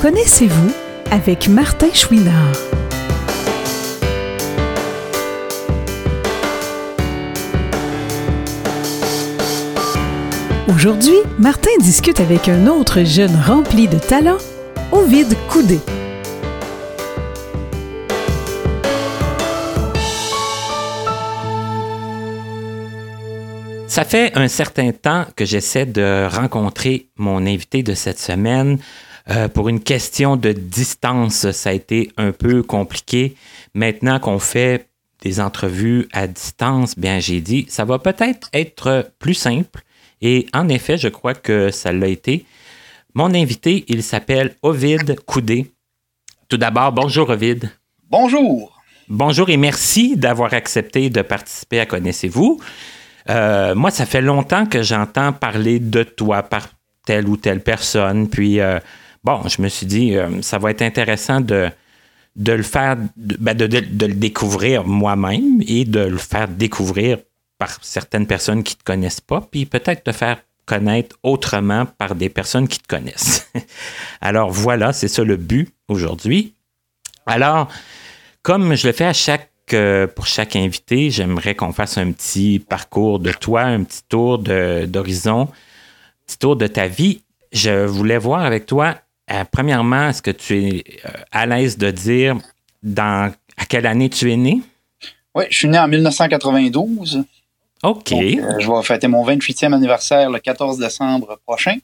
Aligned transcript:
Connaissez-vous 0.00 0.72
avec 1.10 1.48
Martin 1.48 1.92
Chouinard? 1.92 2.52
Aujourd'hui, 10.68 11.16
Martin 11.40 11.72
discute 11.80 12.20
avec 12.20 12.48
un 12.48 12.68
autre 12.68 13.02
jeune 13.02 13.34
rempli 13.34 13.88
de 13.88 13.98
talent, 13.98 14.38
Ovid 14.92 15.34
Coudé. 15.48 15.80
Ça 23.88 24.04
fait 24.04 24.30
un 24.36 24.46
certain 24.46 24.92
temps 24.92 25.24
que 25.34 25.44
j'essaie 25.44 25.86
de 25.86 26.28
rencontrer 26.30 27.08
mon 27.16 27.44
invité 27.44 27.82
de 27.82 27.94
cette 27.94 28.20
semaine. 28.20 28.78
Euh, 29.30 29.48
pour 29.48 29.68
une 29.68 29.80
question 29.80 30.36
de 30.36 30.52
distance, 30.52 31.50
ça 31.50 31.70
a 31.70 31.72
été 31.72 32.10
un 32.16 32.32
peu 32.32 32.62
compliqué. 32.62 33.36
Maintenant 33.74 34.18
qu'on 34.18 34.38
fait 34.38 34.88
des 35.22 35.40
entrevues 35.40 36.08
à 36.12 36.26
distance, 36.26 36.98
bien 36.98 37.18
j'ai 37.18 37.40
dit, 37.40 37.66
ça 37.68 37.84
va 37.84 37.98
peut-être 37.98 38.48
être 38.52 39.10
plus 39.18 39.34
simple. 39.34 39.82
Et 40.22 40.46
en 40.54 40.68
effet, 40.68 40.96
je 40.96 41.08
crois 41.08 41.34
que 41.34 41.70
ça 41.70 41.92
l'a 41.92 42.08
été. 42.08 42.46
Mon 43.14 43.34
invité, 43.34 43.84
il 43.88 44.02
s'appelle 44.02 44.54
Ovid 44.62 45.20
Coudé. 45.26 45.70
Tout 46.48 46.56
d'abord, 46.56 46.92
bonjour 46.92 47.28
Ovid. 47.30 47.70
Bonjour. 48.10 48.80
Bonjour 49.08 49.50
et 49.50 49.56
merci 49.56 50.16
d'avoir 50.16 50.54
accepté 50.54 51.10
de 51.10 51.22
participer 51.22 51.80
à 51.80 51.86
Connaissez-vous. 51.86 52.60
Euh, 53.28 53.74
moi, 53.74 53.90
ça 53.90 54.06
fait 54.06 54.22
longtemps 54.22 54.66
que 54.66 54.82
j'entends 54.82 55.32
parler 55.32 55.78
de 55.80 56.02
toi 56.02 56.42
par 56.42 56.68
telle 57.04 57.28
ou 57.28 57.36
telle 57.36 57.60
personne. 57.60 58.28
Puis, 58.28 58.60
euh, 58.60 58.78
bon, 59.24 59.46
je 59.48 59.62
me 59.62 59.68
suis 59.68 59.86
dit, 59.86 60.16
euh, 60.16 60.42
ça 60.42 60.58
va 60.58 60.70
être 60.70 60.82
intéressant 60.82 61.40
de, 61.40 61.70
le 62.36 62.62
faire, 62.62 62.96
ben, 63.16 63.56
de, 63.56 63.64
le 63.64 64.14
découvrir 64.14 64.84
moi-même 64.84 65.62
et 65.66 65.84
de 65.84 66.00
le 66.00 66.18
faire 66.18 66.48
découvrir 66.48 67.18
par 67.58 67.78
certaines 67.82 68.26
personnes 68.26 68.62
qui 68.62 68.74
ne 68.74 68.78
te 68.78 68.84
connaissent 68.84 69.20
pas, 69.20 69.40
puis 69.40 69.66
peut-être 69.66 70.04
te 70.04 70.12
faire 70.12 70.38
connaître 70.64 71.16
autrement 71.22 71.86
par 71.86 72.14
des 72.14 72.28
personnes 72.28 72.68
qui 72.68 72.78
te 72.78 72.86
connaissent. 72.86 73.50
Alors 74.20 74.50
voilà, 74.50 74.92
c'est 74.92 75.08
ça 75.08 75.24
le 75.24 75.36
but 75.36 75.72
aujourd'hui. 75.88 76.54
Alors, 77.26 77.68
comme 78.42 78.74
je 78.74 78.86
le 78.86 78.92
fais 78.92 79.06
à 79.06 79.12
chaque 79.12 79.50
pour 80.14 80.26
chaque 80.26 80.56
invité, 80.56 81.10
j'aimerais 81.10 81.54
qu'on 81.54 81.72
fasse 81.72 81.98
un 81.98 82.12
petit 82.12 82.58
parcours 82.58 83.18
de 83.18 83.32
toi, 83.32 83.62
un 83.62 83.84
petit 83.84 84.02
tour 84.08 84.38
d'horizon, 84.38 85.42
un 85.42 86.26
petit 86.26 86.38
tour 86.38 86.56
de 86.56 86.66
ta 86.66 86.86
vie. 86.86 87.22
Je 87.52 87.84
voulais 87.84 88.18
voir 88.18 88.42
avec 88.42 88.66
toi, 88.66 88.96
euh, 89.30 89.44
premièrement, 89.50 90.08
est-ce 90.08 90.22
que 90.22 90.30
tu 90.30 90.64
es 90.64 90.84
euh, 91.04 91.10
à 91.30 91.46
l'aise 91.46 91.78
de 91.78 91.90
dire 91.90 92.36
dans 92.82 93.32
à 93.56 93.66
quelle 93.66 93.86
année 93.86 94.08
tu 94.08 94.32
es 94.32 94.36
né? 94.36 94.62
Oui, 95.34 95.44
je 95.50 95.56
suis 95.56 95.68
né 95.68 95.78
en 95.78 95.88
1992. 95.88 97.24
OK. 97.82 98.12
Euh, 98.12 98.58
je 98.58 98.70
vais 98.70 98.82
fêter 98.82 99.08
mon 99.08 99.26
28e 99.26 99.72
anniversaire 99.72 100.30
le 100.30 100.38
14 100.38 100.78
décembre 100.78 101.38
prochain. 101.46 101.76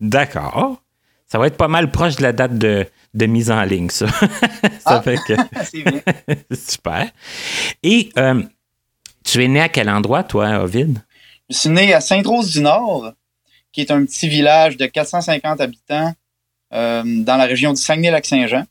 D'accord. 0.00 0.80
Ça 1.26 1.38
va 1.38 1.48
être 1.48 1.56
pas 1.56 1.68
mal 1.68 1.90
proche 1.90 2.16
de 2.16 2.22
la 2.22 2.32
date 2.32 2.56
de, 2.56 2.86
de 3.12 3.26
mise 3.26 3.50
en 3.50 3.62
ligne, 3.62 3.90
ça. 3.90 4.06
ça 4.10 4.22
ah, 4.86 5.02
fait 5.02 5.18
que... 5.26 5.34
Super. 6.54 7.10
Et 7.82 8.10
euh, 8.18 8.42
tu 9.24 9.44
es 9.44 9.48
né 9.48 9.60
à 9.60 9.68
quel 9.68 9.90
endroit, 9.90 10.22
toi, 10.22 10.62
Ovid? 10.62 10.98
Je 11.50 11.56
suis 11.56 11.68
né 11.68 11.92
à 11.92 12.00
Sainte-Rose-du-Nord, 12.00 13.12
qui 13.72 13.82
est 13.82 13.90
un 13.90 14.04
petit 14.04 14.28
village 14.28 14.76
de 14.76 14.86
450 14.86 15.60
habitants 15.60 16.14
dans 16.70 17.36
la 17.36 17.44
région 17.44 17.72
du 17.72 17.80
Saguenay-Lac-Saint-Jean. 17.80 18.64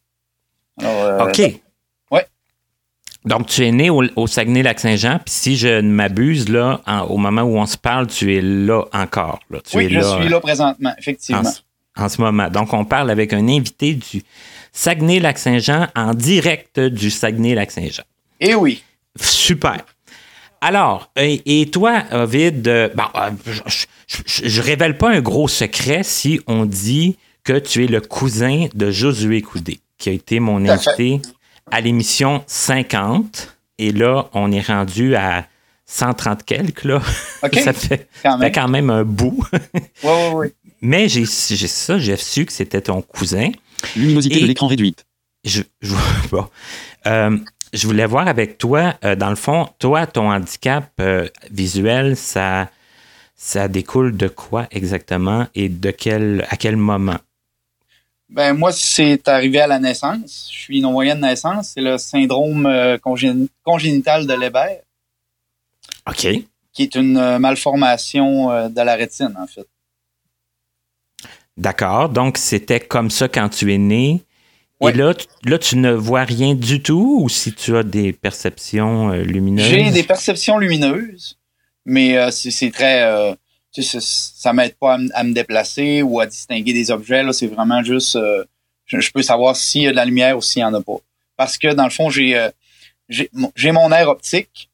Euh, 0.84 1.28
OK. 1.28 1.42
Oui. 2.12 2.20
Donc, 3.26 3.48
tu 3.48 3.66
es 3.66 3.72
né 3.72 3.90
au, 3.90 4.28
Saguenay-Lac-Saint-Jean, 4.28 5.20
puis 5.26 5.34
si 5.34 5.58
je 5.58 5.82
ne 5.82 5.90
m'abuse, 5.90 6.50
là, 6.50 6.82
au 7.10 7.18
moment 7.18 7.42
où 7.42 7.58
on 7.58 7.66
se 7.66 7.78
parle, 7.78 8.08
tu 8.08 8.36
es 8.36 8.42
là 8.42 8.84
encore. 8.94 9.40
Là. 9.50 9.60
Tu 9.68 9.78
oui, 9.78 9.86
es 9.86 9.90
je 9.90 10.02
suis 10.02 10.30
là 10.30 10.40
présentement, 10.40 10.94
effectivement 10.98 11.52
en 11.98 12.10
ce 12.10 12.22
moment. 12.22 12.50
Donc, 12.50 12.74
on 12.74 12.86
parle 12.86 13.12
avec 13.12 13.34
un 13.34 13.48
invité 13.48 13.94
du 13.94 14.24
Saguenay-Lac-Saint-Jean 14.72 15.88
en 15.96 16.14
direct 16.14 16.80
du 16.80 17.10
Saguenay-Lac-Saint-Jean. 17.10 18.04
Eh 18.40 18.56
oui. 18.56 18.84
Super. 19.20 19.86
Alors, 20.62 21.12
et, 21.16 21.70
toi, 21.72 22.04
Ovid, 22.12 22.68
euh, 22.68 22.90
euh, 23.16 23.30
je, 24.06 24.44
ne 24.44 24.62
révèle 24.62 24.98
pas 24.98 25.10
un 25.10 25.22
gros 25.22 25.48
secret 25.48 26.04
si 26.04 26.40
on 26.48 26.66
dit 26.66 27.18
que 27.48 27.58
tu 27.58 27.86
es 27.86 27.88
le 27.88 28.02
cousin 28.02 28.68
de 28.76 28.92
Josué 28.92 29.42
Coudé, 29.42 29.80
qui 29.98 30.10
a 30.10 30.12
été 30.12 30.42
mon 30.42 30.68
invité 30.68 31.22
à 31.72 31.80
l'émission 31.80 32.44
50. 32.46 33.58
Et 33.78 33.94
là, 33.94 34.28
on 34.34 34.52
est 34.52 34.68
rendu 34.68 35.16
à 35.16 35.48
130 35.86 36.44
quelques, 36.44 36.84
là. 36.84 37.02
ça 37.42 37.72
fait 37.72 38.10
quand, 38.22 38.68
même. 38.68 38.90
un 38.90 39.06
bout. 39.06 39.46
oui, 39.54 39.80
oui, 40.04 40.12
oui. 40.34 40.48
Mais 40.82 41.08
j'ai 41.08 41.26
ça, 41.26 41.98
j'ai 41.98 42.18
su 42.18 42.46
que 42.46 42.52
c'était 42.52 42.82
ton 42.82 43.02
cousin. 43.02 43.52
Luminosité 43.96 44.42
de 44.42 44.46
l'écran 44.46 44.68
réduite. 44.68 45.06
Je, 45.46 45.62
je, 45.80 45.96
euh, 47.08 47.38
je, 47.72 47.88
voulais 47.88 48.08
voir 48.08 48.28
avec 48.28 48.58
toi, 48.58 48.96
euh, 49.06 49.16
dans 49.16 49.30
le 49.30 49.38
fond, 49.38 49.70
toi, 49.80 50.06
ton 50.06 50.30
handicap 50.30 50.92
euh, 51.00 51.30
visuel, 51.50 52.18
ça, 52.18 52.70
ça 53.38 53.70
découle 53.70 54.18
de 54.18 54.28
quoi 54.28 54.68
exactement 54.70 55.48
et 55.56 55.70
de 55.70 55.92
quel, 55.92 56.46
à 56.50 56.58
quel 56.58 56.76
moment? 56.76 57.20
Ben 58.30 58.54
moi, 58.54 58.72
c'est 58.72 59.28
arrivé 59.28 59.60
à 59.60 59.68
la 59.68 59.80
naissance. 59.80 60.50
Je 60.52 60.58
suis 60.58 60.82
non-voyant 60.82 61.16
de 61.16 61.22
naissance. 61.22 61.72
C'est 61.74 61.82
le 61.82 61.98
syndrome 61.98 62.98
congénital 63.64 64.28
de 64.28 64.34
Leber. 64.34 64.82
OK. 66.08 66.28
Qui 66.74 66.84
est 66.84 66.96
une 66.96 67.38
malformation 67.38 68.70
de 68.70 68.82
la 68.82 68.96
rétine, 68.96 69.34
en 69.40 69.48
fait. 69.48 69.68
D'accord. 71.56 72.10
Donc, 72.10 72.38
c'était 72.38 72.80
comme 72.80 73.10
ça 73.10 73.28
quand 73.28 73.50
tu 73.50 73.74
es 73.74 73.78
né. 73.78 74.24
Et 74.82 74.92
là 74.92 75.14
tu, 75.14 75.26
là, 75.44 75.58
tu 75.58 75.78
ne 75.78 75.92
vois 75.92 76.24
rien 76.24 76.54
du 76.54 76.84
tout? 76.84 77.20
Ou 77.24 77.30
si 77.30 77.54
tu 77.54 77.76
as 77.76 77.84
des 77.84 78.14
perceptions 78.14 79.12
euh, 79.12 79.24
lumineuses? 79.24 79.66
J'ai 79.66 79.92
des 79.92 80.04
perceptions 80.04 80.60
lumineuses, 80.60 81.40
mais 81.86 82.18
euh, 82.18 82.30
c'est 82.32 82.72
très. 82.72 83.04
Euh, 83.04 83.34
ça 83.82 84.54
m'aide 84.54 84.76
pas 84.76 84.98
à, 85.14 85.24
me 85.24 85.34
déplacer 85.34 86.02
ou 86.02 86.20
à 86.20 86.26
distinguer 86.26 86.74
des 86.74 86.92
objets. 86.92 87.24
C'est 87.34 87.48
vraiment 87.48 87.84
juste. 87.84 88.18
Je, 88.86 89.12
peux 89.12 89.22
savoir 89.22 89.56
s'il 89.56 89.84
y 89.84 89.88
a 89.88 89.92
de 89.92 89.96
la 89.96 90.06
lumière 90.06 90.38
ou 90.38 90.42
s'il 90.42 90.62
n'y 90.62 90.66
en 90.66 90.74
a 90.74 90.82
pas. 90.82 90.98
Parce 91.36 91.58
que 91.58 91.74
dans 91.74 91.84
le 91.84 91.90
fond, 91.90 92.10
j'ai 92.10 92.50
j'ai 93.10 93.72
mon 93.72 93.92
air 93.92 94.10
optique 94.10 94.70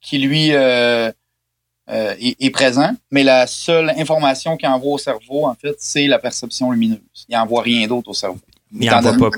qui 0.00 0.18
lui 0.18 0.50
euh, 0.52 2.14
est, 2.18 2.50
présent, 2.50 2.94
mais 3.10 3.22
la 3.22 3.46
seule 3.46 3.90
information 3.90 4.56
qu'il 4.56 4.68
envoie 4.68 4.92
au 4.92 4.98
cerveau, 4.98 5.46
en 5.46 5.54
fait, 5.54 5.76
c'est 5.78 6.06
la 6.06 6.18
perception 6.18 6.70
lumineuse. 6.70 7.00
Il 7.28 7.34
n'envoie 7.34 7.62
rien 7.62 7.86
d'autre 7.86 8.10
au 8.10 8.14
cerveau. 8.14 8.38
Il 8.72 8.90
n'envoie 8.90 9.30
pas. 9.30 9.36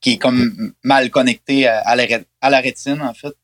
Qui 0.00 0.12
est 0.12 0.18
comme 0.18 0.72
mal 0.84 1.10
connecté 1.10 1.66
à, 1.66 1.96
la, 1.96 2.60
rétine, 2.60 3.02
en 3.02 3.14
fait. 3.14 3.34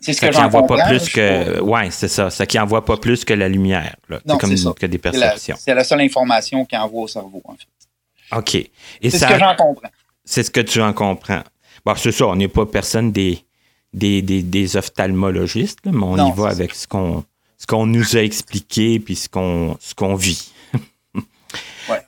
C'est 0.00 0.14
ce 0.14 0.20
que 0.20 0.32
j'en 0.32 0.48
vois 0.48 0.66
pas 0.66 0.88
plus 0.88 1.08
que. 1.10 1.60
Ouais, 1.60 1.90
c'est 1.90 2.08
ça. 2.08 2.30
Ce 2.30 2.42
qui 2.44 2.58
envoie 2.58 2.84
pas 2.84 2.96
plus 2.96 3.24
que 3.24 3.34
la 3.34 3.48
lumière. 3.48 3.96
Non, 4.26 4.38
comme 4.38 4.56
ça. 4.56 4.72
que 4.78 4.86
des 4.86 4.98
perceptions. 4.98 5.56
C'est 5.58 5.74
la, 5.74 5.84
seule 5.84 6.00
information 6.00 6.64
qu'il 6.64 6.78
envoie 6.78 7.02
au 7.02 7.08
cerveau, 7.08 7.42
en 7.44 7.54
fait. 7.54 8.36
OK. 8.36 8.70
C'est 9.02 9.18
ce 9.18 9.26
que 9.26 9.38
j'en 9.38 9.54
comprends. 9.56 9.90
C'est 10.24 10.42
ce 10.42 10.50
que 10.50 10.60
tu 10.60 10.80
en 10.80 10.92
comprends. 10.92 11.42
Bon, 11.84 11.94
c'est 11.96 12.12
ça. 12.12 12.26
On 12.26 12.36
n'est 12.36 12.48
pas 12.48 12.66
personne 12.66 13.12
des, 13.12 13.44
des, 13.92 14.22
des, 14.22 14.76
ophtalmologistes, 14.76 15.80
mais 15.84 16.02
on 16.02 16.28
y 16.28 16.32
va 16.32 16.48
avec 16.48 16.74
ce 16.74 16.86
qu'on 16.86 17.24
ce 17.58 17.66
qu'on 17.66 17.84
nous 17.84 18.16
a 18.16 18.20
expliqué 18.20 19.00
puis 19.00 19.16
ce 19.16 19.28
qu'on 19.28 19.76
ce 19.80 19.94
qu'on 19.94 20.14
vit. 20.14 20.52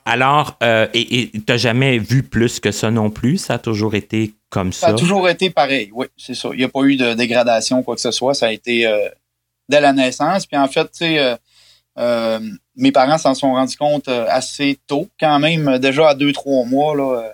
Alors, 0.05 0.57
euh, 0.63 0.87
et 0.93 1.29
tu 1.31 1.43
n'as 1.47 1.57
jamais 1.57 1.97
vu 1.97 2.23
plus 2.23 2.59
que 2.59 2.71
ça 2.71 2.89
non 2.89 3.09
plus? 3.09 3.37
Ça 3.37 3.55
a 3.55 3.57
toujours 3.59 3.95
été 3.95 4.33
comme 4.53 4.71
ça? 4.71 4.87
Ça 4.87 4.93
a 4.93 4.95
toujours 4.95 5.27
été 5.27 5.49
pareil, 5.49 5.89
oui, 5.93 6.07
c'est 6.17 6.35
ça. 6.35 6.49
Il 6.53 6.59
n'y 6.59 6.63
a 6.63 6.69
pas 6.69 6.83
eu 6.83 6.95
de 6.95 7.13
dégradation, 7.13 7.83
quoi 7.83 7.95
que 7.95 8.01
ce 8.01 8.11
soit. 8.11 8.33
Ça 8.33 8.47
a 8.47 8.51
été 8.51 8.85
euh, 8.85 9.09
dès 9.67 9.81
la 9.81 9.93
naissance. 9.93 10.45
Puis 10.45 10.57
en 10.57 10.67
fait, 10.67 10.85
tu 10.85 10.99
sais, 10.99 11.37
euh, 11.97 12.39
mes 12.75 12.91
parents 12.91 13.17
s'en 13.17 13.33
sont 13.33 13.53
rendus 13.53 13.77
compte 13.77 14.07
assez 14.07 14.79
tôt, 14.87 15.07
quand 15.19 15.39
même, 15.39 15.79
déjà 15.79 16.09
à 16.09 16.15
deux, 16.15 16.31
trois 16.31 16.65
mois, 16.65 16.95
là, 16.95 17.33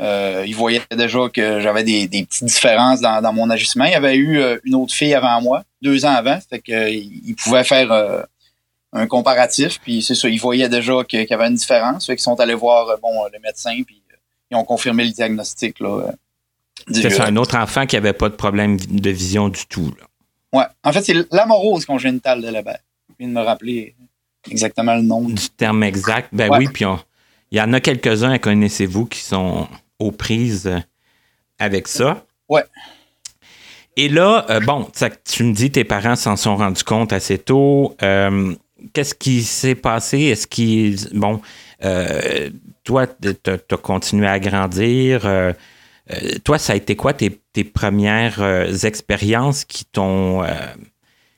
euh, 0.00 0.44
il 0.46 0.54
voyait 0.54 0.82
déjà 0.90 1.28
que 1.28 1.60
j'avais 1.60 1.84
des, 1.84 2.08
petites 2.08 2.44
différences 2.44 3.00
dans, 3.00 3.32
mon 3.32 3.50
agissement. 3.50 3.84
Il 3.84 3.92
y 3.92 3.94
avait 3.94 4.16
eu 4.16 4.38
euh, 4.38 4.58
une 4.64 4.74
autre 4.74 4.94
fille 4.94 5.14
avant 5.14 5.40
moi, 5.40 5.64
deux 5.82 6.04
ans 6.04 6.12
avant, 6.12 6.38
fait 6.48 6.60
qu'il 6.60 7.36
pouvait 7.36 7.64
faire 7.64 7.92
euh, 7.92 8.22
un 8.92 9.06
comparatif. 9.06 9.80
Puis 9.82 10.02
c'est 10.02 10.14
ça, 10.14 10.28
il 10.28 10.40
voyait 10.40 10.68
déjà 10.68 11.04
qu'il 11.04 11.26
y 11.28 11.32
avait 11.32 11.46
une 11.46 11.54
différence. 11.54 12.06
Fait 12.06 12.16
qu'ils 12.16 12.22
sont 12.22 12.40
allés 12.40 12.54
voir 12.54 12.98
bon 13.00 13.24
le 13.32 13.38
médecin, 13.40 13.80
puis 13.86 14.02
ils 14.50 14.56
ont 14.56 14.64
confirmé 14.64 15.04
le 15.04 15.10
diagnostic 15.10 15.78
là. 15.80 16.12
C'est 16.90 17.20
un 17.20 17.36
autre 17.36 17.56
enfant 17.56 17.86
qui 17.86 17.96
avait 17.96 18.12
pas 18.12 18.28
de 18.28 18.34
problème 18.34 18.78
de 18.78 19.10
vision 19.10 19.48
du 19.48 19.66
tout. 19.66 19.94
Là. 19.98 20.06
Ouais. 20.52 20.66
En 20.84 20.92
fait, 20.92 21.02
c'est 21.02 21.32
l'amorose 21.32 21.84
congénitale 21.86 22.42
de 22.42 22.48
la 22.48 22.60
Je 22.60 23.14
viens 23.18 23.28
de 23.28 23.32
me 23.32 23.40
rappeler 23.40 23.94
exactement 24.50 24.94
le 24.94 25.02
nom. 25.02 25.22
Du 25.22 25.48
terme 25.50 25.82
exact. 25.82 26.28
Ben 26.32 26.50
oui, 26.56 26.68
puis 26.72 26.84
Il 27.50 27.58
y 27.58 27.60
en 27.60 27.72
a 27.72 27.80
quelques-uns, 27.80 28.38
connaissez-vous, 28.38 29.06
qui 29.06 29.20
sont 29.20 29.68
aux 29.98 30.12
prises 30.12 30.70
avec 31.58 31.88
ça. 31.88 32.24
Ouais. 32.48 32.64
Et 33.96 34.08
là, 34.08 34.46
euh, 34.50 34.60
bon, 34.60 34.88
tu 35.24 35.44
me 35.44 35.52
dis 35.52 35.70
tes 35.70 35.84
parents 35.84 36.16
s'en 36.16 36.36
sont 36.36 36.56
rendus 36.56 36.82
compte 36.82 37.12
assez 37.12 37.38
tôt. 37.38 37.94
Euh, 38.02 38.54
qu'est-ce 38.92 39.14
qui 39.14 39.42
s'est 39.42 39.74
passé? 39.74 40.20
Est-ce 40.20 40.46
qu'ils. 40.46 41.08
Bon, 41.12 41.40
euh, 41.84 42.50
toi, 42.84 43.06
tu 43.06 43.50
as, 43.50 43.76
continué 43.76 44.26
à 44.26 44.38
grandir. 44.38 45.26
Toi, 46.44 46.58
ça 46.58 46.72
a 46.72 46.76
été 46.76 46.96
quoi 46.96 47.14
tes, 47.14 47.30
premières 47.64 48.84
expériences 48.84 49.64
qui 49.64 49.84
t'ont 49.84 50.42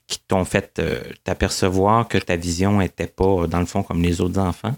qui 0.07 0.19
t'ont 0.21 0.45
fait 0.45 0.81
t'apercevoir 1.25 2.09
que 2.09 2.19
ta 2.19 2.37
vision 2.37 2.79
n'était 2.79 3.07
pas, 3.07 3.47
dans 3.47 3.61
le 3.61 3.67
fond, 3.67 3.83
comme 3.83 4.03
les 4.03 4.21
autres 4.21 4.39
enfants? 4.39 4.75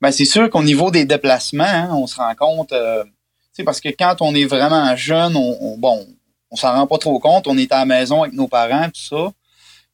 Ben, 0.00 0.10
c'est 0.10 0.24
sûr 0.24 0.48
qu'au 0.50 0.62
niveau 0.62 0.90
des 0.90 1.04
déplacements, 1.04 1.64
hein, 1.64 1.90
on 1.92 2.06
se 2.06 2.16
rend 2.16 2.34
compte, 2.34 2.72
sais, 3.52 3.64
parce 3.64 3.80
que 3.80 3.88
quand 3.90 4.16
on 4.20 4.34
est 4.34 4.46
vraiment 4.46 4.96
jeune, 4.96 5.36
on 5.36 5.76
bon, 5.76 6.06
on 6.50 6.56
s'en 6.56 6.72
rend 6.72 6.86
pas 6.86 6.98
trop 6.98 7.18
compte. 7.18 7.46
On 7.46 7.56
est 7.56 7.72
à 7.72 7.80
la 7.80 7.84
maison 7.84 8.22
avec 8.22 8.34
nos 8.34 8.48
parents, 8.48 8.86
tout 8.86 9.00
ça. 9.00 9.32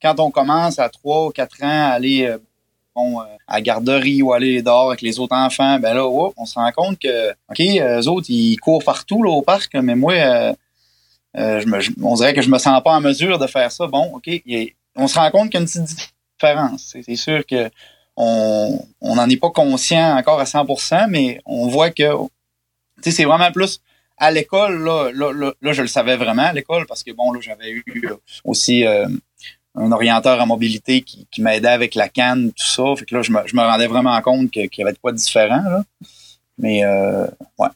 Quand 0.00 0.20
on 0.20 0.30
commence 0.30 0.78
à 0.78 0.88
3 0.88 1.26
ou 1.26 1.30
4 1.30 1.62
ans 1.62 1.66
à 1.66 1.88
aller 1.94 2.26
euh, 2.26 2.38
bon, 2.96 3.20
euh, 3.20 3.24
à 3.46 3.56
la 3.56 3.60
garderie 3.60 4.22
ou 4.22 4.32
aller 4.32 4.62
dehors 4.62 4.88
avec 4.88 5.02
les 5.02 5.20
autres 5.20 5.36
enfants, 5.36 5.78
ben 5.78 5.94
là, 5.94 6.04
on 6.08 6.46
se 6.46 6.54
rend 6.54 6.72
compte 6.72 6.98
que, 6.98 7.30
OK, 7.50 7.60
eux 7.60 8.08
autres, 8.08 8.26
ils 8.30 8.56
courent 8.56 8.82
partout 8.82 9.22
là, 9.22 9.30
au 9.30 9.42
parc, 9.42 9.74
mais 9.74 9.94
moi, 9.94 10.14
euh, 10.14 10.54
me, 11.36 12.02
on 12.02 12.14
dirait 12.14 12.34
que 12.34 12.42
je 12.42 12.50
me 12.50 12.58
sens 12.58 12.82
pas 12.82 12.92
en 12.92 13.00
mesure 13.00 13.38
de 13.38 13.46
faire 13.46 13.70
ça. 13.70 13.86
Bon, 13.86 14.12
OK, 14.14 14.28
on 14.96 15.06
se 15.06 15.18
rend 15.18 15.30
compte 15.30 15.50
qu'il 15.50 15.54
y 15.54 15.56
a 15.58 15.60
une 15.60 15.66
petite 15.66 16.10
différence. 16.40 16.96
C'est 17.04 17.16
sûr 17.16 17.44
que 17.46 17.70
on 18.16 18.80
n'en 19.02 19.28
est 19.28 19.36
pas 19.36 19.50
conscient 19.50 20.16
encore 20.16 20.40
à 20.40 20.44
100%, 20.44 21.08
mais 21.10 21.40
on 21.44 21.68
voit 21.68 21.90
que 21.90 22.10
c'est 23.02 23.24
vraiment 23.24 23.52
plus 23.52 23.80
à 24.18 24.30
l'école, 24.30 24.82
là, 24.82 25.10
là, 25.12 25.72
je 25.72 25.82
le 25.82 25.88
savais 25.88 26.16
vraiment 26.16 26.44
à 26.44 26.52
l'école 26.52 26.86
parce 26.86 27.02
que 27.02 27.12
bon, 27.12 27.32
là, 27.32 27.40
j'avais 27.42 27.70
eu 27.70 28.08
aussi 28.44 28.86
euh, 28.86 29.06
un 29.76 29.92
orienteur 29.92 30.40
en 30.40 30.46
mobilité 30.46 31.02
qui, 31.02 31.26
qui 31.30 31.42
m'aidait 31.42 31.68
avec 31.68 31.94
la 31.94 32.08
canne, 32.08 32.50
tout 32.52 32.66
ça. 32.66 32.84
Fait 32.96 33.04
que 33.04 33.14
là, 33.14 33.22
je 33.22 33.30
me, 33.30 33.40
je 33.46 33.54
me 33.54 33.62
rendais 33.62 33.86
vraiment 33.86 34.20
compte 34.22 34.50
qu'il 34.50 34.68
y 34.78 34.82
avait 34.82 34.92
de 34.92 34.98
quoi 34.98 35.12
de 35.12 35.18
différent. 35.18 35.62
Là. 35.62 35.84
Mais 36.58 36.84
euh, 36.84 37.26
ouais. 37.58 37.68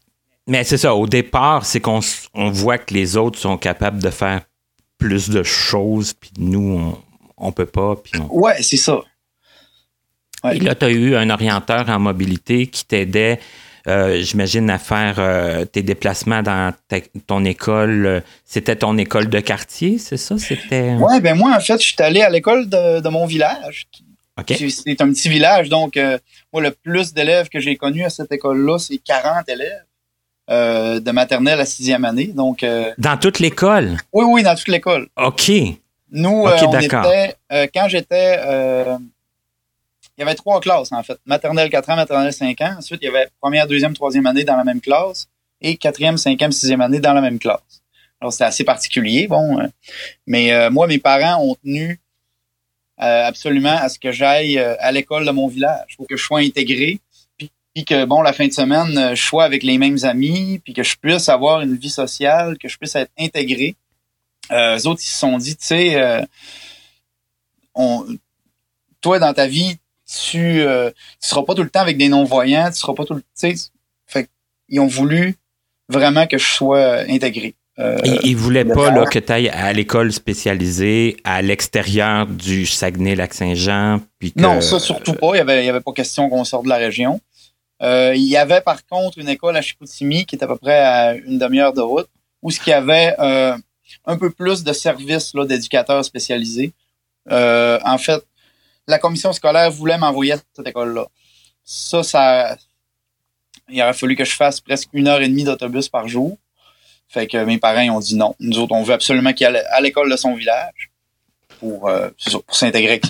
Mais 0.47 0.65
c'est 0.65 0.79
ça, 0.79 0.95
au 0.95 1.07
départ, 1.07 1.65
c'est 1.65 1.81
qu'on 1.81 2.01
on 2.35 2.51
voit 2.51 2.79
que 2.79 2.95
les 2.95 3.17
autres 3.17 3.39
sont 3.39 3.57
capables 3.57 4.03
de 4.03 4.11
faire 4.11 4.43
plus 4.99 5.31
de 5.31 5.43
choses, 5.43 6.13
puis 6.13 6.31
nous, 6.39 6.79
on, 6.79 6.99
on 7.37 7.53
peut 7.53 7.67
pas. 7.67 7.97
Puis 7.97 8.21
Ouais, 8.31 8.63
c'est 8.63 8.77
ça. 8.77 9.01
Et 10.53 10.59
là, 10.59 10.75
tu 10.75 10.85
as 10.87 10.91
eu 10.91 11.15
un 11.17 11.29
orienteur 11.29 11.89
en 11.89 11.99
mobilité 11.99 12.67
qui 12.67 12.87
t'aidait 12.87 13.41
euh, 13.89 14.21
j'imagine, 14.21 14.69
à 14.71 14.79
faire 14.79 15.17
euh, 15.19 15.65
tes 15.65 15.83
déplacements 15.83 16.43
dans 16.43 16.73
ton 17.27 17.45
école. 17.45 18.23
C'était 18.45 18.77
ton 18.77 18.97
école 18.99 19.29
de 19.29 19.41
quartier, 19.41 19.99
c'est 19.99 20.17
ça? 20.17 20.39
C'était... 20.39 20.95
Oui, 20.99 21.21
ben 21.21 21.37
moi, 21.37 21.55
en 21.57 21.61
fait, 21.61 21.81
je 21.81 21.87
suis 21.87 21.97
allé 22.01 22.23
à 22.23 22.31
l'école 22.31 22.69
de, 22.69 23.09
mon 23.09 23.27
village. 23.27 23.89
C'est 24.49 25.01
un 25.03 25.11
petit 25.11 25.29
village, 25.29 25.69
donc 25.69 25.97
euh, 25.97 26.19
moi, 26.53 26.63
le 26.63 26.71
plus 26.71 27.13
d'élèves 27.13 27.49
que 27.49 27.61
j'ai 27.61 27.77
connu 27.77 28.05
à 28.05 28.11
cette 28.11 28.33
école-là, 28.33 28.79
c'est 28.79 28.99
40 28.99 29.49
élèves. 29.49 29.85
de 30.49 31.11
maternelle 31.11 31.61
à 31.61 31.67
sixième 31.67 32.05
année. 32.05 32.29
Donc, 32.29 32.65
dans 32.99 33.17
toute 33.17 33.39
l'école? 33.39 33.97
Oui, 34.13 34.25
oui, 34.27 34.43
dans 34.43 34.55
toute 34.55 34.69
l'école. 34.69 35.09
OK. 35.17 35.51
Nous, 36.13 36.45
on 36.47 36.81
était, 36.81 37.37
quand 37.73 37.89
j'étais 37.89 38.39
il 40.21 40.25
y 40.25 40.27
avait 40.27 40.35
trois 40.35 40.61
classes, 40.61 40.93
en 40.93 41.03
fait. 41.03 41.19
Maternelle 41.25 41.71
4 41.71 41.89
ans, 41.89 41.97
maternelle 41.97 42.33
5 42.33 42.61
ans. 42.61 42.75
Ensuite, 42.77 43.01
il 43.01 43.07
y 43.07 43.09
avait 43.09 43.29
première, 43.41 43.67
deuxième, 43.67 43.95
troisième 43.95 44.27
année 44.27 44.45
dans 44.45 44.57
la 44.57 44.65
même 44.65 44.83
classe 44.83 45.29
et 45.63 45.79
quatrième, 45.79 46.19
cinquième, 46.19 46.53
sixième 46.53 46.83
année 46.83 47.01
dans 47.01 47.15
la 47.15 47.23
même 47.23 47.39
classe. 47.39 47.83
Alors, 48.21 48.31
c'était 48.31 48.45
assez 48.45 48.65
particulier, 48.65 49.29
bon. 49.29 49.59
Euh, 49.61 49.67
mais 50.27 50.53
euh, 50.53 50.71
moi, 50.71 50.87
mes 50.87 50.99
parents 50.99 51.43
ont 51.43 51.55
tenu 51.55 51.99
euh, 53.01 53.25
absolument 53.25 53.79
à 53.81 53.89
ce 53.89 53.99
que 53.99 54.13
j'aille 54.13 54.59
à 54.59 54.93
l'école 54.93 55.25
de 55.25 55.31
mon 55.31 55.49
village. 55.49 55.87
Il 55.89 55.95
faut 55.97 56.05
que 56.05 56.19
je 56.19 56.23
sois 56.23 56.41
intégré. 56.41 57.01
Puis, 57.39 57.85
que, 57.87 58.05
bon, 58.05 58.21
la 58.21 58.35
fin 58.35 58.47
de 58.47 58.53
semaine, 58.53 59.15
je 59.15 59.23
sois 59.23 59.45
avec 59.45 59.63
les 59.63 59.79
mêmes 59.79 59.99
amis, 60.03 60.61
puis 60.63 60.75
que 60.75 60.83
je 60.83 60.97
puisse 60.97 61.31
avoir 61.31 61.63
une 61.63 61.77
vie 61.77 61.89
sociale, 61.89 62.59
que 62.59 62.69
je 62.69 62.77
puisse 62.77 62.95
être 62.95 63.13
intégré. 63.19 63.75
Euh, 64.51 64.77
eux 64.77 64.87
autres, 64.87 65.01
ils 65.03 65.09
se 65.09 65.19
sont 65.19 65.39
dit, 65.39 65.57
tu 65.57 65.67
sais, 65.67 66.27
on, 67.75 68.05
toi, 69.01 69.19
dans 69.19 69.33
ta 69.33 69.47
vie, 69.47 69.79
tu 70.11 70.63
euh, 70.63 70.91
tu 70.91 71.29
seras 71.29 71.43
pas 71.43 71.55
tout 71.55 71.63
le 71.63 71.71
temps 71.71 71.81
avec 71.81 71.97
des 71.97 72.09
non-voyants, 72.09 72.71
tu 72.71 72.79
seras 72.79 72.95
pas 72.95 73.05
tout 73.05 73.15
le 73.15 73.21
temps. 73.21 73.55
Fait 74.07 74.29
ils 74.69 74.81
ont 74.81 74.87
voulu 74.87 75.37
vraiment 75.89 76.27
que 76.27 76.39
je 76.39 76.47
sois 76.47 76.79
euh, 76.79 77.05
intégré. 77.09 77.55
Euh, 77.79 77.97
ils, 78.05 78.35
ne 78.35 78.37
voulaient 78.37 78.65
pas 78.65 78.91
là, 78.91 79.07
que 79.07 79.19
tu 79.19 79.33
ailles 79.33 79.49
à 79.49 79.73
l'école 79.73 80.13
spécialisée 80.13 81.17
à 81.25 81.41
l'extérieur 81.41 82.27
du 82.27 82.67
Saguenay-Lac-Saint-Jean. 82.67 84.01
Non, 84.37 84.61
ça 84.61 84.79
surtout 84.79 85.15
pas. 85.15 85.29
Il 85.29 85.35
n'y 85.35 85.41
avait, 85.41 85.65
y 85.65 85.69
avait 85.69 85.81
pas 85.81 85.93
question 85.93 86.29
qu'on 86.29 86.45
sorte 86.45 86.65
de 86.65 86.69
la 86.69 86.77
région. 86.77 87.21
il 87.81 88.17
y 88.17 88.37
avait 88.37 88.61
par 88.61 88.85
contre 88.87 89.19
une 89.19 89.29
école 89.29 89.57
à 89.57 89.63
Chicoutimi 89.63 90.27
qui 90.27 90.37
est 90.37 90.45
à 90.45 90.47
peu 90.47 90.57
près 90.57 90.81
à 90.81 91.15
une 91.15 91.39
demi-heure 91.39 91.73
de 91.73 91.81
route 91.81 92.09
où 92.43 92.51
ce 92.51 92.61
qui 92.61 92.73
avait 92.73 93.15
un 93.19 94.17
peu 94.19 94.31
plus 94.31 94.63
de 94.63 94.73
services 94.75 95.33
d'éducateurs 95.35 96.05
spécialisés. 96.05 96.73
en 97.31 97.99
fait, 97.99 98.23
la 98.91 98.99
commission 98.99 99.33
scolaire 99.33 99.71
voulait 99.71 99.99
m'envoyer 99.99 100.33
à 100.33 100.37
cette 100.55 100.67
école-là. 100.67 101.07
Ça, 101.65 102.03
ça, 102.03 102.57
il 103.69 103.81
aurait 103.83 103.95
fallu 103.95 104.17
que 104.17 104.25
je 104.25 104.35
fasse 104.35 104.61
presque 104.61 104.89
une 104.93 105.09
heure 105.09 105.21
et 105.21 105.29
demie 105.29 105.45
d'autobus 105.45 105.89
par 105.89 106.09
jour. 106.09 106.37
Fait 107.09 107.27
que 107.27 107.43
mes 107.45 107.59
parents 107.59 107.97
ont 107.97 108.01
dit 108.01 108.17
non. 108.17 108.35
Nous 108.39 108.59
autres, 108.59 108.73
on 108.75 108.83
veut 108.83 108.95
absolument 108.95 109.33
qu'il 109.33 109.47
aille 109.47 109.63
à 109.71 109.81
l'école 109.81 110.11
de 110.11 110.17
son 110.17 110.35
village 110.35 110.91
pour, 111.59 111.89
euh, 111.89 112.09
s'intégrer 112.51 113.01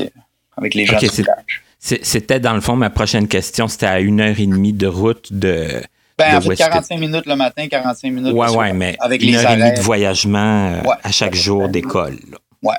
avec, 0.56 0.74
les 0.74 0.86
gens 0.86 0.98
du 0.98 1.06
village. 1.06 1.62
C'était 1.78 2.40
dans 2.40 2.54
le 2.54 2.60
fond 2.60 2.76
ma 2.76 2.90
prochaine 2.90 3.28
question. 3.28 3.68
C'était 3.68 3.86
à 3.86 4.00
une 4.00 4.20
heure 4.20 4.38
et 4.38 4.46
demie 4.46 4.72
de 4.72 4.86
route 4.86 5.32
de. 5.32 5.82
Ben, 6.18 6.36
en 6.36 6.40
fait, 6.42 6.56
45 6.56 6.98
minutes 6.98 7.26
le 7.26 7.36
matin, 7.36 7.66
45 7.66 8.10
minutes 8.12 8.34
ouais, 8.34 8.50
ouais, 8.50 8.74
mais 8.74 8.96
avec 9.00 9.22
une 9.22 9.36
heure 9.36 9.50
et 9.50 9.56
demie 9.56 9.72
de 9.72 9.80
voyagement 9.80 10.74
euh, 10.74 10.82
à 11.02 11.10
chaque 11.10 11.34
jour 11.34 11.70
d'école. 11.70 12.18
Ouais. 12.62 12.76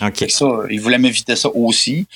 OK. 0.00 0.24
Ça, 0.30 0.46
ils 0.70 0.80
voulaient 0.80 0.98
m'éviter 0.98 1.36
ça 1.36 1.50
aussi. 1.54 2.06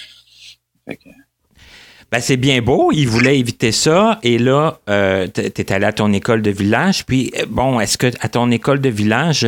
Ben, 2.12 2.21
c'est 2.21 2.37
bien 2.37 2.61
beau. 2.61 2.93
Il 2.93 3.09
voulait 3.09 3.39
éviter 3.39 3.73
ça. 3.73 4.19
Et 4.23 4.37
là, 4.37 4.79
euh, 4.91 5.27
tu 5.33 5.41
es 5.41 5.73
allé 5.73 5.87
à 5.87 5.95
ton 5.95 6.12
école 6.12 6.43
de 6.43 6.51
village. 6.51 7.07
Puis, 7.07 7.33
euh, 7.39 7.47
bon, 7.49 7.81
est-ce 7.81 7.97
que 7.97 8.09
à 8.21 8.29
ton 8.29 8.51
école 8.51 8.83
de 8.83 8.91
village, 8.91 9.47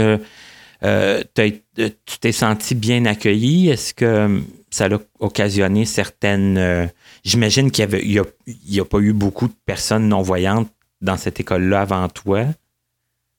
euh, 0.82 1.22
tu 1.34 2.18
t'es 2.20 2.32
senti 2.32 2.74
bien 2.74 3.04
accueilli? 3.04 3.68
Est-ce 3.68 3.92
que 3.92 4.40
ça 4.70 4.86
a 4.86 4.98
occasionné 5.20 5.84
certaines. 5.84 6.90
J'imagine 7.22 7.70
qu'il 7.70 7.86
n'y 7.86 8.18
a, 8.18 8.82
a, 8.82 8.84
pas 8.86 8.98
eu 8.98 9.12
beaucoup 9.12 9.46
de 9.46 9.54
personnes 9.66 10.08
non-voyantes 10.08 10.70
dans 11.02 11.18
cette 11.18 11.38
école-là 11.38 11.82
avant 11.82 12.08
toi? 12.08 12.46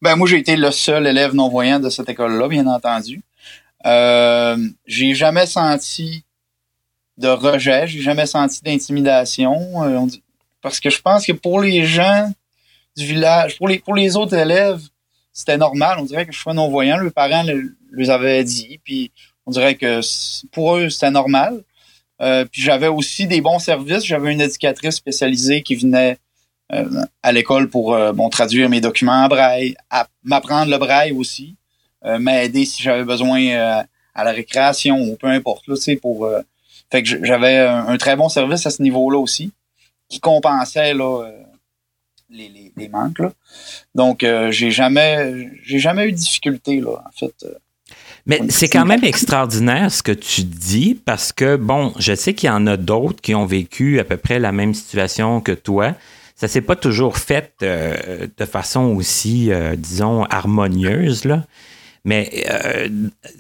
Ben, 0.04 0.16
moi, 0.16 0.28
j'ai 0.28 0.38
été 0.38 0.56
le 0.56 0.70
seul 0.70 1.08
élève 1.08 1.34
non-voyant 1.34 1.80
de 1.80 1.90
cette 1.90 2.10
école-là, 2.10 2.48
bien 2.48 2.68
entendu. 2.68 3.24
j'ai 3.84 5.16
jamais 5.16 5.48
senti 5.48 6.25
de 7.17 7.27
rejet. 7.27 7.88
J'ai 7.88 8.01
jamais 8.01 8.25
senti 8.25 8.62
d'intimidation. 8.62 9.84
Euh, 9.84 10.05
parce 10.62 10.79
que 10.79 10.89
je 10.89 11.01
pense 11.01 11.25
que 11.25 11.31
pour 11.31 11.62
les 11.62 11.86
gens 11.86 12.31
du 12.98 13.05
village, 13.05 13.57
pour 13.57 13.67
les, 13.67 13.79
pour 13.79 13.95
les 13.95 14.15
autres 14.15 14.36
élèves, 14.36 14.81
c'était 15.31 15.57
normal. 15.57 15.98
On 16.00 16.03
dirait 16.03 16.25
que 16.25 16.31
je 16.31 16.39
sois 16.39 16.53
non-voyant. 16.53 17.00
Les 17.00 17.12
parents 17.12 17.43
le, 17.43 17.75
les 17.93 18.10
avaient 18.10 18.43
dit. 18.43 18.79
Puis 18.84 19.12
on 19.45 19.51
dirait 19.51 19.75
que 19.75 20.01
pour 20.51 20.77
eux, 20.77 20.89
c'était 20.89 21.12
normal. 21.12 21.62
Euh, 22.22 22.45
puis 22.45 22.62
j'avais 22.62 22.88
aussi 22.88 23.27
des 23.27 23.41
bons 23.41 23.60
services. 23.60 24.05
J'avais 24.05 24.31
une 24.31 24.41
éducatrice 24.41 24.95
spécialisée 24.95 25.62
qui 25.62 25.75
venait 25.75 26.17
euh, 26.72 27.05
à 27.22 27.31
l'école 27.31 27.69
pour 27.69 27.98
bon, 28.13 28.29
traduire 28.29 28.69
mes 28.69 28.81
documents 28.81 29.25
en 29.25 29.27
braille, 29.27 29.75
m'apprendre 30.24 30.72
le 30.72 30.77
braille 30.77 31.12
aussi, 31.12 31.57
m'aider 32.03 32.65
si 32.65 32.81
j'avais 32.81 33.03
besoin 33.03 33.86
à 34.15 34.24
la 34.24 34.31
récréation 34.31 34.98
ou 35.00 35.15
peu 35.17 35.27
importe, 35.27 35.67
là, 35.67 35.75
pour 36.01 36.27
fait 36.92 37.04
que 37.04 37.25
j'avais 37.25 37.58
un, 37.58 37.98
très 37.98 38.15
bon 38.15 38.30
service 38.30 38.65
à 38.65 38.70
ce 38.70 38.82
niveau-là 38.82 39.18
aussi, 39.18 39.51
qui 40.10 40.20
compensait 40.20 40.94
là, 40.94 41.24
euh, 41.24 41.32
les, 42.30 42.72
les, 42.75 42.89
manques. 42.89 43.20
Là. 43.20 43.32
Donc, 43.96 44.24
euh, 44.24 44.51
j'ai 44.51 44.72
jamais 44.72 45.50
j'ai 45.63 45.80
jamais 45.80 46.08
eu 46.08 46.12
de 46.12 46.18
difficulté, 46.18 46.80
là, 46.80 47.04
en 47.06 47.12
fait. 47.12 47.34
Euh. 47.44 47.54
Mais 48.27 48.42
c'est 48.50 48.70
quand 48.70 48.86
même 48.86 49.04
extraordinaire 49.04 49.92
ce 49.92 50.01
que 50.01 50.12
tu 50.12 50.44
dis 50.44 50.96
parce 50.96 51.32
que, 51.32 51.56
bon, 51.56 51.94
je 52.00 52.15
sais 52.15 52.34
qu'il 52.34 52.48
y 52.48 52.51
en 52.51 52.65
a 52.65 52.75
d'autres 52.75 53.22
qui 53.22 53.36
ont 53.36 53.46
vécu 53.46 54.00
à 54.00 54.04
peu 54.04 54.18
près 54.18 54.39
la 54.39 54.51
même 54.51 54.74
situation 54.74 55.42
que 55.42 55.51
toi. 55.51 55.94
Ça 56.36 56.48
s'est 56.48 56.62
pas 56.62 56.75
toujours 56.75 57.18
fait 57.18 57.54
de 57.62 58.46
façon 58.46 58.88
aussi, 58.96 59.51
disons, 59.77 60.25
harmonieuse, 60.25 61.24
là. 61.24 61.46
Mais 62.04 62.46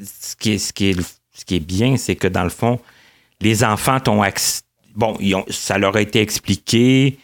ce, 0.03 0.35
qui 0.35 0.53
est, 0.53 0.57
ce, 0.59 0.71
qui 0.71 0.91
est, 0.91 1.01
ce 1.33 1.45
qui 1.45 1.55
est 1.55 1.59
bien, 1.59 1.97
c'est 1.97 2.15
que 2.15 2.27
dans 2.27 2.43
le 2.43 2.49
fond, 2.49 2.79
les 3.45 3.63
enfants 3.63 3.99
t'ont 3.99 4.23
bon, 4.95 5.17
ça 5.49 5.77
leur 5.77 5.95
a 5.95 6.01
été 6.01 6.19
expliqué, 6.19 7.19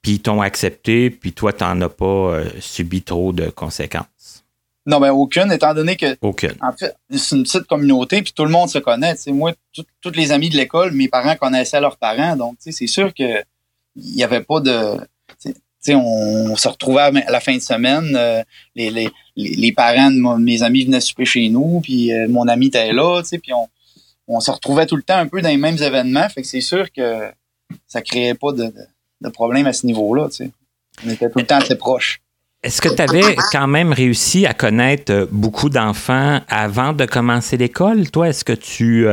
puis 0.00 0.12
ils 0.12 0.22
t'ont 0.22 0.40
accepté, 0.40 1.10
puis 1.10 1.32
toi, 1.32 1.52
tu 1.52 1.64
n'en 1.64 1.80
as 1.82 1.88
pas 1.90 2.06
euh, 2.06 2.48
subi 2.60 3.02
trop 3.02 3.32
de 3.32 3.50
conséquences. 3.50 4.44
Non, 4.86 5.00
ben 5.00 5.10
aucune, 5.10 5.52
étant 5.52 5.74
donné 5.74 5.96
que. 5.96 6.16
Aucune. 6.22 6.54
En 6.62 6.72
fait, 6.72 6.96
c'est 7.10 7.36
une 7.36 7.42
petite 7.42 7.64
communauté, 7.64 8.22
puis 8.22 8.32
tout 8.32 8.44
le 8.44 8.50
monde 8.50 8.70
se 8.70 8.78
connaît. 8.78 9.14
moi, 9.28 9.52
tous 10.00 10.12
les 10.14 10.32
amis 10.32 10.48
de 10.48 10.56
l'école, 10.56 10.92
mes 10.92 11.08
parents 11.08 11.36
connaissaient 11.36 11.80
leurs 11.80 11.98
parents, 11.98 12.36
donc 12.36 12.56
c'est 12.60 12.86
sûr 12.86 13.12
que 13.12 13.42
il 13.96 14.14
n'y 14.14 14.24
avait 14.24 14.42
pas 14.42 14.60
de. 14.60 14.96
On, 15.88 16.50
on, 16.50 16.56
se 16.56 16.68
retrouvait 16.68 17.02
à 17.02 17.30
la 17.30 17.38
fin 17.38 17.54
de 17.54 17.60
semaine. 17.60 18.16
Euh, 18.16 18.42
les, 18.74 18.90
les, 18.90 19.08
les, 19.36 19.72
parents 19.72 20.10
de 20.10 20.42
mes 20.42 20.64
amis 20.64 20.84
venaient 20.84 21.00
souper 21.00 21.24
chez 21.24 21.48
nous, 21.48 21.80
puis 21.80 22.12
euh, 22.12 22.26
mon 22.28 22.48
ami 22.48 22.66
était 22.66 22.92
là, 22.92 23.22
puis 23.22 23.52
on, 23.52 23.68
on 24.28 24.40
se 24.40 24.50
retrouvait 24.50 24.86
tout 24.86 24.96
le 24.96 25.02
temps 25.02 25.18
un 25.18 25.26
peu 25.26 25.40
dans 25.40 25.48
les 25.48 25.56
mêmes 25.56 25.78
événements. 25.80 26.28
Fait 26.28 26.42
que 26.42 26.48
c'est 26.48 26.60
sûr 26.60 26.90
que 26.92 27.30
ça 27.86 28.02
créait 28.02 28.34
pas 28.34 28.52
de, 28.52 28.72
de, 29.20 29.28
problème 29.28 29.66
à 29.66 29.72
ce 29.72 29.86
niveau-là. 29.86 30.28
On 31.04 31.10
était 31.10 31.30
tout 31.30 31.38
le 31.38 31.46
temps 31.46 31.58
assez 31.58 31.76
proches. 31.76 32.20
Est-ce 32.62 32.80
que 32.80 32.88
tu 32.88 33.02
avais 33.02 33.36
quand 33.52 33.68
même 33.68 33.92
réussi 33.92 34.46
à 34.46 34.54
connaître 34.54 35.12
euh, 35.12 35.26
beaucoup 35.30 35.68
d'enfants 35.68 36.40
avant 36.48 36.92
de 36.92 37.04
commencer 37.04 37.56
l'école? 37.56 38.10
Toi, 38.10 38.28
est-ce 38.28 38.44
que 38.44 38.52
tu 38.52 39.06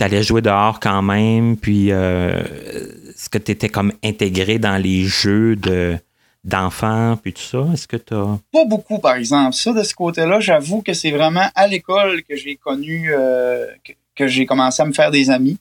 allais 0.00 0.22
jouer 0.22 0.42
dehors 0.42 0.80
quand 0.80 1.02
même? 1.02 1.56
Puis 1.56 1.90
est-ce 1.90 3.28
que 3.28 3.38
tu 3.38 3.52
étais 3.52 3.68
comme 3.68 3.92
intégré 4.02 4.58
dans 4.58 4.76
les 4.76 5.04
jeux 5.04 5.54
de 5.54 5.96
d'enfants 6.44 7.16
puis 7.22 7.32
tout 7.32 7.42
ça? 7.42 7.66
Est-ce 7.72 7.86
que 7.86 7.96
tu 7.96 8.14
as... 8.14 8.38
Pas 8.52 8.64
beaucoup, 8.64 8.98
par 8.98 9.14
exemple. 9.14 9.54
Ça, 9.54 9.72
de 9.72 9.82
ce 9.82 9.94
côté-là, 9.94 10.40
j'avoue 10.40 10.82
que 10.82 10.92
c'est 10.92 11.10
vraiment 11.10 11.48
à 11.54 11.66
l'école 11.66 12.22
que 12.24 12.36
j'ai 12.36 12.56
connu, 12.56 13.12
euh, 13.12 13.66
que, 13.84 13.92
j'ai 14.16 14.46
commencé 14.46 14.82
à 14.82 14.86
me 14.86 14.92
faire 14.92 15.10
des 15.10 15.30
amis. 15.30 15.58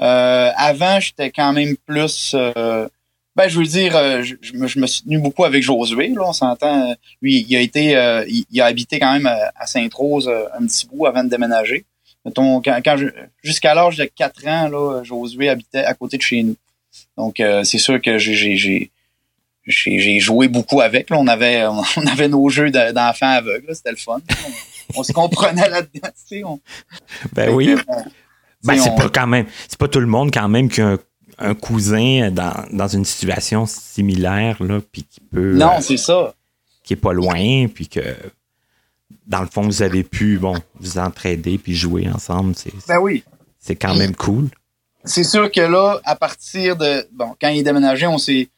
Euh, 0.00 0.50
avant, 0.56 1.00
j'étais 1.00 1.30
quand 1.30 1.52
même 1.52 1.76
plus... 1.86 2.34
Euh, 2.34 2.88
ben, 3.34 3.48
je 3.48 3.58
veux 3.58 3.64
dire, 3.64 3.92
je, 4.22 4.34
me, 4.54 4.86
suis 4.86 5.02
tenu 5.02 5.18
beaucoup 5.18 5.44
avec 5.44 5.62
Josué, 5.62 6.08
là, 6.08 6.22
on 6.26 6.32
s'entend. 6.34 6.94
Lui, 7.22 7.46
il 7.48 7.56
a 7.56 7.60
été... 7.60 8.24
il, 8.50 8.60
a 8.60 8.66
habité 8.66 8.98
quand 9.00 9.12
même 9.12 9.26
à, 9.26 9.66
Sainte-Rose 9.66 10.28
un 10.28 10.66
petit 10.66 10.86
bout 10.86 11.06
avant 11.06 11.24
de 11.24 11.30
déménager. 11.30 11.86
Jusqu'à 13.42 13.74
l'âge 13.74 13.96
de 13.96 14.04
4 14.04 14.46
ans, 14.46 14.68
là, 14.68 15.02
Josué 15.02 15.48
habitait 15.48 15.84
à 15.84 15.94
côté 15.94 16.18
de 16.18 16.22
chez 16.22 16.42
nous. 16.42 16.56
Donc, 17.16 17.40
euh, 17.40 17.64
c'est 17.64 17.78
sûr 17.78 18.00
que 18.00 18.18
j'ai 18.18 18.90
j'ai 19.64 20.20
joué 20.20 20.48
beaucoup 20.48 20.80
avec. 20.80 21.08
On 21.10 21.26
avait 21.26 21.64
on 21.96 22.06
avait 22.06 22.28
nos 22.28 22.48
jeux 22.48 22.70
d'enfants 22.70 23.28
aveugles. 23.28 23.74
C'était 23.74 23.90
le 23.90 23.96
fun. 23.96 24.20
On, 24.96 25.02
se 25.02 25.12
comprenait 25.12 25.68
là-dedans. 25.68 26.60
Ben 27.32 27.54
oui. 27.54 27.70
Euh, 27.70 27.76
ben, 28.64 28.76
c'est 28.78 28.94
pas 28.94 29.08
quand 29.08 29.26
même. 29.26 29.46
C'est 29.68 29.78
pas 29.78 29.88
tout 29.88 30.00
le 30.00 30.06
monde 30.06 30.32
quand 30.32 30.48
même 30.48 30.68
qui 30.68 30.80
a 30.80 30.96
un, 31.38 31.54
cousin 31.54 32.30
dans, 32.30 32.64
dans, 32.70 32.88
une 32.88 33.04
situation 33.04 33.66
similaire, 33.66 34.62
là, 34.62 34.80
puis 34.92 35.02
qui 35.02 35.20
peut. 35.20 35.54
Non, 35.54 35.78
euh, 35.78 35.80
c'est 35.80 35.96
ça. 35.96 36.34
Qui 36.84 36.92
est 36.94 36.96
pas 36.96 37.12
loin, 37.12 37.66
puis 37.68 37.88
que 37.88 38.00
dans 39.26 39.40
le 39.40 39.46
fond, 39.46 39.62
vous 39.62 39.82
avez 39.82 40.04
pu 40.04 40.38
bon, 40.38 40.56
vous 40.78 40.98
entraider 40.98 41.58
puis 41.58 41.74
jouer 41.74 42.08
ensemble. 42.08 42.54
C'est, 42.56 42.72
ben 42.86 42.98
oui. 42.98 43.24
C'est 43.58 43.76
quand 43.76 43.94
même 43.94 44.14
cool 44.14 44.48
c'est 45.04 45.24
sûr 45.24 45.50
que 45.50 45.60
là, 45.60 46.00
à 46.04 46.16
partir 46.16 46.76
de. 46.76 47.06
Bon, 47.12 47.34
quand 47.40 47.48
il 47.48 47.58
est 47.58 47.62
déménagé, 47.62 48.06
on 48.06 48.18
s'est 48.18 48.48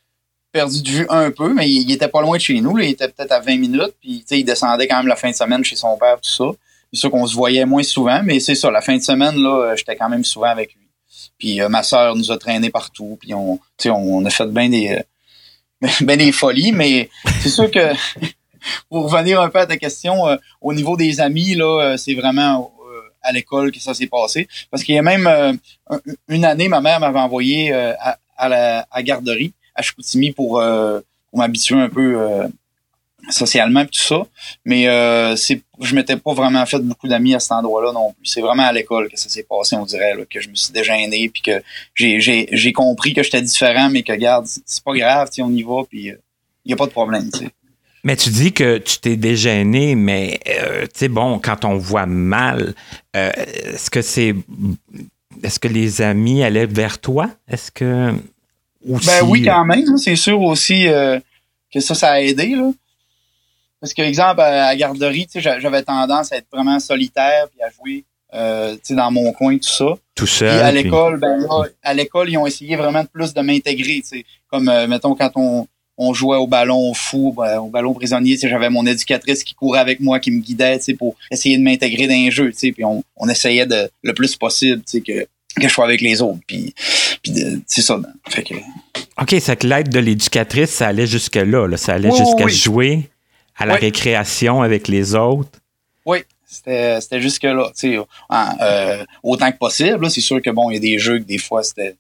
perdu 0.55 0.83
de 0.83 0.89
vue 0.89 1.07
un 1.09 1.31
peu, 1.31 1.53
mais 1.53 1.69
il, 1.69 1.91
était 1.91 2.09
pas 2.09 2.23
loin 2.23 2.37
de 2.37 2.43
chez 2.43 2.61
nous. 2.61 2.79
il 2.79 2.91
était 2.91 3.09
peut-être 3.09 3.33
à 3.33 3.41
20 3.41 3.59
minutes. 3.59 3.95
Puis, 4.01 4.25
il 4.31 4.45
descendait 4.45 4.87
quand 4.87 4.97
même 4.97 5.09
la 5.09 5.17
fin 5.17 5.31
de 5.31 5.35
semaine 5.35 5.65
chez 5.65 5.77
son 5.77 5.97
père, 5.99 6.17
tout 6.17 6.31
ça. 6.31 6.45
C'est 6.93 7.01
sûr 7.01 7.11
qu'on 7.11 7.27
se 7.27 7.35
voyait 7.35 7.67
moins 7.67 7.83
souvent, 7.83 8.23
mais 8.23 8.41
c'est 8.41 8.55
ça. 8.55 8.71
La 8.71 8.81
fin 8.81 8.97
de 8.97 9.03
semaine, 9.03 9.37
là, 9.37 9.75
j'étais 9.77 9.97
quand 9.97 10.09
même 10.09 10.25
souvent 10.25 10.47
avec 10.47 10.75
lui. 10.75 10.87
Puis, 11.39 11.61
euh, 11.61 11.69
ma 11.69 11.83
sœur 11.83 12.17
nous 12.17 12.31
a 12.31 12.39
traînés 12.39 12.71
partout. 12.71 13.19
Puis, 13.21 13.35
on, 13.35 13.59
on 13.87 14.25
a 14.25 14.31
fait 14.31 14.47
bien 14.47 14.69
des, 14.69 15.03
ben 16.01 16.17
des 16.17 16.33
folies, 16.33 16.73
mais 16.73 17.11
c'est 17.43 17.51
sûr 17.51 17.71
que. 17.71 17.93
pour 18.89 19.11
revenir 19.11 19.43
un 19.43 19.51
peu 19.51 19.59
à 19.59 19.67
ta 19.67 19.77
question, 19.77 20.27
euh, 20.27 20.37
au 20.63 20.73
niveau 20.73 20.97
des 20.97 21.21
amis, 21.21 21.55
là, 21.55 21.81
euh, 21.83 21.97
c'est 21.99 22.15
vraiment 22.15 22.73
à 23.25 23.33
l'école 23.33 23.73
que 23.73 23.81
ça 23.81 23.95
s'est 23.95 24.07
passé. 24.07 24.47
Parce 24.71 24.85
qu'il 24.85 24.95
y 24.95 24.99
a 24.99 25.03
même 25.03 25.27
euh, 25.27 25.53
une 26.29 26.45
année, 26.45 26.69
ma 26.69 26.81
mère 26.81 27.01
m'avait 27.01 27.19
envoyé 27.19 27.73
euh, 27.73 27.95
à, 28.37 28.49
la 28.49 28.87
garderie 29.03 29.53
à 29.75 29.83
Chicoutimi 29.83 30.33
pour, 30.33 30.61
euh, 30.61 31.01
pour 31.31 31.39
m'habituer 31.39 31.81
un 31.81 31.89
peu 31.89 32.49
socialement 33.31 33.81
et 33.81 33.87
tout 33.87 33.99
ça. 33.99 34.23
Mais 34.65 34.89
euh, 34.89 35.35
je 35.37 35.95
m'étais 35.95 36.17
pas 36.17 36.35
vraiment 36.35 36.65
fait 36.67 36.79
beaucoup 36.81 37.09
d'amis 37.09 37.35
à 37.35 37.41
cet 37.41 37.53
endroit-là 37.53 37.93
non 37.93 38.13
plus. 38.13 38.27
C'est 38.27 38.41
vraiment 38.41 38.65
à 38.65 38.73
l'école 38.73 39.09
que 39.09 39.19
ça 39.19 39.29
s'est 39.29 39.47
passé, 39.49 39.77
on 39.77 39.87
dirait, 39.87 40.13
que 40.29 40.41
je 40.41 40.49
me 40.49 40.55
suis 40.55 40.73
dégêné 40.73 41.29
puis 41.29 41.43
que 41.43 41.63
j'ai, 41.95 42.73
compris 42.73 43.15
que 43.15 43.23
j'étais 43.23 43.43
différent, 43.43 43.89
mais 43.91 44.03
que 44.03 44.13
regarde, 44.13 44.47
c'est 44.47 44.85
pas 44.85 44.95
grave, 44.95 45.31
on 45.41 45.53
y 45.53 45.63
va, 45.63 45.83
puis 45.89 46.09
il 46.09 46.19
n'y 46.67 46.73
a 46.73 46.77
pas 46.77 46.87
de 46.87 46.93
problème. 46.93 47.31
Mais 48.05 48.17
tu 48.17 48.29
dis 48.29 48.53
que 48.53 48.77
tu 48.77 48.99
t'es 48.99 49.17
dégêné, 49.17 49.95
mais 49.95 50.39
euh, 50.47 50.83
tu 50.83 50.91
sais, 50.95 51.09
bon, 51.09 51.39
quand 51.39 51.65
on 51.65 51.79
voit 51.79 52.05
mal, 52.05 52.75
euh, 53.17 53.31
est-ce 53.37 53.91
que 53.91 54.03
c'est. 54.03 54.35
Est-ce 55.43 55.59
que 55.59 55.69
les 55.69 56.03
amis 56.03 56.45
allaient 56.45 56.67
vers 56.67 57.01
toi? 57.01 57.31
Est-ce 57.49 57.71
que. 57.71 58.13
Ben 58.85 59.23
oui, 59.27 59.43
quand 59.43 59.65
même. 59.65 59.97
C'est 59.99 60.17
sûr 60.17 60.41
aussi 60.41 60.89
euh, 60.89 61.19
que 61.73 61.81
ça, 61.81 61.95
ça 61.95 62.13
a 62.13 62.21
aidé. 62.21 62.55
Là. 62.55 62.71
Parce 63.81 63.95
que, 63.95 64.03
exemple, 64.03 64.41
à 64.41 64.69
la 64.69 64.77
garderie, 64.77 65.27
j'avais 65.35 65.83
tendance 65.83 66.33
à 66.33 66.37
être 66.37 66.47
vraiment 66.53 66.79
solitaire 66.81 67.49
puis 67.51 67.63
à 67.63 67.71
jouer 67.71 68.05
dans 68.91 69.11
mon 69.11 69.33
coin, 69.33 69.57
tout 69.57 69.69
ça. 69.69 69.95
Tout 70.15 70.27
seul. 70.27 70.61
à 70.61 70.73
l'école, 70.73 71.19
ben 71.19 71.47
à 71.83 71.95
l'école, 71.95 72.31
ils 72.31 72.37
ont 72.37 72.47
essayé 72.47 72.77
vraiment 72.77 73.03
de 73.03 73.09
plus 73.09 73.33
de 73.33 73.41
m'intégrer. 73.41 74.03
Comme, 74.49 74.65
mettons, 74.89 75.15
quand 75.15 75.31
on 75.37 75.69
on 75.97 76.13
jouait 76.13 76.37
au 76.37 76.47
ballon 76.47 76.93
fou, 76.95 77.35
ben, 77.37 77.59
au 77.59 77.69
ballon 77.69 77.95
prisonnier. 77.95 78.37
J'avais 78.37 78.71
mon 78.71 78.87
éducatrice 78.87 79.45
qui 79.45 79.55
courait 79.55 79.81
avec 79.81 80.01
moi, 80.01 80.19
qui 80.19 80.31
me 80.31 80.41
guidait 80.41 80.81
pour 80.99 81.17
essayer 81.31 81.57
de 81.57 81.63
m'intégrer 81.63 82.07
dans 82.07 82.15
les 82.15 82.31
jeux. 82.31 82.51
Puis 82.51 82.85
on, 82.85 83.03
on 83.17 83.29
essayait 83.29 83.67
de 83.67 83.91
le 84.03 84.15
plus 84.15 84.37
possible 84.37 84.83
que, 84.85 85.27
que 85.61 85.69
je 85.69 85.73
sois 85.73 85.85
avec 85.85 86.01
les 86.01 86.23
autres. 86.23 86.41
Puis, 86.47 86.75
c'est 87.67 87.83
ça. 87.83 88.01
Fait 88.29 88.43
que... 88.43 88.55
OK, 89.21 89.37
c'est 89.41 89.57
que 89.57 89.67
l'aide 89.67 89.89
de 89.89 89.99
l'éducatrice, 89.99 90.71
ça 90.71 90.89
allait 90.89 91.07
jusque-là. 91.07 91.67
Là. 91.67 91.77
Ça 91.77 91.95
allait 91.95 92.11
jusqu'à 92.11 92.49
jouer 92.49 93.11
à 93.57 93.67
la 93.67 93.77
récréation 93.77 94.63
avec 94.63 94.89
les 94.89 95.15
autres. 95.15 95.61
Oui, 96.07 96.19
c'était 96.45 97.21
jusque-là. 97.21 97.73
Euh, 97.83 99.05
autant 99.23 99.53
que 99.53 99.59
possible. 99.59 100.11
C'est 100.11 100.21
sûr 100.21 100.43
que 100.43 100.51
bon, 100.51 100.71
il 100.71 100.75
y 100.75 100.77
a 100.77 100.81
des 100.81 100.99
jeux 100.99 101.19
que 101.19 101.25
des 101.25 101.39
fois, 101.39 101.63
c'était. 101.63 101.97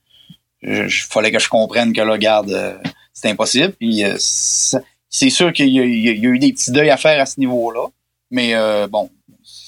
Il 0.62 0.90
fallait 0.90 1.30
que 1.30 1.38
je 1.38 1.48
comprenne 1.48 1.92
que 1.92 2.00
là, 2.00 2.18
garde. 2.18 2.50
Euh, 2.50 2.76
c'est 3.14 3.30
impossible. 3.30 3.72
Puis 3.78 4.04
euh, 4.04 4.16
c'est 4.18 5.30
sûr 5.30 5.52
qu'il 5.52 5.68
y, 5.68 5.78
a 5.78 5.82
eu 5.84 6.38
des 6.38 6.52
petits 6.52 6.72
deuils 6.72 6.90
à 6.90 6.96
faire 6.96 7.20
à 7.20 7.26
ce 7.26 7.38
niveau-là. 7.40 7.86
Mais 8.30 8.54
euh, 8.54 8.88
bon, 8.88 9.08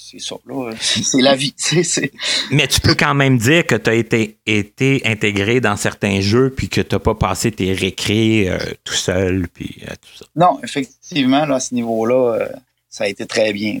c'est 0.09 0.19
ça, 0.19 0.35
là. 0.45 0.71
C'est 0.79 1.21
la 1.21 1.35
vie. 1.35 1.53
Mais 2.51 2.67
tu 2.67 2.79
peux 2.79 2.95
quand 2.95 3.13
même 3.13 3.37
dire 3.37 3.65
que 3.65 3.75
tu 3.75 3.89
as 3.89 3.93
été, 3.93 4.37
été 4.45 5.01
intégré 5.05 5.59
dans 5.59 5.75
certains 5.75 6.21
jeux 6.21 6.49
puis 6.49 6.69
que 6.69 6.81
tu 6.81 6.95
n'as 6.95 6.99
pas 6.99 7.15
passé 7.15 7.51
tes 7.51 7.73
récrés 7.73 8.49
euh, 8.49 8.57
tout 8.83 8.93
seul 8.93 9.47
puis 9.53 9.81
tout 9.85 10.17
ça. 10.17 10.25
Non, 10.35 10.59
effectivement, 10.63 11.45
là, 11.45 11.55
à 11.55 11.59
ce 11.59 11.73
niveau-là, 11.75 12.47
ça 12.89 13.05
a 13.05 13.07
été 13.07 13.25
très 13.25 13.53
bien. 13.53 13.79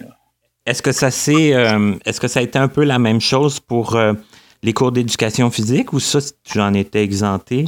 Est-ce 0.65 0.81
que 0.81 0.91
ça 0.91 1.11
c'est 1.11 1.53
est-ce 2.05 2.19
que 2.19 2.27
ça 2.27 2.41
a 2.41 2.43
été 2.43 2.59
un 2.59 2.67
peu 2.67 2.83
la 2.83 2.99
même 2.99 3.21
chose 3.21 3.59
pour 3.59 3.97
les 4.63 4.73
cours 4.73 4.91
d'éducation 4.91 5.49
physique 5.49 5.93
ou 5.93 5.99
ça 5.99 6.19
tu 6.43 6.59
en 6.59 6.73
étais 6.73 7.03
exempté? 7.03 7.65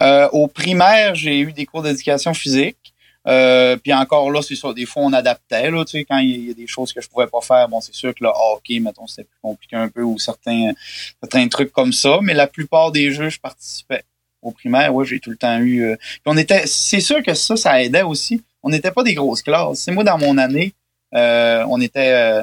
Euh, 0.00 0.28
au 0.32 0.48
primaire, 0.48 1.14
j'ai 1.14 1.40
eu 1.40 1.52
des 1.52 1.66
cours 1.66 1.82
d'éducation 1.82 2.32
physique. 2.32 2.91
Euh, 3.28 3.76
puis 3.76 3.92
encore 3.92 4.30
là, 4.30 4.42
c'est 4.42 4.56
ça, 4.56 4.72
des 4.72 4.84
fois 4.84 5.02
on 5.04 5.12
adaptait, 5.12 5.70
là, 5.70 5.84
tu 5.84 5.92
sais, 5.92 6.04
quand 6.04 6.18
il 6.18 6.48
y, 6.48 6.50
a 6.50 6.54
des 6.54 6.66
choses 6.66 6.92
que 6.92 7.00
je 7.00 7.08
pouvais 7.08 7.28
pas 7.28 7.40
faire, 7.40 7.68
bon, 7.68 7.80
c'est 7.80 7.94
sûr 7.94 8.12
que 8.14 8.24
le 8.24 8.30
hockey, 8.30 8.80
mettons, 8.80 9.06
c'était 9.06 9.24
plus 9.24 9.38
compliqué 9.40 9.76
un 9.76 9.88
peu, 9.88 10.02
ou 10.02 10.18
certains, 10.18 10.72
certains 11.20 11.46
trucs 11.48 11.72
comme 11.72 11.92
ça, 11.92 12.18
mais 12.20 12.34
la 12.34 12.48
plupart 12.48 12.90
des 12.90 13.12
jeux, 13.12 13.28
je 13.28 13.38
participais. 13.38 14.02
Au 14.42 14.50
primaire, 14.50 14.92
ouais, 14.92 15.04
j'ai 15.06 15.20
tout 15.20 15.30
le 15.30 15.36
temps 15.36 15.58
eu. 15.58 15.84
Euh, 15.84 15.96
puis 15.96 16.22
on 16.26 16.36
était. 16.36 16.66
C'est 16.66 17.00
sûr 17.00 17.22
que 17.22 17.32
ça, 17.32 17.56
ça 17.56 17.80
aidait 17.80 18.02
aussi. 18.02 18.42
On 18.64 18.70
n'était 18.70 18.90
pas 18.90 19.04
des 19.04 19.14
grosses 19.14 19.42
classes. 19.42 19.78
C'est 19.78 19.92
moi, 19.92 20.02
dans 20.02 20.18
mon 20.18 20.36
année, 20.36 20.74
on 21.12 21.80
était 21.80 22.42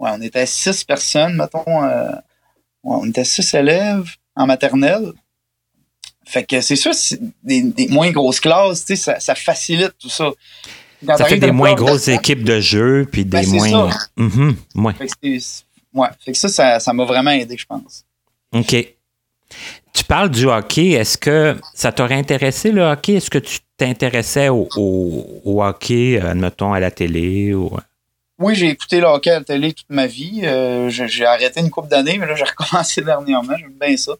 ouais, 0.00 0.10
on 0.12 0.20
était 0.22 0.46
six 0.46 0.82
personnes, 0.82 1.36
mettons. 1.36 1.64
on 2.82 3.08
était 3.08 3.24
six 3.24 3.54
élèves 3.54 4.10
en 4.34 4.46
maternelle. 4.46 5.12
Fait 6.30 6.44
que 6.44 6.60
c'est 6.60 6.76
sûr, 6.76 6.92
des, 7.42 7.62
des, 7.62 7.88
moins 7.88 8.12
grosses 8.12 8.38
classes, 8.38 8.84
tu 8.84 8.94
sais, 8.94 9.02
ça, 9.02 9.18
ça, 9.18 9.34
facilite 9.34 9.94
tout 9.98 10.08
ça. 10.08 10.30
ça 11.04 11.24
fait 11.24 11.38
des 11.38 11.50
moins 11.50 11.74
grosses 11.74 12.06
équipes 12.06 12.44
de 12.44 12.60
jeu, 12.60 13.08
puis 13.10 13.24
des 13.24 13.42
ben, 13.42 13.48
moins. 13.48 13.90
Ça. 13.90 13.98
Mm 14.16 14.52
ouais. 14.76 14.92
Fait 14.94 15.08
que, 15.08 15.38
ouais. 15.94 16.08
Fait 16.24 16.30
que 16.30 16.38
ça, 16.38 16.78
ça 16.78 16.92
m'a 16.92 17.04
vraiment 17.04 17.32
aidé, 17.32 17.56
je 17.58 17.66
pense. 17.66 18.04
OK. 18.52 18.76
Tu 19.92 20.04
parles 20.04 20.30
du 20.30 20.46
hockey. 20.46 20.90
Est-ce 20.90 21.18
que 21.18 21.56
ça 21.74 21.90
t'aurait 21.90 22.14
intéressé 22.14 22.70
le 22.70 22.82
hockey? 22.82 23.14
Est-ce 23.14 23.30
que 23.30 23.38
tu 23.38 23.58
t'intéressais 23.76 24.50
au, 24.50 24.68
au, 24.76 25.26
au, 25.44 25.64
hockey, 25.64 26.20
admettons, 26.20 26.72
à 26.72 26.78
la 26.78 26.92
télé? 26.92 27.54
Ou... 27.54 27.76
Oui, 28.40 28.54
j'ai 28.54 28.70
écouté 28.70 29.00
le 29.00 29.06
hockey 29.06 29.30
à 29.30 29.38
la 29.38 29.44
télé 29.44 29.74
toute 29.74 29.90
ma 29.90 30.06
vie. 30.06 30.40
Euh, 30.44 30.88
j'ai 30.88 31.26
arrêté 31.26 31.60
une 31.60 31.68
couple 31.68 31.88
d'années, 31.88 32.16
mais 32.16 32.26
là, 32.26 32.34
j'ai 32.34 32.44
recommencé 32.58 33.02
dernièrement. 33.02 33.54
J'aime 33.58 33.74
bien 33.78 33.96
ça. 33.98 34.12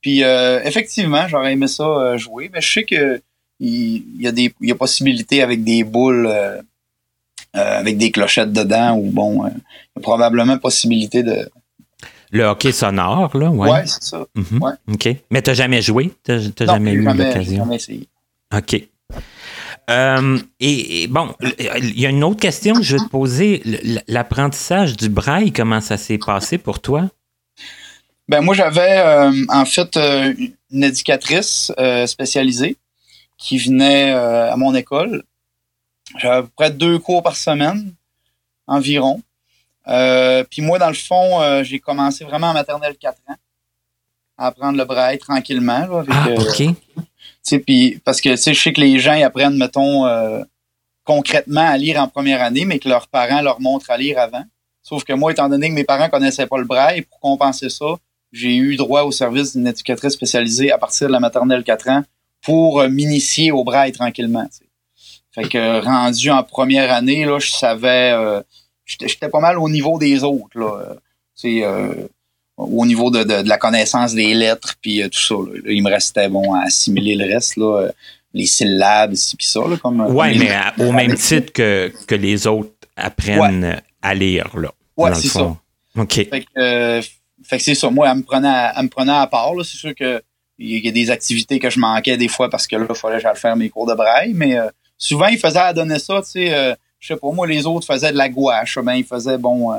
Puis, 0.00 0.24
euh, 0.24 0.60
effectivement, 0.64 1.28
j'aurais 1.28 1.52
aimé 1.52 1.68
ça 1.68 1.84
euh, 1.84 2.16
jouer. 2.16 2.50
Mais 2.52 2.62
je 2.62 2.72
sais 2.72 2.84
que 2.84 3.20
il, 3.60 4.22
y 4.22 4.26
a 4.26 4.32
des 4.32 4.54
il 4.60 4.68
y 4.68 4.72
a 4.72 4.74
possibilité 4.74 5.42
avec 5.42 5.64
des 5.64 5.84
boules 5.84 6.26
euh, 6.28 6.60
avec 7.52 7.98
des 7.98 8.10
clochettes 8.10 8.52
dedans 8.52 8.96
ou 8.96 9.10
bon, 9.10 9.46
il 9.46 9.52
y 9.52 9.98
a 9.98 10.00
probablement 10.00 10.58
possibilité 10.58 11.22
de. 11.22 11.50
Le 12.30 12.44
hockey 12.44 12.72
sonore, 12.72 13.36
là, 13.36 13.50
ouais. 13.50 13.70
Ouais, 13.70 13.86
c'est 13.86 14.02
ça. 14.02 14.26
Mhm. 14.34 14.62
ouais. 14.62 14.72
OK. 14.92 15.08
Mais 15.30 15.42
t'as 15.42 15.54
jamais 15.54 15.82
joué? 15.82 16.12
T'as 16.22 16.38
jamais 16.66 16.92
eu 16.92 17.02
l'occasion? 17.02 17.64
jamais 17.64 17.76
essayé. 17.76 18.08
OK. 18.54 18.82
Euh, 19.88 20.38
et, 20.60 21.02
et 21.02 21.06
bon, 21.06 21.34
il 21.58 21.98
y 21.98 22.06
a 22.06 22.10
une 22.10 22.22
autre 22.24 22.40
question 22.40 22.74
que 22.74 22.82
je 22.82 22.96
vais 22.96 23.02
te 23.02 23.08
poser. 23.08 23.62
L'apprentissage 24.06 24.96
du 24.96 25.08
braille, 25.08 25.52
comment 25.52 25.80
ça 25.80 25.96
s'est 25.96 26.18
passé 26.18 26.58
pour 26.58 26.80
toi? 26.80 27.08
Ben 28.28 28.42
moi 28.42 28.54
j'avais 28.54 28.98
euh, 28.98 29.32
en 29.48 29.64
fait 29.64 29.96
euh, 29.96 30.34
une 30.70 30.84
éducatrice 30.84 31.72
spécialisée 32.06 32.76
qui 33.38 33.56
venait 33.58 34.12
à 34.12 34.54
mon 34.56 34.74
école. 34.74 35.22
J'avais 36.18 36.36
à 36.36 36.42
peu 36.42 36.48
près 36.54 36.70
deux 36.70 36.98
cours 36.98 37.22
par 37.22 37.36
semaine 37.36 37.94
environ. 38.66 39.22
Puis 39.86 40.60
moi 40.60 40.78
dans 40.78 40.88
le 40.88 40.94
fond 40.94 41.62
j'ai 41.62 41.78
commencé 41.78 42.24
vraiment 42.24 42.48
en 42.48 42.52
maternelle 42.52 42.96
4 43.00 43.16
ans 43.28 43.36
à 44.36 44.46
apprendre 44.48 44.76
le 44.76 44.84
braille 44.84 45.18
tranquillement 45.18 45.86
là, 45.86 45.98
avec, 46.00 46.10
Ah, 46.10 46.28
puis 47.64 48.00
parce 48.04 48.20
que 48.20 48.30
tu 48.30 48.54
je 48.54 48.60
sais 48.60 48.72
que 48.72 48.80
les 48.80 48.98
gens 48.98 49.20
apprennent, 49.22 49.56
mettons, 49.56 50.06
euh, 50.06 50.42
concrètement 51.04 51.66
à 51.66 51.76
lire 51.76 52.00
en 52.00 52.08
première 52.08 52.42
année, 52.42 52.64
mais 52.64 52.78
que 52.78 52.88
leurs 52.88 53.08
parents 53.08 53.40
leur 53.40 53.60
montrent 53.60 53.90
à 53.90 53.96
lire 53.96 54.18
avant. 54.18 54.44
Sauf 54.82 55.04
que 55.04 55.12
moi, 55.12 55.32
étant 55.32 55.48
donné 55.48 55.68
que 55.68 55.74
mes 55.74 55.84
parents 55.84 56.08
connaissaient 56.08 56.46
pas 56.46 56.58
le 56.58 56.64
braille, 56.64 57.02
pour 57.02 57.20
compenser 57.20 57.68
ça, 57.70 57.96
j'ai 58.32 58.56
eu 58.56 58.76
droit 58.76 59.02
au 59.02 59.12
service 59.12 59.56
d'une 59.56 59.66
éducatrice 59.66 60.12
spécialisée 60.12 60.70
à 60.70 60.78
partir 60.78 61.06
de 61.08 61.12
la 61.12 61.20
maternelle 61.20 61.64
4 61.64 61.88
ans 61.88 62.02
pour 62.42 62.80
euh, 62.80 62.88
m'initier 62.88 63.52
au 63.52 63.64
braille 63.64 63.92
tranquillement. 63.92 64.48
Fait 65.34 65.48
que 65.48 65.84
rendu 65.84 66.30
en 66.30 66.42
première 66.42 66.92
année, 66.92 67.24
là, 67.24 67.38
je 67.38 67.50
savais, 67.50 68.12
euh, 68.12 68.42
j'étais 68.84 69.28
pas 69.28 69.40
mal 69.40 69.58
au 69.58 69.68
niveau 69.68 69.98
des 69.98 70.24
autres. 70.24 70.58
Là. 70.58 70.96
Sais, 71.34 71.62
euh, 71.62 72.08
au 72.58 72.84
niveau 72.84 73.10
de, 73.10 73.22
de, 73.22 73.42
de 73.42 73.48
la 73.48 73.56
connaissance 73.56 74.14
des 74.14 74.34
lettres, 74.34 74.74
puis 74.82 75.02
euh, 75.02 75.08
tout 75.08 75.20
ça. 75.20 75.34
là. 75.34 75.60
Il 75.68 75.82
me 75.82 75.90
restait 75.90 76.28
bon 76.28 76.52
à 76.54 76.64
assimiler 76.64 77.14
le 77.14 77.24
reste, 77.32 77.56
là, 77.56 77.82
euh, 77.84 77.92
les 78.34 78.46
syllabes, 78.46 79.14
ci 79.14 79.36
puis 79.36 79.46
ça. 79.46 79.60
Là, 79.60 79.76
comme, 79.76 80.00
Ouais, 80.00 80.32
comme 80.32 80.38
les- 80.40 80.46
mais 80.48 80.50
à- 80.52 80.74
au 80.78 80.92
même 80.92 81.14
titre 81.14 81.52
que, 81.52 81.92
que 82.06 82.14
les 82.14 82.46
autres 82.46 82.70
apprennent 82.96 83.80
à 84.02 84.14
lire, 84.14 84.50
là. 84.56 84.70
Ouais, 84.96 85.14
c'est 85.14 85.28
fond. 85.28 85.56
OK. 85.96 86.12
Fait 86.14 86.26
que, 86.42 86.46
euh, 86.58 87.00
que 87.50 87.58
c'est 87.58 87.74
ça. 87.74 87.88
Moi, 87.90 88.08
elle 88.10 88.18
me 88.18 88.22
prenait 88.22 88.48
à, 88.48 88.74
elle 88.76 88.84
me 88.84 88.88
prenait 88.88 89.12
à 89.12 89.26
part. 89.26 89.54
là. 89.54 89.62
C'est 89.64 89.76
sûr 89.76 89.94
que 89.94 90.20
il 90.58 90.84
y 90.84 90.88
a 90.88 90.90
des 90.90 91.10
activités 91.10 91.60
que 91.60 91.70
je 91.70 91.78
manquais 91.78 92.16
des 92.16 92.26
fois 92.26 92.50
parce 92.50 92.66
que 92.66 92.74
là, 92.74 92.84
il 92.88 92.94
fallait 92.96 93.16
que 93.18 93.22
j'aille 93.22 93.36
faire 93.36 93.54
mes 93.56 93.68
cours 93.68 93.86
de 93.86 93.94
braille. 93.94 94.32
Mais 94.34 94.58
euh, 94.58 94.66
souvent, 94.96 95.26
ils 95.26 95.38
faisaient 95.38 95.58
à 95.60 95.72
donner 95.72 96.00
ça. 96.00 96.20
Tu 96.22 96.30
sais, 96.32 96.52
euh, 96.52 96.74
je 96.98 97.08
sais 97.14 97.16
pas, 97.16 97.30
moi, 97.30 97.46
les 97.46 97.64
autres 97.64 97.86
faisaient 97.86 98.10
de 98.12 98.16
la 98.18 98.28
gouache. 98.28 98.76
Ben, 98.80 98.94
ils 98.94 99.04
faisaient, 99.04 99.38
bon, 99.38 99.72
euh, 99.72 99.76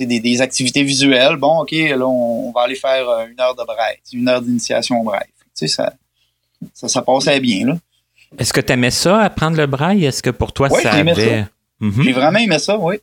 des, 0.00 0.20
des 0.20 0.40
activités 0.40 0.82
visuelles. 0.82 1.36
Bon, 1.36 1.60
OK, 1.60 1.72
là, 1.72 2.06
on, 2.06 2.48
on 2.48 2.52
va 2.52 2.62
aller 2.62 2.74
faire 2.74 3.08
euh, 3.08 3.26
une 3.26 3.40
heure 3.40 3.54
de 3.54 3.64
braille. 3.64 3.98
Une 4.12 4.28
heure 4.28 4.40
d'initiation 4.42 5.00
au 5.00 5.04
braille. 5.04 5.28
Tu 5.56 5.66
sais, 5.66 5.68
ça, 5.68 5.92
ça, 6.74 6.88
ça 6.88 7.02
passait 7.02 7.40
bien, 7.40 7.66
là. 7.66 7.76
Est-ce 8.38 8.52
que 8.52 8.60
tu 8.60 8.72
aimais 8.72 8.90
ça, 8.90 9.20
apprendre 9.20 9.56
le 9.58 9.66
braille? 9.66 10.04
Est-ce 10.06 10.22
que 10.22 10.30
pour 10.30 10.52
toi, 10.52 10.70
Ouais, 10.72 10.82
ça 10.82 10.92
avait. 10.92 11.44
Mhm. 11.80 12.02
J'ai 12.02 12.12
vraiment 12.12 12.38
aimé 12.38 12.58
ça, 12.58 12.78
oui. 12.78 12.96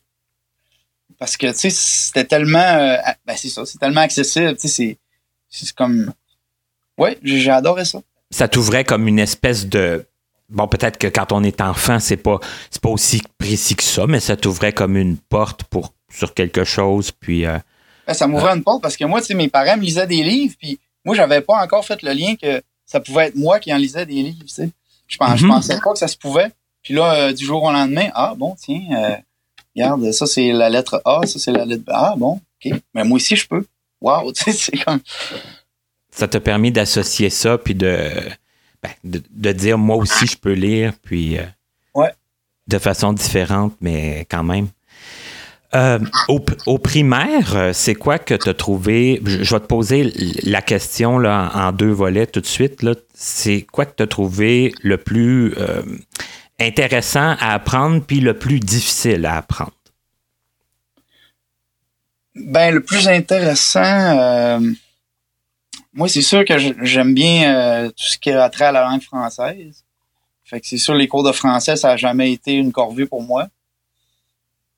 Parce 1.20 1.36
que, 1.38 1.48
tu 1.52 1.58
sais, 1.60 1.70
c'était 1.70 2.24
tellement... 2.26 2.60
euh, 2.60 2.96
ben, 3.26 3.36
c'est 3.38 3.50
ça, 3.50 3.66
c'est 3.66 3.78
tellement 3.78 4.02
accessible. 4.02 4.56
Tu 4.56 4.68
sais, 4.68 4.68
c'est- 4.70 4.98
c'est 5.50 5.72
comme... 5.76 6.14
Oui, 6.98 7.12
j'ai 7.24 7.50
adoré 7.52 7.86
ça. 7.86 8.00
Ça 8.32 8.48
t'ouvrait 8.48 8.84
comme 8.84 9.08
une 9.08 9.20
espèce 9.20 9.66
de. 9.68 10.06
Bon, 10.50 10.68
peut-être 10.68 10.98
que 10.98 11.08
quand 11.08 11.32
on 11.32 11.44
est 11.44 11.62
enfant, 11.62 12.00
c'est 12.00 12.18
pas, 12.18 12.40
c'est 12.72 12.82
pas 12.82 12.90
aussi 12.90 13.22
précis 13.38 13.76
que 13.76 13.84
ça, 13.84 14.08
mais 14.08 14.20
ça 14.20 14.36
t'ouvrait 14.36 14.74
comme 14.74 14.98
une 14.98 15.18
porte 15.18 15.64
pour, 15.66 15.94
sur 16.12 16.34
quelque 16.34 16.64
chose. 16.64 17.12
Puis, 17.12 17.46
euh, 17.46 17.58
Ben, 18.08 18.14
ça 18.14 18.26
m'ouvrait 18.28 18.56
une 18.56 18.64
porte 18.64 18.82
parce 18.82 18.98
que 18.98 19.06
moi, 19.06 19.22
tu 19.22 19.28
sais, 19.28 19.34
mes 19.36 19.48
parents 19.50 19.78
me 19.78 19.84
lisaient 19.84 20.08
des 20.08 20.24
livres, 20.24 20.56
puis 20.60 20.80
moi, 21.06 21.16
j'avais 21.16 21.42
pas 21.42 21.62
encore 21.64 21.86
fait 21.86 22.02
le 22.02 22.12
lien 22.14 22.36
que 22.36 22.62
ça 22.86 23.00
pouvait 23.00 23.28
être 23.28 23.36
moi 23.36 23.60
qui 23.60 23.72
en 23.74 23.78
lisais 23.78 24.06
des 24.06 24.24
livres, 24.24 24.42
tu 24.42 24.48
sais. 24.48 24.70
Je, 25.08 25.18
pense, 25.18 25.40
je 25.40 25.46
Mhm. 25.46 25.52
pensais 25.52 25.80
pas 25.84 25.94
que 25.94 26.00
ça 26.00 26.08
se 26.08 26.18
pouvait. 26.18 26.52
Puis 26.82 26.94
là, 26.96 27.14
euh, 27.14 27.34
du 27.34 27.46
jour 27.46 27.62
au 27.64 27.72
lendemain, 27.72 28.10
ah 28.16 28.34
bon, 28.36 28.56
tiens, 28.60 28.82
euh, 28.94 29.16
regarde, 29.76 30.12
ça 30.12 30.26
c'est 30.26 30.52
la 30.52 30.70
lettre 30.70 31.02
A, 31.06 31.22
ça 31.28 31.38
c'est 31.38 31.52
la 31.52 31.66
lettre 31.66 31.84
B. 31.84 31.90
Ah 31.94 32.16
bon, 32.18 32.40
OK. 32.66 32.74
Mais 32.96 33.04
moi 33.04 33.18
aussi, 33.18 33.36
je 33.36 33.48
peux. 33.48 33.66
Wow, 34.02 34.32
tu 34.34 34.44
sais, 34.46 34.52
c'est 34.52 34.78
comme... 34.84 35.00
ça 36.12 36.28
t'a 36.28 36.40
permis 36.40 36.72
d'associer 36.72 37.30
ça, 37.30 37.58
puis 37.58 37.76
de, 37.76 38.12
ben, 38.84 38.92
de, 39.04 39.22
de 39.30 39.52
dire 39.52 39.78
moi 39.78 39.96
aussi 39.98 40.26
je 40.28 40.38
peux 40.38 40.54
lire, 40.54 40.94
puis 41.04 41.38
euh, 41.38 41.44
Ouais. 41.96 42.12
de 42.68 42.78
façon 42.78 43.14
différente, 43.14 43.76
mais 43.82 44.26
quand 44.30 44.44
même. 44.44 44.68
Euh, 45.76 46.00
au, 46.30 46.44
au 46.66 46.78
primaire, 46.80 47.56
euh, 47.56 47.74
c'est 47.74 47.94
quoi 47.94 48.18
que 48.18 48.34
tu 48.34 48.50
as 48.50 48.54
trouvé? 48.56 49.22
Je, 49.24 49.44
je 49.44 49.54
vais 49.54 49.60
te 49.60 49.68
poser 49.68 50.12
la 50.44 50.64
question 50.64 51.20
là, 51.20 51.52
en, 51.54 51.68
en 51.68 51.72
deux 51.72 51.92
volets 51.92 52.26
tout 52.26 52.42
de 52.42 52.48
suite. 52.48 52.84
C'est 53.14 53.62
quoi 53.72 53.86
que 53.86 53.96
tu 53.96 54.02
as 54.04 54.08
trouvé 54.08 54.74
le 54.82 54.98
plus 54.98 55.54
euh, 55.58 55.84
intéressant 56.60 57.36
à 57.40 57.54
apprendre, 57.54 58.02
puis 58.04 58.20
le 58.20 58.34
plus 58.34 58.60
difficile 58.60 59.26
à 59.28 59.38
apprendre? 59.38 59.74
Ben, 62.36 62.74
le 62.74 62.82
plus 62.82 63.08
intéressant, 63.08 63.82
moi, 65.94 66.08
c'est 66.08 66.22
sûr 66.22 66.46
que 66.46 66.54
j'aime 66.84 67.14
bien 67.14 67.56
euh, 67.56 67.88
tout 67.90 68.06
ce 68.06 68.18
qui 68.18 68.32
a 68.32 68.50
trait 68.50 68.66
à 68.66 68.72
la 68.72 68.84
langue 68.84 69.02
française. 69.02 69.84
Fait 70.44 70.60
que 70.60 70.68
c'est 70.68 70.78
sûr, 70.78 70.96
les 70.96 71.08
cours 71.08 71.24
de 71.24 71.32
français, 71.32 71.76
ça 71.76 71.90
n'a 71.90 71.98
jamais 71.98 72.32
été 72.32 72.54
une 72.54 72.72
corvée 72.72 73.06
pour 73.06 73.22
moi. 73.22 73.48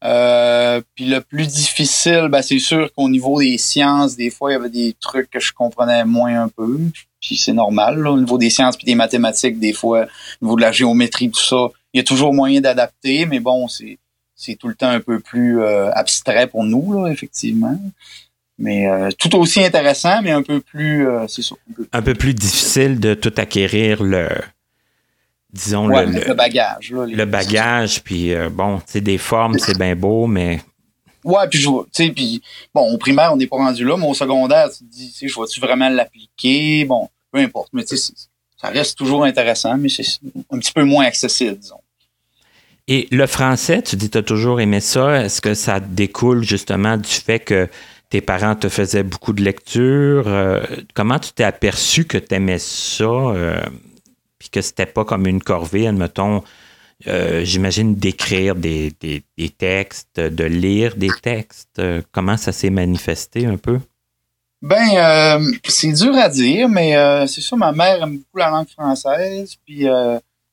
Euh, 0.03 0.81
puis 0.95 1.05
le 1.05 1.21
plus 1.21 1.47
difficile, 1.47 2.27
ben, 2.29 2.41
c'est 2.41 2.59
sûr 2.59 2.91
qu'au 2.93 3.07
niveau 3.07 3.39
des 3.39 3.57
sciences, 3.57 4.15
des 4.15 4.31
fois, 4.31 4.51
il 4.51 4.53
y 4.53 4.57
avait 4.57 4.69
des 4.69 4.95
trucs 4.99 5.29
que 5.29 5.39
je 5.39 5.53
comprenais 5.53 6.05
moins 6.05 6.43
un 6.43 6.49
peu. 6.49 6.79
Puis 7.21 7.37
c'est 7.37 7.53
normal, 7.53 7.99
là, 7.99 8.11
au 8.11 8.19
niveau 8.19 8.37
des 8.37 8.49
sciences 8.49 8.77
puis 8.77 8.85
des 8.85 8.95
mathématiques, 8.95 9.59
des 9.59 9.73
fois, 9.73 10.07
au 10.41 10.45
niveau 10.45 10.55
de 10.55 10.61
la 10.61 10.71
géométrie, 10.71 11.29
tout 11.29 11.39
ça, 11.39 11.67
il 11.93 11.97
y 11.97 12.01
a 12.01 12.03
toujours 12.03 12.33
moyen 12.33 12.61
d'adapter, 12.61 13.25
mais 13.27 13.39
bon, 13.39 13.67
c'est 13.67 14.55
tout 14.55 14.67
le 14.67 14.75
temps 14.75 14.89
un 14.89 15.01
peu 15.01 15.19
plus 15.19 15.61
euh, 15.61 15.91
abstrait 15.91 16.47
pour 16.47 16.63
nous, 16.63 17.05
effectivement. 17.07 17.79
Mais 18.61 18.87
euh, 18.87 19.09
tout 19.17 19.35
aussi 19.37 19.63
intéressant, 19.63 20.21
mais 20.21 20.31
un 20.31 20.43
peu 20.43 20.61
plus, 20.61 21.07
euh, 21.07 21.27
c'est 21.27 21.41
un 21.51 21.73
peu- 21.75 21.87
Un 21.91 22.01
peu 22.03 22.13
plus 22.13 22.33
difficile 22.35 22.99
de 22.99 23.15
tout 23.15 23.33
acquérir 23.37 24.03
le, 24.03 24.29
disons, 25.51 25.87
Ouais, 25.87 26.05
le, 26.05 26.21
le, 26.27 26.33
bagage. 26.33 26.91
Là, 26.91 27.05
les- 27.05 27.15
le 27.15 27.25
bagage, 27.25 28.03
puis 28.03 28.33
euh, 28.33 28.49
bon, 28.49 28.77
tu 28.77 28.83
sais, 28.87 29.01
des 29.01 29.17
formes, 29.17 29.57
c'est 29.57 29.77
bien 29.77 29.95
beau, 29.95 30.27
mais 30.27 30.61
Ouais, 31.23 31.47
puis 31.49 31.59
je 31.59 31.67
tu 31.69 31.75
sais, 31.91 32.09
puis 32.09 32.41
bon, 32.73 32.91
au 32.93 32.97
primaire, 32.97 33.31
on 33.33 33.35
n'est 33.37 33.47
pas 33.47 33.57
rendu 33.57 33.83
là, 33.85 33.95
mais 33.97 34.07
au 34.07 34.13
secondaire, 34.13 34.69
tu 34.71 34.79
te 34.85 34.91
dis, 34.91 35.11
tu 35.17 35.27
je 35.29 35.33
vois-tu 35.35 35.59
vraiment 35.59 35.89
l'appliquer? 35.89 36.83
Bon, 36.85 37.09
peu 37.31 37.39
importe, 37.39 37.69
mais 37.73 37.83
tu 37.83 37.95
sais, 37.97 38.13
ça 38.59 38.69
reste 38.69 38.97
toujours 38.97 39.23
intéressant, 39.23 39.77
mais 39.77 39.89
c'est 39.89 40.03
un 40.51 40.57
petit 40.59 40.71
peu 40.71 40.83
moins 40.83 41.05
accessible, 41.05 41.57
disons. 41.57 41.81
Et 42.87 43.07
le 43.11 43.27
français, 43.27 43.81
tu 43.83 43.95
dis 43.95 44.09
tu 44.09 44.17
as 44.17 44.23
toujours 44.23 44.59
aimé 44.59 44.79
ça. 44.79 45.23
Est-ce 45.23 45.39
que 45.41 45.53
ça 45.53 45.79
découle 45.79 46.43
justement 46.43 46.97
du 46.97 47.09
fait 47.09 47.39
que 47.39 47.69
tes 48.11 48.21
parents 48.21 48.55
te 48.55 48.69
faisaient 48.69 49.03
beaucoup 49.03 49.33
de 49.33 49.41
lecture? 49.41 50.25
Euh, 50.27 50.63
comment 50.93 51.17
tu 51.17 51.31
t'es 51.31 51.43
aperçu 51.43 52.05
que 52.05 52.19
tu 52.19 52.35
aimais 52.35 52.59
ça? 52.59 53.05
euh, 53.05 53.59
puis 54.37 54.49
que 54.49 54.61
c'était 54.61 54.85
pas 54.85 55.05
comme 55.05 55.25
une 55.27 55.41
corvée, 55.41 55.87
admettons, 55.87 56.43
euh, 57.07 57.43
j'imagine 57.43 57.95
d'écrire 57.95 58.55
des, 58.55 58.91
des- 58.99 59.23
des 59.37 59.49
textes, 59.49 60.19
de 60.19 60.43
lire 60.43 60.95
des 60.95 61.11
textes. 61.21 61.79
Euh, 61.79 62.01
comment 62.11 62.37
ça 62.37 62.51
s'est 62.51 62.69
manifesté 62.69 63.45
un 63.45 63.57
peu? 63.57 63.79
Ben, 64.61 65.39
c'est 65.67 65.91
dur 65.93 66.15
à 66.15 66.29
dire, 66.29 66.69
mais 66.69 66.93
c'est 67.27 67.41
sûr, 67.41 67.57
ma 67.57 67.71
mère 67.71 68.03
aime 68.03 68.17
beaucoup 68.17 68.37
la 68.37 68.49
langue 68.51 68.69
française, 68.69 69.55
puis 69.65 69.87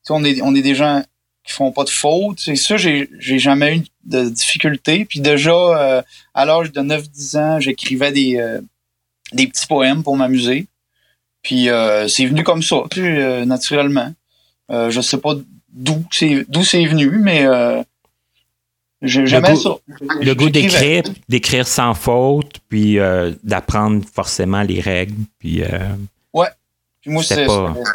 on 0.09 0.23
est, 0.23 0.41
on 0.41 0.55
est 0.55 0.63
des 0.63 0.73
gens 0.73 1.03
qui 1.43 1.53
font 1.53 1.71
pas 1.71 1.83
de 1.83 1.89
fautes. 1.89 2.39
C'est 2.39 2.55
sûr, 2.55 2.77
j'ai 2.77 3.09
j'ai 3.19 3.39
jamais 3.39 3.77
eu 3.77 3.83
de 4.05 4.29
difficultés. 4.29 5.05
Puis 5.05 5.19
déjà, 5.19 5.51
euh, 5.53 6.01
à 6.33 6.45
l'âge 6.45 6.71
de 6.71 6.81
9-10 6.81 7.37
ans, 7.37 7.59
j'écrivais 7.59 8.11
des, 8.11 8.37
euh, 8.37 8.61
des 9.33 9.47
petits 9.47 9.65
poèmes 9.67 10.03
pour 10.03 10.15
m'amuser. 10.17 10.67
Puis 11.41 11.69
euh, 11.69 12.07
c'est 12.07 12.25
venu 12.25 12.43
comme 12.43 12.61
ça, 12.63 12.83
tu 12.91 13.01
naturellement. 13.45 14.13
Je 14.69 15.01
sais 15.01 15.17
pas 15.17 15.33
d'où 15.71 16.03
c'est 16.11 16.45
d'où 16.49 16.63
c'est 16.63 16.85
venu, 16.85 17.09
mais 17.09 17.45
j'ai- 19.01 19.25
j'aimais 19.25 19.55
ça. 19.55 19.75
Le 20.21 20.33
goût 20.33 20.49
d'écrire, 20.49 21.03
d'écrire 21.29 21.67
sans 21.67 21.93
faute, 21.93 22.59
puis 22.69 22.97
d'apprendre 23.43 24.03
forcément 24.13 24.61
les 24.61 24.81
règles, 24.81 25.15
puis 25.39 25.63
euh, 25.63 25.79
Puis 27.01 27.11
moi, 27.11 27.23
C'était 27.23 27.43
c'est 27.43 27.47
pas- 27.47 27.73
c'est- 27.77 27.91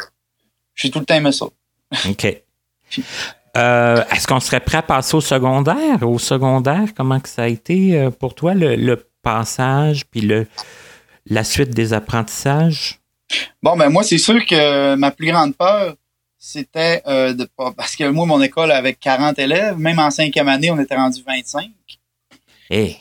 j'ai 0.73 0.89
tout 0.89 0.97
le 0.99 1.05
temps 1.05 1.13
aimé 1.13 1.31
ça. 1.31 1.45
OK. 2.09 2.41
Euh, 3.57 4.03
Est-ce 4.11 4.27
qu'on 4.27 4.39
serait 4.39 4.59
prêt 4.59 4.79
à 4.79 4.81
passer 4.81 5.15
au 5.15 5.21
secondaire? 5.21 6.01
Au 6.03 6.19
secondaire, 6.19 6.89
comment 6.95 7.19
que 7.19 7.29
ça 7.29 7.43
a 7.43 7.47
été 7.47 7.97
euh, 7.97 8.09
pour 8.09 8.35
toi, 8.35 8.53
le, 8.53 8.75
le 8.75 9.07
passage, 9.21 10.05
puis 10.05 10.21
le, 10.21 10.45
la 11.25 11.43
suite 11.43 11.69
des 11.71 11.93
apprentissages? 11.93 12.99
Bon, 13.63 13.75
ben 13.77 13.89
moi, 13.89 14.03
c'est 14.03 14.17
sûr 14.17 14.45
que 14.45 14.95
ma 14.95 15.11
plus 15.11 15.27
grande 15.27 15.55
peur, 15.55 15.95
c'était 16.37 17.01
euh, 17.07 17.33
de 17.33 17.45
pas. 17.57 17.71
Parce 17.75 17.95
que 17.95 18.03
moi, 18.09 18.25
mon 18.25 18.41
école 18.41 18.71
avait 18.71 18.93
40 18.93 19.39
élèves, 19.39 19.77
même 19.77 19.99
en 19.99 20.11
cinquième 20.11 20.47
année, 20.47 20.69
on 20.69 20.79
était 20.79 20.95
rendu 20.95 21.23
25. 21.25 21.69
Hey. 22.69 22.97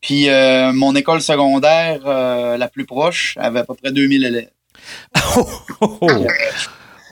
Puis 0.00 0.28
euh, 0.28 0.72
mon 0.72 0.94
école 0.96 1.22
secondaire 1.22 2.00
euh, 2.06 2.56
la 2.56 2.68
plus 2.68 2.84
proche 2.84 3.36
avait 3.40 3.60
à 3.60 3.64
peu 3.64 3.74
près 3.74 3.92
2000 3.92 4.24
élèves. 4.24 4.50
Oh, 5.36 5.48
oh, 5.80 5.98
oh. 6.00 6.26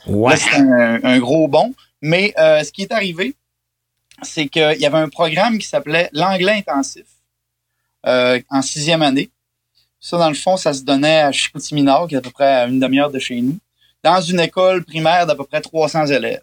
Ouais. 0.07 0.33
Là, 0.33 0.37
c'était 0.37 0.57
un, 0.57 1.01
un 1.05 1.19
gros 1.19 1.47
bond. 1.47 1.73
Mais 2.01 2.33
euh, 2.39 2.63
ce 2.65 2.73
qui 2.73 2.83
est 2.83 2.93
arrivé, 2.93 3.35
c'est 4.23 4.49
qu'il 4.49 4.79
y 4.79 4.87
avait 4.87 4.99
un 4.99 5.09
programme 5.09 5.59
qui 5.59 5.67
s'appelait 5.67 6.11
l'anglais 6.13 6.53
intensif 6.67 7.07
euh, 8.07 8.41
en 8.51 8.63
sixième 8.63 9.03
année. 9.03 9.31
Ça, 9.99 10.17
dans 10.17 10.29
le 10.29 10.35
fond, 10.35 10.57
ça 10.57 10.73
se 10.73 10.83
donnait 10.83 11.21
à 11.21 11.33
Chicoutimi-Nord, 11.33 12.09
qui 12.09 12.15
est 12.15 12.19
à 12.19 12.23
peu 12.23 12.31
près 12.31 12.47
à 12.47 12.67
une 12.67 12.81
demi-heure 12.81 13.11
de 13.11 13.19
chez 13.19 13.41
nous, 13.41 13.59
dans 14.03 14.21
une 14.21 14.41
école 14.41 14.85
primaire 14.85 15.27
d'à 15.27 15.35
peu 15.35 15.45
près 15.45 15.61
300 15.61 16.07
élèves. 16.07 16.43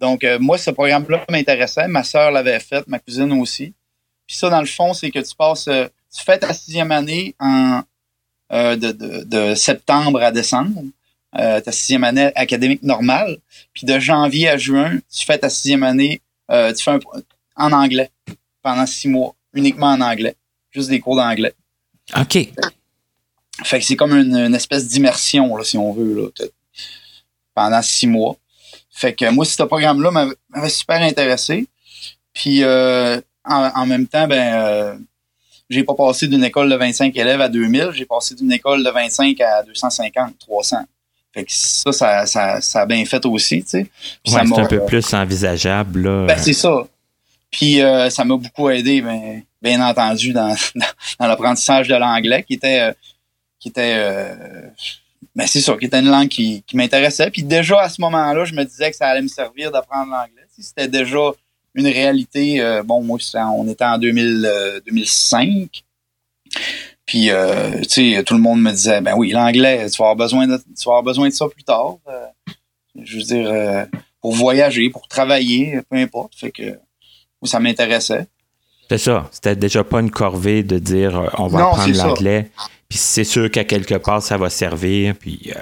Donc, 0.00 0.24
euh, 0.24 0.38
moi, 0.38 0.56
ce 0.56 0.70
programme-là 0.70 1.24
m'intéressait. 1.30 1.88
Ma 1.88 2.04
sœur 2.04 2.30
l'avait 2.30 2.60
fait, 2.60 2.86
ma 2.86 2.98
cousine 2.98 3.32
aussi. 3.32 3.74
Puis 4.26 4.36
ça, 4.36 4.48
dans 4.48 4.60
le 4.60 4.66
fond, 4.66 4.94
c'est 4.94 5.10
que 5.10 5.18
tu 5.18 5.34
passes, 5.34 5.64
tu 5.64 6.24
fais 6.24 6.38
ta 6.38 6.52
sixième 6.52 6.90
année 6.90 7.34
en 7.38 7.82
de 8.50 9.54
septembre 9.54 10.22
à 10.22 10.30
décembre, 10.30 10.82
euh, 11.38 11.60
ta 11.60 11.72
sixième 11.72 12.04
année 12.04 12.30
académique 12.34 12.82
normale. 12.82 13.38
Puis 13.72 13.86
de 13.86 13.98
janvier 13.98 14.48
à 14.48 14.56
juin, 14.56 14.98
tu 15.12 15.24
fais 15.24 15.38
ta 15.38 15.48
sixième 15.48 15.82
année, 15.82 16.20
euh, 16.50 16.72
tu 16.72 16.82
fais 16.82 16.92
un, 16.92 17.00
en 17.56 17.72
anglais 17.72 18.10
pendant 18.62 18.86
six 18.86 19.08
mois, 19.08 19.34
uniquement 19.54 19.88
en 19.88 20.00
anglais, 20.00 20.36
juste 20.70 20.88
des 20.88 21.00
cours 21.00 21.16
d'anglais. 21.16 21.54
OK. 22.16 22.38
Fait 23.64 23.78
que 23.78 23.84
c'est 23.84 23.96
comme 23.96 24.14
une, 24.14 24.36
une 24.36 24.54
espèce 24.54 24.86
d'immersion, 24.88 25.56
là, 25.56 25.64
si 25.64 25.78
on 25.78 25.92
veut, 25.92 26.14
là, 26.14 26.46
pendant 27.54 27.82
six 27.82 28.06
mois. 28.06 28.36
Fait 28.90 29.14
que 29.14 29.28
moi, 29.30 29.44
ce 29.44 29.62
programme-là 29.62 30.10
m'avait 30.10 30.34
m'avait 30.48 30.68
super 30.68 31.00
intéressé. 31.02 31.66
Puis 32.32 32.62
euh, 32.62 33.20
en, 33.44 33.70
en 33.74 33.86
même 33.86 34.06
temps, 34.06 34.26
ben 34.26 34.98
j'ai 35.68 35.84
pas 35.84 35.94
passé 35.94 36.28
d'une 36.28 36.44
école 36.44 36.70
de 36.70 36.76
25 36.76 37.16
élèves 37.16 37.40
à 37.40 37.48
2000, 37.48 37.90
j'ai 37.92 38.06
passé 38.06 38.34
d'une 38.34 38.52
école 38.52 38.84
de 38.84 38.90
25 38.90 39.40
à 39.40 39.62
250, 39.64 40.38
300. 40.38 40.76
Fait 41.36 41.44
que 41.44 41.52
ça, 41.52 41.92
ça, 41.92 42.24
ça, 42.24 42.60
ça 42.62 42.80
a 42.80 42.86
bien 42.86 43.04
fait 43.04 43.22
aussi, 43.26 43.62
tu 43.62 43.68
sais. 43.68 43.78
Ouais, 43.78 43.90
c'est 44.24 44.58
un 44.58 44.64
peu 44.64 44.86
plus 44.86 45.12
envisageable, 45.12 46.00
là. 46.00 46.26
ben, 46.26 46.38
c'est 46.38 46.54
ça. 46.54 46.86
Puis 47.50 47.82
euh, 47.82 48.08
ça 48.08 48.24
m'a 48.24 48.38
beaucoup 48.38 48.70
aidé, 48.70 49.02
ben, 49.02 49.42
bien 49.60 49.86
entendu, 49.86 50.32
dans, 50.32 50.48
dans, 50.74 50.86
dans 51.20 51.26
l'apprentissage 51.26 51.88
de 51.88 51.94
l'anglais, 51.94 52.42
qui 52.42 52.54
était 52.54 52.80
euh, 52.80 52.92
qui 53.60 53.68
était 53.68 53.96
euh, 53.98 54.62
ben, 55.34 55.46
c'est 55.46 55.60
ça, 55.60 55.76
qui 55.76 55.84
était 55.84 56.00
une 56.00 56.08
langue 56.08 56.28
qui, 56.28 56.62
qui 56.66 56.74
m'intéressait. 56.74 57.30
Puis 57.30 57.42
déjà 57.42 57.82
à 57.82 57.90
ce 57.90 58.00
moment-là, 58.00 58.46
je 58.46 58.54
me 58.54 58.64
disais 58.64 58.90
que 58.90 58.96
ça 58.96 59.08
allait 59.08 59.20
me 59.20 59.28
servir 59.28 59.70
d'apprendre 59.70 60.10
l'anglais. 60.10 60.46
C'était 60.58 60.88
déjà 60.88 61.32
une 61.74 61.86
réalité. 61.86 62.80
bon, 62.86 63.02
moi, 63.02 63.18
on 63.54 63.68
était 63.68 63.84
en 63.84 63.98
2000, 63.98 64.46
euh, 64.46 64.80
2005. 64.86 65.84
Puis, 67.06 67.30
euh, 67.30 67.80
tu 67.82 68.14
sais, 68.14 68.24
tout 68.24 68.34
le 68.34 68.40
monde 68.40 68.60
me 68.60 68.72
disait, 68.72 69.00
ben 69.00 69.14
oui, 69.16 69.30
l'anglais, 69.30 69.88
tu 69.88 69.96
vas 69.98 70.10
avoir 70.10 70.16
besoin 70.16 70.48
de, 70.48 70.56
tu 70.56 70.84
vas 70.84 70.92
avoir 70.92 71.02
besoin 71.04 71.28
de 71.28 71.32
ça 71.32 71.46
plus 71.48 71.62
tard. 71.62 71.98
Euh, 72.08 72.26
je 73.00 73.18
veux 73.18 73.22
dire, 73.22 73.48
euh, 73.48 73.84
pour 74.20 74.34
voyager, 74.34 74.90
pour 74.90 75.06
travailler, 75.06 75.80
peu 75.88 75.96
importe. 75.96 76.34
Fait 76.34 76.50
que 76.50 76.78
ça 77.44 77.60
m'intéressait. 77.60 78.26
C'est 78.88 78.98
ça. 78.98 79.28
C'était 79.30 79.54
déjà 79.54 79.84
pas 79.84 80.00
une 80.00 80.10
corvée 80.10 80.64
de 80.64 80.80
dire 80.80 81.30
on 81.38 81.46
va 81.46 81.60
Non, 81.60 81.68
apprendre 81.70 81.96
l'anglais. 81.96 82.50
Puis 82.88 82.98
c'est 82.98 83.24
sûr 83.24 83.50
qu'à 83.50 83.64
quelque 83.64 83.94
part, 83.94 84.20
ça 84.20 84.36
va 84.36 84.50
servir. 84.50 85.14
Puis 85.16 85.52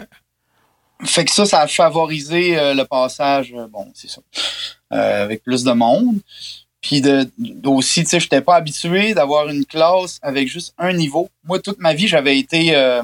Fait 1.05 1.27
que 1.27 1.31
ça, 1.31 1.45
ça 1.45 1.61
a 1.61 1.67
favorisé 1.67 2.53
le 2.75 2.85
passage, 2.85 3.55
bon, 3.71 3.91
c'est 3.95 4.09
ça, 4.09 4.21
avec 4.91 5.43
plus 5.43 5.63
de 5.63 5.73
monde. 5.73 6.21
Puis 6.85 7.01
de, 7.01 7.27
aussi, 7.65 8.03
tu 8.05 8.11
sais, 8.11 8.21
j'étais 8.21 8.43
pas 8.43 8.57
habitué 8.57 9.15
d'avoir 9.15 9.49
une 9.49 9.65
classe 9.65 10.19
avec 10.21 10.49
juste 10.49 10.75
un 10.77 10.93
niveau. 10.93 11.31
Moi, 11.45 11.59
toute 11.59 11.79
ma 11.79 11.95
vie, 11.95 12.09
j'avais 12.09 12.39
été, 12.39 12.77
euh, 12.77 13.03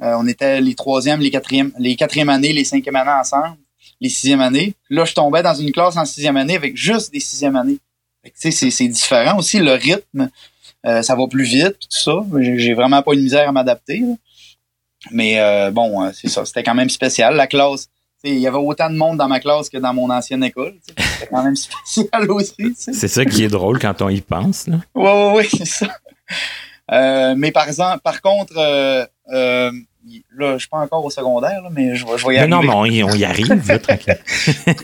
euh, 0.00 0.14
on 0.18 0.26
était 0.26 0.62
les 0.62 0.74
troisièmes, 0.74 1.20
les 1.20 1.30
quatrièmes, 1.30 1.72
les 1.78 1.94
quatrièmes 1.94 2.30
années, 2.30 2.54
les 2.54 2.64
cinquièmes 2.64 2.96
années 2.96 3.10
ensemble, 3.10 3.58
les 4.00 4.08
sixièmes 4.08 4.40
années. 4.40 4.72
Là, 4.88 5.04
je 5.04 5.12
tombais 5.12 5.42
dans 5.42 5.52
une 5.52 5.72
classe 5.72 5.98
en 5.98 6.06
sixième 6.06 6.38
année 6.38 6.56
avec 6.56 6.74
juste 6.74 7.12
des 7.12 7.20
sixièmes 7.20 7.56
années. 7.56 7.76
Tu 8.24 8.50
sais, 8.50 8.70
c'est- 8.70 8.88
différent 8.88 9.36
aussi, 9.38 9.58
le 9.58 9.72
rythme, 9.72 10.30
euh, 10.86 11.02
ça 11.02 11.14
va 11.14 11.26
plus 11.26 11.44
vite, 11.44 11.78
tout 11.80 11.88
ça. 11.90 12.24
J'ai 12.40 12.72
vraiment 12.72 13.02
pas 13.02 13.12
eu 13.12 13.16
de 13.16 13.22
misère 13.22 13.46
à 13.46 13.52
m'adapter. 13.52 14.02
Mais 15.10 15.38
bon, 15.70 16.10
c'est 16.14 16.28
ça, 16.28 16.46
c'était 16.46 16.62
quand 16.62 16.74
même 16.74 16.88
spécial. 16.90 17.36
La 17.36 17.46
classe, 17.46 17.88
il 18.24 18.38
y 18.38 18.46
avait 18.46 18.58
autant 18.58 18.90
de 18.90 18.96
monde 18.96 19.16
dans 19.16 19.28
ma 19.28 19.40
classe 19.40 19.68
que 19.68 19.78
dans 19.78 19.94
mon 19.94 20.10
ancienne 20.10 20.44
école. 20.44 20.74
C'était 20.86 21.26
quand 21.30 21.42
même 21.42 21.56
spécial 21.56 22.30
aussi. 22.30 22.74
c'est 22.76 23.08
ça 23.08 23.24
qui 23.24 23.44
est 23.44 23.48
drôle 23.48 23.78
quand 23.78 24.02
on 24.02 24.08
y 24.08 24.20
pense. 24.20 24.66
Là. 24.66 24.76
Ouais, 24.94 25.04
ouais, 25.04 25.32
ouais, 25.36 25.48
c'est 25.56 25.66
ça. 25.66 25.88
Euh, 26.92 27.34
mais 27.36 27.52
par 27.52 27.68
exemple, 27.68 28.00
par 28.00 28.20
contre, 28.20 28.54
euh, 28.56 29.06
euh, 29.32 29.70
là, 30.36 30.54
je 30.54 30.58
suis 30.58 30.68
pas 30.68 30.78
encore 30.78 31.04
au 31.04 31.10
secondaire, 31.10 31.62
là, 31.62 31.68
mais 31.70 31.94
je 31.94 32.04
vais, 32.04 32.18
je 32.18 32.26
vais 32.26 32.34
y 32.34 32.38
arriver. 32.38 32.50
non, 32.50 32.62
mais 32.62 32.74
on 32.74 32.84
y, 32.84 33.02
on 33.04 33.10
y 33.10 33.24
arrive. 33.24 33.48
là, 33.68 33.78
tranquille. 33.78 34.18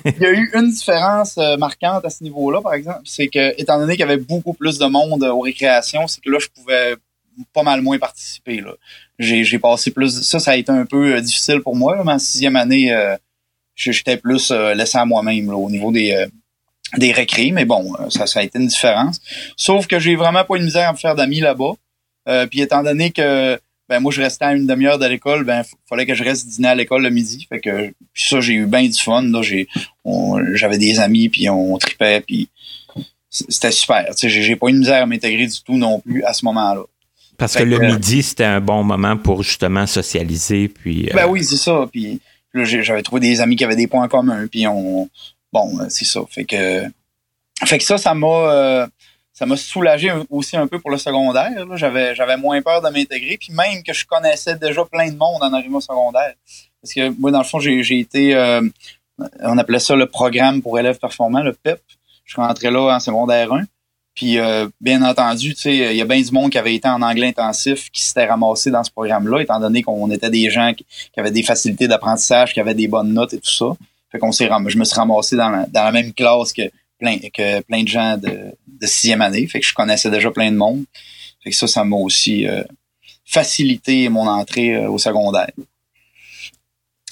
Il 0.05 0.23
y 0.23 0.27
a 0.27 0.31
eu 0.31 0.51
une 0.55 0.71
différence 0.71 1.37
marquante 1.59 2.05
à 2.05 2.11
ce 2.11 2.23
niveau-là, 2.23 2.61
par 2.63 2.75
exemple, 2.75 3.01
c'est 3.05 3.29
que, 3.29 3.61
étant 3.61 3.79
donné 3.79 3.95
qu'il 3.95 4.01
y 4.01 4.09
avait 4.09 4.19
beaucoup 4.19 4.53
plus 4.53 4.79
de 4.79 4.87
monde 4.87 5.25
aux 5.25 5.41
récréations, 5.41 6.07
c'est 6.07 6.21
que 6.21 6.31
là, 6.31 6.39
je 6.39 6.49
pouvais 6.49 6.97
pas 7.53 7.63
mal 7.63 7.83
moins 7.83 7.99
participer. 7.99 8.63
J'ai, 9.19 9.59
passé 9.59 9.91
plus. 9.91 10.23
Ça, 10.23 10.39
ça 10.39 10.53
a 10.53 10.57
été 10.57 10.71
un 10.71 10.87
peu 10.87 11.21
difficile 11.21 11.61
pour 11.61 11.77
moi. 11.77 11.97
Là, 11.97 12.05
ma 12.05 12.19
sixième 12.19 12.57
année, 12.57 12.93
euh, 12.93 13.17
j'étais 13.77 14.17
plus 14.17 14.51
euh, 14.51 14.75
laissé 14.75 14.99
à 14.99 15.05
moi-même 15.05 15.49
au 15.51 15.71
niveau 15.71 15.93
des, 15.93 16.13
euh, 16.13 16.27
des 16.97 17.13
récrés, 17.13 17.53
mais 17.53 17.65
bon, 17.65 17.93
euh, 18.01 18.11
ça, 18.11 18.27
ça 18.27 18.41
a 18.41 18.43
été 18.43 18.59
une 18.59 18.67
différence. 18.67 19.21
Sauf 19.57 19.87
que 19.87 19.99
j'ai 20.01 20.17
vraiment 20.17 20.45
pas 20.45 20.57
eu 20.57 20.61
de 20.61 20.65
misère 20.65 20.89
à 20.89 20.93
me 20.93 20.97
faire 20.99 21.15
d'amis 21.15 21.41
là-bas. 21.41 21.73
Euh, 22.29 22.47
puis 22.47 22.61
étant 22.61 22.83
donné 22.83 23.11
que 23.13 23.59
ben 23.89 24.01
moi 24.01 24.11
je 24.11 24.21
restais 24.21 24.45
à 24.47 24.53
une 24.53 24.67
demi-heure 24.67 24.99
de 24.99 25.07
l'école, 25.07 25.45
ben 25.45 25.63
fallait 25.89 26.07
que 26.07 26.15
je 26.15 26.25
reste 26.25 26.49
dîner 26.49 26.69
à 26.69 26.75
l'école 26.75 27.03
le 27.05 27.11
midi. 27.11 27.47
Fait 27.49 27.61
que 27.61 27.93
puis 28.13 28.25
ça, 28.29 28.41
j'ai 28.41 28.55
eu 28.55 28.67
bien 28.67 28.83
du 28.83 29.01
fun. 29.01 29.23
Là, 29.23 29.43
j'ai 29.43 29.69
on- 30.05 30.41
j'avais 30.57 30.79
des 30.79 30.99
amis, 30.99 31.29
puis 31.29 31.49
on 31.49 31.77
tripait, 31.79 32.21
puis 32.21 32.49
c'était 33.31 33.71
super. 33.71 34.07
Tu 34.17 34.29
sais, 34.29 34.43
j'ai 34.43 34.57
pas 34.57 34.69
eu 34.69 34.73
de 34.73 34.79
misère 34.79 35.03
à 35.03 35.07
m'intégrer 35.07 35.47
du 35.47 35.63
tout 35.63 35.77
non 35.77 36.01
plus 36.01 36.25
à 36.25 36.33
ce 36.33 36.45
moment-là. 36.47 36.83
Parce 37.39 37.55
que 37.55 37.63
le 37.63 37.79
midi, 37.79 38.23
c'était 38.23 38.45
un 38.45 38.61
bon 38.61 38.83
moment 38.83 39.17
pour 39.19 39.43
justement 39.43 39.87
socialiser. 39.87 40.69
Puis, 40.69 41.07
euh, 41.11 41.15
Ben 41.15 41.27
oui, 41.29 41.45
c'est 41.45 41.59
ça. 41.59 41.87
Puis 41.93 42.19
j'avais 42.65 43.03
trouvé 43.03 43.21
des 43.21 43.41
amis 43.41 43.57
qui 43.57 43.65
avaient 43.65 43.77
des 43.77 43.87
points 43.87 44.09
communs, 44.09 44.47
puis 44.47 44.67
on 44.67 45.09
bon, 45.53 45.81
euh, 45.81 45.87
c'est 45.89 46.05
ça. 46.05 46.21
Fait 46.29 46.45
que 46.45 46.85
fait 47.65 47.79
que 47.79 47.85
ça, 47.85 47.99
ça 47.99 48.15
m'a 48.15 48.27
euh, 48.27 48.87
ça 49.33 49.47
m'a 49.47 49.57
soulagé 49.57 50.13
aussi 50.31 50.57
un 50.57 50.67
peu 50.67 50.79
pour 50.79 50.91
le 50.91 50.99
secondaire. 50.99 51.53
J'avais 51.75 52.15
j'avais 52.15 52.37
moins 52.37 52.61
peur 52.63 52.83
de 52.83 52.89
m'intégrer, 52.89 53.37
puis 53.39 53.53
même 53.53 53.83
que 53.83 53.93
je 53.93 54.07
connaissais 54.07 54.57
déjà 54.57 54.85
plein 54.85 55.11
de 55.11 55.17
monde 55.17 55.43
en 55.43 55.53
arrivant 55.53 55.79
au 55.79 55.81
secondaire. 55.81 56.35
Parce 56.83 56.95
que 56.95 57.09
moi, 57.19 57.31
dans 57.31 57.39
le 57.39 57.45
fond, 57.45 57.59
j'ai 57.59 57.99
été 57.99 58.35
euh, 58.35 58.63
on 59.41 59.59
appelait 59.59 59.79
ça 59.79 59.97
le 59.97 60.07
programme 60.07 60.63
pour 60.63 60.79
élèves 60.79 60.99
performants, 60.99 61.43
le 61.43 61.53
PEP. 61.53 61.81
Je 62.25 62.33
suis 62.33 62.43
rentré 62.43 62.71
là 62.71 62.95
en 62.95 63.01
secondaire 63.01 63.53
1. 63.53 63.65
Puis, 64.17 64.39
euh, 64.39 64.67
bien 64.81 65.03
entendu, 65.03 65.55
tu 65.55 65.61
sais, 65.61 65.77
il 65.77 65.97
y 65.97 66.01
a 66.01 66.05
bien 66.05 66.21
du 66.21 66.33
monde 66.33 66.51
qui 66.51 66.59
avait 66.59 66.75
été 66.75 66.89
en 66.89 67.03
anglais 67.03 67.29
intensif 67.29 67.91
qui 67.91 68.03
s'était 68.03 68.27
ramassé 68.27 68.71
dans 68.71 68.83
ce 68.83 68.91
programme-là, 68.91 69.41
étant 69.41 69.61
donné 69.61 69.83
qu'on 69.83 70.11
était 70.11 70.31
des 70.31 70.51
gens 70.51 70.73
qui, 70.75 70.85
avaient 71.17 71.31
des 71.31 71.45
facilités 71.45 71.87
d'apprentissage, 71.87 72.53
qui 72.53 72.61
avaient 72.61 72.75
des 72.75 72.89
bonnes 72.89 73.13
notes 73.13 73.35
et 73.35 73.39
tout 73.39 73.51
ça. 73.51 73.67
Fait 74.11 74.19
qu'on 74.19 74.33
s'est 74.33 74.49
je 74.69 74.79
me 74.79 74.85
suis 74.85 74.97
ramassé 74.97 75.37
dans 75.37 75.67
la, 75.73 75.93
même 75.93 76.13
classe 76.13 76.53
que 76.53 76.63
plein, 76.99 77.19
que 77.19 77.61
plein 77.61 77.83
de 77.83 77.89
gens 77.89 78.17
de, 78.17 78.55
de 78.67 78.87
sixième 78.87 79.21
année. 79.21 79.47
Fait 79.47 79.61
que 79.61 79.67
je 79.67 79.75
connaissais 79.75 80.11
déjà 80.11 80.31
plein 80.31 80.51
de 80.51 80.57
monde. 80.57 80.85
Fait 81.45 81.51
que 81.51 81.57
ça, 81.57 81.67
ça 81.69 81.85
m'a 81.85 81.97
aussi 81.97 82.49
euh, 82.49 82.65
facilité 83.27 84.09
mon 84.09 84.27
entrée 84.27 84.77
euh, 84.77 84.91
au 84.91 84.99
secondaire. 84.99 85.51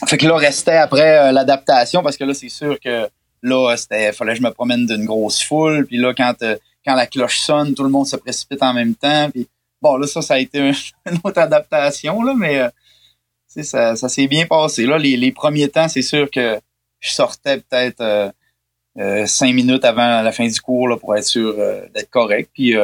Fait 0.06 0.16
que 0.16 0.26
là, 0.26 0.36
restait 0.36 0.76
après 0.76 1.18
euh, 1.18 1.32
l'adaptation, 1.32 2.02
parce 2.02 2.16
que 2.16 2.24
là, 2.24 2.34
c'est 2.34 2.48
sûr 2.48 2.78
que 2.80 3.08
là, 3.42 3.76
c'était 3.76 4.12
fallait 4.12 4.32
que 4.32 4.38
je 4.38 4.42
me 4.42 4.50
promène 4.50 4.86
d'une 4.86 5.04
grosse 5.04 5.42
foule. 5.42 5.86
Puis 5.86 5.96
là, 5.96 6.14
quand, 6.14 6.34
euh, 6.42 6.56
quand 6.84 6.94
la 6.94 7.06
cloche 7.06 7.38
sonne, 7.38 7.74
tout 7.74 7.82
le 7.82 7.88
monde 7.90 8.06
se 8.06 8.16
précipite 8.16 8.62
en 8.62 8.74
même 8.74 8.94
temps. 8.94 9.30
Puis 9.30 9.48
bon, 9.80 9.96
là, 9.96 10.06
ça, 10.06 10.22
ça 10.22 10.34
a 10.34 10.38
été 10.38 10.60
un- 10.60 10.72
une 11.10 11.18
autre 11.24 11.38
adaptation, 11.40 12.22
là, 12.22 12.34
mais 12.36 12.58
euh, 12.60 12.68
ça, 13.62 13.96
ça 13.96 14.08
s'est 14.08 14.26
bien 14.26 14.46
passé. 14.46 14.86
Là, 14.86 14.98
les, 14.98 15.16
les 15.16 15.32
premiers 15.32 15.68
temps, 15.68 15.88
c'est 15.88 16.02
sûr 16.02 16.30
que 16.30 16.58
je 17.00 17.10
sortais 17.10 17.58
peut-être 17.58 18.00
euh, 18.00 18.30
euh, 18.98 19.26
cinq 19.26 19.54
minutes 19.54 19.84
avant 19.84 20.22
la 20.22 20.32
fin 20.32 20.46
du 20.46 20.60
cours 20.60 20.88
là, 20.88 20.96
pour 20.96 21.14
être 21.16 21.24
sûr 21.26 21.54
d'être 21.94 22.10
correct. 22.10 22.50
Puis 22.54 22.74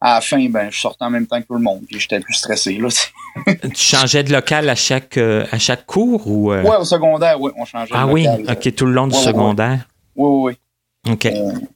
à 0.00 0.14
la 0.14 0.20
fin, 0.20 0.48
ben, 0.48 0.70
je 0.70 0.78
sortais 0.78 1.04
en 1.04 1.10
même 1.10 1.26
temps 1.26 1.40
que 1.40 1.46
tout 1.46 1.54
le 1.54 1.60
monde. 1.60 1.82
Puis 1.88 1.98
j'étais 2.00 2.20
plus 2.20 2.34
stressé. 2.34 2.74
Là. 2.78 2.88
Tu 3.62 3.70
changeais 3.74 4.22
de 4.24 4.32
local 4.32 4.68
à 4.68 4.74
chaque, 4.74 5.16
à 5.18 5.58
chaque 5.58 5.86
cours 5.86 6.26
ou. 6.26 6.52
Ouais, 6.52 6.76
au 6.76 6.84
secondaire, 6.84 7.40
oui, 7.40 7.52
on 7.56 7.64
changeait. 7.64 7.92
ah 7.94 8.06
de 8.06 8.10
oui, 8.12 8.24
local, 8.24 8.56
ok, 8.56 8.74
tout 8.74 8.86
le 8.86 8.92
long 8.92 9.06
du 9.06 9.16
Ouais, 9.16 9.22
secondaire? 9.22 9.88
Oui, 10.16 10.28
oui, 10.52 10.58
oui. 11.06 11.12
Ok. 11.12 11.24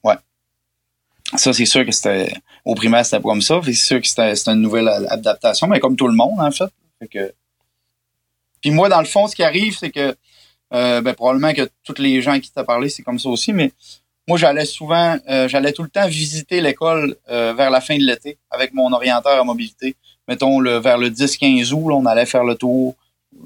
Ouais. 0.05 0.15
Ça, 1.37 1.53
c'est 1.53 1.65
sûr 1.65 1.85
que 1.87 1.93
c'était. 1.93 2.33
Au 2.65 2.75
primaire, 2.75 3.05
c'était 3.05 3.23
comme 3.23 3.43
ça. 3.43 3.61
C'est 3.65 3.73
sûr 3.73 4.01
que 4.01 4.07
c'était 4.07 4.33
une 4.47 4.61
nouvelle 4.61 4.89
adaptation, 4.89 5.67
mais 5.67 5.81
comme 5.81 5.97
tout 5.97 6.07
le 6.07 6.15
monde, 6.15 6.39
en 6.41 6.51
fait. 6.51 6.71
Puis 8.61 8.71
moi, 8.71 8.89
dans 8.89 9.01
le 9.01 9.07
fond, 9.07 9.27
ce 9.27 9.35
qui 9.35 9.43
arrive, 9.43 9.77
c'est 9.77 9.91
que 9.91 10.15
ben, 10.71 11.15
probablement 11.15 11.53
que 11.53 11.69
tous 11.85 11.99
les 11.99 12.23
gens 12.23 12.39
qui 12.39 12.53
t'ont 12.53 12.65
parlé, 12.65 12.89
c'est 12.89 13.03
comme 13.03 13.19
ça 13.19 13.29
aussi, 13.29 13.53
mais 13.53 13.73
moi, 14.29 14.39
j'allais 14.39 14.65
souvent, 14.65 15.19
j'allais 15.49 15.73
tout 15.73 15.83
le 15.83 15.89
temps 15.89 16.07
visiter 16.07 16.61
l'école 16.61 17.17
vers 17.29 17.71
la 17.71 17.81
fin 17.81 17.97
de 17.97 18.05
l'été 18.05 18.39
avec 18.51 18.73
mon 18.73 18.93
orienteur 18.93 19.41
à 19.41 19.45
mobilité. 19.45 19.97
Mettons, 20.29 20.61
le, 20.61 20.77
vers 20.79 20.99
le 20.99 21.11
10-15 21.11 21.73
août, 21.73 21.91
on 21.93 22.07
allait 22.07 22.27
faire 22.27 22.45
le 22.45 22.55
tour. 22.55 22.95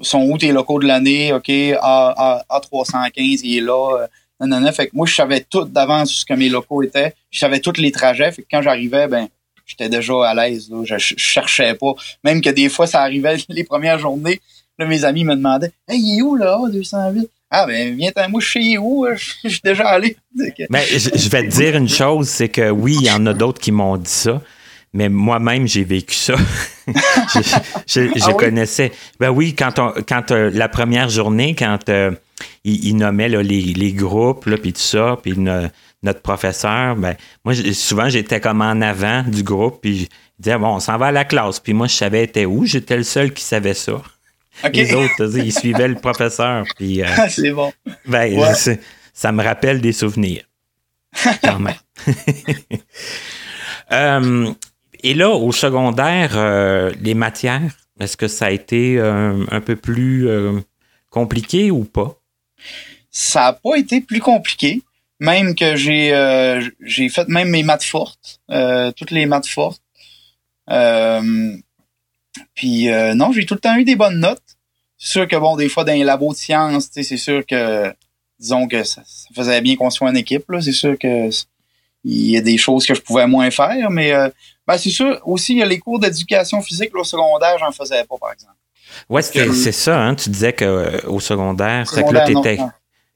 Sont 0.01 0.29
où 0.29 0.37
tes 0.37 0.51
locaux 0.51 0.79
de 0.79 0.85
l'année? 0.85 1.33
OK, 1.33 1.49
A, 1.81 2.43
A, 2.47 2.59
315 2.59 3.41
il 3.43 3.57
est 3.57 3.61
là. 3.61 4.05
Non, 4.39 4.47
non, 4.47 4.59
non. 4.59 4.71
Fait 4.71 4.87
que 4.87 4.95
moi, 4.95 5.07
je 5.07 5.15
savais 5.15 5.41
tout 5.41 5.65
d'avance 5.65 6.11
ce 6.11 6.25
que 6.25 6.33
mes 6.33 6.49
locaux 6.49 6.83
étaient. 6.83 7.13
Je 7.31 7.39
savais 7.39 7.59
tous 7.59 7.77
les 7.77 7.91
trajets. 7.91 8.31
Fait 8.31 8.43
que 8.43 8.47
quand 8.49 8.61
j'arrivais, 8.61 9.07
ben, 9.07 9.27
j'étais 9.65 9.89
déjà 9.89 10.13
à 10.29 10.33
l'aise. 10.33 10.69
Je, 10.83 10.97
je, 10.97 11.15
cherchais 11.17 11.73
pas. 11.75 11.93
Même 12.23 12.41
que 12.41 12.49
des 12.49 12.69
fois, 12.69 12.87
ça 12.87 13.01
arrivait 13.01 13.37
les 13.49 13.63
premières 13.63 13.99
journées. 13.99 14.39
Là, 14.79 14.85
mes 14.85 15.05
amis 15.05 15.23
me 15.23 15.35
demandaient 15.35 15.71
Hey, 15.87 15.99
il 15.99 16.19
est 16.19 16.21
où 16.21 16.35
là, 16.35 16.59
208? 16.71 17.29
Ah 17.49 17.65
ben 17.65 17.95
viens 17.95 18.11
moi 18.29 18.41
je 18.41 18.51
sais 18.51 18.77
où, 18.77 19.07
je 19.43 19.49
suis 19.49 19.61
déjà 19.63 19.87
allé. 19.87 20.17
Mais 20.69 20.85
je, 20.85 21.29
vais 21.29 21.43
te 21.43 21.55
dire 21.55 21.77
une 21.77 21.87
chose, 21.87 22.27
c'est 22.27 22.49
que 22.49 22.69
oui, 22.69 22.97
il 22.99 23.05
y 23.05 23.11
en 23.11 23.25
a 23.25 23.33
d'autres 23.33 23.61
qui 23.61 23.71
m'ont 23.71 23.95
dit 23.95 24.09
ça, 24.11 24.41
mais 24.93 25.07
moi-même 25.07 25.65
j'ai 25.65 25.85
vécu 25.85 26.13
ça. 26.13 26.35
je, 27.87 28.09
ah 28.21 28.33
connaissais. 28.33 28.91
Ben 29.19 29.29
oui, 29.29 29.55
quand 29.55 29.79
on, 29.79 29.93
quand 30.07 30.31
euh, 30.31 30.49
la 30.53 30.67
première 30.67 31.09
journée, 31.09 31.55
quand 31.55 31.87
euh, 31.87 32.11
il, 32.63 32.95
nommait 32.95 33.29
les, 33.29 33.43
les, 33.43 33.93
groupes, 33.93 34.49
puis 34.61 34.73
tout 34.73 34.79
ça, 34.79 35.17
puis 35.21 35.33
notre 36.03 36.21
professeur, 36.21 36.95
ben, 36.95 37.15
moi, 37.43 37.53
souvent, 37.73 38.09
j'étais 38.09 38.39
comme 38.39 38.61
en 38.61 38.81
avant 38.81 39.23
du 39.23 39.43
groupe, 39.43 39.81
puis 39.81 40.01
je 40.01 40.07
disais, 40.39 40.57
bon, 40.57 40.75
on 40.75 40.79
s'en 40.79 40.97
va 40.97 41.07
à 41.07 41.11
la 41.11 41.25
classe. 41.25 41.59
Puis 41.59 41.73
moi, 41.73 41.87
je 41.87 41.95
savais 41.95 42.23
était 42.23 42.45
où. 42.45 42.65
J'étais 42.65 42.97
le 42.97 43.03
seul 43.03 43.33
qui 43.33 43.43
savait 43.43 43.73
ça. 43.73 44.01
Les 44.73 44.93
autres, 44.93 45.37
ils 45.37 45.53
suivaient 45.53 45.87
le 45.87 45.95
professeur. 45.95 46.65
Puis, 46.75 47.01
euh, 47.01 47.07
c'est 47.29 47.51
bon. 47.51 47.71
Ben, 48.05 48.53
ça 49.13 49.31
me 49.31 49.43
rappelle 49.43 49.81
des 49.81 49.93
souvenirs. 49.93 50.43
Quand 51.43 51.59
même. 51.59 51.75
Euh, 53.93 54.51
et 55.01 55.13
là, 55.13 55.29
au 55.29 55.53
secondaire, 55.53 56.33
euh, 56.35 56.91
les 56.99 57.13
matières, 57.13 57.71
est-ce 58.01 58.17
que 58.17 58.27
ça 58.27 58.47
a 58.47 58.51
été 58.51 58.99
un 58.99 59.61
peu 59.61 59.77
plus 59.77 60.27
compliqué 61.09 61.71
ou 61.71 61.85
pas? 61.85 62.16
Ça 63.11 63.41
n'a 63.41 63.53
pas 63.53 63.75
été 63.77 64.01
plus 64.01 64.19
compliqué. 64.19 64.81
Même 65.19 65.55
que 65.55 65.75
j'ai 65.75 66.13
euh, 66.13 66.63
j'ai 66.79 67.09
fait 67.09 67.27
même 67.27 67.49
mes 67.49 67.63
maths 67.63 67.83
fortes, 67.83 68.39
euh, 68.51 68.91
toutes 68.91 69.11
les 69.11 69.25
maths 69.25 69.47
fortes. 69.47 69.81
Euh, 70.69 71.55
puis 72.53 72.87
non, 73.15 73.31
j'ai 73.31 73.45
tout 73.45 73.55
le 73.55 73.59
temps 73.59 73.77
eu 73.77 73.83
des 73.83 73.95
bonnes 73.95 74.19
notes. 74.19 74.43
C'est 74.99 75.11
sûr 75.11 75.27
que 75.27 75.35
bon, 75.35 75.55
des 75.55 75.69
fois 75.69 75.83
dans 75.83 75.93
les 75.93 76.03
labos 76.03 76.33
de 76.33 76.37
sciences, 76.37 76.89
c'est 76.91 77.17
sûr 77.17 77.45
que 77.45 77.91
disons 78.39 78.67
que 78.67 78.83
ça, 78.83 79.01
faisait 79.35 79.61
bien 79.61 79.75
qu'on 79.75 79.89
soit 79.89 80.09
en 80.09 80.15
équipe. 80.15 80.43
C'est 80.61 80.71
sûr 80.71 80.97
que 80.99 81.29
il 82.03 82.29
y 82.31 82.37
a 82.37 82.41
des 82.41 82.57
choses 82.57 82.85
que 82.85 82.93
je 82.93 83.01
pouvais 83.01 83.25
moins 83.27 83.49
faire, 83.49 83.89
mais 83.89 84.13
ben, 84.67 84.77
c'est 84.77 84.91
sûr 84.91 85.19
aussi 85.25 85.53
il 85.53 85.59
y 85.59 85.63
a 85.63 85.65
les 85.65 85.79
cours 85.79 85.99
d'éducation 85.99 86.61
physique 86.61 86.95
au 86.95 87.03
secondaire, 87.03 87.57
j'en 87.57 87.71
faisais 87.71 88.03
pas 88.03 88.17
par 88.19 88.31
exemple. 88.33 88.56
Ouais, 89.09 89.21
c'est 89.21 89.71
ça, 89.71 89.99
hein? 89.99 90.15
Tu 90.15 90.29
disais 90.29 90.53
qu'au 90.53 91.19
secondaire, 91.19 91.87
c'est 91.89 92.03
que 92.03 92.13
là, 92.13 92.25
tu 92.25 92.37
étais, 92.37 92.59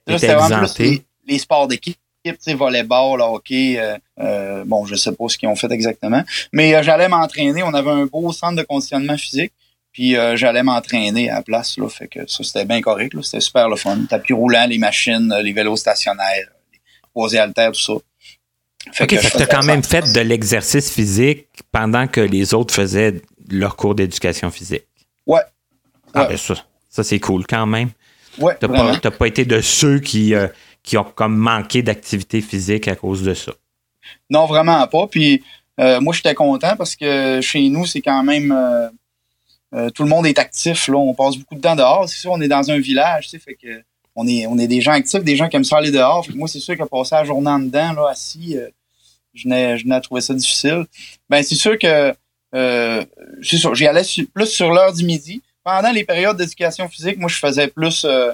exempté. 0.08 1.04
Les, 1.28 1.40
sports 1.40 1.68
d'équipe, 1.68 1.98
tu 2.24 2.34
sais, 2.40 2.54
volleyball, 2.54 3.22
hockey, 3.22 3.80
euh, 3.80 3.98
euh, 4.20 4.64
bon, 4.66 4.86
je 4.86 4.96
sais 4.96 5.12
pas 5.12 5.28
ce 5.28 5.38
qu'ils 5.38 5.50
ont 5.50 5.56
fait 5.56 5.72
exactement. 5.72 6.24
Mais 6.52 6.76
euh, 6.76 6.84
j'allais 6.84 7.08
m'entraîner. 7.08 7.64
On 7.64 7.74
avait 7.74 7.92
un 7.92 8.06
beau 8.06 8.32
centre 8.32 8.58
de 8.58 8.64
conditionnement 8.64 9.18
physique. 9.18 9.54
Puis 9.94 10.16
j'allais 10.36 10.64
m'entraîner 10.64 11.30
à 11.30 11.36
la 11.36 11.42
place. 11.42 11.78
Là, 11.78 11.90
fait 11.90 12.08
que 12.08 12.20
ça, 12.26 12.46
c'était 12.46 12.64
bien 12.64 12.80
correct. 12.80 13.14
C'était 13.24 13.42
super 13.42 13.68
le 13.68 13.76
fun. 13.76 13.98
Tapis 14.10 14.32
roulant, 14.32 14.66
les 14.66 14.78
machines, 14.78 15.36
les 15.44 15.52
vélos 15.52 15.76
stationnaires, 15.76 16.48
les 16.72 16.80
posés 17.14 17.40
haltères, 17.40 17.74
tout 17.74 17.82
ça. 17.82 17.94
Fait 18.94 19.04
OK, 19.04 19.20
tu 19.20 19.42
as 19.42 19.46
quand 19.48 19.66
même 19.66 19.84
fait 19.84 20.14
de 20.14 20.22
l'exercice 20.22 20.92
physique 20.94 21.48
pendant 21.74 22.08
que 22.08 22.22
les 22.22 22.54
autres 22.54 22.74
faisaient 22.74 23.22
leur 23.50 23.76
cours 23.76 23.94
d'éducation 23.94 24.50
physique. 24.50 24.86
Ouais, 25.28 25.42
ah, 26.14 26.26
ben 26.26 26.38
ça, 26.38 26.56
ça 26.90 27.04
c'est 27.04 27.20
cool 27.20 27.46
quand 27.48 27.66
même. 27.66 27.90
Ouais, 28.38 28.56
t'as 28.60 28.68
pas, 28.68 29.12
pas, 29.12 29.28
été 29.28 29.46
de 29.46 29.62
ceux 29.62 30.00
qui, 30.00 30.34
euh, 30.34 30.48
qui 30.84 30.98
ont 30.98 31.04
comme 31.04 31.36
manqué 31.36 31.82
d'activité 31.82 32.42
physique 32.42 32.88
à 32.88 32.96
cause 32.96 33.24
de 33.24 33.34
ça. 33.34 33.52
Non, 34.30 34.46
vraiment 34.46 34.86
pas. 34.88 35.08
Puis 35.08 35.44
euh, 35.80 36.00
moi, 36.00 36.14
j'étais 36.14 36.34
content 36.34 36.76
parce 36.78 36.96
que 36.96 37.42
chez 37.42 37.68
nous, 37.70 37.86
c'est 37.86 38.02
quand 38.02 38.24
même 38.24 38.52
euh, 39.74 39.90
tout 39.90 40.04
le 40.04 40.10
monde 40.10 40.26
est 40.26 40.40
actif. 40.40 40.88
Là, 40.88 40.98
on 40.98 41.14
passe 41.14 41.38
beaucoup 41.38 41.56
de 41.56 41.62
temps 41.62 41.76
dehors. 41.76 42.08
C'est 42.08 42.20
sûr, 42.20 42.32
on 42.32 42.42
est 42.42 42.48
dans 42.48 42.72
un 42.72 42.80
village, 42.80 43.26
tu 43.26 43.32
sais, 43.32 43.40
fait 43.40 43.56
que 43.56 43.82
on 44.16 44.28
est, 44.28 44.46
on 44.46 44.58
est 44.58 44.68
des 44.68 44.82
gens 44.82 44.92
actifs, 44.92 45.24
des 45.24 45.38
gens 45.38 45.48
qui 45.48 45.56
aiment 45.56 45.64
ça 45.64 45.78
aller 45.78 45.92
dehors. 45.92 46.26
moi, 46.36 46.48
c'est 46.48 46.60
sûr 46.60 46.78
que 46.78 46.84
passer 46.84 47.16
la 47.16 47.24
journée 47.24 47.50
en 47.50 47.60
dedans, 47.60 47.94
là, 47.94 48.10
assis, 48.12 48.58
je 49.34 49.48
n'ai, 49.48 49.78
je 49.78 49.88
n'ai 49.88 50.02
trouvé 50.02 50.20
ça 50.20 50.34
difficile. 50.34 50.86
Ben, 51.30 51.42
c'est 51.44 51.56
sûr 51.56 51.78
que 51.80 52.14
c'est 52.54 53.58
sûr, 53.58 53.74
j'y 53.74 53.88
allais 53.88 54.04
plus 54.34 54.48
sur 54.48 54.72
l'heure 54.72 54.94
du 54.94 55.06
midi 55.06 55.42
pendant 55.64 55.92
les 55.92 56.04
périodes 56.04 56.38
d'éducation 56.38 56.88
physique, 56.88 57.18
moi, 57.18 57.30
je 57.30 57.38
faisais 57.38 57.68
plus 57.68 58.06
euh, 58.06 58.32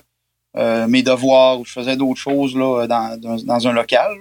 euh, 0.55 0.87
mes 0.87 1.03
devoirs 1.03 1.59
ou 1.59 1.65
je 1.65 1.71
faisais 1.71 1.95
d'autres 1.95 2.19
choses 2.19 2.55
là, 2.55 2.87
dans, 2.87 3.19
dans, 3.19 3.67
un 3.67 3.73
local. 3.73 4.17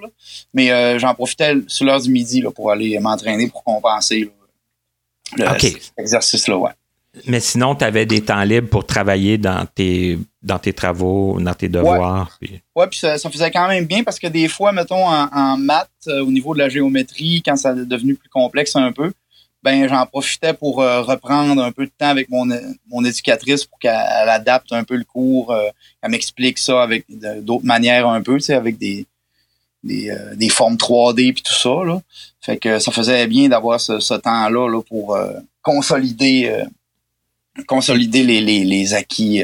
Mais 0.53 0.71
euh, 0.71 0.99
j'en 0.99 1.13
profitais 1.13 1.55
sur 1.67 1.85
l'heure 1.85 2.01
du 2.01 2.09
midi 2.09 2.41
là, 2.41 2.51
pour 2.51 2.71
aller 2.71 2.99
m'entraîner 2.99 3.47
pour 3.47 3.63
compenser 3.63 4.29
l'exercice-là. 5.97 6.57
Ouais. 6.57 6.71
Mais 7.25 7.39
sinon, 7.39 7.73
tu 7.73 7.83
avais 7.83 8.05
des 8.05 8.21
temps 8.21 8.43
libres 8.43 8.69
pour 8.69 8.85
travailler 8.85 9.39
dans 9.39 9.65
tes, 9.65 10.19
dans 10.43 10.59
tes 10.59 10.73
travaux, 10.73 11.39
dans 11.39 11.53
tes 11.55 11.67
devoirs. 11.67 12.37
Oui, 12.41 12.47
puis, 12.49 12.87
puis 12.91 12.99
ça, 12.99 13.17
ça, 13.17 13.29
faisait 13.31 13.49
quand 13.49 13.67
même 13.67 13.85
bien 13.85 14.03
parce 14.03 14.19
que 14.19 14.27
des 14.27 14.47
fois, 14.47 14.71
mettons, 14.71 15.07
en, 15.07 15.27
en 15.33 15.57
maths, 15.57 15.89
au 16.07 16.31
niveau 16.31 16.53
de 16.53 16.59
la 16.59 16.69
géométrie, 16.69 17.41
quand 17.43 17.55
ça 17.55 17.71
est 17.71 17.85
devenu 17.85 18.15
plus 18.15 18.29
complexe 18.29 18.75
un 18.75 18.91
peu, 18.91 19.11
ben 19.67 19.89
j'en 19.89 20.05
profitais 20.05 20.53
pour 20.53 20.81
euh, 20.81 21.01
reprendre 21.01 21.61
un 21.61 21.73
peu 21.73 21.85
de 21.85 21.91
temps 21.97 22.07
avec 22.07 22.29
mon, 22.29 22.47
mon 22.87 23.03
éducatrice 23.03 23.65
pour 23.65 23.77
qu'elle 23.79 24.29
adapte 24.29 24.71
un 24.71 24.85
peu 24.85 24.95
le 24.95 25.03
cours, 25.03 25.51
euh, 25.51 25.67
qu'elle 26.01 26.11
m'explique 26.11 26.57
ça 26.57 26.81
avec 26.81 27.05
d'autres 27.41 27.65
manières 27.65 28.07
un 28.07 28.21
peu, 28.21 28.35
tu 28.35 28.41
sais, 28.41 28.53
avec 28.53 28.77
des 28.77 29.05
des, 29.83 30.09
euh, 30.09 30.35
des 30.35 30.47
formes 30.47 30.75
3D 30.75 31.33
puis 31.33 31.43
tout 31.43 31.53
ça 31.53 31.83
là. 31.85 32.01
Fait 32.39 32.55
que 32.55 32.79
ça 32.79 32.93
faisait 32.93 33.27
bien 33.27 33.49
d'avoir 33.49 33.81
ce, 33.81 33.99
ce 33.99 34.13
temps-là 34.13 34.69
là, 34.69 34.81
pour 34.81 35.17
consolider 35.61 36.63
consolider 37.67 38.23
les, 38.23 38.39
les, 38.39 38.63
les 38.63 38.93
acquis 38.93 39.43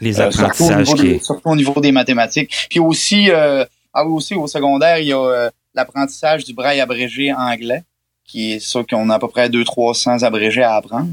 les 0.00 0.20
apprentissages 0.20 0.86
surtout, 0.86 1.00
au 1.00 1.04
niveau, 1.04 1.20
surtout 1.22 1.48
au 1.48 1.56
niveau 1.56 1.80
des 1.80 1.92
mathématiques. 1.92 2.66
Puis 2.68 2.80
aussi 2.80 3.30
ah 3.30 4.04
aussi 4.04 4.34
au 4.34 4.48
secondaire, 4.48 4.98
il 4.98 5.08
y 5.08 5.12
a 5.12 5.50
l'apprentissage 5.74 6.44
du 6.44 6.54
braille 6.54 6.80
abrégé 6.80 7.32
anglais 7.32 7.84
qui 8.30 8.52
est 8.52 8.60
ça 8.60 8.82
qu'on 8.88 9.10
a 9.10 9.16
à 9.16 9.18
peu 9.18 9.28
près 9.28 9.48
200-300 9.48 10.24
abrégés 10.24 10.62
à 10.62 10.76
apprendre. 10.76 11.10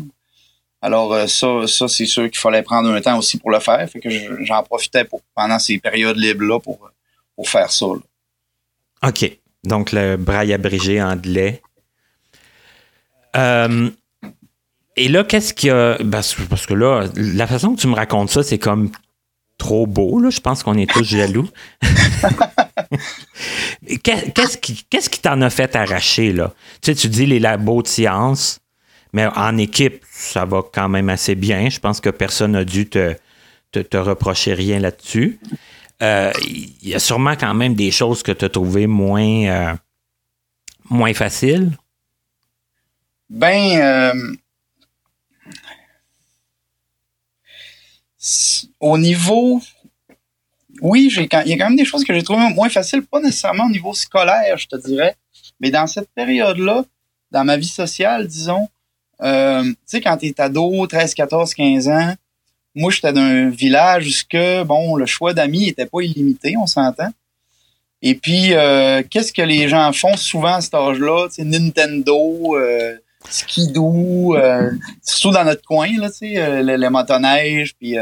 Alors 0.82 1.14
euh, 1.14 1.26
ça, 1.28 1.66
ça 1.66 1.88
c'est 1.88 2.06
sûr 2.06 2.30
qu'il 2.30 2.38
fallait 2.38 2.62
prendre 2.62 2.90
un 2.92 3.02
temps 3.02 3.18
aussi 3.18 3.38
pour 3.38 3.50
le 3.50 3.60
faire. 3.60 3.90
Fait 3.90 4.00
que 4.00 4.10
j'en 4.46 4.62
profitais 4.64 5.04
pour, 5.04 5.22
pendant 5.36 5.58
ces 5.58 5.80
périodes 5.80 6.18
libres-là 6.18 6.60
pour, 6.60 6.92
pour 7.36 7.50
faire 7.50 7.72
ça. 7.72 7.88
OK. 9.06 9.40
Donc 9.64 9.92
le 9.92 10.18
braille 10.18 10.54
abrégé 10.54 11.02
anglais. 11.02 11.62
Euh, 13.36 13.90
et 14.96 15.10
là, 15.10 15.24
qu'est-ce 15.24 15.54
qu'il 15.54 15.68
y 15.68 15.72
a? 15.72 15.98
Parce, 16.12 16.36
que 16.66 16.74
là, 16.74 17.08
la 17.16 17.48
façon 17.48 17.76
que 17.76 17.82
tu 17.82 17.88
me 17.88 17.96
racontes 17.96 18.32
ça, 18.32 18.44
c'est 18.44 18.58
comme 18.58 18.92
trop 19.58 19.86
beau. 19.88 20.20
Là. 20.20 20.30
Je 20.30 20.40
pense 20.40 20.64
qu'on 20.64 20.78
est 20.78 20.90
tous 20.90 21.04
jaloux. 21.04 21.50
qu'est-ce 24.04 25.10
qui 25.10 25.22
t'en 25.22 25.42
a 25.42 25.50
fait 25.50 25.76
arracher, 25.76 26.34
là? 26.34 26.54
Tu 26.82 26.92
sais, 26.92 26.96
tu 26.96 27.08
dis 27.10 27.26
les 27.26 27.40
labos 27.40 27.82
de 27.82 27.88
sciences, 27.88 28.60
mais 29.14 29.26
en 29.26 29.58
équipe, 29.58 30.04
ça 30.12 30.46
va 30.46 30.62
quand 30.72 30.90
même 30.90 31.10
assez 31.10 31.36
bien. 31.36 31.70
Je 31.70 31.80
pense 31.80 32.02
que 32.02 32.10
personne 32.10 32.52
n'a 32.52 32.66
dû 32.66 32.88
te, 32.90 33.16
reprocher 33.98 34.54
rien 34.54 34.80
là-dessus. 34.80 35.40
Euh, 36.04 36.32
il 36.46 36.90
y 36.90 36.94
a 36.94 37.00
sûrement 37.00 37.36
quand 37.36 37.54
même 37.54 37.74
des 37.74 37.92
choses 37.92 38.22
que 38.22 38.32
tu 38.32 38.46
as 38.46 38.50
trouvées 38.50 38.88
moins, 38.88 39.46
euh, 39.46 39.74
moins 40.90 41.14
faciles. 41.14 41.72
Ben, 43.30 44.14
euh, 44.14 44.36
au 48.80 48.98
niveau 48.98 49.62
oui, 50.82 51.10
j'ai 51.10 51.28
il 51.46 51.50
y 51.50 51.54
a 51.54 51.58
quand 51.58 51.70
même 51.70 51.76
des 51.76 51.86
choses 51.86 52.04
que 52.04 52.14
j'ai 52.14 52.24
trouvées 52.24 52.54
moins 52.54 52.70
faciles, 52.70 53.04
pas 53.04 53.20
nécessairement 53.20 53.66
au 53.66 53.70
niveau 53.70 53.94
scolaire, 53.94 54.58
je 54.58 54.68
te 54.68 54.76
dirais, 54.76 55.16
mais 55.60 55.72
dans 55.72 55.88
cette 55.88 56.10
période-là, 56.16 56.84
dans 57.32 57.44
ma 57.44 57.58
vie 57.58 57.68
sociale, 57.68 58.28
disons, 58.28 58.68
euh, 59.22 59.64
tu 59.64 59.76
sais, 59.86 60.02
quand 60.02 60.18
t'es 60.18 60.40
ado, 60.40 60.86
13, 60.88 61.14
14, 61.14 61.54
15 61.54 61.88
ans, 61.90 62.14
moi, 62.76 62.92
j'étais 62.92 63.12
d'un 63.12 63.50
village 63.50 64.08
où 64.08 64.66
bon, 64.66 64.96
le 64.96 65.08
choix 65.08 65.34
d'amis 65.34 65.68
était 65.68 65.88
pas 65.88 66.02
illimité, 66.02 66.56
on 66.58 66.68
s'entend. 66.68 67.10
Et 68.04 68.14
puis, 68.14 68.54
euh, 68.54 69.02
qu'est-ce 69.10 69.34
que 69.34 69.42
les 69.42 69.68
gens 69.68 69.92
font 69.92 70.16
souvent 70.16 70.56
à 70.56 70.62
cet 70.62 70.76
âge-là? 70.76 71.28
Tu 71.30 71.36
sais, 71.36 71.44
Nintendo, 71.44 72.56
euh, 72.56 72.96
skidoo, 73.28 74.36
euh, 74.36 74.70
surtout 75.02 75.32
dans 75.32 75.44
notre 75.44 75.64
coin, 75.64 75.90
là, 75.98 76.12
tu 76.12 76.18
sais, 76.18 76.38
euh, 76.38 76.62
les, 76.62 76.78
les 76.78 76.90
motoneiges, 76.90 77.74
puis 77.76 77.96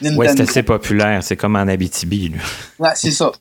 Nintendo. 0.00 0.20
Ouais, 0.20 0.28
c'est 0.28 0.40
assez 0.42 0.62
populaire. 0.62 1.22
C'est 1.22 1.36
comme 1.36 1.56
en 1.56 1.66
Abitibi. 1.68 2.30
Là. 2.30 2.38
Ouais, 2.78 2.90
c'est 2.94 3.10
ça. 3.10 3.32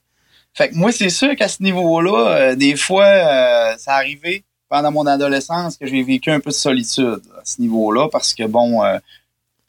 Fait 0.53 0.69
que 0.69 0.75
moi, 0.75 0.91
c'est 0.91 1.09
sûr 1.09 1.35
qu'à 1.35 1.49
ce 1.49 1.61
niveau-là, 1.61 2.29
euh, 2.29 2.55
des 2.55 2.77
fois, 2.77 3.05
euh, 3.05 3.75
ça 3.77 3.95
arrivé 3.95 4.43
pendant 4.69 4.91
mon 4.91 5.05
adolescence 5.05 5.77
que 5.77 5.85
j'ai 5.85 6.01
vécu 6.01 6.31
un 6.31 6.39
peu 6.39 6.49
de 6.49 6.55
solitude 6.55 7.21
à 7.37 7.41
ce 7.43 7.61
niveau-là 7.61 8.07
parce 8.09 8.33
que 8.33 8.43
bon, 8.43 8.83
euh, 8.83 8.97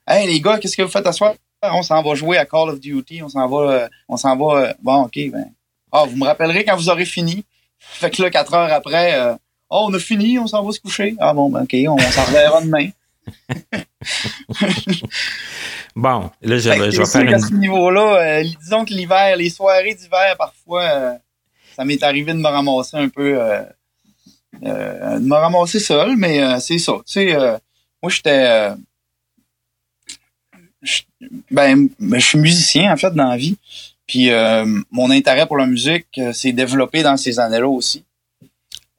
hey 0.06 0.26
les 0.26 0.40
gars, 0.40 0.58
qu'est-ce 0.58 0.76
que 0.76 0.82
vous 0.82 0.90
faites 0.90 1.06
à 1.06 1.12
soir? 1.12 1.34
On 1.62 1.82
s'en 1.82 2.02
va 2.02 2.14
jouer 2.14 2.38
à 2.38 2.46
Call 2.46 2.70
of 2.70 2.78
Duty, 2.80 3.22
on 3.22 3.28
s'en 3.28 3.48
va, 3.48 3.72
euh, 3.72 3.88
on 4.08 4.16
s'en 4.16 4.36
va. 4.36 4.74
bon, 4.80 5.02
ok, 5.02 5.18
ben, 5.32 5.50
ah, 5.90 6.04
vous 6.08 6.16
me 6.16 6.24
rappellerez 6.24 6.64
quand 6.64 6.76
vous 6.76 6.88
aurez 6.88 7.04
fini. 7.04 7.44
Fait 7.78 8.10
que 8.10 8.22
là, 8.22 8.30
quatre 8.30 8.54
heures 8.54 8.72
après, 8.72 9.36
oh, 9.70 9.86
on 9.88 9.94
a 9.94 9.98
fini, 9.98 10.38
on 10.38 10.46
s'en 10.46 10.62
va 10.62 10.72
se 10.72 10.80
coucher. 10.80 11.16
Ah 11.18 11.34
bon, 11.34 11.50
ben, 11.50 11.62
ok, 11.62 11.74
on 11.88 11.98
s'en 11.98 12.24
reverra 12.24 12.60
demain. 12.60 12.90
Bon, 15.94 16.30
là, 16.42 16.58
je, 16.58 16.70
je 16.90 16.98
vais 16.98 17.06
faire 17.06 17.22
une. 17.22 17.40
ce 17.40 17.54
niveau-là, 17.54 18.40
euh, 18.40 18.44
disons 18.60 18.84
que 18.84 18.92
l'hiver, 18.92 19.34
les 19.36 19.48
soirées 19.50 19.94
d'hiver, 19.94 20.34
parfois, 20.36 20.82
euh, 20.84 21.12
ça 21.74 21.84
m'est 21.84 22.02
arrivé 22.02 22.32
de 22.34 22.38
me 22.38 22.48
ramasser 22.48 22.96
un 22.98 23.08
peu, 23.08 23.38
euh, 23.40 23.62
de 24.62 25.24
me 25.24 25.34
ramasser 25.34 25.80
seul, 25.80 26.16
mais 26.16 26.60
c'est 26.60 26.78
ça. 26.78 26.92
Tu 27.06 27.12
sais, 27.12 27.36
moi, 28.02 28.10
j'étais, 28.10 28.70
je- 30.82 31.02
ben, 31.50 31.88
ben, 31.98 32.20
je 32.20 32.26
suis 32.26 32.38
musicien 32.38 32.92
en 32.92 32.96
fait 32.96 33.12
dans 33.14 33.28
la 33.28 33.36
vie, 33.38 33.56
puis 34.06 34.30
mon 34.90 35.10
intérêt 35.10 35.46
pour 35.46 35.56
la 35.56 35.66
musique 35.66 36.20
s'est 36.32 36.52
développé 36.52 37.02
dans 37.02 37.16
ces 37.16 37.38
années-là 37.40 37.68
aussi. 37.68 38.04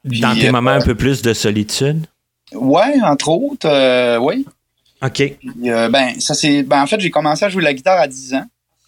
Dans 0.03 0.33
tes 0.35 0.51
moments 0.51 0.71
un 0.71 0.81
peu 0.81 0.95
plus 0.95 1.21
de 1.21 1.33
solitude? 1.33 2.07
Ouais, 2.53 3.01
entre 3.03 3.29
autres, 3.29 3.67
euh, 3.69 4.17
oui. 4.17 4.45
OK. 5.01 5.13
Puis, 5.13 5.69
euh, 5.69 5.89
ben, 5.89 6.19
ça 6.19 6.33
c'est, 6.33 6.63
ben, 6.63 6.81
en 6.81 6.87
fait, 6.87 6.99
j'ai 6.99 7.11
commencé 7.11 7.45
à 7.45 7.49
jouer 7.49 7.61
de 7.61 7.65
la 7.67 7.73
guitare 7.73 7.99
à 7.99 8.07
10 8.07 8.33
ans. 8.35 8.45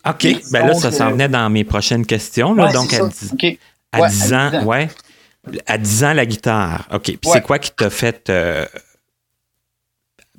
OK. 0.08 0.28
Ben 0.52 0.66
là, 0.66 0.74
ça 0.76 0.92
s'en 0.92 1.08
euh, 1.08 1.12
venait 1.12 1.30
dans 1.30 1.50
mes 1.50 1.64
prochaines 1.64 2.06
questions. 2.06 2.54
Là. 2.54 2.68
Ouais, 2.68 2.74
Donc, 2.74 2.94
à 2.94 2.98
ça. 2.98 3.08
10, 3.08 3.34
OK. 3.34 3.58
à 3.92 4.00
Ouais, 4.02 4.10
10 4.10 4.34
à 4.34 4.38
ans, 4.48 4.50
10 4.52 4.58
ans. 4.58 4.64
ouais. 4.66 4.88
À 5.68 5.78
10 5.78 6.04
ans, 6.06 6.14
la 6.14 6.26
guitare. 6.26 6.88
OK. 6.94 7.02
Puis 7.04 7.18
Ouais. 7.26 7.32
c'est 7.34 7.42
quoi 7.42 7.60
qui 7.60 7.72
t'a 7.72 7.90
fait. 7.90 8.30
euh, 8.30 8.66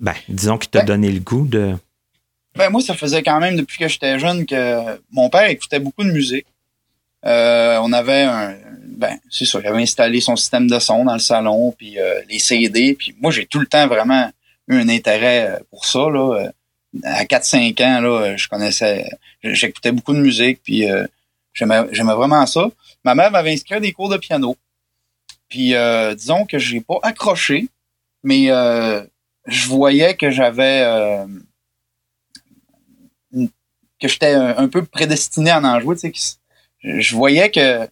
Ben, 0.00 0.14
disons 0.28 0.56
qui 0.56 0.68
t'a 0.68 0.80
Ben- 0.80 0.86
donné 0.86 1.10
le 1.12 1.20
goût 1.20 1.46
de. 1.46 1.74
Ben 2.56 2.70
moi, 2.70 2.80
ça 2.80 2.94
faisait 2.94 3.22
quand 3.22 3.38
même 3.38 3.56
depuis 3.56 3.78
que 3.78 3.86
j'étais 3.86 4.18
jeune 4.18 4.44
que 4.46 5.00
mon 5.12 5.28
père 5.28 5.48
écoutait 5.48 5.78
beaucoup 5.78 6.02
de 6.04 6.10
musique. 6.10 6.46
Euh, 7.26 7.78
on 7.82 7.92
avait 7.92 8.22
un 8.22 8.54
ben 9.00 9.18
c'est 9.30 9.46
ça, 9.46 9.58
il 9.60 9.66
avait 9.66 9.82
installé 9.82 10.20
son 10.20 10.36
système 10.36 10.68
de 10.68 10.78
son 10.78 11.06
dans 11.06 11.14
le 11.14 11.20
salon, 11.20 11.72
puis 11.72 11.98
euh, 11.98 12.20
les 12.28 12.38
CD, 12.38 12.94
puis 12.94 13.16
moi 13.18 13.30
j'ai 13.30 13.46
tout 13.46 13.58
le 13.58 13.66
temps 13.66 13.88
vraiment 13.88 14.30
eu 14.68 14.76
un 14.76 14.88
intérêt 14.90 15.48
euh, 15.48 15.58
pour 15.70 15.86
ça 15.86 16.10
là. 16.10 16.34
Euh, 16.34 16.50
À 17.04 17.24
4-5 17.24 17.82
ans 17.82 18.00
là, 18.02 18.36
je 18.36 18.46
connaissais, 18.46 19.08
j'écoutais 19.42 19.90
beaucoup 19.90 20.12
de 20.12 20.20
musique, 20.20 20.60
puis 20.62 20.84
j'aimais 21.54 21.82
vraiment 21.92 22.44
ça. 22.46 22.68
Ma 23.04 23.14
mère 23.14 23.30
m'avait 23.30 23.52
inscrit 23.52 23.76
à 23.76 23.80
des 23.80 23.92
cours 23.92 24.10
de 24.10 24.18
piano. 24.18 24.56
Puis 25.48 25.72
disons 26.16 26.44
que 26.46 26.58
j'ai 26.58 26.80
pas 26.80 26.98
accroché, 27.02 27.68
mais 28.24 28.48
je 29.46 29.68
voyais 29.68 30.14
que 30.16 30.30
j'avais 30.30 30.84
que 34.00 34.08
j'étais 34.08 34.34
un, 34.34 34.68
peu 34.68 34.84
prédestiné 34.84 35.50
à 35.50 35.60
en 35.60 35.80
jouer. 35.80 35.96
Tu 35.96 36.12
sais, 36.12 36.38
je 36.82 37.14
voyais 37.14 37.50
que 37.50 37.88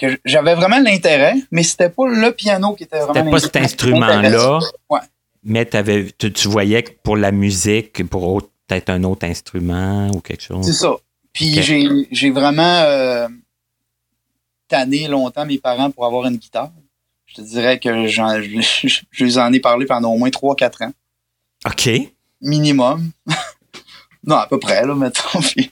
que 0.00 0.18
j'avais 0.24 0.54
vraiment 0.54 0.78
l'intérêt, 0.78 1.34
mais 1.50 1.62
c'était 1.62 1.90
pas 1.90 2.08
le 2.08 2.32
piano 2.32 2.74
qui 2.74 2.84
était 2.84 2.98
vraiment 3.00 3.14
C'était 3.14 3.30
pas 3.30 3.40
cet 3.40 3.56
instrument-là, 3.56 4.58
Ouais. 4.88 5.00
mais 5.44 5.64
t'avais, 5.66 6.06
tu, 6.18 6.32
tu 6.32 6.48
voyais 6.48 6.82
que 6.82 6.92
pour 7.02 7.16
la 7.16 7.30
musique, 7.32 8.06
pour 8.08 8.42
peut-être 8.66 8.90
un 8.90 9.04
autre 9.04 9.26
instrument 9.26 10.08
ou 10.14 10.20
quelque 10.20 10.42
C'est 10.42 10.48
chose. 10.54 10.78
ça. 10.78 10.92
Puis 11.32 11.60
j'ai 12.10 12.30
vraiment 12.30 12.80
euh, 12.82 13.28
tanné 14.68 15.06
longtemps 15.08 15.44
mes 15.46 15.58
parents 15.58 15.90
pour 15.90 16.06
avoir 16.06 16.26
une 16.26 16.36
guitare. 16.36 16.70
Je 17.26 17.34
te 17.36 17.40
dirais 17.42 17.78
que 17.78 18.06
je 18.08 19.24
les 19.24 19.38
en 19.38 19.52
ai 19.52 19.60
parlé 19.60 19.86
pendant 19.86 20.12
au 20.12 20.18
moins 20.18 20.30
3-4 20.30 20.86
ans. 20.86 20.92
OK. 21.66 21.88
minimum. 22.40 23.10
non, 24.24 24.36
à 24.36 24.46
peu 24.48 24.58
près, 24.58 24.84
là, 24.86 24.94
mettons. 24.94 25.40
Puis, 25.54 25.70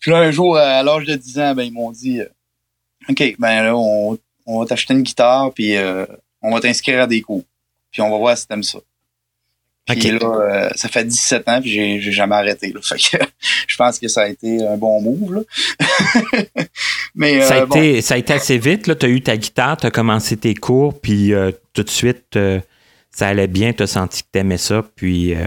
puis 0.00 0.10
là, 0.10 0.18
un 0.18 0.30
jour, 0.30 0.56
à 0.56 0.82
l'âge 0.82 1.04
de 1.06 1.14
10 1.14 1.38
ans, 1.40 1.54
ben, 1.54 1.62
ils 1.64 1.72
m'ont 1.72 1.90
dit 1.90 2.20
euh, 2.20 2.28
OK, 3.08 3.36
ben 3.38 3.62
là, 3.62 3.76
on, 3.76 4.18
on 4.46 4.60
va 4.60 4.66
t'acheter 4.66 4.94
une 4.94 5.02
guitare, 5.02 5.52
puis 5.52 5.76
euh, 5.76 6.06
on 6.42 6.52
va 6.52 6.60
t'inscrire 6.60 7.02
à 7.02 7.06
des 7.06 7.20
cours. 7.20 7.44
Puis 7.90 8.02
on 8.02 8.10
va 8.10 8.18
voir 8.18 8.36
si 8.36 8.46
t'aimes 8.46 8.62
ça. 8.62 8.78
Puis 9.86 10.10
là, 10.12 10.18
euh, 10.26 10.70
ça 10.76 10.88
fait 10.88 11.04
17 11.04 11.48
ans, 11.48 11.60
puis 11.60 11.70
j'ai, 11.70 12.00
j'ai 12.00 12.12
jamais 12.12 12.34
arrêté. 12.34 12.72
Là. 12.72 12.80
Fait 12.82 12.96
que 12.96 13.24
je 13.66 13.76
pense 13.76 13.98
que 13.98 14.08
ça 14.08 14.22
a 14.22 14.28
été 14.28 14.66
un 14.66 14.76
bon 14.76 15.00
move. 15.02 15.34
Là. 15.34 15.42
Mais 17.14 17.42
ça, 17.42 17.56
a 17.56 17.60
euh, 17.60 17.66
bon, 17.66 17.76
été, 17.76 18.00
ça 18.00 18.14
a 18.14 18.16
été 18.16 18.32
assez 18.32 18.58
vite. 18.58 18.98
Tu 18.98 19.06
as 19.06 19.08
eu 19.08 19.20
ta 19.20 19.36
guitare, 19.36 19.76
tu 19.76 19.86
as 19.86 19.90
commencé 19.90 20.36
tes 20.36 20.54
cours, 20.54 20.98
puis 21.00 21.34
euh, 21.34 21.52
tout 21.74 21.82
de 21.82 21.90
suite, 21.90 22.38
ça 23.10 23.28
allait 23.28 23.46
bien. 23.46 23.72
Tu 23.72 23.82
as 23.82 23.86
senti 23.86 24.22
que 24.22 24.28
tu 24.32 24.38
aimais 24.38 24.58
ça. 24.58 24.82
Puis, 24.96 25.34
euh, 25.34 25.46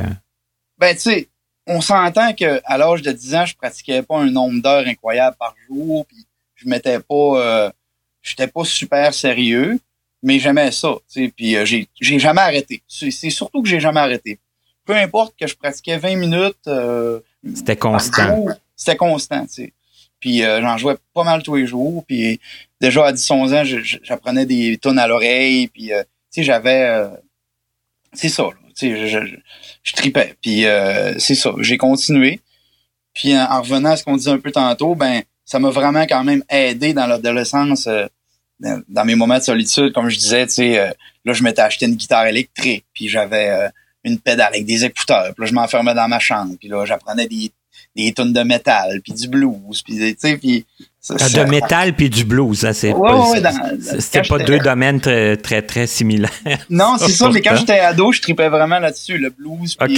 Ben, 0.77 0.93
tu 0.93 1.01
sais, 1.01 1.27
on 1.65 1.81
s'entend 1.81 2.33
que 2.33 2.61
à 2.65 2.77
l'âge 2.77 3.01
de 3.01 3.11
10 3.11 3.35
ans, 3.35 3.45
je 3.45 3.55
pratiquais 3.55 4.03
pas 4.03 4.19
un 4.19 4.29
nombre 4.29 4.61
d'heures 4.61 4.87
incroyable 4.87 5.35
par 5.39 5.55
jour, 5.67 6.05
puis 6.05 6.26
je 6.57 6.67
m'étais 6.67 6.99
pas, 6.99 7.15
euh, 7.15 7.71
j'étais 8.21 8.47
pas 8.47 8.65
super 8.65 9.13
sérieux, 9.13 9.79
mais 10.21 10.39
j'aimais 10.39 10.71
ça, 10.71 10.95
tu 11.11 11.25
sais, 11.25 11.33
puis 11.35 11.55
euh, 11.55 11.65
j'ai, 11.65 11.87
j'ai 11.99 12.19
jamais 12.19 12.41
arrêté. 12.41 12.81
C'est, 12.87 13.11
surtout 13.29 13.61
que 13.61 13.69
j'ai 13.69 13.79
jamais 13.79 13.99
arrêté. 13.99 14.39
Peu 14.85 14.95
importe 14.95 15.35
que 15.39 15.47
je 15.47 15.55
pratiquais 15.55 15.97
20 15.97 16.15
minutes, 16.15 16.67
euh, 16.67 17.19
c'était 17.53 17.75
constant. 17.75 18.45
c'était 18.75 18.97
constant, 18.97 19.45
tu 19.45 19.53
sais. 19.53 19.73
Puis 20.19 20.43
euh, 20.43 20.61
j'en 20.61 20.77
jouais 20.77 20.95
pas 21.13 21.23
mal 21.23 21.43
tous 21.43 21.55
les 21.55 21.67
jours, 21.67 22.03
puis 22.07 22.39
déjà 22.81 23.07
à 23.07 23.13
10-11 23.13 23.53
ans, 23.53 23.81
j'apprenais 24.03 24.45
des 24.45 24.77
tonnes 24.77 24.99
à 24.99 25.07
l'oreille, 25.07 25.67
puis 25.67 25.93
euh, 25.93 26.01
tu 26.31 26.41
sais, 26.41 26.43
j'avais, 26.43 26.83
euh, 26.83 27.09
c'est 28.13 28.29
ça, 28.29 28.43
là, 28.43 28.53
tu 28.75 28.95
sais, 28.95 29.07
je, 29.07 29.19
je, 29.27 29.35
je 29.83 29.93
tripais. 29.93 30.35
Puis 30.41 30.65
euh, 30.65 31.17
c'est 31.19 31.35
ça, 31.35 31.53
j'ai 31.59 31.77
continué. 31.77 32.41
Puis 33.13 33.37
en, 33.37 33.43
en 33.43 33.61
revenant 33.61 33.91
à 33.91 33.97
ce 33.97 34.03
qu'on 34.03 34.17
disait 34.17 34.31
un 34.31 34.39
peu 34.39 34.51
tantôt, 34.51 34.95
ben 34.95 35.21
ça 35.47 35.57
m'a 35.59 35.69
vraiment 35.71 36.05
quand 36.05 36.23
même 36.23 36.43
aidé 36.49 36.93
dans 36.93 37.07
l'adolescence, 37.07 37.87
euh, 37.87 38.05
dans, 38.59 38.81
dans 38.87 39.05
mes 39.05 39.15
moments 39.15 39.37
de 39.39 39.43
solitude, 39.43 39.93
comme 39.93 40.09
je 40.09 40.17
disais, 40.19 40.45
tu 40.45 40.53
sais, 40.53 40.79
euh, 40.79 40.91
là 41.25 41.33
je 41.33 41.41
m'étais 41.41 41.61
acheté 41.61 41.85
une 41.87 41.95
guitare 41.95 42.27
électrique, 42.27 42.85
puis 42.93 43.07
j'avais 43.09 43.49
euh, 43.49 43.69
une 44.03 44.19
pédale 44.19 44.49
avec 44.53 44.65
des 44.65 44.83
écouteurs, 44.85 45.33
puis 45.33 45.43
là 45.43 45.45
je 45.45 45.53
m'enfermais 45.53 45.93
dans 45.95 46.07
ma 46.07 46.19
chambre, 46.19 46.53
puis 46.59 46.67
là 46.69 46.85
j'apprenais 46.85 47.27
des 47.27 47.51
des 47.95 48.11
tunes 48.13 48.33
de 48.33 48.41
métal, 48.41 49.01
puis 49.03 49.13
du 49.13 49.27
blues, 49.27 49.81
puis 49.83 49.95
tu 49.97 50.15
sais, 50.19 50.37
puis 50.37 50.65
ça- 50.99 51.15
Ah, 51.19 51.29
ça- 51.29 51.43
de 51.43 51.49
métal 51.49 51.95
puis 51.95 52.09
du 52.09 52.25
blues. 52.25 52.65
hein, 52.65 52.73
c'est 52.73 52.91
Ouais, 52.93 53.07
pas, 53.09 53.29
ouais, 53.31 53.41
c'était 53.99 54.21
pas 54.23 54.37
deux 54.39 54.59
domaines 54.59 54.99
très, 54.99 55.37
très, 55.37 55.61
très 55.63 55.87
similaires. 55.87 56.29
Non, 56.69 56.97
c'est 56.99 57.09
ça, 57.13 57.29
mais 57.29 57.41
quand 57.41 57.55
j'étais 57.55 57.79
ado, 57.79 58.11
je 58.11 58.21
tripais 58.21 58.49
vraiment 58.49 58.77
là-dessus, 58.79 59.17
le 59.17 59.29
blues 59.31 59.75
puis 59.75 59.95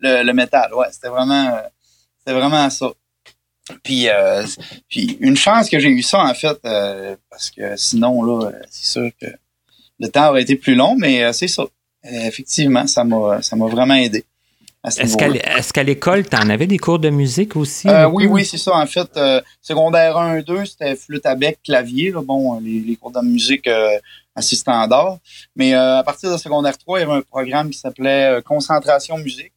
le, 0.00 0.22
le 0.24 0.32
métal. 0.32 0.72
Ouais, 0.74 0.86
c'était 0.90 1.08
vraiment 1.08 1.56
c'était 2.18 2.36
vraiment 2.38 2.68
ça. 2.70 2.90
Puis, 3.82 4.08
euh, 4.08 4.44
puis 4.88 5.16
une 5.20 5.36
chance 5.36 5.68
que 5.68 5.78
j'ai 5.78 5.88
eu 5.88 6.02
ça 6.02 6.24
en 6.24 6.34
fait, 6.34 6.58
euh, 6.64 7.16
parce 7.30 7.50
que 7.50 7.76
sinon 7.76 8.22
là, 8.22 8.46
euh, 8.46 8.52
c'est 8.70 8.86
sûr 8.86 9.10
que 9.20 9.26
le 9.98 10.08
temps 10.08 10.30
aurait 10.30 10.42
été 10.42 10.56
plus 10.56 10.74
long, 10.74 10.94
mais 10.96 11.24
euh, 11.24 11.32
c'est 11.32 11.48
ça. 11.48 11.64
Effectivement, 12.04 12.86
ça 12.86 13.02
m'a 13.02 13.42
ça 13.42 13.56
m'a 13.56 13.66
vraiment 13.66 13.94
aidé. 13.94 14.24
Est-ce 14.84 15.72
qu'à, 15.72 15.82
l'école, 15.82 16.28
tu 16.28 16.36
en 16.36 16.48
avais 16.48 16.68
des 16.68 16.78
cours 16.78 17.00
de 17.00 17.10
musique 17.10 17.56
aussi? 17.56 17.88
Oui, 18.12 18.26
oui, 18.26 18.44
c'est 18.44 18.58
ça. 18.58 18.76
En 18.76 18.86
fait, 18.86 19.18
secondaire 19.60 20.16
1, 20.16 20.42
2, 20.42 20.64
c'était 20.64 20.94
flûte 20.94 21.26
à 21.26 21.34
bec, 21.34 21.58
clavier. 21.64 22.12
Là. 22.12 22.22
Bon, 22.22 22.60
les, 22.60 22.78
les 22.78 22.94
cours 22.94 23.10
de 23.10 23.20
musique 23.20 23.68
assez 24.36 24.54
standards. 24.54 25.18
Mais 25.56 25.74
à 25.74 26.04
partir 26.04 26.30
de 26.30 26.36
secondaire 26.36 26.78
3, 26.78 27.00
il 27.00 27.02
y 27.02 27.04
avait 27.04 27.18
un 27.18 27.22
programme 27.22 27.70
qui 27.70 27.78
s'appelait 27.80 28.40
Concentration 28.44 29.18
musique. 29.18 29.52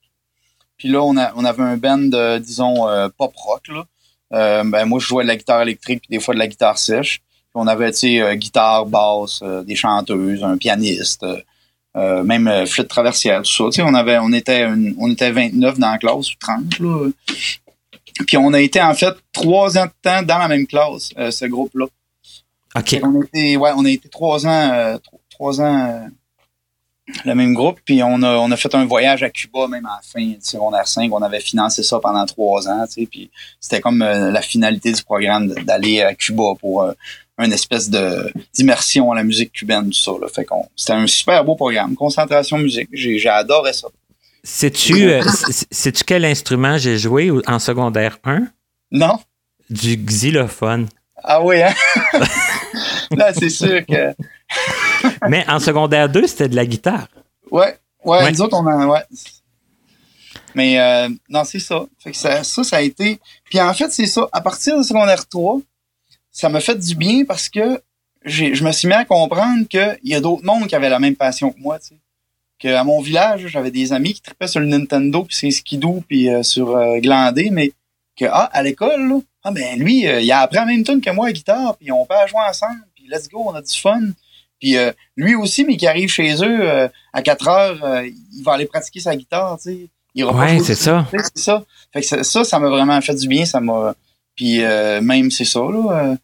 Puis 0.77 0.87
là, 0.87 1.03
on, 1.03 1.15
a, 1.15 1.31
on 1.35 1.45
avait 1.45 1.61
un 1.61 1.77
band, 1.77 2.39
disons, 2.39 2.87
pop 3.15 3.35
rock. 3.35 3.67
Là. 3.67 3.85
Euh, 4.33 4.63
ben, 4.65 4.85
moi, 4.85 4.99
je 4.99 5.07
jouais 5.07 5.23
de 5.23 5.27
la 5.27 5.35
guitare 5.37 5.61
électrique 5.61 6.01
puis 6.07 6.15
des 6.17 6.23
fois 6.23 6.33
de 6.33 6.39
la 6.39 6.47
guitare 6.47 6.77
sèche. 6.77 7.19
Puis 7.19 7.55
on 7.55 7.65
avait, 7.67 7.91
tu 7.91 7.97
sais, 7.99 8.21
euh, 8.21 8.35
guitare, 8.35 8.85
basse, 8.85 9.39
euh, 9.41 9.63
des 9.63 9.75
chanteuses, 9.75 10.43
un 10.43 10.57
pianiste, 10.57 11.25
même 11.95 12.65
flûte 12.67 12.87
traversière, 12.87 13.41
tout 13.41 13.51
ça. 13.51 13.63
Tu 13.65 13.71
sais, 13.73 13.81
on 13.81 13.93
avait, 13.93 14.17
on 14.19 14.31
était, 14.31 14.63
une- 14.63 14.95
on 14.99 15.11
était 15.11 15.31
29 15.31 15.79
dans 15.79 15.91
la 15.91 15.97
classe 15.97 16.31
ou 16.31 16.35
30, 16.39 16.79
là. 16.79 17.09
Puis 18.27 18.37
on 18.37 18.53
a 18.53 18.59
été 18.61 18.81
en 18.81 18.93
fait 18.93 19.13
trois 19.33 19.77
ans 19.77 19.85
de 19.85 19.91
temps 20.01 20.21
dans 20.23 20.37
la 20.37 20.47
même 20.47 20.67
classe, 20.67 21.09
ce 21.17 21.45
groupe-là. 21.45 21.85
OK. 22.77 22.99
On 23.03 23.19
a 23.21 23.23
été, 23.25 23.57
ouais, 23.57 23.71
on 23.75 23.83
a 23.85 23.89
été 23.89 24.07
trois 24.09 24.45
ans, 24.45 24.97
tro- 25.03 25.19
trois 25.29 25.59
ans 25.61 26.07
le 27.25 27.35
même 27.35 27.53
groupe. 27.53 27.79
Puis 27.85 28.01
on 28.03 28.21
a, 28.23 28.37
on 28.37 28.51
a 28.51 28.55
fait 28.57 28.73
un 28.75 28.85
voyage 28.85 29.23
à 29.23 29.29
Cuba 29.29 29.67
même 29.67 29.85
à 29.85 29.97
la 29.97 30.01
fin 30.03 30.25
du 30.25 30.37
secondaire 30.41 30.87
5. 30.87 31.11
On 31.13 31.21
avait 31.21 31.39
financé 31.39 31.83
ça 31.83 31.99
pendant 31.99 32.25
trois 32.25 32.67
ans, 32.69 32.85
tu 32.87 33.01
sais. 33.01 33.07
Puis 33.09 33.31
c'était 33.59 33.81
comme 33.81 34.01
euh, 34.01 34.31
la 34.31 34.41
finalité 34.41 34.91
du 34.91 35.03
programme 35.03 35.47
de- 35.49 35.61
d'aller 35.61 36.01
à 36.01 36.13
Cuba 36.15 36.43
pour 36.59 36.83
euh, 36.83 36.93
une 37.39 37.53
espèce 37.53 37.89
de 37.89 38.31
d'immersion 38.53 39.11
à 39.11 39.15
la 39.15 39.23
musique 39.23 39.51
cubaine, 39.53 39.85
tout 39.89 39.93
ça. 39.93 40.11
Là. 40.21 40.27
Fait 40.33 40.45
qu'on 40.45 40.67
c'était 40.75 40.93
un 40.93 41.07
super 41.07 41.43
beau 41.45 41.55
programme, 41.55 41.95
concentration 41.95 42.57
musique. 42.57 42.89
J'ai, 42.91 43.17
j'ai 43.17 43.29
adoré 43.29 43.73
ça. 43.73 43.87
Sais-tu 44.43 45.09
euh, 45.09 45.21
sais- 45.23 45.65
sais-tu 45.71 46.03
quel 46.03 46.25
instrument 46.25 46.77
j'ai 46.77 46.97
joué 46.97 47.31
en 47.47 47.59
secondaire 47.59 48.17
1? 48.23 48.47
Non? 48.91 49.19
Du 49.69 49.95
xylophone. 49.97 50.87
Ah 51.23 51.43
oui, 51.43 51.61
hein? 51.61 51.73
Là, 53.11 53.33
c'est 53.33 53.49
sûr 53.49 53.85
que. 53.85 54.13
Mais 55.29 55.45
en 55.49 55.59
secondaire 55.59 56.09
2, 56.09 56.27
c'était 56.27 56.49
de 56.49 56.55
la 56.55 56.65
guitare. 56.65 57.07
Ouais, 57.51 57.77
ouais, 58.03 58.23
Ouais. 58.23 58.31
nous 58.31 58.41
autres, 58.41 58.57
on 58.57 58.65
en. 58.65 58.89
Ouais. 58.89 59.03
Mais 60.55 60.79
euh, 60.79 61.09
non, 61.29 61.43
c'est 61.43 61.59
ça. 61.59 61.85
Fait 61.99 62.11
que 62.11 62.17
ça, 62.17 62.43
ça, 62.43 62.63
ça 62.63 62.77
a 62.77 62.81
été. 62.81 63.19
Puis 63.45 63.59
en 63.61 63.73
fait, 63.73 63.91
c'est 63.91 64.07
ça. 64.07 64.27
À 64.31 64.41
partir 64.41 64.77
de 64.77 64.83
secondaire 64.83 65.27
3, 65.27 65.59
ça 66.31 66.49
m'a 66.49 66.59
fait 66.59 66.75
du 66.77 66.95
bien 66.95 67.23
parce 67.25 67.49
que 67.49 67.81
je 68.25 68.63
me 68.63 68.71
suis 68.71 68.87
mis 68.87 68.93
à 68.93 69.05
comprendre 69.05 69.67
qu'il 69.67 69.99
y 70.03 70.15
a 70.15 70.19
d'autres 70.21 70.43
mondes 70.43 70.67
qui 70.67 70.75
avaient 70.75 70.89
la 70.89 70.99
même 70.99 71.15
passion 71.15 71.51
que 71.51 71.59
moi, 71.59 71.79
tu 71.79 71.87
sais. 71.89 71.95
Qu'à 72.57 72.83
mon 72.83 72.99
village, 72.99 73.47
j'avais 73.47 73.71
des 73.71 73.93
amis 73.93 74.13
qui 74.13 74.21
tripaient 74.21 74.47
sur 74.47 74.59
le 74.59 74.65
Nintendo, 74.65 75.23
puis 75.23 75.33
c'est 75.33 75.49
Skidoo, 75.49 76.03
puis 76.05 76.29
euh, 76.29 76.43
sur 76.43 76.75
euh, 76.75 76.99
Glandé, 76.99 77.49
mais 77.51 77.71
que, 78.17 78.25
ah, 78.25 78.49
à 78.51 78.61
l'école, 78.63 79.07
là, 79.07 79.19
ah, 79.45 79.51
ben 79.51 79.79
lui, 79.79 80.05
euh, 80.05 80.19
il 80.19 80.29
a 80.33 80.41
appris 80.41 80.57
la 80.57 80.65
même 80.65 80.83
tune 80.83 80.99
que 80.99 81.09
moi 81.09 81.27
à 81.27 81.31
guitare, 81.31 81.77
puis 81.77 81.89
on 81.93 82.05
peut 82.05 82.15
jouer 82.27 82.41
ensemble, 82.49 82.81
puis 82.93 83.07
let's 83.09 83.29
go, 83.29 83.45
on 83.47 83.53
a 83.55 83.61
du 83.61 83.73
fun. 83.79 84.01
Puis 84.59 84.77
euh, 84.77 84.91
lui 85.15 85.35
aussi, 85.35 85.63
mais 85.65 85.77
qui 85.77 85.87
arrive 85.87 86.09
chez 86.09 86.33
eux 86.43 86.69
euh, 86.69 86.87
à 87.13 87.21
4 87.21 87.47
heures, 87.47 87.83
euh, 87.83 88.09
il 88.33 88.43
va 88.43 88.53
aller 88.53 88.65
pratiquer 88.65 88.99
sa 88.99 89.15
guitare, 89.15 89.57
tu 89.57 89.71
sais. 89.71 89.87
Il 90.15 90.25
Ouais, 90.25 90.59
c'est 90.59 90.75
ça. 90.75 91.07
C'est 91.11 91.37
ça. 91.37 91.63
Fait 91.93 92.01
que 92.01 92.07
ça, 92.07 92.23
ça, 92.23 92.43
ça 92.43 92.59
m'a 92.59 92.67
vraiment 92.67 92.99
fait 92.99 93.13
du 93.13 93.27
bien. 93.27 93.45
Ça 93.45 93.61
m'a. 93.61 93.95
Puis 94.35 94.59
même 94.59 95.29
c'est 95.31 95.45
ça, 95.45 95.59
là. 95.59 96.15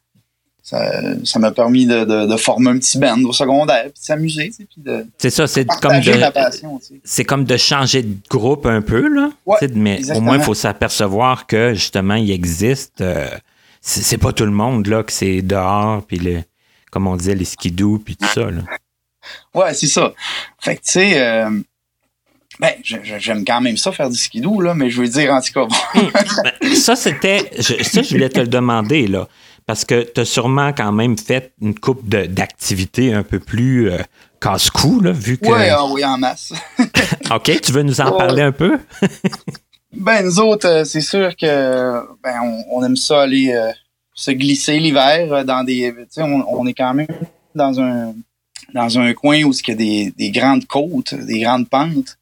ça, 0.63 1.01
ça 1.23 1.39
m'a 1.39 1.51
permis 1.51 1.85
de, 1.85 2.03
de, 2.03 2.25
de 2.25 2.37
former 2.37 2.71
un 2.71 2.79
petit 2.79 2.97
band 2.97 3.21
au 3.23 3.33
secondaire, 3.33 3.83
puis 3.83 3.93
de 3.99 4.05
s'amuser, 4.05 4.47
tu 4.47 4.53
sais, 4.53 4.65
puis 4.65 4.81
de 4.81 5.05
C'est 5.17 5.29
ça, 5.29 5.47
c'est 5.47 5.67
comme 5.67 5.99
de, 5.99 6.13
c'est 7.03 7.25
comme 7.25 7.43
de 7.43 7.57
changer 7.57 8.03
de 8.03 8.15
groupe 8.29 8.65
un 8.65 8.81
peu, 8.81 9.07
là. 9.07 9.31
Ouais, 9.45 9.57
mais 9.75 9.97
exactement. 9.97 10.17
au 10.17 10.21
moins, 10.23 10.37
il 10.37 10.43
faut 10.43 10.53
s'apercevoir 10.53 11.45
que, 11.45 11.73
justement, 11.73 12.15
il 12.15 12.31
existe. 12.31 13.03
c'est 13.81 14.01
c'est 14.01 14.17
pas 14.17 14.33
tout 14.33 14.45
le 14.45 14.51
monde, 14.51 14.87
là, 14.87 15.03
que 15.03 15.11
c'est 15.11 15.41
dehors, 15.41 16.03
puis 16.05 16.17
le, 16.17 16.41
comme 16.95 17.07
on 17.07 17.17
disait, 17.17 17.35
les 17.35 17.43
skidoo, 17.43 17.99
puis 17.99 18.15
tout 18.15 18.25
ça, 18.33 18.49
là. 18.49 18.61
Ouais, 19.53 19.73
c'est 19.73 19.87
ça. 19.87 20.13
Fait 20.61 20.77
que, 20.77 20.81
tu 20.81 20.91
sais, 20.93 21.19
euh, 21.21 21.49
ben, 22.61 22.71
j'aime 22.83 23.43
quand 23.43 23.59
même 23.59 23.75
ça, 23.75 23.91
faire 23.91 24.09
du 24.09 24.15
skidoo, 24.15 24.61
là, 24.61 24.73
mais 24.73 24.89
je 24.89 25.01
veux 25.01 25.09
dire, 25.09 25.33
en 25.33 25.41
tout 25.41 25.51
cas, 25.51 25.65
bon, 25.65 26.09
Ben, 26.61 26.73
ça, 26.73 26.95
c'était. 26.95 27.51
je- 27.57 27.83
Ça, 27.83 28.01
je 28.01 28.11
voulais 28.11 28.29
te 28.29 28.39
le 28.39 28.47
demander, 28.47 29.07
là. 29.07 29.27
Parce 29.65 29.83
que 29.83 30.03
tu 30.03 30.21
as 30.21 30.25
sûrement 30.25 30.71
quand 30.71 30.93
même 30.93 31.17
fait 31.17 31.51
une 31.61 31.77
coupe 31.77 32.07
d'activités 32.07 33.13
un 33.13 33.23
peu 33.23 33.39
plus 33.39 33.91
euh, 33.91 33.97
casse-cou, 34.39 35.01
là, 35.01 35.11
vu 35.11 35.37
que. 35.37 35.47
ouais, 35.49 35.69
ah 35.69 35.83
oui, 35.85 36.05
en 36.05 36.17
masse. 36.17 36.53
OK, 37.29 37.51
tu 37.61 37.73
veux 37.73 37.83
nous 37.83 37.99
en 37.99 38.11
Ouais. 38.13 38.17
parler 38.17 38.41
un 38.43 38.53
peu? 38.53 38.79
Ben, 39.91 40.23
nous 40.23 40.39
autres, 40.39 40.67
euh, 40.67 40.83
c'est 40.85 41.01
sûr 41.01 41.35
que 41.35 41.45
ben, 42.23 42.39
on, 42.41 42.63
on 42.71 42.83
aime 42.85 42.95
ça 42.95 43.23
aller 43.23 43.51
euh, 43.53 43.71
se 44.15 44.31
glisser 44.31 44.79
l'hiver 44.79 45.31
euh, 45.31 45.43
dans 45.43 45.63
des. 45.63 45.93
Tu 45.95 46.05
sais, 46.09 46.21
on, 46.23 46.43
on 46.59 46.65
est 46.65 46.73
quand 46.73 46.93
même 46.95 47.07
dans 47.53 47.79
un 47.79 48.15
dans 48.73 48.97
un 48.97 49.13
coin 49.13 49.43
où 49.43 49.51
il 49.53 49.67
y 49.67 49.71
a 49.71 49.75
des, 49.75 50.11
des 50.17 50.31
grandes 50.31 50.65
côtes, 50.65 51.13
des 51.13 51.39
grandes 51.41 51.69
pentes. 51.69 52.17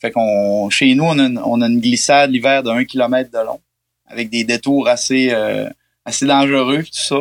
Fait 0.00 0.12
qu'on 0.12 0.70
chez 0.70 0.94
nous, 0.94 1.04
on 1.04 1.18
a 1.18 1.24
une, 1.24 1.38
on 1.44 1.60
a 1.60 1.66
une 1.66 1.80
glissade 1.80 2.30
l'hiver 2.30 2.62
de 2.62 2.70
1 2.70 2.84
km 2.84 3.30
de 3.32 3.38
long, 3.44 3.60
avec 4.06 4.30
des 4.30 4.44
détours 4.44 4.86
assez 4.88 5.30
euh, 5.32 5.68
assez 6.04 6.26
dangereux 6.26 6.82
tout 6.84 6.88
ça. 6.92 7.20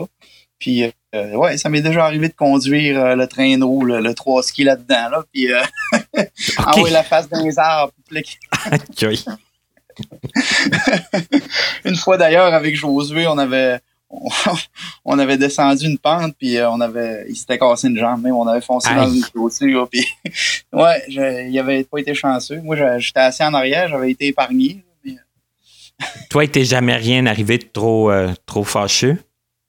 Puis 0.60 0.84
euh, 1.16 1.34
ouais, 1.36 1.58
ça 1.58 1.70
m'est 1.70 1.82
déjà 1.82 2.04
arrivé 2.06 2.28
de 2.28 2.34
conduire 2.34 3.00
euh, 3.04 3.16
le 3.16 3.28
traîneau, 3.28 3.84
le, 3.84 4.02
le 4.02 4.14
3 4.14 4.44
ski 4.44 4.64
là-dedans, 4.66 5.10
là, 5.10 5.24
puis 5.32 5.52
euh, 5.52 5.62
OK. 6.20 6.30
envoyer 6.68 6.94
la 6.94 7.04
face 7.04 7.30
dans 7.30 7.42
les 7.44 7.58
arbres. 7.58 7.94
puis 8.08 8.22
le- 8.22 9.08
OK. 9.16 9.38
Une 11.86 11.96
fois 11.96 12.18
d'ailleurs 12.18 12.54
avec 12.54 12.76
Josué, 12.76 13.28
on 13.28 13.38
avait 13.38 13.80
on, 15.06 15.20
avait 15.20 15.38
descendu 15.38 15.86
une 15.86 15.98
pente 15.98 16.34
puis 16.40 16.58
euh, 16.58 16.70
on 16.70 16.80
avait 16.80 17.26
il 17.30 17.36
s'était 17.36 17.58
cassé 17.60 17.88
une 17.90 17.98
jambe 17.98 18.22
même 18.22 18.36
on 18.36 18.48
avait 18.48 18.62
foncé 18.62 18.94
dans 18.96 19.10
une 19.10 19.22
clôture 19.22 19.90
puis 19.90 20.06
ouais, 20.74 21.04
je, 21.10 21.48
il 21.50 21.60
avait 21.60 21.84
pas 21.84 22.00
été 22.00 22.14
chanceux. 22.14 22.62
Moi 22.62 22.78
j'étais 23.00 23.20
assis 23.20 23.44
en 23.44 23.54
arrière, 23.54 23.90
j'avais 23.90 24.12
été 24.12 24.28
épargné. 24.28 24.84
puis, 25.04 25.18
Toi, 26.30 26.46
il 26.46 26.52
t'est 26.52 26.64
jamais 26.64 26.96
rien 26.96 27.26
arrivé 27.26 27.58
de 27.58 27.66
trop, 27.66 28.10
euh, 28.12 28.32
trop 28.46 28.64
fâcheux? 28.64 29.18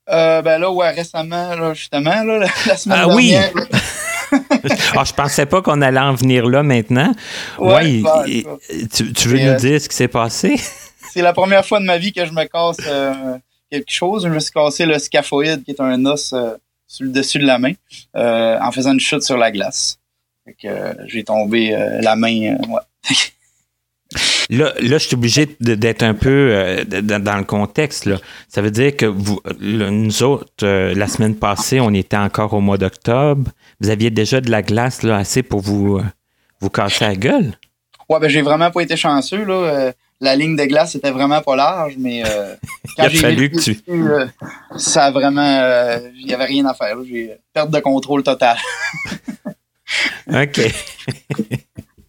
euh, 0.09 0.41
ben 0.41 0.57
là 0.57 0.71
ouais, 0.71 0.89
récemment 0.91 1.53
là, 1.55 1.73
justement 1.73 2.23
là, 2.23 2.39
la, 2.39 2.47
la 2.65 2.77
semaine 2.77 2.97
Ah 3.01 3.07
oui! 3.09 3.29
dernière. 3.29 3.53
là, 3.55 3.65
Ah, 4.95 5.03
je 5.05 5.13
pensais 5.13 5.45
pas 5.47 5.61
qu'on 5.61 5.81
allait 5.81 5.99
en 5.99 6.13
venir 6.13 6.45
là 6.47 6.61
maintenant. 6.63 7.11
Ouais, 7.59 7.73
Ouais, 7.73 7.91
il- 7.91 8.03
ben, 8.03 8.23
il- 8.27 8.87
tu, 8.89 9.11
tu 9.13 9.27
veux 9.27 9.37
Et, 9.39 9.43
nous 9.45 9.51
euh, 9.51 9.55
dire 9.55 9.81
ce 9.81 9.89
qui 9.89 9.95
s'est 9.95 10.07
passé? 10.07 10.55
C'est 11.11 11.21
la 11.21 11.33
première 11.33 11.65
fois 11.65 11.79
de 11.79 11.85
ma 11.85 11.97
vie 11.97 12.13
que 12.13 12.25
je 12.25 12.31
me 12.31 12.43
casse 12.45 12.77
quelque 13.69 13.91
chose. 13.91 14.23
Je 14.23 14.29
me 14.29 14.39
suis 14.39 14.51
cassé 14.51 14.85
le 14.85 14.97
scaphoïde, 14.99 15.63
qui 15.63 15.71
est 15.71 15.81
un 15.81 16.05
os 16.05 16.33
euh, 16.33 16.55
sur 16.87 17.05
le 17.05 17.11
dessus 17.11 17.39
de 17.39 17.45
la 17.45 17.59
main, 17.59 17.73
euh, 18.15 18.57
en 18.59 18.71
faisant 18.71 18.93
une 18.93 18.99
chute 18.99 19.23
sur 19.23 19.37
la 19.37 19.51
glace. 19.51 19.99
Fait 20.45 20.53
que 20.53 20.67
euh, 20.67 20.93
j'ai 21.07 21.23
tombé 21.23 21.71
la 22.01 22.15
main. 22.15 22.57
ouais. 22.57 22.79
Là, 24.49 24.73
là, 24.81 24.97
je 24.97 25.05
suis 25.05 25.15
obligé 25.15 25.55
d'être 25.59 26.01
un 26.01 26.15
peu 26.15 26.49
euh, 26.51 26.83
dans 26.83 27.37
le 27.37 27.43
contexte. 27.43 28.05
Là. 28.05 28.17
Ça 28.47 28.63
veut 28.63 28.71
dire 28.71 28.95
que 28.95 29.05
vous, 29.05 29.39
là, 29.59 29.91
nous 29.91 30.23
autres, 30.23 30.63
euh, 30.63 30.95
la 30.95 31.07
semaine 31.07 31.35
passée, 31.35 31.79
on 31.79 31.93
était 31.93 32.17
encore 32.17 32.53
au 32.53 32.59
mois 32.59 32.79
d'octobre. 32.79 33.51
Vous 33.79 33.91
aviez 33.91 34.09
déjà 34.09 34.41
de 34.41 34.49
la 34.49 34.63
glace 34.63 35.03
là, 35.03 35.17
assez 35.17 35.43
pour 35.43 35.59
vous, 35.59 35.97
euh, 35.97 36.03
vous 36.61 36.71
casser 36.71 37.05
la 37.05 37.15
gueule? 37.15 37.53
Ouais, 38.09 38.19
ben 38.19 38.27
j'ai 38.27 38.41
vraiment 38.41 38.71
pas 38.71 38.81
été 38.81 38.97
chanceux. 38.97 39.43
Là. 39.45 39.93
La 40.21 40.35
ligne 40.35 40.55
de 40.57 40.65
glace 40.65 40.95
était 40.95 41.11
vraiment 41.11 41.41
pas 41.41 41.55
large, 41.55 41.95
mais 41.97 42.23
euh, 42.25 42.55
Il 42.97 43.05
a 43.05 43.09
fallu 43.09 43.49
que 43.51 43.57
tu- 43.59 43.81
euh, 43.89 44.27
ça 44.77 45.05
a 45.05 45.11
vraiment. 45.11 45.41
euh, 45.61 46.09
Il 46.15 46.27
y 46.27 46.33
avait 46.33 46.45
rien 46.45 46.65
à 46.65 46.73
faire. 46.73 46.97
J'ai 47.07 47.37
perte 47.53 47.71
de 47.71 47.79
contrôle 47.79 48.23
totale. 48.23 48.57
OK. 50.31 50.59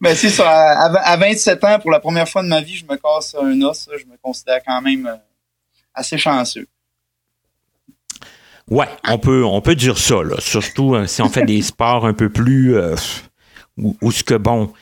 Ben 0.03 0.15
c'est 0.17 0.31
ça. 0.31 0.49
À, 0.51 1.13
à 1.13 1.17
27 1.19 1.63
ans, 1.63 1.79
pour 1.79 1.91
la 1.91 2.01
première 2.01 2.27
fois 2.27 2.43
de 2.43 2.49
ma 2.49 2.63
vie, 2.63 2.75
je 2.75 2.87
me 2.87 2.97
casse 2.97 3.37
un 3.39 3.61
os. 3.61 3.87
Je 3.99 4.07
me 4.07 4.17
considère 4.23 4.61
quand 4.67 4.81
même 4.81 5.07
assez 5.93 6.17
chanceux. 6.17 6.67
Ouais, 8.69 8.87
on 9.09 9.19
peut, 9.19 9.45
on 9.45 9.61
peut 9.61 9.75
dire 9.75 9.99
ça, 9.99 10.23
là. 10.23 10.37
Surtout 10.39 10.97
si 11.07 11.21
on 11.21 11.29
fait 11.29 11.45
des 11.45 11.61
sports 11.61 12.07
un 12.07 12.15
peu 12.15 12.31
plus. 12.31 12.77
euh, 12.77 12.95
où 13.77 14.11
ce 14.11 14.25
que, 14.25 14.35
bon, 14.35 14.73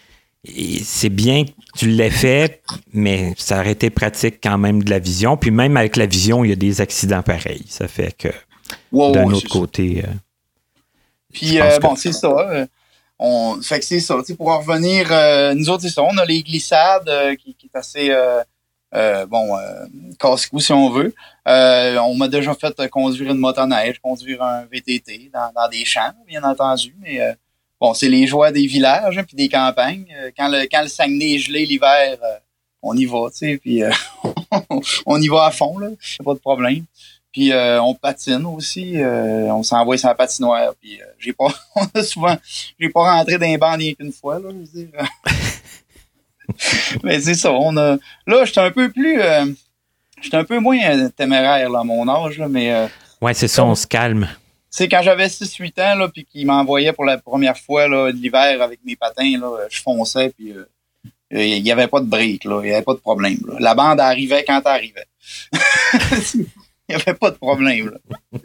et 0.45 0.79
c'est 0.85 1.09
bien 1.09 1.45
que 1.45 1.51
tu 1.79 1.89
l'aies 1.89 2.11
fait, 2.11 2.61
mais 2.93 3.35
ça 3.39 3.61
aurait 3.61 3.70
été 3.72 3.89
pratique 3.91 4.41
quand 4.43 4.59
même 4.59 4.83
de 4.83 4.91
la 4.91 4.99
vision. 4.99 5.37
Puis 5.37 5.53
même 5.53 5.76
avec 5.76 5.97
la 5.97 6.07
vision, 6.07 6.45
il 6.45 6.51
y 6.51 6.53
a 6.53 6.57
des 6.57 6.81
accidents 6.81 7.22
pareils. 7.22 7.64
Ça 7.68 7.87
fait 7.87 8.16
que, 8.16 8.29
Wow, 8.91 9.12
d'un 9.12 9.31
autre 9.31 9.49
côté. 9.49 10.03
euh, 10.05 10.11
Puis 11.33 11.61
euh, 11.61 11.79
bon, 11.79 11.95
c'est 11.95 12.12
ça. 12.12 12.29
euh, 12.29 12.66
on, 13.18 13.61
fait 13.62 13.79
que 13.79 13.85
c'est 13.85 14.01
ça. 14.01 14.16
Pour 14.37 14.49
en 14.49 14.59
revenir, 14.59 15.09
euh, 15.12 15.55
nous 15.55 15.68
autres, 15.70 15.83
c'est 15.83 15.91
ça. 15.91 16.03
On 16.03 16.16
a 16.18 16.24
les 16.24 16.43
glissades 16.43 17.09
euh, 17.09 17.35
qui, 17.37 17.55
qui 17.55 17.66
est 17.72 17.79
assez 17.79 18.11
euh, 18.11 18.43
euh, 18.95 19.26
bon 19.26 19.57
euh, 19.57 19.85
casse-cou 20.18 20.59
si 20.61 20.72
on 20.72 20.91
veut. 20.91 21.14
Euh, 21.47 21.99
on 21.99 22.14
m'a 22.14 22.26
déjà 22.29 22.55
fait 22.55 22.79
euh, 22.81 22.89
conduire 22.89 23.31
une 23.31 23.39
motoneige, 23.39 24.01
conduire 24.01 24.43
un 24.43 24.64
VTT 24.66 25.31
dans, 25.33 25.53
dans 25.55 25.68
des 25.68 25.85
champs, 25.85 26.12
bien 26.26 26.43
entendu. 26.43 26.95
Mais 27.01 27.20
euh, 27.20 27.33
bon, 27.81 27.95
c'est 27.95 28.09
les 28.09 28.26
joies 28.26 28.53
des 28.53 28.66
villages 28.66 29.18
hein, 29.18 29.24
puis 29.24 29.37
des 29.37 29.49
campagnes. 29.49 30.07
Euh, 30.16 30.31
quand 30.37 30.49
le 30.49 30.66
quand 30.70 30.83
le 30.83 30.89
Saguenay 30.89 31.35
est 31.35 31.39
gelé 31.39 31.66
l'hiver, 31.66 32.16
euh, 32.22 32.39
on 32.83 32.97
y 32.97 33.07
va, 33.07 33.29
tu 33.31 33.39
sais. 33.39 33.59
Puis 33.59 33.83
euh, 33.83 33.91
on 35.07 35.20
y 35.20 35.29
va 35.29 35.47
à 35.47 35.51
fond 35.51 35.79
là, 35.79 35.89
pas 36.24 36.35
de 36.35 36.39
problème. 36.39 36.85
Puis 37.33 37.53
euh, 37.53 37.81
on 37.83 37.95
patine 37.95 38.47
aussi, 38.47 38.97
euh, 38.97 39.53
on 39.53 39.62
s'envoie 39.62 39.99
sur 39.99 40.09
la 40.09 40.14
patinoire. 40.14 40.74
Puis 40.81 41.01
euh, 41.01 41.05
j'ai 41.18 41.33
pas, 41.33 41.49
on 41.76 41.85
a 41.95 42.03
souvent, 42.03 42.37
j'ai 42.79 42.89
pas 42.89 43.12
rentré 43.12 43.39
dans 43.39 43.47
les 43.47 43.59
bancs 43.59 43.79
rien 43.79 43.95
qu'une 43.95 44.12
fois 44.12 44.39
là, 44.39 44.49
je 44.51 44.57
veux 44.57 44.85
dire. 44.85 44.89
Mais 47.05 47.20
c'est 47.20 47.35
ça, 47.35 47.53
on 47.53 47.76
a. 47.76 47.99
Là, 48.26 48.45
j'étais 48.45 48.61
un 48.61 48.70
peu 48.70 48.91
plus, 48.91 49.20
euh, 49.20 49.45
j'étais 50.22 50.37
un 50.37 50.45
peu 50.45 50.59
moins 50.59 51.09
téméraire 51.11 51.68
là, 51.68 51.81
à 51.81 51.85
mon 51.85 52.09
âge, 52.09 52.39
là, 52.39 52.49
mais 52.49 52.72
euh, 52.72 52.87
Ouais, 53.20 53.35
c'est 53.35 53.49
ça, 53.49 53.64
on 53.64 53.74
se 53.74 53.87
calme. 53.87 54.29
C'est 54.71 54.89
quand 54.89 55.03
j'avais 55.03 55.27
6-8 55.27 55.81
ans 55.83 55.99
là, 55.99 56.09
puis 56.09 56.25
qu'ils 56.25 56.47
m'envoyaient 56.47 56.93
pour 56.93 57.05
la 57.05 57.19
première 57.19 57.59
fois 57.59 57.89
là, 57.89 58.11
l'hiver 58.11 58.61
avec 58.62 58.81
mes 58.85 58.97
patins 58.97 59.39
là, 59.39 59.51
je 59.71 59.81
fonçais 59.81 60.31
puis 60.31 60.53
euh, 60.53 60.64
il 61.31 61.66
y 61.66 61.73
avait 61.73 61.89
pas 61.89 62.01
de 62.01 62.11
là, 62.11 62.61
il 62.62 62.71
y 62.71 62.73
avait 62.73 62.83
pas 62.83 62.95
de 62.95 62.99
problème. 62.99 63.39
La 63.59 63.75
bande 63.75 64.01
arrivait 64.01 64.45
quand 64.47 64.61
elle 64.64 64.71
arrivait. 64.71 65.07
Il 66.91 66.97
n'y 66.97 67.03
avait 67.03 67.14
pas 67.19 67.31
de 67.31 67.37
problème. 67.37 67.91
Là. 67.91 67.99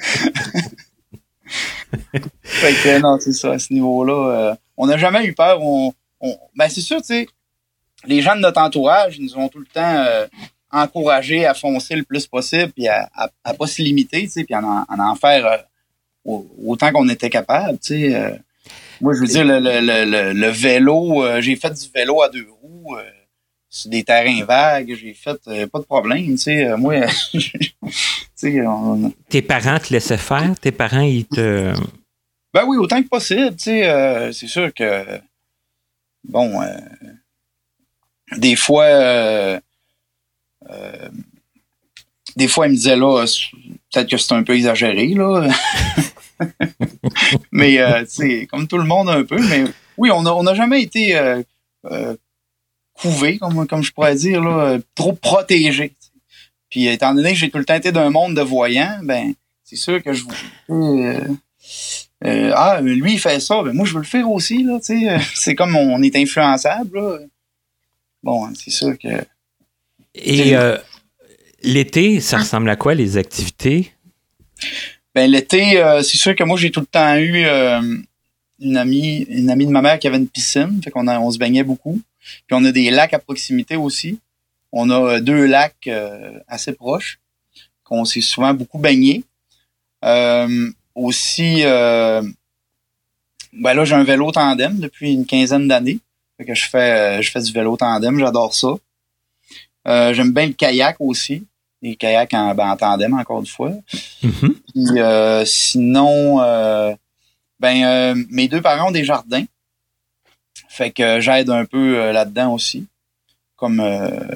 fait 2.44 2.74
que 2.74 3.00
non, 3.00 3.18
c'est 3.22 3.32
ça, 3.32 3.54
à 3.54 3.60
ce 3.60 3.72
niveau-là. 3.72 4.14
euh, 4.14 4.56
on 4.76 4.88
n'a 4.88 4.98
jamais 4.98 5.26
eu 5.26 5.34
peur. 5.34 5.62
On, 5.62 5.94
ben 6.56 6.68
c'est 6.68 6.82
sûr, 6.82 7.02
tu 7.02 7.26
les 8.06 8.22
gens 8.22 8.36
de 8.36 8.42
notre 8.42 8.62
entourage 8.62 9.18
nous 9.20 9.38
ont 9.38 9.48
tout 9.48 9.60
le 9.60 9.66
temps 9.66 9.96
euh, 10.06 10.28
encouragés 10.72 11.46
à 11.46 11.54
foncer 11.54 11.96
le 11.96 12.04
plus 12.04 12.28
possible 12.28 12.72
puis 12.74 12.88
à, 12.88 13.10
à 13.44 13.54
pas 13.54 13.68
se 13.68 13.82
limiter, 13.82 14.24
tu 14.24 14.30
sais, 14.30 14.44
puis 14.44 14.54
à 14.54 14.62
en, 14.62 15.16
faire 15.16 15.46
euh, 15.46 15.58
autant 16.26 16.92
qu'on 16.92 17.10
était 17.10 17.30
capable, 17.30 17.78
tu 17.80 18.10
sais. 18.10 18.16
euh. 18.16 18.32
moi, 19.02 19.14
je 19.14 19.20
veux 19.20 19.28
dire, 19.28 19.44
le, 19.46 19.60
le, 19.60 19.80
le, 19.82 20.34
le- 20.34 20.48
vélo, 20.50 21.24
euh, 21.24 21.42
j'ai 21.42 21.56
fait 21.56 21.72
du 21.72 21.90
vélo 21.94 22.22
à 22.22 22.30
deux 22.30 22.48
roues. 22.62 22.96
euh, 22.98 23.04
sur 23.70 23.90
des 23.90 24.04
terrains 24.04 24.46
vagues. 24.46 24.96
J'ai 25.02 25.16
fait 25.16 25.40
pas 25.68 25.80
de 25.80 25.84
problème, 25.86 26.28
tu 26.32 26.38
sais. 26.38 26.78
moi, 26.78 27.08
tu 27.32 27.42
sais, 28.36 28.68
on- 28.68 29.12
Tes 29.30 29.42
parents 29.42 29.80
te 29.80 29.92
laissaient 29.92 30.18
faire? 30.18 30.54
Tes 30.62 30.72
parents, 30.72 31.02
ils 31.02 31.26
te. 31.26 31.74
Ben 32.54 32.66
oui, 32.68 32.78
autant 32.78 33.02
que 33.02 33.08
possible, 33.08 33.56
tu 33.56 33.64
sais. 33.64 34.32
c'est 34.32 34.46
sûr 34.48 34.72
que, 34.74 35.20
bon, 36.24 36.62
des 38.38 38.56
fois, 38.56 39.60
des 42.36 42.48
fois, 42.48 42.68
ils 42.68 42.72
me 42.72 42.76
disaient, 42.76 42.96
là, 42.96 43.26
peut-être 43.92 44.10
que 44.10 44.18
c'est 44.18 44.34
un 44.34 44.44
peu 44.44 44.54
exagéré, 44.56 45.08
là. 45.10 45.48
mais, 47.52 47.80
euh, 47.80 48.02
tu 48.02 48.10
sais, 48.10 48.48
comme 48.48 48.68
tout 48.68 48.78
le 48.78 48.86
monde 48.86 49.10
un 49.10 49.24
peu, 49.24 49.38
mais 49.50 49.64
oui, 49.98 50.12
on 50.12 50.24
n'a 50.24 50.34
on 50.34 50.46
a 50.48 50.54
jamais 50.54 50.82
été 50.82 51.16
euh, 51.16 51.42
euh, 51.86 52.16
couvé, 52.94 53.38
comme, 53.38 53.68
comme 53.68 53.84
je 53.84 53.92
pourrais 53.92 54.16
dire, 54.16 54.42
là, 54.42 54.66
euh, 54.66 54.80
trop 54.96 55.14
protégé. 55.14 55.94
Puis, 56.70 56.88
étant 56.88 57.14
donné 57.14 57.34
que 57.34 57.38
j'ai 57.38 57.50
tout 57.50 57.60
le 57.60 57.66
temps 57.66 57.76
été 57.76 57.92
d'un 57.92 58.10
monde 58.10 58.36
de 58.36 58.42
voyants, 58.42 59.00
ben, 59.04 59.34
c'est 59.64 59.76
sûr 59.76 60.02
que 60.02 60.14
je 60.14 60.24
euh, 60.70 61.20
euh, 62.26 62.52
ah, 62.56 62.80
lui, 62.82 63.14
il 63.14 63.20
fait 63.20 63.40
ça, 63.40 63.62
ben 63.64 63.74
moi, 63.74 63.86
je 63.86 63.94
veux 63.94 64.00
le 64.00 64.06
faire 64.06 64.30
aussi, 64.30 64.64
là, 64.64 64.80
tu 64.80 65.00
sais. 65.00 65.10
Euh, 65.10 65.20
C'est 65.36 65.56
comme 65.56 65.76
on 65.76 66.02
est 66.02 66.16
influençable, 66.16 66.98
là. 66.98 67.20
Bon, 68.22 68.48
c'est 68.56 68.72
sûr 68.72 68.98
que. 68.98 69.26
Et 70.16 70.56
euh, 70.56 70.78
l'été, 71.62 72.22
ça 72.22 72.38
ressemble 72.38 72.70
à 72.70 72.78
quoi, 72.78 72.96
les 72.96 73.18
activités? 73.18 73.92
Ben, 75.16 75.30
l'été, 75.30 75.78
euh, 75.84 76.02
c'est 76.02 76.18
sûr 76.18 76.36
que 76.36 76.44
moi, 76.44 76.58
j'ai 76.58 76.72
tout 76.72 76.80
le 76.80 76.86
temps 76.88 77.16
eu 77.18 77.46
euh, 77.46 77.82
une 78.60 78.78
amie, 78.78 79.20
une 79.30 79.50
amie 79.50 79.66
de 79.68 79.72
ma 79.72 79.82
mère 79.82 80.00
qui 80.00 80.08
avait 80.08 80.18
une 80.18 80.28
piscine, 80.28 80.82
fait 80.84 80.90
qu'on 80.92 81.08
a- 81.08 81.20
on 81.20 81.30
se 81.32 81.38
baignait 81.38 81.64
beaucoup. 81.64 82.02
Puis 82.48 82.54
on 82.54 82.64
a 82.66 82.72
des 82.72 82.90
lacs 82.90 83.14
à 83.14 83.20
proximité 83.20 83.76
aussi. 83.76 84.20
On 84.72 84.90
a 84.90 85.00
euh, 85.18 85.20
deux 85.22 85.46
lacs 85.46 85.88
euh, 85.88 86.40
assez 86.48 86.74
proches 86.74 87.20
qu'on 87.84 88.06
s'est 88.06 88.22
souvent 88.22 88.54
beaucoup 88.54 88.80
baigné. 88.80 89.24
Euh, 90.04 90.72
aussi, 90.96 91.62
euh, 91.64 92.22
ben 93.54 93.74
là, 93.76 93.86
j'ai 93.86 93.96
un 93.96 94.04
vélo 94.04 94.32
tandem 94.32 94.80
depuis 94.80 95.12
une 95.14 95.26
quinzaine 95.26 95.68
d'années. 95.68 96.00
Fait 96.38 96.46
que 96.46 96.56
je 96.56 96.68
fais, 96.68 97.22
je 97.22 97.30
fais 97.30 97.42
du 97.42 97.52
vélo 97.52 97.78
tandem, 97.78 98.18
j'adore 98.18 98.54
ça. 98.56 98.70
J'aime 99.86 100.32
bien 100.32 100.48
le 100.48 100.54
kayak 100.54 100.96
aussi. 101.00 101.44
Les 101.84 101.98
kayaks 101.98 102.34
en, 102.34 102.56
ben, 102.56 102.72
en 102.72 102.78
tandem, 102.78 103.14
encore 103.14 103.42
une 103.42 103.46
fois. 103.46 103.72
Mhm. 104.24 104.56
Puis 104.74 105.00
euh, 105.00 105.44
sinon, 105.46 106.42
euh, 106.42 106.96
ben 107.60 107.84
euh, 107.84 108.24
mes 108.30 108.48
deux 108.48 108.62
parents 108.62 108.88
ont 108.88 108.92
des 108.92 109.04
jardins. 109.04 109.44
Fait 110.70 110.92
que 110.92 111.20
j'aide 111.20 111.50
un 111.50 111.66
peu 111.66 112.12
là-dedans 112.12 112.54
aussi. 112.54 112.88
Comme 113.58 113.82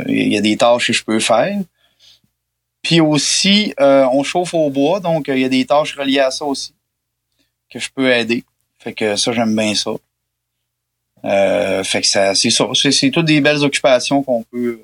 il 0.08 0.28
y 0.28 0.38
a 0.38 0.42
des 0.42 0.58
tâches 0.58 0.88
que 0.88 0.94
je 0.94 1.04
peux 1.04 1.20
faire. 1.20 1.58
Puis 2.84 3.02
aussi, 3.02 3.74
on 3.80 4.24
chauffe 4.24 4.54
au 4.54 4.70
bois, 4.70 5.00
donc 5.00 5.30
il 5.30 5.40
y 5.40 5.46
a 5.46 5.50
des 5.50 5.66
tâches 5.66 5.96
reliées 5.96 6.20
à 6.20 6.32
ça 6.32 6.46
aussi 6.46 6.74
que 7.70 7.80
je 7.80 7.90
peux 7.94 8.12
aider. 8.12 8.44
Fait 8.80 8.94
que 8.94 9.16
ça, 9.16 9.32
j'aime 9.32 9.56
bien 9.56 9.74
ça. 9.74 9.92
Fait 11.84 12.02
que 12.02 12.08
ça, 12.08 12.36
c'est 12.36 12.52
ça. 12.52 12.68
C'est 12.74 13.10
toutes 13.10 13.26
des 13.26 13.42
belles 13.42 13.64
occupations 13.64 14.22
qu'on 14.22 14.44
peut. 14.44 14.80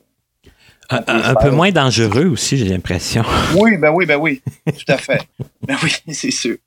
Un, 1.08 1.36
peu 1.36 1.50
moins 1.50 1.72
dangereux 1.72 2.26
aussi, 2.28 2.58
j'ai 2.58 2.66
l'impression. 2.66 3.24
Oui, 3.56 3.78
ben 3.78 3.92
oui, 3.92 4.06
ben 4.06 4.18
oui. 4.18 4.42
Tout 4.66 4.92
à 4.92 4.98
fait. 4.98 5.22
ben 5.68 5.78
oui, 5.84 5.92
c'est 6.14 6.32
sûr. 6.32 6.58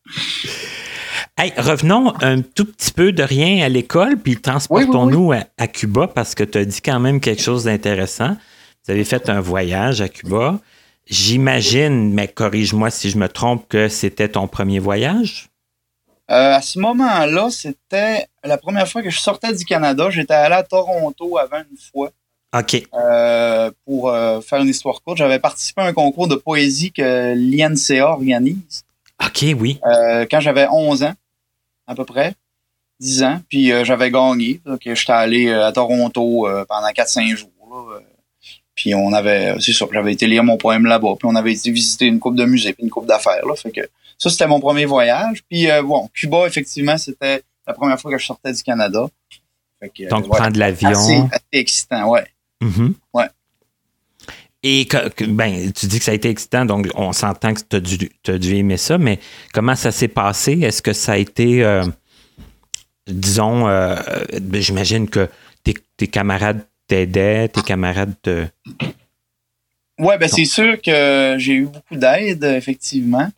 Hey, 1.37 1.53
revenons 1.57 2.15
un 2.23 2.41
tout 2.41 2.65
petit 2.65 2.93
peu 2.93 3.13
de 3.13 3.23
rien 3.23 3.65
à 3.65 3.69
l'école, 3.69 4.17
puis 4.17 4.37
transportons-nous 4.37 5.33
à, 5.33 5.45
à 5.59 5.67
Cuba 5.67 6.07
parce 6.07 6.35
que 6.35 6.45
tu 6.45 6.59
as 6.59 6.65
dit 6.65 6.81
quand 6.81 7.01
même 7.01 7.21
quelque 7.21 7.43
chose 7.43 7.65
d'intéressant. 7.65 8.37
Vous 8.85 8.93
avez 8.93 9.05
fait 9.05 9.29
un 9.29 9.41
voyage 9.41 10.01
à 10.01 10.09
Cuba. 10.09 10.59
J'imagine, 11.07 12.13
mais 12.13 12.29
corrige-moi 12.29 12.91
si 12.91 13.11
je 13.11 13.19
me 13.19 13.29
trompe, 13.29 13.69
que 13.69 13.89
c'était 13.89 14.29
ton 14.29 14.49
premier 14.49 14.79
voyage? 14.79 15.49
Euh, 16.31 16.55
à 16.55 16.61
ce 16.61 16.81
moment-là, 16.81 17.51
c'était 17.51 18.27
la 18.43 18.59
première 18.59 18.89
fois 18.89 19.03
que 19.03 19.11
je 19.11 19.19
sortais 19.21 19.55
du 19.55 19.65
Canada. 19.65 20.11
J'étais 20.11 20.35
allé 20.35 20.57
à 20.57 20.65
Toronto 20.65 21.39
avant 21.39 21.59
une 21.59 21.77
fois 21.93 22.11
OK. 22.55 22.83
euh, 22.95 23.71
pour 23.85 24.11
euh, 24.11 24.41
faire 24.41 24.61
une 24.61 24.69
histoire 24.69 25.03
courte. 25.03 25.19
J'avais 25.19 25.39
participé 25.39 25.83
à 25.83 25.85
un 25.87 25.93
concours 25.93 26.29
de 26.29 26.37
poésie 26.37 26.93
que 26.93 27.35
l'INCA 27.35 28.09
organise 28.11 28.85
OK, 29.25 29.45
oui. 29.59 29.81
euh, 29.87 30.27
quand 30.31 30.41
j'avais 30.41 30.67
11 30.71 31.03
ans, 31.05 31.15
à 31.87 31.95
peu 31.95 32.05
près, 32.05 32.35
10 33.01 33.23
ans. 33.25 33.41
Puis 33.49 33.73
j'avais 33.85 34.11
gagné. 34.11 34.61
Donc, 34.65 34.81
j'étais 34.85 35.13
allé 35.13 35.53
à 35.53 35.73
Toronto 35.73 36.47
pendant 36.69 36.89
4-5 36.89 37.37
jours. 37.37 37.51
là, 37.71 38.01
puis 38.75 38.95
on 38.95 39.13
avait, 39.15 39.57
c'est 39.59 39.73
ça, 39.73 39.87
j'avais 39.91 40.13
été 40.13 40.27
lire 40.27 40.45
mon 40.45 40.59
poème 40.59 40.85
là-bas. 40.85 41.15
Puis 41.19 41.27
on 41.27 41.35
avait 41.35 41.53
été 41.55 41.71
visiter 41.71 42.05
une 42.05 42.19
coupe 42.21 42.37
de 42.37 42.45
musée 42.45 42.75
puis 42.75 42.85
une 42.85 42.91
coupe 42.91 43.07
d'affaires. 43.07 43.45
Là, 43.47 43.57
fait 43.57 43.71
que 43.71 43.81
ça, 44.19 44.29
c'était 44.31 44.47
mon 44.47 44.61
premier 44.61 44.85
voyage. 44.85 45.43
Puis 45.49 45.71
euh, 45.71 45.83
bon, 45.83 46.09
Cuba, 46.13 46.47
effectivement, 46.47 46.99
c'était 46.99 47.43
la 47.67 47.73
première 47.73 47.99
fois 47.99 48.13
que 48.13 48.19
je 48.19 48.27
sortais 48.27 48.53
du 48.53 48.63
Canada. 48.63 49.09
Fait 49.81 49.89
que, 49.89 50.09
Donc, 50.11 50.25
ouais, 50.25 50.39
prendre 50.39 50.59
l'avion. 50.59 50.91
assez, 50.91 51.17
assez 51.17 51.43
excitant, 51.53 52.11
ouais. 52.11 52.27
Mhm. 52.63 52.95
Ouais. 53.15 53.27
Et 54.63 54.87
que, 54.87 55.09
que- 55.11 55.25
ben, 55.25 55.71
tu 55.73 55.87
dis 55.87 55.99
que 55.99 56.05
ça 56.05 56.11
a 56.13 56.15
été 56.15 56.29
excitant, 56.29 56.65
donc 56.65 56.89
on 56.95 57.13
s'entend 57.13 57.55
que 57.55 57.61
tu 57.61 58.31
as 58.31 58.39
dû, 58.39 58.57
aimer 58.57 58.77
ça, 58.79 58.99
mais 58.99 59.21
comment 59.53 59.77
ça 59.77 59.93
s'est 59.93 60.09
passé? 60.09 60.53
Est-ce 60.63 60.83
que 60.83 60.93
ça 60.93 61.13
a 61.13 61.17
été, 61.19 61.63
euh, 61.63 61.85
disons, 63.07 63.69
euh, 63.69 63.97
ben, 64.43 64.61
j'imagine 64.61 65.09
que 65.09 65.29
tes, 65.63 65.75
tes 65.97 66.09
camarades 66.09 66.67
t'aidaient, 66.89 67.49
tes 67.49 67.63
camarades 67.63 68.15
te... 68.23 68.47
Ouais, 69.99 70.19
ben 70.19 70.29
c'est 70.29 70.45
sûr 70.45 70.81
que 70.83 71.37
j'ai 71.39 71.55
eu 71.55 71.67
beaucoup 71.67 71.97
d'aide, 71.97 72.45
effectivement, 72.45 73.31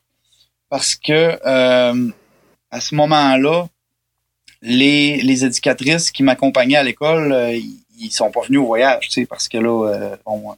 parce 0.68 0.96
que 0.96 1.38
euh, 1.46 2.10
à 2.70 2.80
ce 2.80 2.94
moment-là, 2.96 3.68
les, 4.60 5.20
les 5.20 5.44
éducatrices 5.44 6.10
qui 6.10 6.22
m'accompagnaient 6.24 6.76
à 6.76 6.82
l'école, 6.82 7.32
ils 7.54 7.78
ils 7.98 8.10
sont 8.12 8.30
pas 8.30 8.40
venus 8.42 8.60
au 8.60 8.66
voyage, 8.66 9.08
tu 9.08 9.10
sais, 9.10 9.26
parce 9.26 9.48
que 9.48 9.58
là, 9.58 9.88
euh, 9.88 10.16
bon, 10.24 10.54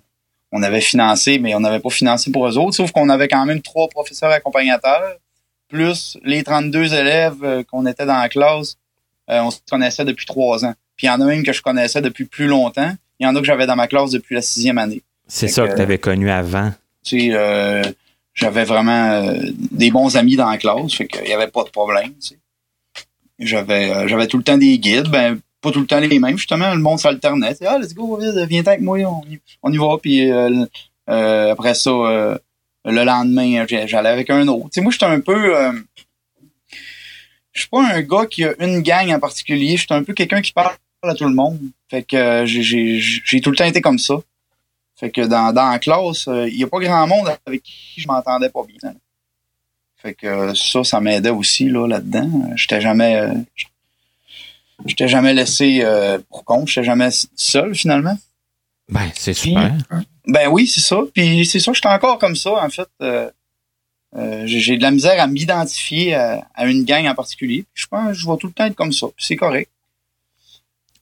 on 0.52 0.62
avait 0.62 0.80
financé, 0.80 1.38
mais 1.38 1.54
on 1.54 1.60
n'avait 1.60 1.80
pas 1.80 1.90
financé 1.90 2.30
pour 2.30 2.46
eux 2.48 2.58
autres, 2.58 2.76
sauf 2.76 2.90
qu'on 2.92 3.08
avait 3.08 3.28
quand 3.28 3.46
même 3.46 3.62
trois 3.62 3.88
professeurs 3.88 4.30
accompagnateurs, 4.30 5.16
plus 5.68 6.18
les 6.24 6.42
32 6.42 6.92
élèves 6.94 7.42
euh, 7.44 7.62
qu'on 7.62 7.86
était 7.86 8.06
dans 8.06 8.18
la 8.18 8.28
classe, 8.28 8.76
euh, 9.30 9.40
on 9.42 9.50
se 9.50 9.58
connaissait 9.70 10.04
depuis 10.04 10.26
trois 10.26 10.64
ans. 10.64 10.74
Puis 10.96 11.06
il 11.06 11.10
y 11.10 11.10
en 11.10 11.20
a 11.20 11.24
même 11.24 11.44
que 11.44 11.52
je 11.52 11.62
connaissais 11.62 12.02
depuis 12.02 12.24
plus 12.24 12.46
longtemps. 12.46 12.92
Il 13.20 13.24
y 13.24 13.26
en 13.26 13.36
a 13.36 13.40
que 13.40 13.46
j'avais 13.46 13.66
dans 13.66 13.76
ma 13.76 13.86
classe 13.86 14.10
depuis 14.10 14.34
la 14.34 14.42
sixième 14.42 14.78
année. 14.78 15.02
C'est 15.28 15.46
ça 15.48 15.68
que- 15.68 15.74
tu 15.76 15.80
avais 15.82 15.98
connu 15.98 16.28
avant. 16.30 16.72
Tu 17.04 17.30
sais, 17.32 17.94
j'avais 18.34 18.64
vraiment 18.64 19.32
des 19.70 19.90
bons 19.90 20.16
amis 20.16 20.36
dans 20.36 20.50
la 20.50 20.58
classe, 20.58 20.92
fait 20.94 21.06
qu'il 21.06 21.28
y 21.28 21.32
avait 21.32 21.46
pas 21.48 21.62
de 21.64 21.70
problème. 21.70 22.12
tu 22.20 22.28
sais. 22.28 22.38
J'avais, 23.38 24.06
j'avais 24.08 24.26
tout 24.26 24.36
le 24.36 24.42
temps 24.44 24.58
des 24.58 24.78
guides, 24.78 25.08
ben 25.08 25.38
pas 25.60 25.70
tout 25.70 25.80
le 25.80 25.86
temps 25.86 26.00
les 26.00 26.18
mêmes 26.18 26.38
justement. 26.38 26.72
Le 26.74 26.80
monde 26.80 26.98
s'alternait. 26.98 27.54
Ah, 27.66 27.78
let's 27.78 27.94
go, 27.94 28.18
viens 28.48 28.62
avec 28.66 28.80
moi, 28.80 28.98
on 29.62 29.72
y, 29.72 29.76
va. 29.78 29.96
Puis 30.00 30.30
euh, 30.30 30.64
euh, 31.08 31.52
après 31.52 31.74
ça, 31.74 31.90
euh, 31.90 32.38
le 32.84 33.04
lendemain, 33.04 33.66
j'ai- 33.68 33.86
j'allais 33.86 34.08
avec 34.08 34.30
un 34.30 34.46
autre. 34.48 34.64
Tu 34.66 34.74
sais, 34.74 34.80
moi, 34.80 34.90
j'étais 34.92 35.04
un 35.06 35.20
peu. 35.20 35.56
euh, 35.56 35.72
je 37.52 37.60
suis 37.60 37.68
pas 37.68 37.82
un 37.94 38.00
gars 38.02 38.26
qui 38.26 38.44
a 38.44 38.54
une 38.60 38.80
gang 38.80 39.10
en 39.12 39.18
particulier. 39.18 39.76
Je 39.76 39.82
suis 39.86 39.94
un 39.94 40.02
peu 40.04 40.14
quelqu'un 40.14 40.40
qui 40.40 40.52
parle 40.52 40.74
à 41.02 41.14
tout 41.14 41.24
le 41.24 41.34
monde. 41.34 41.58
Fait 41.90 42.02
que 42.04 42.16
euh, 42.16 42.46
j'ai- 42.46 43.40
tout 43.40 43.50
le 43.50 43.56
temps 43.56 43.64
été 43.64 43.80
comme 43.80 43.98
ça. 43.98 44.14
Fait 44.98 45.10
que 45.10 45.22
dans, 45.22 45.52
dans 45.52 45.70
la 45.70 45.78
classe, 45.78 46.26
il 46.26 46.56
n'y 46.56 46.62
a 46.64 46.66
pas 46.68 46.78
grand 46.78 47.06
monde 47.06 47.28
avec 47.46 47.62
qui 47.62 48.00
je 48.00 48.06
m'entendais 48.06 48.50
pas 48.50 48.60
bien. 48.64 48.94
Fait 49.96 50.14
que 50.14 50.26
euh, 50.26 50.54
ça, 50.54 50.84
ça 50.84 51.00
m'aidait 51.00 51.30
aussi 51.30 51.68
là, 51.68 51.86
là-dedans. 51.86 52.30
J'étais 52.54 52.80
jamais. 52.80 53.28
Euh, 54.80 54.84
j'étais 54.86 55.08
jamais 55.08 55.34
laissé 55.34 55.80
euh, 55.82 56.18
pour 56.28 56.44
compte, 56.44 56.68
j'étais 56.68 56.84
jamais 56.84 57.08
seul 57.36 57.74
finalement. 57.74 58.16
Ben, 58.90 59.08
c'est 59.14 59.32
Puis- 59.38 59.50
super. 59.50 59.76
Ben 60.26 60.48
oui, 60.48 60.66
c'est 60.66 60.80
ça. 60.80 61.00
Puis 61.14 61.46
c'est 61.46 61.58
ça, 61.60 61.72
j'étais 61.72 61.88
encore 61.88 62.18
comme 62.18 62.36
ça, 62.36 62.52
en 62.64 62.68
fait. 62.68 62.88
Euh, 63.02 63.30
euh, 64.16 64.42
j'ai 64.46 64.76
de 64.76 64.82
la 64.82 64.90
misère 64.90 65.20
à 65.22 65.26
m'identifier 65.28 66.14
à, 66.14 66.46
à 66.54 66.66
une 66.66 66.84
gang 66.84 67.06
en 67.06 67.14
particulier. 67.14 67.64
Puis 67.72 67.84
je 67.84 67.86
pense 67.88 68.08
que 68.08 68.14
je 68.14 68.26
vais 68.28 68.36
tout 68.36 68.48
le 68.48 68.52
temps 68.52 68.64
être 68.66 68.74
comme 68.74 68.92
ça. 68.92 69.06
C'est 69.18 69.36
correct. 69.36 69.70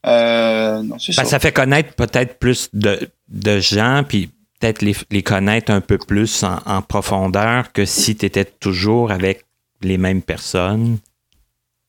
Euh, 0.06 0.82
non, 0.82 0.96
Ben, 0.96 1.12
ça. 1.12 1.24
ça 1.24 1.38
fait 1.38 1.52
connaître 1.52 1.94
peut-être 1.94 2.38
plus 2.38 2.68
de, 2.72 3.10
de 3.28 3.58
gens, 3.60 4.04
puis 4.06 4.30
peut-être 4.60 4.82
les, 4.82 4.94
les 5.10 5.22
connaître 5.22 5.72
un 5.72 5.80
peu 5.80 5.98
plus 5.98 6.42
en, 6.44 6.58
en 6.66 6.82
profondeur 6.82 7.72
que 7.72 7.84
si 7.84 8.16
tu 8.16 8.26
étais 8.26 8.44
toujours 8.44 9.10
avec 9.10 9.44
les 9.82 9.98
mêmes 9.98 10.22
personnes. 10.22 10.98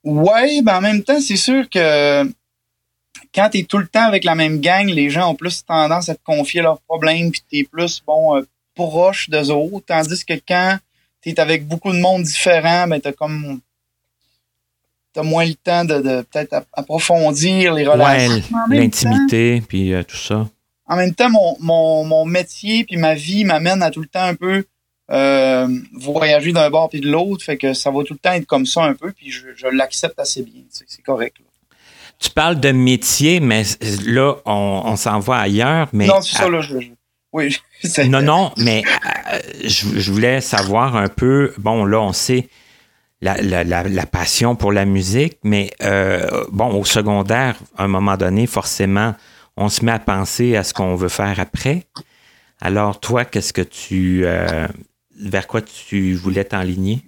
Ouais, 0.03 0.61
ben 0.61 0.77
en 0.77 0.81
même 0.81 1.03
temps, 1.03 1.19
c'est 1.19 1.35
sûr 1.35 1.69
que 1.69 2.23
quand 3.33 3.49
tu 3.49 3.59
es 3.59 3.63
tout 3.63 3.77
le 3.77 3.87
temps 3.87 4.05
avec 4.05 4.23
la 4.23 4.35
même 4.35 4.59
gang, 4.59 4.87
les 4.87 5.09
gens 5.09 5.31
ont 5.31 5.35
plus 5.35 5.63
tendance 5.65 6.09
à 6.09 6.15
te 6.15 6.23
confier 6.23 6.61
leurs 6.61 6.79
problèmes, 6.81 7.31
puis 7.31 7.41
tu 7.49 7.59
es 7.59 7.63
plus 7.63 8.01
bon 8.05 8.37
euh, 8.37 8.47
proche 8.75 9.29
d'eux 9.29 9.51
autres. 9.51 9.85
Tandis 9.85 10.25
que 10.25 10.33
quand 10.47 10.77
tu 11.21 11.29
es 11.29 11.39
avec 11.39 11.67
beaucoup 11.67 11.91
de 11.91 11.99
monde 11.99 12.23
différent, 12.23 12.87
ben 12.87 13.01
t'as 13.01 13.11
comme 13.11 13.59
as 15.15 15.23
moins 15.23 15.45
le 15.45 15.55
temps 15.55 15.83
de, 15.83 15.95
de 15.95 16.21
peut-être 16.21 16.65
approfondir 16.71 17.73
les 17.73 17.85
relations. 17.85 18.35
Ouais, 18.69 18.77
l'intimité, 18.77 19.61
puis 19.67 19.91
tout 20.07 20.15
ça. 20.15 20.47
En 20.85 20.95
même 20.95 21.13
temps, 21.13 21.29
mon, 21.29 21.57
mon, 21.59 22.05
mon 22.05 22.25
métier 22.25 22.85
puis 22.85 22.95
ma 22.95 23.15
vie 23.15 23.43
m'amène 23.43 23.83
à 23.83 23.91
tout 23.91 24.01
le 24.01 24.07
temps 24.07 24.23
un 24.23 24.35
peu 24.35 24.63
euh, 25.11 25.67
voyager 25.93 26.51
d'un 26.51 26.69
bord 26.69 26.89
puis 26.89 27.01
de 27.01 27.09
l'autre, 27.09 27.43
fait 27.43 27.57
que 27.57 27.73
ça 27.73 27.91
va 27.91 28.03
tout 28.03 28.13
le 28.13 28.19
temps 28.19 28.33
être 28.33 28.45
comme 28.45 28.65
ça 28.65 28.83
un 28.83 28.93
peu, 28.93 29.11
puis 29.11 29.31
je, 29.31 29.47
je 29.55 29.67
l'accepte 29.67 30.19
assez 30.19 30.43
bien. 30.43 30.61
C'est 30.69 31.01
correct. 31.01 31.37
Tu 32.19 32.29
parles 32.31 32.59
de 32.59 32.71
métier, 32.71 33.39
mais 33.39 33.63
là, 34.05 34.35
on, 34.45 34.81
on 34.85 34.95
s'en 34.97 35.19
va 35.19 35.37
ailleurs. 35.37 35.87
Mais 35.93 36.05
non, 36.05 36.21
c'est 36.21 36.35
ça, 36.35 36.49
là. 36.49 36.59
Je, 36.59 36.75
oui. 37.31 37.57
non, 38.09 38.21
non, 38.21 38.51
mais 38.57 38.83
euh, 39.33 39.39
je, 39.63 39.99
je, 39.99 40.11
voulais 40.11 40.41
savoir 40.41 40.95
un 40.95 41.07
peu. 41.07 41.53
Bon, 41.57 41.85
là, 41.85 42.01
on 42.01 42.11
sait 42.11 42.49
la, 43.21 43.41
la, 43.41 43.63
la, 43.63 44.05
passion 44.05 44.55
pour 44.55 44.71
la 44.71 44.85
musique, 44.85 45.37
mais 45.43 45.71
euh, 45.83 46.45
bon, 46.51 46.73
au 46.73 46.85
secondaire, 46.85 47.55
à 47.77 47.83
un 47.83 47.87
moment 47.87 48.17
donné, 48.17 48.47
forcément, 48.47 49.15
on 49.57 49.69
se 49.69 49.83
met 49.85 49.91
à 49.91 49.99
penser 49.99 50.55
à 50.55 50.63
ce 50.63 50.73
qu'on 50.73 50.95
veut 50.95 51.09
faire 51.09 51.39
après. 51.39 51.83
Alors, 52.61 52.99
toi, 52.99 53.25
qu'est-ce 53.25 53.53
que 53.53 53.61
tu. 53.61 54.23
Euh, 54.25 54.67
vers 55.19 55.47
quoi 55.47 55.61
tu 55.61 56.15
voulais 56.15 56.43
t'enligner? 56.43 57.03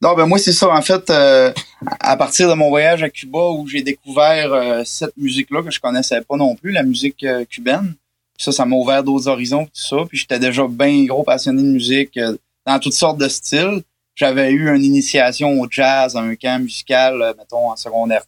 Non, 0.00 0.14
ben 0.14 0.26
moi, 0.26 0.38
c'est 0.38 0.52
ça. 0.52 0.68
En 0.68 0.82
fait, 0.82 1.10
euh, 1.10 1.52
à 2.00 2.16
partir 2.16 2.48
de 2.48 2.54
mon 2.54 2.68
voyage 2.68 3.02
à 3.02 3.10
Cuba 3.10 3.50
où 3.50 3.66
j'ai 3.66 3.82
découvert 3.82 4.52
euh, 4.52 4.82
cette 4.84 5.16
musique-là 5.16 5.62
que 5.62 5.70
je 5.70 5.80
connaissais 5.80 6.20
pas 6.20 6.36
non 6.36 6.54
plus, 6.54 6.70
la 6.70 6.82
musique 6.82 7.24
cubaine. 7.50 7.94
Ça, 8.38 8.52
ça 8.52 8.64
m'a 8.66 8.76
ouvert 8.76 9.02
d'autres 9.02 9.28
horizons, 9.28 9.64
tout 9.64 9.70
ça. 9.74 9.96
Puis 10.08 10.18
j'étais 10.18 10.38
déjà 10.38 10.66
bien 10.68 11.04
gros 11.04 11.22
passionné 11.22 11.62
de 11.62 11.68
musique 11.68 12.18
dans 12.66 12.78
toutes 12.78 12.94
sortes 12.94 13.18
de 13.18 13.28
styles. 13.28 13.82
J'avais 14.16 14.50
eu 14.50 14.74
une 14.74 14.84
initiation 14.84 15.60
au 15.60 15.66
jazz, 15.70 16.16
un 16.16 16.34
camp 16.36 16.60
musical, 16.60 17.34
mettons, 17.38 17.70
en 17.70 17.76
secondaire. 17.76 18.24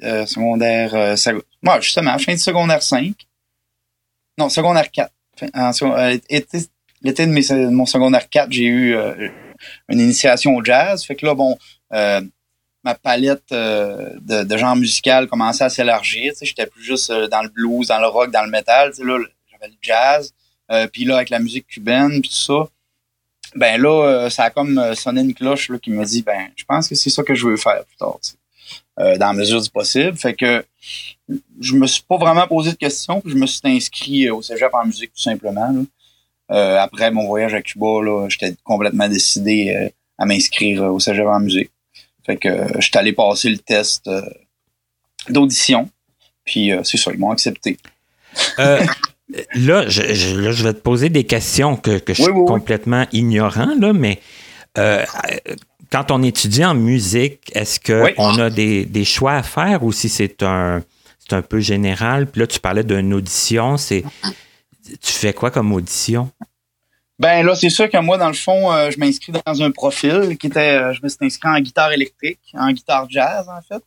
secondaire. 0.00 1.16
moi, 1.62 1.80
justement, 1.80 2.18
fin 2.18 2.34
de 2.34 2.38
secondaire 2.38 2.82
5. 2.82 3.14
Non, 4.38 4.48
secondaire 4.48 4.90
4 4.90 5.12
l'été 7.02 7.26
de, 7.26 7.70
mon 7.70 7.86
secondaire 7.86 8.28
4, 8.28 8.50
j'ai 8.50 8.64
eu 8.64 8.94
euh, 8.94 9.28
une 9.88 10.00
initiation 10.00 10.54
au 10.56 10.64
jazz. 10.64 11.04
Fait 11.04 11.14
que 11.14 11.26
là, 11.26 11.34
bon, 11.34 11.58
euh, 11.92 12.20
ma 12.84 12.94
palette 12.94 13.52
euh, 13.52 14.10
de, 14.20 14.44
de 14.44 14.56
genre 14.56 14.76
musical 14.76 15.28
commençait 15.28 15.64
à 15.64 15.68
s'élargir. 15.68 16.32
J'étais 16.40 16.66
plus 16.66 16.82
juste 16.82 17.12
dans 17.12 17.42
le 17.42 17.48
blues, 17.48 17.88
dans 17.88 18.00
le 18.00 18.08
rock, 18.08 18.30
dans 18.30 18.44
le 18.44 18.50
metal. 18.50 18.92
Là, 18.98 19.18
j'avais 19.50 19.68
le 19.68 19.78
jazz. 19.80 20.32
puis 20.92 21.04
là, 21.04 21.16
avec 21.16 21.30
la 21.30 21.38
musique 21.38 21.66
cubaine, 21.66 22.20
puis 22.20 22.30
tout 22.30 22.36
ça. 22.36 22.68
Ben 23.54 23.80
là, 23.80 24.30
ça 24.30 24.44
a 24.44 24.50
comme 24.50 24.94
sonné 24.94 25.20
une 25.20 25.34
cloche 25.34 25.68
là, 25.68 25.78
qui 25.78 25.90
me 25.90 26.02
dit, 26.06 26.22
ben, 26.22 26.48
je 26.56 26.64
pense 26.64 26.88
que 26.88 26.94
c'est 26.94 27.10
ça 27.10 27.22
que 27.22 27.34
je 27.34 27.46
veux 27.46 27.58
faire 27.58 27.84
plus 27.84 27.96
tard. 27.96 28.18
dans 28.96 29.26
la 29.26 29.32
mesure 29.34 29.60
du 29.60 29.68
possible. 29.68 30.16
Fait 30.16 30.32
que 30.32 30.64
je 31.60 31.74
me 31.74 31.86
suis 31.86 32.02
pas 32.02 32.16
vraiment 32.16 32.46
posé 32.46 32.70
de 32.70 32.76
questions, 32.76 33.20
puis 33.20 33.32
je 33.32 33.36
me 33.36 33.46
suis 33.46 33.60
inscrit 33.64 34.30
au 34.30 34.40
cégep 34.40 34.72
en 34.72 34.86
musique 34.86 35.12
tout 35.12 35.22
simplement. 35.22 35.84
Euh, 36.50 36.78
après 36.78 37.10
mon 37.10 37.26
voyage 37.26 37.54
à 37.54 37.62
Cuba, 37.62 38.02
là, 38.02 38.28
j'étais 38.28 38.54
complètement 38.64 39.08
décidé 39.08 39.74
euh, 39.74 39.88
à 40.18 40.26
m'inscrire 40.26 40.82
au 40.82 41.00
cégep 41.00 41.26
en 41.26 41.40
musique. 41.40 41.70
Fait 42.26 42.36
que 42.36 42.48
euh, 42.48 42.80
j'étais 42.80 42.98
allé 42.98 43.12
passer 43.12 43.48
le 43.48 43.58
test 43.58 44.08
d'audition, 45.28 45.88
puis 46.44 46.70
c'est 46.84 46.96
ça, 46.96 47.12
ils 47.12 47.18
m'ont 47.18 47.30
accepté. 47.30 47.78
là, 48.58 49.88
je, 49.88 50.62
vais 50.64 50.74
te 50.74 50.80
poser 50.80 51.08
des 51.08 51.24
questions 51.24 51.76
que, 51.76 52.00
je 52.06 52.12
suis 52.14 52.32
complètement 52.46 53.06
ignorant, 53.12 53.74
là, 53.78 53.92
mais 53.92 54.20
quand 55.90 56.10
on 56.10 56.22
étudie 56.22 56.64
en 56.64 56.74
musique, 56.74 57.50
est-ce 57.54 57.78
qu'on 57.78 58.38
a 58.38 58.50
des, 58.50 58.84
des, 58.84 59.04
choix 59.04 59.34
à 59.34 59.42
faire 59.42 59.84
ou 59.84 59.92
si 59.92 60.08
c'est 60.08 60.42
un, 60.42 60.82
c'est 61.18 61.34
un 61.34 61.42
peu 61.42 61.60
général? 61.60 62.26
Puis 62.26 62.40
là, 62.40 62.46
tu 62.46 62.60
parlais 62.60 62.84
d'une 62.84 63.12
audition. 63.12 63.76
C'est, 63.76 64.02
tu 65.00 65.12
fais 65.12 65.32
quoi 65.32 65.50
comme 65.50 65.72
audition? 65.72 66.30
Ben 67.22 67.46
là, 67.46 67.54
c'est 67.54 67.70
sûr 67.70 67.88
que 67.88 67.98
moi, 67.98 68.18
dans 68.18 68.26
le 68.26 68.34
fond, 68.34 68.72
euh, 68.72 68.90
je 68.90 68.98
m'inscris 68.98 69.32
dans 69.46 69.62
un 69.62 69.70
profil 69.70 70.36
qui 70.38 70.48
était, 70.48 70.78
euh, 70.78 70.92
je 70.92 71.00
me 71.04 71.08
suis 71.08 71.18
inscrit 71.20 71.48
en 71.48 71.60
guitare 71.60 71.92
électrique, 71.92 72.40
en 72.54 72.72
guitare 72.72 73.08
jazz, 73.08 73.48
en 73.48 73.62
fait. 73.62 73.82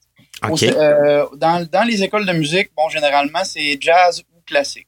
Euh, 0.64 1.26
dans, 1.36 1.68
dans, 1.70 1.84
les 1.84 2.02
écoles 2.02 2.26
de 2.26 2.32
musique, 2.32 2.70
bon, 2.78 2.88
généralement, 2.88 3.44
c'est 3.44 3.78
jazz 3.82 4.22
ou 4.22 4.42
classique. 4.46 4.88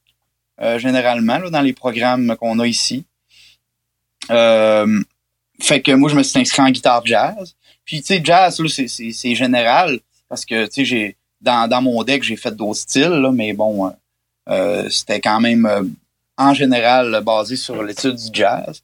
généralement, 0.77 1.39
là, 1.39 1.49
dans 1.49 1.59
les 1.59 1.73
programmes 1.73 2.37
qu'on 2.37 2.59
a 2.59 2.67
ici. 2.67 3.03
fait 4.29 5.81
que 5.81 5.91
moi, 5.91 6.09
je 6.09 6.15
me 6.15 6.23
suis 6.23 6.39
inscrit 6.39 6.61
en 6.61 6.69
guitare 6.69 7.05
jazz. 7.05 7.53
Puis, 7.83 7.99
tu 7.99 8.07
sais, 8.07 8.21
jazz, 8.23 8.61
là, 8.61 8.69
c'est 8.69 9.35
général 9.35 9.99
parce 10.29 10.45
que, 10.45 10.67
tu 10.67 10.71
sais, 10.71 10.85
j'ai 10.85 11.17
dans, 11.41 11.67
dans 11.67 11.81
mon 11.81 12.01
deck, 12.03 12.23
j'ai 12.23 12.37
fait 12.37 12.55
d'autres 12.55 12.79
styles, 12.79 13.09
là, 13.09 13.31
mais 13.33 13.51
bon, 13.51 13.93
c'était 14.89 15.19
quand 15.19 15.41
même 15.41 15.95
en 16.37 16.53
général 16.53 17.21
basé 17.23 17.55
sur 17.55 17.81
l'étude 17.83 18.15
du 18.15 18.29
jazz. 18.31 18.81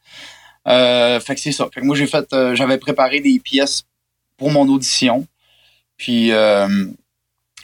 Euh, 0.67 1.19
fait 1.19 1.35
que 1.35 1.41
c'est 1.41 1.51
ça. 1.51 1.67
Fait 1.73 1.81
que 1.81 1.85
moi, 1.85 1.95
j'ai 1.95 2.07
fait, 2.07 2.25
j'avais 2.53 2.77
préparé 2.77 3.19
des 3.19 3.39
pièces 3.39 3.83
pour 4.37 4.51
mon 4.51 4.67
audition. 4.69 5.27
Puis 5.97 6.31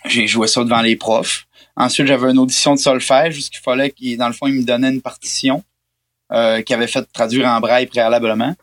j'ai 0.06 0.28
joué 0.28 0.48
ça 0.48 0.64
devant 0.64 0.82
les 0.82 0.96
profs. 0.96 1.48
Ensuite, 1.76 2.08
j'avais 2.08 2.32
une 2.32 2.40
audition 2.40 2.74
de 2.74 2.80
solfège, 2.80 3.36
juste 3.36 3.52
qu'il 3.52 3.62
fallait 3.62 3.92
qu'il, 3.92 4.18
dans 4.18 4.28
le 4.28 4.34
fond, 4.34 4.48
il 4.48 4.56
me 4.56 4.64
donnait 4.64 4.90
une 4.90 5.02
partition 5.02 5.64
euh, 6.32 6.62
qu'il 6.62 6.76
avait 6.76 6.88
fait 6.88 7.06
traduire 7.14 7.48
en 7.48 7.60
braille 7.62 7.86
préalablement. 7.86 8.54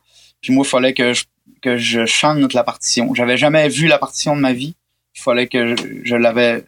Puis 0.43 0.53
moi, 0.53 0.65
il 0.67 0.69
fallait 0.69 0.93
que 0.93 1.15
je, 1.15 1.25
que 1.63 1.79
je 1.79 2.05
chante 2.05 2.53
la 2.53 2.63
partition. 2.63 3.15
J'avais 3.15 3.39
jamais 3.39 3.69
vu 3.69 3.87
la 3.87 3.99
partition 3.99 4.37
de 4.37 4.41
ma 4.41 4.53
vie 4.53 4.75
il 5.17 5.23
fallait 5.23 5.47
que 5.49 5.75
je, 6.05 6.15
l'avais, 6.15 6.65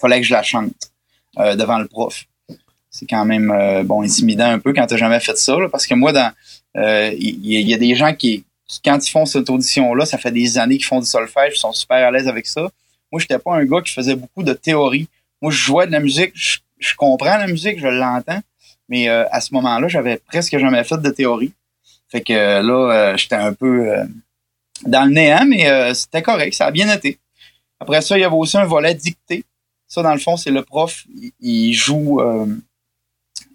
fallait 0.00 0.20
que 0.20 0.26
je 0.26 0.32
la 0.32 0.42
chante 0.42 0.92
euh, 1.38 1.56
devant 1.56 1.78
le 1.78 1.88
prof. 1.88 2.24
C'est 2.92 3.06
quand 3.06 3.24
même 3.24 3.50
euh, 3.50 3.82
bon 3.82 4.02
intimidant 4.02 4.46
un 4.46 4.60
peu 4.60 4.72
quand 4.72 4.86
t'as 4.86 4.96
jamais 4.96 5.18
fait 5.18 5.36
ça, 5.36 5.56
parce 5.72 5.86
que 5.86 5.94
moi, 5.94 6.12
dans 6.12 6.30
euh, 6.76 7.12
il 7.18 7.44
y, 7.44 7.74
a 7.74 7.78
des 7.78 7.94
gens 7.94 8.14
qui, 8.14 8.44
quand 8.84 9.04
ils 9.04 9.10
font 9.10 9.26
cette 9.26 9.50
audition-là, 9.50 10.06
ça 10.06 10.18
fait 10.18 10.30
des 10.30 10.58
années 10.58 10.76
qu'ils 10.76 10.86
font 10.86 11.00
du 11.00 11.06
solfège, 11.06 11.54
ils 11.56 11.58
sont 11.58 11.72
super 11.72 12.06
à 12.06 12.10
l'aise 12.10 12.28
avec 12.28 12.46
ça. 12.46 12.70
Moi, 13.10 13.20
j'étais 13.20 13.38
pas 13.38 13.54
un 13.54 13.64
gars 13.64 13.80
qui 13.82 13.92
faisait 13.92 14.14
beaucoup 14.14 14.42
de 14.42 14.52
théorie. 14.52 15.08
Moi, 15.40 15.50
je 15.50 15.56
jouais 15.56 15.86
de 15.86 15.92
la 15.92 16.00
musique, 16.00 16.32
je, 16.34 16.94
comprends 16.96 17.36
la 17.36 17.46
musique, 17.46 17.78
je 17.80 17.88
l'entends, 17.88 18.40
mais 18.88 19.08
à 19.08 19.40
ce 19.40 19.52
moment-là, 19.54 19.88
j'avais 19.88 20.16
presque 20.16 20.56
jamais 20.56 20.84
fait 20.84 21.00
de 21.00 21.10
théorie. 21.10 21.52
Fait 22.08 22.22
que 22.22 22.32
là, 22.32 23.16
j'étais 23.16 23.34
un 23.34 23.52
peu 23.52 23.94
dans 24.86 25.04
le 25.04 25.10
néant, 25.10 25.44
mais 25.46 25.94
c'était 25.94 26.22
correct, 26.22 26.54
ça 26.54 26.66
a 26.66 26.70
bien 26.70 26.90
été. 26.94 27.18
Après 27.82 28.00
ça, 28.00 28.16
il 28.16 28.20
y 28.20 28.24
avait 28.24 28.36
aussi 28.36 28.56
un 28.56 28.64
volet 28.64 28.94
dicté. 28.94 29.44
Ça, 29.88 30.02
dans 30.02 30.12
le 30.12 30.20
fond, 30.20 30.36
c'est 30.36 30.52
le 30.52 30.62
prof, 30.62 31.04
il, 31.40 31.74
joue, 31.74 32.20
euh, 32.20 32.46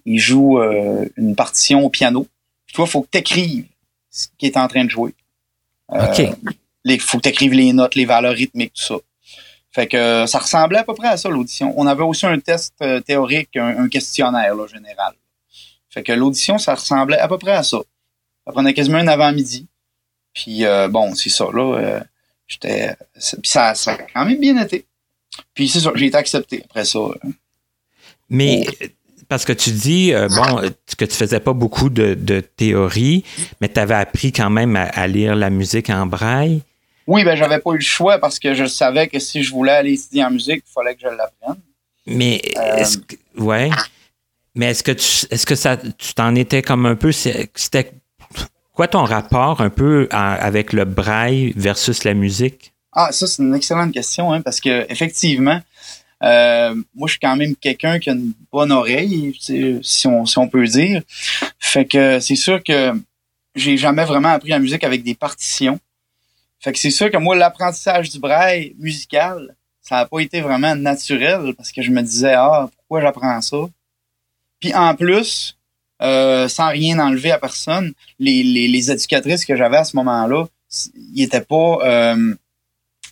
il 0.08 0.18
joue 0.18 0.58
euh, 0.58 1.06
une 1.16 1.36
partition 1.36 1.84
au 1.84 1.90
piano. 1.90 2.26
toi, 2.72 2.86
il 2.86 2.90
faut 2.90 3.02
que 3.02 3.08
tu 3.12 3.18
écrives 3.18 3.66
ce 4.10 4.28
qu'il 4.38 4.48
est 4.48 4.56
en 4.56 4.66
train 4.66 4.84
de 4.84 4.90
jouer. 4.90 5.14
Euh, 5.92 6.06
OK. 6.06 6.22
Il 6.84 7.00
faut 7.00 7.18
que 7.18 7.24
tu 7.24 7.28
écrives 7.28 7.52
les 7.52 7.74
notes, 7.74 7.94
les 7.94 8.06
valeurs 8.06 8.32
rythmiques, 8.32 8.72
tout 8.72 8.82
ça. 8.82 8.94
Fait 9.70 9.86
que 9.86 10.24
ça 10.26 10.38
ressemblait 10.38 10.78
à 10.78 10.84
peu 10.84 10.94
près 10.94 11.08
à 11.08 11.18
ça, 11.18 11.28
l'audition. 11.28 11.74
On 11.76 11.86
avait 11.86 12.02
aussi 12.02 12.24
un 12.24 12.38
test 12.40 12.74
théorique, 13.04 13.54
un, 13.56 13.88
questionnaire 13.88 14.54
là, 14.54 14.66
général. 14.66 15.12
Fait 15.90 16.02
que 16.02 16.12
l'audition, 16.12 16.56
ça 16.56 16.74
ressemblait 16.74 17.18
à 17.18 17.28
peu 17.28 17.36
près 17.36 17.52
à 17.52 17.62
ça. 17.62 17.78
Ça 18.46 18.52
prenait 18.52 18.72
quasiment 18.72 18.98
un 18.98 19.08
avant-midi. 19.08 19.66
Puis 20.32 20.64
bon, 20.88 21.14
c'est 21.14 21.28
ça, 21.28 21.46
là. 21.52 22.00
J'étais. 22.46 22.96
Ça, 23.18 23.74
ça 23.74 23.92
a 23.92 23.98
quand 23.98 24.24
même 24.24 24.40
bien 24.40 24.60
été. 24.62 24.86
Puis 25.52 25.68
c'est 25.68 25.80
ça, 25.80 25.92
j'ai 25.94 26.06
été 26.06 26.16
accepté 26.16 26.62
après 26.64 26.86
ça. 26.86 27.00
Mais 28.30 28.66
parce 29.28 29.44
que 29.44 29.52
tu 29.52 29.70
dis, 29.70 30.12
euh, 30.14 30.28
bon, 30.28 30.62
que 30.96 31.04
tu 31.04 31.14
faisais 31.14 31.40
pas 31.40 31.52
beaucoup 31.52 31.90
de, 31.90 32.14
de 32.14 32.40
théorie, 32.40 33.24
mais 33.60 33.68
tu 33.68 33.78
avais 33.78 33.94
appris 33.94 34.32
quand 34.32 34.50
même 34.50 34.76
à, 34.76 35.06
lire 35.06 35.36
la 35.36 35.50
musique 35.50 35.90
en 35.90 36.06
braille. 36.06 36.62
Oui, 37.06 37.24
ben 37.24 37.36
j'avais 37.36 37.58
pas 37.58 37.70
eu 37.70 37.76
le 37.76 37.80
choix 37.80 38.18
parce 38.18 38.38
que 38.38 38.54
je 38.54 38.66
savais 38.66 39.08
que 39.08 39.18
si 39.18 39.42
je 39.42 39.50
voulais 39.50 39.72
aller 39.72 39.94
étudier 39.94 40.24
en 40.24 40.30
musique, 40.30 40.62
il 40.66 40.72
fallait 40.72 40.94
que 40.94 41.00
je 41.02 41.08
l'apprenne. 41.08 41.56
Mais 42.06 42.40
est-ce 42.76 42.98
que, 42.98 43.16
ouais. 43.38 43.70
Mais 44.54 44.66
est-ce 44.66 44.82
que 44.82 44.92
tu 44.92 45.26
est-ce 45.30 45.46
que 45.46 45.54
ça 45.54 45.76
tu 45.76 46.14
t'en 46.14 46.34
étais 46.34 46.62
comme 46.62 46.84
un 46.84 46.96
peu 46.96 47.12
c'était 47.12 47.92
quoi 48.74 48.88
ton 48.88 49.04
rapport 49.04 49.60
un 49.60 49.70
peu 49.70 50.08
avec 50.10 50.72
le 50.72 50.84
braille 50.84 51.52
versus 51.56 52.04
la 52.04 52.14
musique? 52.14 52.72
Ah, 52.92 53.12
ça, 53.12 53.26
c'est 53.26 53.42
une 53.42 53.54
excellente 53.54 53.92
question, 53.92 54.32
hein, 54.32 54.40
parce 54.40 54.60
que 54.60 54.90
effectivement, 54.90 55.60
euh, 56.22 56.74
moi, 56.94 57.06
je 57.06 57.12
suis 57.12 57.20
quand 57.20 57.36
même 57.36 57.54
quelqu'un 57.56 57.98
qui 57.98 58.10
a 58.10 58.14
une 58.14 58.32
bonne 58.52 58.72
oreille, 58.72 59.36
si 59.40 60.06
on, 60.06 60.48
peut 60.48 60.66
dire. 60.66 61.02
Fait 61.58 61.86
que 61.86 62.18
c'est 62.20 62.36
sûr 62.36 62.62
que 62.62 62.92
j'ai 63.54 63.76
jamais 63.76 64.04
vraiment 64.04 64.30
appris 64.30 64.50
la 64.50 64.58
musique 64.58 64.84
avec 64.84 65.02
des 65.02 65.14
partitions. 65.14 65.78
Fait 66.60 66.72
que 66.72 66.78
c'est 66.78 66.90
sûr 66.90 67.10
que 67.10 67.16
moi, 67.16 67.36
l'apprentissage 67.36 68.10
du 68.10 68.18
braille 68.18 68.74
musical, 68.78 69.54
ça 69.80 69.96
n'a 69.96 70.06
pas 70.06 70.20
été 70.20 70.40
vraiment 70.40 70.74
naturel 70.74 71.54
parce 71.56 71.70
que 71.70 71.82
je 71.82 71.90
me 71.90 72.02
disais, 72.02 72.34
ah, 72.34 72.68
pourquoi 72.76 73.00
j'apprends 73.00 73.40
ça? 73.40 73.68
Puis 74.60 74.74
en 74.74 74.94
plus, 74.96 75.56
euh, 76.02 76.48
sans 76.48 76.68
rien 76.68 76.98
enlever 76.98 77.30
à 77.30 77.38
personne, 77.38 77.92
les, 78.18 78.42
les, 78.42 78.66
les 78.66 78.90
éducatrices 78.90 79.44
que 79.44 79.56
j'avais 79.56 79.76
à 79.76 79.84
ce 79.84 79.96
moment-là, 79.96 80.46
ils 81.14 81.22
étaient 81.22 81.40
pas, 81.40 81.78
euh, 81.84 82.34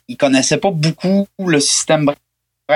ils 0.08 0.16
connaissaient 0.16 0.58
pas 0.58 0.72
beaucoup 0.72 1.26
le 1.38 1.60
système 1.60 2.04
braille 2.04 2.16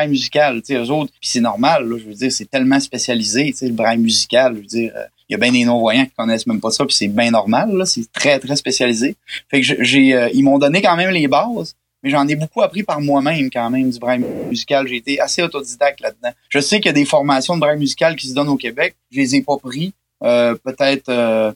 musical, 0.09 0.62
tu 0.62 0.74
sais, 0.74 0.80
eux 0.80 0.91
autres. 0.91 1.12
Puis 1.20 1.30
c'est 1.30 1.41
normal, 1.41 1.88
là, 1.88 1.99
je 1.99 2.05
veux 2.05 2.14
dire, 2.14 2.32
c'est 2.32 2.49
tellement 2.49 2.80
spécialisé, 2.80 3.47
tu 3.47 3.59
sais, 3.59 3.66
le 3.66 3.74
braille 3.74 3.99
musical, 3.99 4.55
je 4.55 4.61
veux 4.61 4.66
dire, 4.66 4.93
euh, 4.97 5.05
il 5.28 5.32
y 5.32 5.34
a 5.34 5.38
bien 5.38 5.53
des 5.53 5.64
non-voyants 5.64 6.05
qui 6.05 6.12
connaissent 6.16 6.47
même 6.47 6.61
pas 6.61 6.70
ça, 6.70 6.84
puis 6.84 6.95
c'est 6.95 7.09
bien 7.09 7.30
normal, 7.30 7.72
là, 7.72 7.86
c'est 7.86 8.11
très, 8.12 8.38
très 8.38 8.57
spécialisé. 8.57 9.16
Fait 9.49 9.61
que 9.61 9.84
j'ai, 9.84 10.14
euh, 10.14 10.28
ils 10.32 10.43
m'ont 10.43 10.59
donné 10.59 10.82
quand 10.82 10.97
même 10.97 11.11
les 11.11 11.28
bases, 11.28 11.76
mais 12.03 12.11
j'en 12.11 12.26
ai 12.26 12.34
beaucoup 12.34 12.62
appris 12.62 12.82
par 12.82 13.01
moi-même 13.01 13.51
quand 13.51 13.68
même 13.70 13.91
du 13.91 13.99
braille 13.99 14.24
musical. 14.49 14.86
J'ai 14.88 14.97
été 14.97 15.20
assez 15.20 15.43
autodidacte 15.43 16.01
là-dedans. 16.01 16.30
Je 16.49 16.59
sais 16.59 16.76
qu'il 16.76 16.86
y 16.86 16.91
a 16.91 16.95
des 16.95 17.05
formations 17.05 17.55
de 17.55 17.61
braille 17.61 17.78
musical 17.78 18.16
qui 18.16 18.28
se 18.28 18.34
donnent 18.34 18.49
au 18.49 18.57
Québec, 18.57 18.97
je 19.11 19.18
les 19.18 19.36
ai 19.36 19.43
pas 19.43 19.57
pris. 19.59 19.93
Euh, 20.22 20.55
peut-être, 20.55 21.09
euh, 21.09 21.53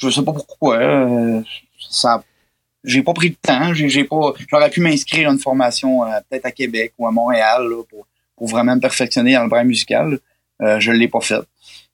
je 0.00 0.08
sais 0.08 0.22
pas 0.22 0.32
pourquoi, 0.32 0.78
euh, 0.78 1.42
ça 1.78 2.22
j'ai 2.84 3.02
pas 3.02 3.12
pris 3.12 3.30
de 3.30 3.36
temps, 3.40 3.74
j'ai 3.74 4.04
pas 4.04 4.32
j'aurais 4.48 4.70
pu 4.70 4.80
m'inscrire 4.80 5.28
à 5.28 5.32
une 5.32 5.38
formation 5.38 6.04
euh, 6.04 6.18
peut-être 6.28 6.46
à 6.46 6.50
Québec 6.50 6.92
ou 6.98 7.06
à 7.06 7.10
Montréal 7.10 7.68
là, 7.68 7.82
pour, 7.88 8.06
pour 8.36 8.48
vraiment 8.48 8.74
me 8.74 8.80
perfectionner 8.80 9.34
dans 9.34 9.42
le 9.42 9.48
braille 9.48 9.66
musical. 9.66 10.18
Euh, 10.62 10.80
je 10.80 10.92
l'ai 10.92 11.08
pas 11.08 11.20
fait. 11.20 11.42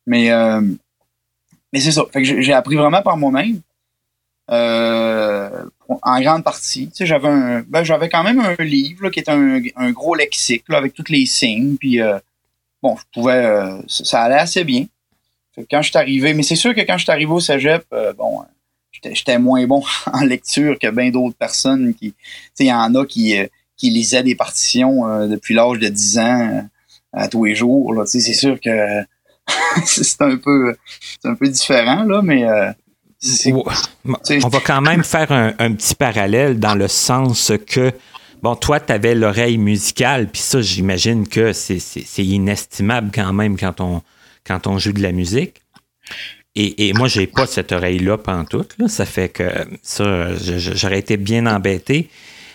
Mais 0.07 0.31
euh, 0.31 0.61
mais 1.73 1.81
c'est 1.81 1.93
ça. 1.93 2.05
Fait 2.13 2.23
que 2.23 2.41
j'ai 2.41 2.53
appris 2.53 2.77
vraiment 2.77 3.03
par 3.03 3.17
moi-même. 3.17 3.61
Euh, 4.49 5.65
en 5.89 6.21
grande 6.21 6.45
partie. 6.45 6.89
Tu 6.89 6.99
sais, 6.99 7.07
j'avais 7.07 7.29
un 7.29 7.63
ben, 7.67 7.83
j'avais 7.83 8.09
quand 8.09 8.23
même 8.23 8.39
un 8.39 8.63
livre 8.63 9.05
là, 9.05 9.11
qui 9.11 9.19
était 9.19 9.33
un, 9.33 9.61
un 9.75 9.91
gros 9.91 10.15
lexique 10.15 10.65
là, 10.69 10.79
avec 10.79 10.95
tous 10.95 11.11
les 11.11 11.27
signes. 11.27 11.77
Puis 11.77 12.01
euh, 12.01 12.19
bon, 12.81 12.97
je 12.97 13.03
pouvais 13.13 13.81
ça 13.89 14.23
allait 14.23 14.37
assez 14.37 14.63
bien. 14.63 14.87
Fait 15.53 15.63
que 15.63 15.67
quand 15.69 15.83
je 15.83 15.91
suis 15.91 15.99
arrivé, 15.99 16.33
mais 16.33 16.45
c'est 16.45 16.55
sûr 16.55 16.75
que 16.75 16.81
quand 16.83 16.97
je 16.97 17.03
suis 17.03 17.11
arrivé 17.13 17.33
au 17.33 17.41
Cégep, 17.41 17.85
bon 18.17 18.45
j'étais 19.13 19.39
moins 19.39 19.67
bon 19.67 19.83
en 20.13 20.25
lecture 20.25 20.79
que 20.79 20.91
bien 20.91 21.11
d'autres 21.11 21.37
personnes 21.37 21.95
qui, 21.95 22.13
tu 22.13 22.17
sais, 22.55 22.65
il 22.65 22.69
y 22.69 22.73
en 22.73 22.95
a 22.95 23.05
qui, 23.07 23.37
euh, 23.37 23.47
qui 23.77 23.91
lisaient 23.91 24.23
des 24.23 24.35
partitions 24.35 25.09
euh, 25.09 25.27
depuis 25.27 25.55
l'âge 25.55 25.79
de 25.79 25.89
10 25.89 26.19
ans 26.19 26.49
euh, 26.49 26.61
à 27.13 27.29
tous 27.29 27.45
les 27.45 27.55
jours. 27.55 27.95
Là, 27.95 28.05
tu 28.05 28.13
sais, 28.13 28.21
c'est 28.21 28.35
sûr 28.35 28.59
que 28.61 29.03
c'est 29.85 30.23
un 30.23 30.37
peu, 30.37 30.77
c'est 31.23 31.29
un 31.29 31.35
peu 31.35 31.49
différent 31.49 32.05
là, 32.05 32.21
mais 32.23 32.45
on 33.55 34.49
va 34.49 34.61
quand 34.61 34.81
même 34.81 35.05
faire 35.05 35.31
un, 35.33 35.55
un, 35.59 35.73
petit 35.73 35.95
parallèle 35.95 36.59
dans 36.59 36.75
le 36.75 36.89
sens 36.89 37.53
que 37.67 37.93
Bon, 38.43 38.55
toi, 38.55 38.81
tu 38.81 38.93
avais 38.93 39.15
l'oreille 39.15 39.59
musicale, 39.59 40.29
puis 40.29 40.41
ça, 40.41 40.61
j'imagine 40.61 41.27
que 41.27 41.53
c'est 41.53 42.25
inestimable 42.25 43.11
quand 43.13 43.33
même 43.33 43.59
quand 43.59 43.81
on, 43.81 44.03
quand 44.47 44.67
on 44.67 44.79
joue 44.79 44.93
de 44.93 45.03
la 45.03 45.13
musique. 45.13 45.63
Et, 46.57 46.89
et 46.89 46.93
moi, 46.95 47.07
j'ai 47.07 47.27
pas 47.27 47.47
cette 47.47 47.71
oreille-là 47.71 48.17
pantoute. 48.17 48.75
Là. 48.79 48.89
Ça 48.89 49.05
fait 49.05 49.29
que 49.29 49.45
ça, 49.83 50.35
j'aurais 50.35 50.99
été 50.99 51.19
bien 51.19 51.47
embêté. 51.47 52.11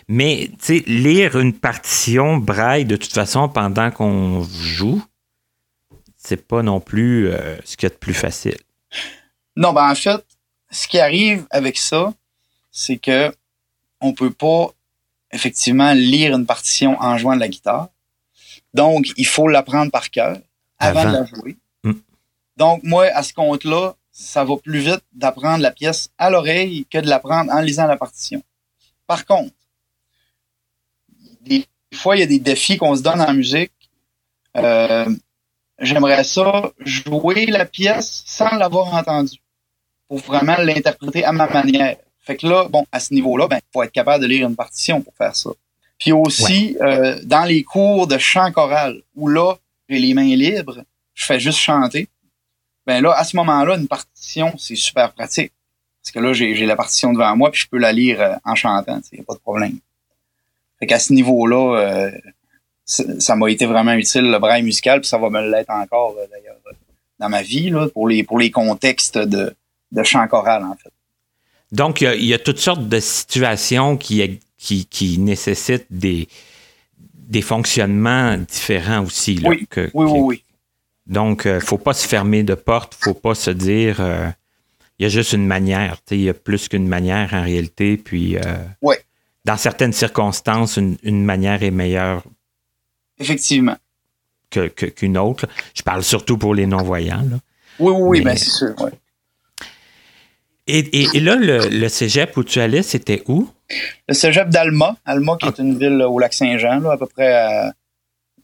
Mais, 0.07 0.49
tu 0.59 0.79
sais, 0.79 0.83
lire 0.87 1.39
une 1.39 1.53
partition 1.53 2.37
braille, 2.37 2.85
de 2.85 2.97
toute 2.97 3.13
façon, 3.13 3.47
pendant 3.47 3.91
qu'on 3.91 4.43
joue, 4.43 5.01
c'est 6.17 6.47
pas 6.47 6.63
non 6.63 6.79
plus 6.79 7.29
euh, 7.29 7.57
ce 7.63 7.77
qu'il 7.77 7.87
y 7.87 7.91
a 7.91 7.93
de 7.93 7.99
plus 7.99 8.13
facile. 8.13 8.57
Non, 9.55 9.71
ben 9.73 9.89
en 9.89 9.95
fait, 9.95 10.25
ce 10.69 10.87
qui 10.87 10.99
arrive 10.99 11.45
avec 11.49 11.77
ça, 11.77 12.13
c'est 12.71 12.97
que 12.97 13.33
on 13.99 14.13
peut 14.13 14.31
pas 14.31 14.71
effectivement 15.31 15.93
lire 15.93 16.35
une 16.35 16.45
partition 16.45 16.97
en 16.99 17.17
jouant 17.17 17.35
de 17.35 17.39
la 17.39 17.47
guitare. 17.47 17.89
Donc, 18.73 19.11
il 19.17 19.27
faut 19.27 19.47
l'apprendre 19.47 19.91
par 19.91 20.09
cœur 20.09 20.37
avant, 20.79 21.01
avant, 21.01 21.11
de 21.11 21.17
la 21.17 21.25
jouer. 21.25 21.57
Donc, 22.57 22.83
moi, 22.83 23.05
à 23.13 23.23
ce 23.23 23.33
compte-là, 23.33 23.95
ça 24.11 24.43
va 24.43 24.57
plus 24.57 24.79
vite 24.79 25.03
d'apprendre 25.13 25.61
la 25.61 25.71
pièce 25.71 26.09
à 26.17 26.29
l'oreille 26.29 26.85
que 26.89 26.97
de 26.97 27.07
l'apprendre 27.07 27.51
en 27.51 27.61
lisant 27.61 27.87
la 27.87 27.97
partition. 27.97 28.43
Par 29.07 29.25
contre, 29.25 29.53
des 31.41 31.65
fois, 31.93 32.15
il 32.15 32.19
y 32.19 32.23
a 32.23 32.27
des 32.27 32.39
défis 32.39 32.77
qu'on 32.77 32.95
se 32.95 33.01
donne 33.01 33.21
en 33.21 33.33
musique. 33.33 33.71
Euh, 34.57 35.05
J'aimerais 35.81 36.23
ça 36.23 36.71
jouer 36.79 37.47
la 37.47 37.65
pièce 37.65 38.23
sans 38.27 38.55
l'avoir 38.55 38.93
entendue 38.93 39.41
pour 40.07 40.19
vraiment 40.19 40.57
l'interpréter 40.57 41.25
à 41.25 41.31
ma 41.31 41.47
manière. 41.47 41.97
Fait 42.19 42.37
que 42.37 42.45
là, 42.45 42.67
bon, 42.69 42.85
à 42.91 42.99
ce 42.99 43.15
niveau-là, 43.15 43.47
ben, 43.47 43.59
faut 43.73 43.81
être 43.81 43.91
capable 43.91 44.21
de 44.21 44.29
lire 44.29 44.47
une 44.47 44.55
partition 44.55 45.01
pour 45.01 45.15
faire 45.15 45.35
ça. 45.35 45.49
Puis 45.97 46.11
aussi, 46.11 46.77
euh, 46.81 47.19
dans 47.23 47.45
les 47.45 47.63
cours 47.63 48.05
de 48.05 48.19
chant 48.19 48.51
choral, 48.51 49.01
où 49.15 49.27
là, 49.27 49.55
j'ai 49.89 49.97
les 49.97 50.13
mains 50.13 50.35
libres, 50.35 50.83
je 51.15 51.25
fais 51.25 51.39
juste 51.39 51.57
chanter 51.57 52.07
ben 52.91 53.01
là, 53.01 53.13
à 53.15 53.23
ce 53.23 53.37
moment-là, 53.37 53.77
une 53.77 53.87
partition, 53.87 54.53
c'est 54.57 54.75
super 54.75 55.13
pratique. 55.13 55.53
Parce 56.03 56.11
que 56.11 56.19
là, 56.19 56.33
j'ai 56.33 56.65
la 56.65 56.75
partition 56.75 57.13
devant 57.13 57.35
moi, 57.37 57.51
puis 57.51 57.61
je 57.61 57.67
peux 57.69 57.77
la 57.77 57.93
lire 57.93 58.19
euh, 58.19 58.35
en 58.43 58.55
chantant, 58.55 58.99
il 59.11 59.19
n'y 59.19 59.21
a 59.21 59.23
pas 59.23 59.35
de 59.35 59.39
problème. 59.39 59.77
Fait 60.79 60.87
qu'à 60.87 60.99
ce 60.99 61.13
niveau-là, 61.13 61.79
euh, 61.79 62.11
ça 62.85 63.35
m'a 63.35 63.49
été 63.49 63.65
vraiment 63.65 63.93
utile, 63.93 64.29
le 64.29 64.39
braille 64.39 64.63
musical, 64.63 64.99
puis 64.99 65.07
ça 65.07 65.17
va 65.17 65.29
me 65.29 65.49
l'être 65.49 65.69
encore, 65.69 66.15
euh, 66.19 66.25
d'ailleurs, 66.31 66.57
dans 67.19 67.29
ma 67.29 67.43
vie, 67.43 67.69
là, 67.69 67.87
pour 67.87 68.09
les, 68.09 68.23
pour 68.23 68.39
les 68.39 68.51
contextes 68.51 69.17
de, 69.17 69.55
de 69.91 70.03
chant 70.03 70.27
choral, 70.27 70.63
en 70.63 70.75
fait. 70.75 70.91
Donc, 71.71 72.01
il 72.01 72.25
y, 72.25 72.33
a 72.33 72.39
toutes 72.39 72.59
sortes 72.59 72.89
de 72.89 72.99
situations 72.99 73.95
qui, 73.95 74.41
qui, 74.57 74.85
qui 74.87 75.17
nécessitent 75.17 75.87
des, 75.89 76.27
des 77.13 77.41
fonctionnements 77.41 78.35
différents 78.37 79.05
aussi. 79.05 79.35
Là, 79.35 79.49
oui, 79.51 79.67
oui, 79.77 79.89
oui, 79.93 80.19
oui. 80.19 80.43
Donc, 81.07 81.43
il 81.45 81.51
euh, 81.51 81.55
ne 81.55 81.59
faut 81.59 81.77
pas 81.77 81.93
se 81.93 82.07
fermer 82.07 82.43
de 82.43 82.55
porte, 82.55 82.95
il 82.95 83.09
ne 83.09 83.13
faut 83.13 83.19
pas 83.19 83.35
se 83.35 83.51
dire 83.51 83.97
euh, 83.99 84.27
il 84.99 85.03
y 85.03 85.05
a 85.05 85.09
juste 85.09 85.33
une 85.33 85.47
manière. 85.47 85.97
Il 86.11 86.21
y 86.21 86.29
a 86.29 86.33
plus 86.33 86.67
qu'une 86.67 86.87
manière 86.87 87.33
en 87.33 87.41
réalité. 87.41 87.97
Puis, 87.97 88.37
euh, 88.37 88.41
ouais. 88.81 89.03
dans 89.45 89.57
certaines 89.57 89.93
circonstances, 89.93 90.77
une, 90.77 91.25
manière 91.25 91.63
est 91.63 91.71
meilleure. 91.71 92.23
Effectivement. 93.19 93.77
Qu'une 94.51 94.69
que, 94.69 95.17
autre. 95.17 95.47
Je 95.73 95.81
parle 95.81 96.03
surtout 96.03 96.37
pour 96.37 96.53
les 96.53 96.67
non-voyants. 96.67 97.23
Oui, 97.79 97.93
oui, 97.93 98.01
oui, 98.01 98.21
bien 98.21 98.35
c'est 98.35 98.51
sûr. 98.51 98.79
Ouais. 98.79 98.91
Et, 100.67 101.17
et, 101.17 101.19
là, 101.19 101.35
le, 101.35 101.67
le, 101.67 101.89
cégep 101.89 102.37
où 102.37 102.43
tu 102.43 102.59
allais, 102.59 102.83
c'était 102.83 103.23
où? 103.27 103.49
Le 104.07 104.13
cégep 104.13 104.49
d'Alma. 104.49 104.95
Alma, 105.05 105.35
qui 105.39 105.47
est 105.47 105.55
ah. 105.57 105.61
une 105.61 105.79
ville 105.79 106.01
au 106.03 106.19
lac 106.19 106.33
Saint-Jean, 106.33 106.85
à 106.85 106.97
peu 106.97 107.07
près 107.07 107.33
à 107.33 107.73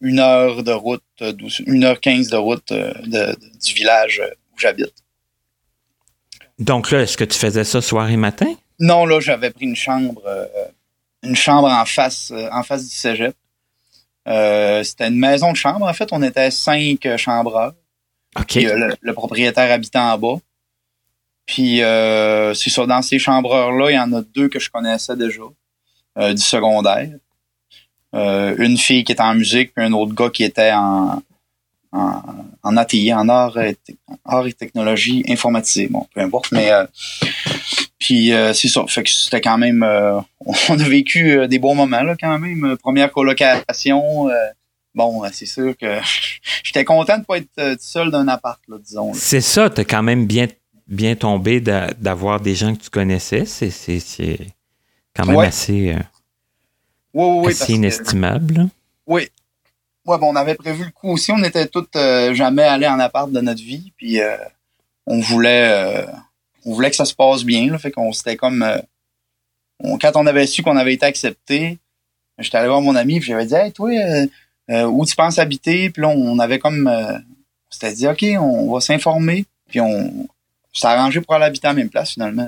une 0.02 0.20
heure 0.20 0.64
de 0.64 0.72
route, 0.72 1.04
euh, 1.22 1.34
une 1.66 1.84
heure 1.84 2.00
quinze 2.00 2.30
de 2.30 2.38
route 2.38 2.72
euh, 2.72 2.94
du 3.04 3.74
village 3.74 4.20
euh, 4.20 4.30
où 4.54 4.60
j'habite. 4.60 4.94
Donc 6.60 6.92
là, 6.92 7.02
est-ce 7.02 7.18
que 7.18 7.24
tu 7.24 7.38
faisais 7.38 7.64
ça 7.64 7.82
soir 7.82 8.10
et 8.10 8.18
matin? 8.18 8.54
Non, 8.80 9.06
là, 9.06 9.20
j'avais 9.20 9.52
pris 9.52 9.66
une 9.66 9.76
chambre, 9.76 10.22
une 11.24 11.36
chambre 11.36 11.68
en 11.68 11.86
face, 11.86 12.32
en 12.52 12.64
face 12.64 12.88
du 12.88 12.96
cégep. 12.96 13.36
c'était 14.26 15.08
une 15.08 15.20
maison 15.20 15.52
de 15.52 15.58
chambre. 15.58 15.88
En 15.88 15.94
fait, 15.94 16.10
on 16.12 16.22
était 16.24 16.50
cinq 16.50 17.08
chambreurs. 17.18 17.74
OK. 18.40 18.56
le, 18.56 19.14
propriétaire 19.14 19.72
habitait 19.72 20.00
en 20.00 20.18
bas. 20.18 20.40
Puis, 21.46 21.78
c'est 21.78 22.70
ça, 22.70 22.86
dans 22.88 23.04
ces 23.04 23.20
chambreurs-là, 23.20 23.92
il 23.92 23.96
y 23.96 24.00
en 24.00 24.12
a 24.14 24.22
deux 24.22 24.48
que 24.48 24.60
je 24.60 24.70
connaissais 24.72 25.16
déjà, 25.16 25.44
du 26.18 26.42
secondaire. 26.42 27.10
Euh, 28.16 28.56
une 28.58 28.78
fille 28.78 29.04
qui 29.04 29.12
était 29.12 29.22
en 29.22 29.36
musique, 29.36 29.74
puis 29.74 29.84
un 29.84 29.92
autre 29.92 30.14
gars 30.14 30.30
qui 30.30 30.44
était 30.44 30.72
en, 30.72 31.22
en, 31.92 32.22
en 32.64 32.78
ATI, 32.78 33.14
en 33.14 33.28
art 33.28 33.60
et, 33.60 33.78
art 34.24 34.48
et 34.48 34.54
technologie 34.54 35.26
informatisée. 35.28 35.88
Bon, 35.88 36.08
peu 36.14 36.22
importe, 36.22 36.52
mais 36.54 36.72
euh, 36.72 36.86
puis 38.00 38.32
euh, 38.32 38.54
c'est 38.54 38.70
ça. 38.70 38.86
Fait 38.88 39.04
que 39.04 39.10
c'était 39.10 39.42
quand 39.42 39.58
même 39.58 39.84
on 40.70 40.80
a 40.80 40.88
vécu 40.88 41.48
des 41.50 41.60
bons 41.60 41.76
moments 41.76 42.04
là 42.04 42.16
quand 42.18 42.40
même. 42.40 42.78
Première 42.78 43.12
colocation. 43.12 44.30
bon, 44.96 45.24
c'est 45.34 45.46
sûr 45.46 45.76
que 45.78 46.00
j'étais 46.64 46.86
content 46.86 47.18
de 47.18 47.26
pas 47.26 47.38
être 47.40 47.82
seul 47.82 48.10
d'un 48.10 48.30
appart, 48.30 48.62
là, 48.70 48.78
disons. 48.80 49.14
C'est 49.14 49.42
ça, 49.42 49.70
t'as 49.70 49.84
quand 49.84 50.04
même 50.04 50.26
bien 50.28 50.48
bien 50.88 51.16
tombé 51.16 51.60
d'avoir 51.60 52.40
des 52.40 52.56
gens 52.56 52.74
que 52.74 52.84
tu 52.84 52.90
connaissais. 52.90 53.44
C'est 53.46 54.40
quand 55.14 55.26
même 55.26 55.40
assez. 55.40 55.94
Oui, 57.18 57.48
oui, 57.48 57.74
inestimable. 57.74 58.70
oui. 59.08 59.28
Ouais, 60.06 60.18
bon, 60.20 60.32
on 60.32 60.36
avait 60.36 60.54
prévu 60.54 60.86
le 60.86 60.92
coup 60.92 61.10
aussi. 61.10 61.32
On 61.32 61.44
était 61.44 61.68
tous 61.68 61.88
euh, 61.96 62.34
jamais 62.36 62.62
allés 62.62 62.88
en 62.88 63.00
appart 63.00 63.30
de 63.30 63.42
notre 63.42 63.62
vie. 63.62 63.92
Puis 63.98 64.22
euh, 64.22 64.38
on 65.08 65.20
voulait 65.20 65.68
euh, 65.68 66.06
on 66.64 66.74
voulait 66.76 66.92
que 66.92 66.96
ça 66.96 67.06
se 67.06 67.16
passe 67.16 67.44
bien. 67.44 67.72
Là, 67.72 67.80
fait 67.80 67.90
qu'on 67.90 68.14
s'était 68.14 68.38
comme 68.38 68.64
quand 69.82 70.12
on 70.16 70.28
avait 70.28 70.46
su 70.46 70.62
qu'on 70.62 70.78
avait 70.78 70.94
été 70.94 71.08
accepté, 71.08 71.80
j'étais 72.38 72.58
allé 72.58 72.68
voir 72.68 72.82
mon 72.82 72.96
ami 72.96 73.20
puis 73.20 73.30
j'avais 73.30 73.48
dit 73.48 73.56
Hey 73.56 73.72
toi, 73.74 73.90
où 74.86 75.06
tu 75.06 75.16
penses 75.16 75.40
habiter? 75.40 75.90
Puis 75.90 76.04
là, 76.04 76.10
on 76.10 76.38
avait 76.38 76.60
comme 76.60 76.88
on 76.88 77.72
s'était 77.72 77.94
dit 77.94 78.08
OK, 78.08 78.24
on 78.40 78.72
va 78.72 78.80
s'informer. 78.80 79.46
Puis 79.68 79.82
on 79.82 80.28
s'est 80.72 80.88
arrangé 80.88 81.20
pour 81.20 81.34
aller 81.34 81.46
habiter 81.46 81.68
à 81.68 81.72
la 81.72 81.78
même 81.78 81.90
place 81.90 82.12
finalement. 82.12 82.48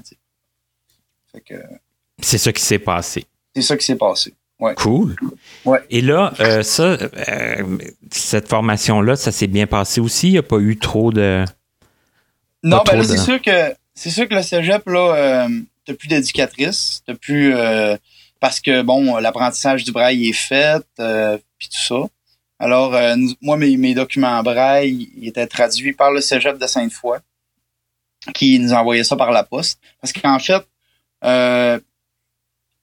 Fait 1.34 1.41
que. 1.41 1.55
C'est 2.22 2.38
ça 2.38 2.53
qui 2.53 2.61
s'est 2.61 2.80
passé. 2.80 3.26
C'est 3.55 3.63
ça 3.63 3.76
qui 3.76 3.86
s'est 3.86 3.95
passé. 3.95 4.34
Cool. 4.60 5.16
Ouais. 5.64 5.80
Et 5.89 6.01
là, 6.01 6.34
euh, 6.41 6.64
ça, 6.64 6.84
euh, 6.84 7.78
cette 8.12 8.49
formation-là, 8.49 9.16
ça 9.16 9.32
s'est 9.32 9.47
bien 9.47 9.68
passé 9.68 10.01
aussi? 10.01 10.28
Il 10.28 10.32
n'y 10.34 10.38
a 10.38 10.43
pas 10.43 10.57
eu 10.57 10.78
trop 10.78 11.12
de. 11.12 11.45
Non, 12.64 12.82
ben 12.86 12.97
là, 12.97 13.03
c'est 13.05 13.18
sûr 13.18 13.41
que 13.41 13.74
c'est 13.95 14.10
sûr 14.10 14.28
que 14.28 14.36
le 14.36 14.41
cégep, 14.41 14.86
là, 14.88 15.16
euh, 15.16 15.49
t'as 15.86 15.93
plus 15.93 16.10
d'éducatrice, 16.10 17.03
t'as 17.05 17.16
plus 17.16 17.53
parce 18.41 18.60
que, 18.62 18.82
bon, 18.82 19.18
l'apprentissage 19.18 19.84
du 19.84 19.91
braille 19.91 20.30
est 20.30 20.34
fait, 20.34 20.84
puis 21.57 21.70
tout 21.70 21.82
ça. 21.82 22.03
Alors, 22.62 22.93
moi, 23.41 23.55
mes, 23.55 23.78
mes 23.78 23.93
documents 23.93 24.43
braille 24.43 25.10
ils 25.16 25.30
étaient 25.30 25.47
traduits 25.47 25.93
par 25.93 26.12
le 26.12 26.20
cégep 26.20 26.57
de 26.57 26.68
Sainte-Foy, 26.68 27.20
qui 28.34 28.60
nous 28.60 28.74
envoyait 28.74 29.05
ça 29.05 29.16
par 29.16 29.32
la 29.32 29.43
poste. 29.43 29.80
Parce 30.01 30.12
qu'en 30.12 30.39
fait, 30.39 30.66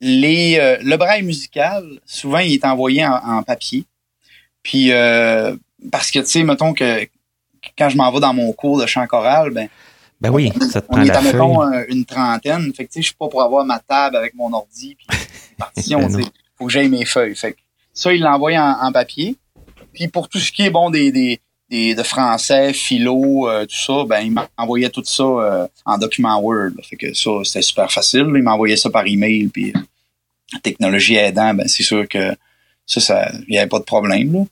les, 0.00 0.78
le 0.82 0.96
braille 0.96 1.22
musical, 1.22 2.00
souvent, 2.04 2.38
il 2.38 2.54
est 2.54 2.64
envoyé 2.64 3.06
en, 3.06 3.42
papier. 3.42 3.84
Puis, 4.62 4.90
parce 5.90 6.10
que, 6.10 6.18
tu 6.20 6.26
sais, 6.26 6.42
mettons 6.42 6.74
que 6.74 7.06
quand 7.76 7.88
je 7.88 7.96
m'en 7.96 8.10
vais 8.12 8.20
dans 8.20 8.34
mon 8.34 8.52
cours 8.52 8.80
de 8.80 8.86
chant 8.86 9.06
choral, 9.06 9.50
ben, 9.50 9.68
ben 10.20 10.30
oui, 10.30 10.50
ça 10.70 10.80
te 10.80 10.86
prend 10.86 10.98
on 10.98 11.02
est, 11.02 11.08
la 11.08 11.20
mettons, 11.20 11.62
une 11.88 12.04
trentaine. 12.04 12.72
Fait 12.74 12.86
que, 12.86 12.92
tu 12.92 12.94
sais, 12.94 13.02
je 13.02 13.06
suis 13.08 13.16
pas 13.16 13.28
pour 13.28 13.42
avoir 13.42 13.64
ma 13.64 13.78
table 13.78 14.16
avec 14.16 14.34
mon 14.34 14.52
ordi 14.52 14.94
puis 14.94 15.06
partition, 15.58 16.06
ben 16.08 16.24
Faut 16.56 16.66
que 16.66 16.72
j'aille 16.72 16.88
mes 16.88 17.04
feuilles. 17.04 17.36
Fait 17.36 17.52
que 17.52 17.58
ça, 17.92 18.12
il 18.12 18.22
l'envoie 18.22 18.52
en, 18.52 18.92
papier. 18.92 19.36
Puis 19.92 20.08
pour 20.08 20.28
tout 20.28 20.38
ce 20.38 20.52
qui 20.52 20.62
est, 20.62 20.70
bon, 20.70 20.90
des, 20.90 21.12
des, 21.12 21.40
des 21.68 21.94
de 21.94 22.02
français, 22.02 22.72
philo, 22.72 23.48
euh, 23.48 23.66
tout 23.66 23.76
ça, 23.76 24.04
ben, 24.06 24.20
il 24.20 24.32
m'envoyait 24.32 24.90
tout 24.90 25.02
ça 25.04 25.24
euh, 25.24 25.66
en 25.84 25.98
document 25.98 26.38
Word. 26.40 26.72
Fait 26.82 26.96
que 26.96 27.12
ça, 27.12 27.30
c'était 27.44 27.62
super 27.62 27.90
facile. 27.90 28.26
Il 28.34 28.42
m'envoyait 28.42 28.76
ça 28.76 28.90
par 28.90 29.06
email. 29.06 29.48
Puis 29.48 29.72
la 30.52 30.60
technologie 30.60 31.16
aidant, 31.16 31.54
ben, 31.54 31.66
c'est 31.66 31.82
sûr 31.82 32.06
que 32.08 32.36
ça, 32.86 33.00
ça, 33.00 33.32
il 33.48 33.50
n'y 33.50 33.58
avait 33.58 33.68
pas 33.68 33.80
de 33.80 33.84
problème. 33.84 34.32
Là. 34.32 34.44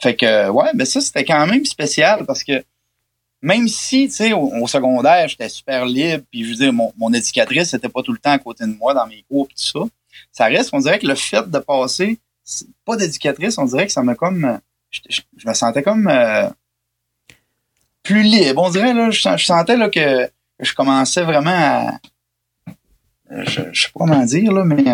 Fait 0.00 0.14
que, 0.14 0.48
ouais, 0.48 0.70
ben 0.74 0.84
ça, 0.84 1.00
c'était 1.00 1.24
quand 1.24 1.46
même 1.46 1.64
spécial 1.64 2.24
parce 2.24 2.44
que 2.44 2.62
même 3.42 3.68
si, 3.68 4.06
tu 4.08 4.14
sais, 4.14 4.32
au, 4.32 4.66
secondaire, 4.66 5.26
j'étais 5.26 5.48
super 5.48 5.86
libre, 5.86 6.22
puis 6.30 6.44
je 6.44 6.50
veux 6.50 6.56
dire, 6.56 6.72
mon, 6.72 6.92
mon 6.98 7.12
éducatrice 7.12 7.72
n'était 7.72 7.88
pas 7.88 8.02
tout 8.02 8.12
le 8.12 8.18
temps 8.18 8.32
à 8.32 8.38
côté 8.38 8.64
de 8.64 8.74
moi 8.74 8.92
dans 8.92 9.06
mes 9.06 9.24
cours 9.28 9.48
tout 9.48 9.54
ça, 9.56 9.80
ça 10.30 10.44
reste, 10.44 10.70
on 10.72 10.78
dirait 10.78 10.98
que 10.98 11.06
le 11.06 11.14
fait 11.14 11.48
de 11.48 11.58
passer, 11.58 12.18
pas 12.84 12.96
d'éducatrice, 12.96 13.56
on 13.56 13.64
dirait 13.64 13.86
que 13.86 13.92
ça 13.92 14.02
m'a 14.02 14.14
comme, 14.14 14.60
je, 14.90 15.20
me 15.46 15.54
sentais 15.54 15.82
comme 15.82 16.06
euh, 16.08 16.48
plus 18.02 18.22
libre. 18.22 18.62
On 18.62 18.70
dirait, 18.70 18.94
là, 18.94 19.10
je, 19.10 19.44
sentais 19.44 19.76
là, 19.76 19.88
que 19.88 20.28
je 20.58 20.74
commençais 20.74 21.22
vraiment 21.22 21.50
à, 21.50 21.98
je, 23.30 23.60
je 23.72 23.82
sais 23.82 23.88
pas 23.92 24.00
comment 24.00 24.24
dire, 24.24 24.52
là, 24.52 24.64
mais 24.64 24.84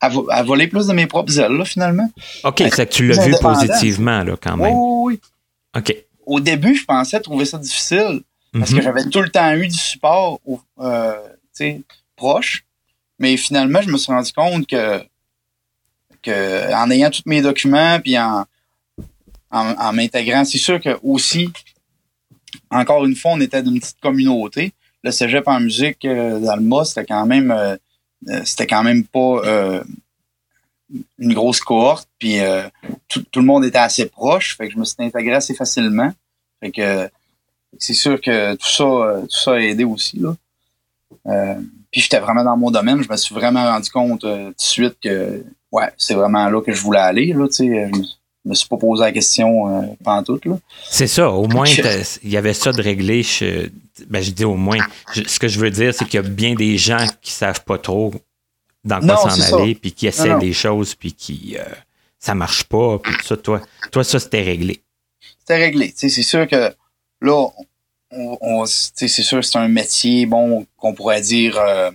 à, 0.00 0.42
voler 0.42 0.66
plus 0.66 0.86
de 0.86 0.92
mes 0.92 1.06
propres 1.06 1.38
ailes, 1.38 1.52
là, 1.52 1.64
finalement. 1.64 2.10
OK, 2.44 2.62
c'est 2.72 2.86
que 2.86 2.92
tu 2.92 3.06
l'as 3.06 3.24
vu 3.24 3.34
positivement, 3.40 4.24
là, 4.24 4.36
quand 4.40 4.56
même. 4.56 4.74
Oui, 4.74 5.14
oui. 5.14 5.20
OK 5.76 5.94
au 6.30 6.38
début, 6.38 6.76
je 6.76 6.84
pensais 6.84 7.20
trouver 7.20 7.44
ça 7.44 7.58
difficile 7.58 8.22
parce 8.52 8.70
que 8.70 8.76
mhm. 8.76 8.82
j'avais 8.82 9.04
tout 9.08 9.20
le 9.20 9.30
temps 9.30 9.52
eu 9.54 9.66
du 9.66 9.76
support 9.76 10.40
euh, 10.78 11.16
proche. 12.14 12.64
Mais 13.18 13.36
finalement, 13.36 13.82
je 13.82 13.90
me 13.90 13.98
suis 13.98 14.12
rendu 14.12 14.32
compte 14.32 14.66
que, 14.66 15.02
que 16.22 16.72
en 16.72 16.88
ayant 16.90 17.10
tous 17.10 17.22
mes 17.26 17.42
documents 17.42 17.98
puis 18.00 18.16
en, 18.16 18.44
en, 19.50 19.92
m'intégrant, 19.92 20.44
c'est 20.44 20.58
sûr 20.58 20.80
que 20.80 20.98
aussi, 21.02 21.50
encore 22.70 23.04
une 23.04 23.16
fois, 23.16 23.32
on 23.32 23.40
était 23.40 23.62
d'une 23.62 23.78
petite 23.78 24.00
communauté. 24.00 24.72
Le 25.02 25.10
cégep 25.10 25.46
en 25.48 25.60
musique 25.60 26.04
euh, 26.04 26.56
MOS, 26.60 26.84
c'était 26.84 27.06
quand 27.06 27.26
même 27.26 27.50
euh, 27.50 27.76
euh, 28.28 28.42
c'était 28.44 28.66
quand 28.66 28.82
même 28.82 29.04
pas 29.04 29.82
une 31.18 31.34
grosse 31.34 31.60
cohorte, 31.60 32.08
puis 32.18 32.38
tout, 33.08 33.22
tout, 33.30 33.40
le 33.40 33.46
monde 33.46 33.64
était 33.64 33.78
assez 33.78 34.06
proche, 34.06 34.56
fait 34.56 34.66
que 34.66 34.74
je 34.74 34.78
me 34.78 34.84
suis 34.84 34.96
intégré 34.98 35.34
assez 35.34 35.54
facilement. 35.54 36.12
Fait 36.58 36.72
que 36.72 37.08
c'est 37.78 37.94
sûr 37.94 38.20
que 38.20 38.56
tout 38.56 38.66
ça, 38.66 39.20
tout 39.22 39.30
ça 39.30 39.52
a 39.52 39.60
aidé 39.60 39.84
aussi. 39.84 40.18
Là. 40.18 40.34
Euh, 41.26 41.54
puis 41.90 42.00
j'étais 42.00 42.20
vraiment 42.20 42.44
dans 42.44 42.56
mon 42.56 42.70
domaine. 42.70 43.02
Je 43.02 43.08
me 43.08 43.16
suis 43.16 43.34
vraiment 43.34 43.64
rendu 43.64 43.90
compte 43.90 44.24
euh, 44.24 44.48
tout 44.48 44.52
de 44.52 44.60
suite 44.60 44.96
que 45.02 45.44
ouais, 45.72 45.88
c'est 45.96 46.14
vraiment 46.14 46.48
là 46.48 46.62
que 46.62 46.72
je 46.72 46.82
voulais 46.82 47.00
aller. 47.00 47.32
Là, 47.32 47.46
me 48.44 48.54
suis 48.54 48.68
pas 48.68 48.76
posé 48.76 49.02
la 49.02 49.12
question 49.12 49.68
euh, 49.68 49.82
pendant 50.02 50.22
tout. 50.22 50.40
C'est 50.88 51.06
ça, 51.06 51.30
au 51.30 51.46
moins 51.46 51.66
il 52.22 52.30
y 52.30 52.36
avait 52.36 52.54
ça 52.54 52.72
de 52.72 52.82
réglé. 52.82 53.22
Je, 53.22 53.68
ben, 54.08 54.22
je 54.22 54.30
dis 54.30 54.44
au 54.44 54.54
moins. 54.54 54.78
ce 55.12 55.38
que 55.38 55.48
je 55.48 55.58
veux 55.58 55.70
dire, 55.70 55.94
c'est 55.94 56.04
qu'il 56.06 56.14
y 56.14 56.24
a 56.24 56.28
bien 56.28 56.54
des 56.54 56.78
gens 56.78 57.04
qui 57.20 57.32
savent 57.32 57.64
pas 57.64 57.78
trop 57.78 58.14
dans 58.82 59.00
quoi 59.00 59.30
s'en 59.30 59.56
aller, 59.58 59.74
puis 59.74 59.92
qui 59.92 60.06
essaient 60.06 60.38
des 60.38 60.54
choses, 60.54 60.94
puis 60.94 61.12
qui 61.12 61.56
euh, 61.58 61.64
ça 62.18 62.34
marche 62.34 62.64
pas, 62.64 62.98
puis 62.98 63.14
tout 63.18 63.26
ça. 63.26 63.36
Toi, 63.36 63.60
toi 63.90 64.04
ça 64.04 64.18
c'était 64.18 64.42
réglé 64.42 64.82
réglé. 65.54 65.92
C'est 65.96 66.08
sûr 66.08 66.46
que 66.46 66.74
là, 67.20 67.48
on, 68.10 68.64
c'est 68.66 69.08
sûr 69.08 69.40
que 69.40 69.46
c'est 69.46 69.58
un 69.58 69.68
métier, 69.68 70.26
bon, 70.26 70.66
qu'on 70.76 70.94
pourrait 70.94 71.20
dire 71.20 71.58
euh, 71.58 71.90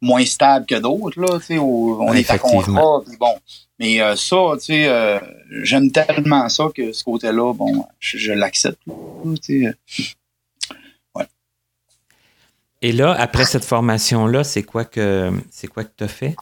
moins 0.00 0.24
stable 0.24 0.66
que 0.66 0.76
d'autres, 0.76 1.20
là, 1.20 1.38
on 1.60 2.12
est 2.12 2.30
à 2.30 2.38
contrat, 2.38 3.00
bon. 3.18 3.34
Mais 3.78 4.00
euh, 4.00 4.14
ça, 4.14 4.36
tu 4.54 4.66
sais, 4.66 4.88
euh, 4.88 5.18
j'aime 5.62 5.90
tellement 5.90 6.48
ça 6.48 6.68
que 6.74 6.92
ce 6.92 7.02
côté-là, 7.02 7.54
bon, 7.54 7.84
je, 7.98 8.32
l'accepte. 8.32 8.80
Ouais. 8.86 9.64
Et 12.82 12.92
là, 12.92 13.12
après 13.12 13.46
cette 13.46 13.64
formation-là, 13.64 14.44
c'est 14.44 14.62
quoi 14.62 14.84
que 14.84 15.32
c'est 15.50 15.66
quoi 15.66 15.84
que 15.84 15.92
tu 15.96 16.04
as 16.04 16.08
fait? 16.08 16.36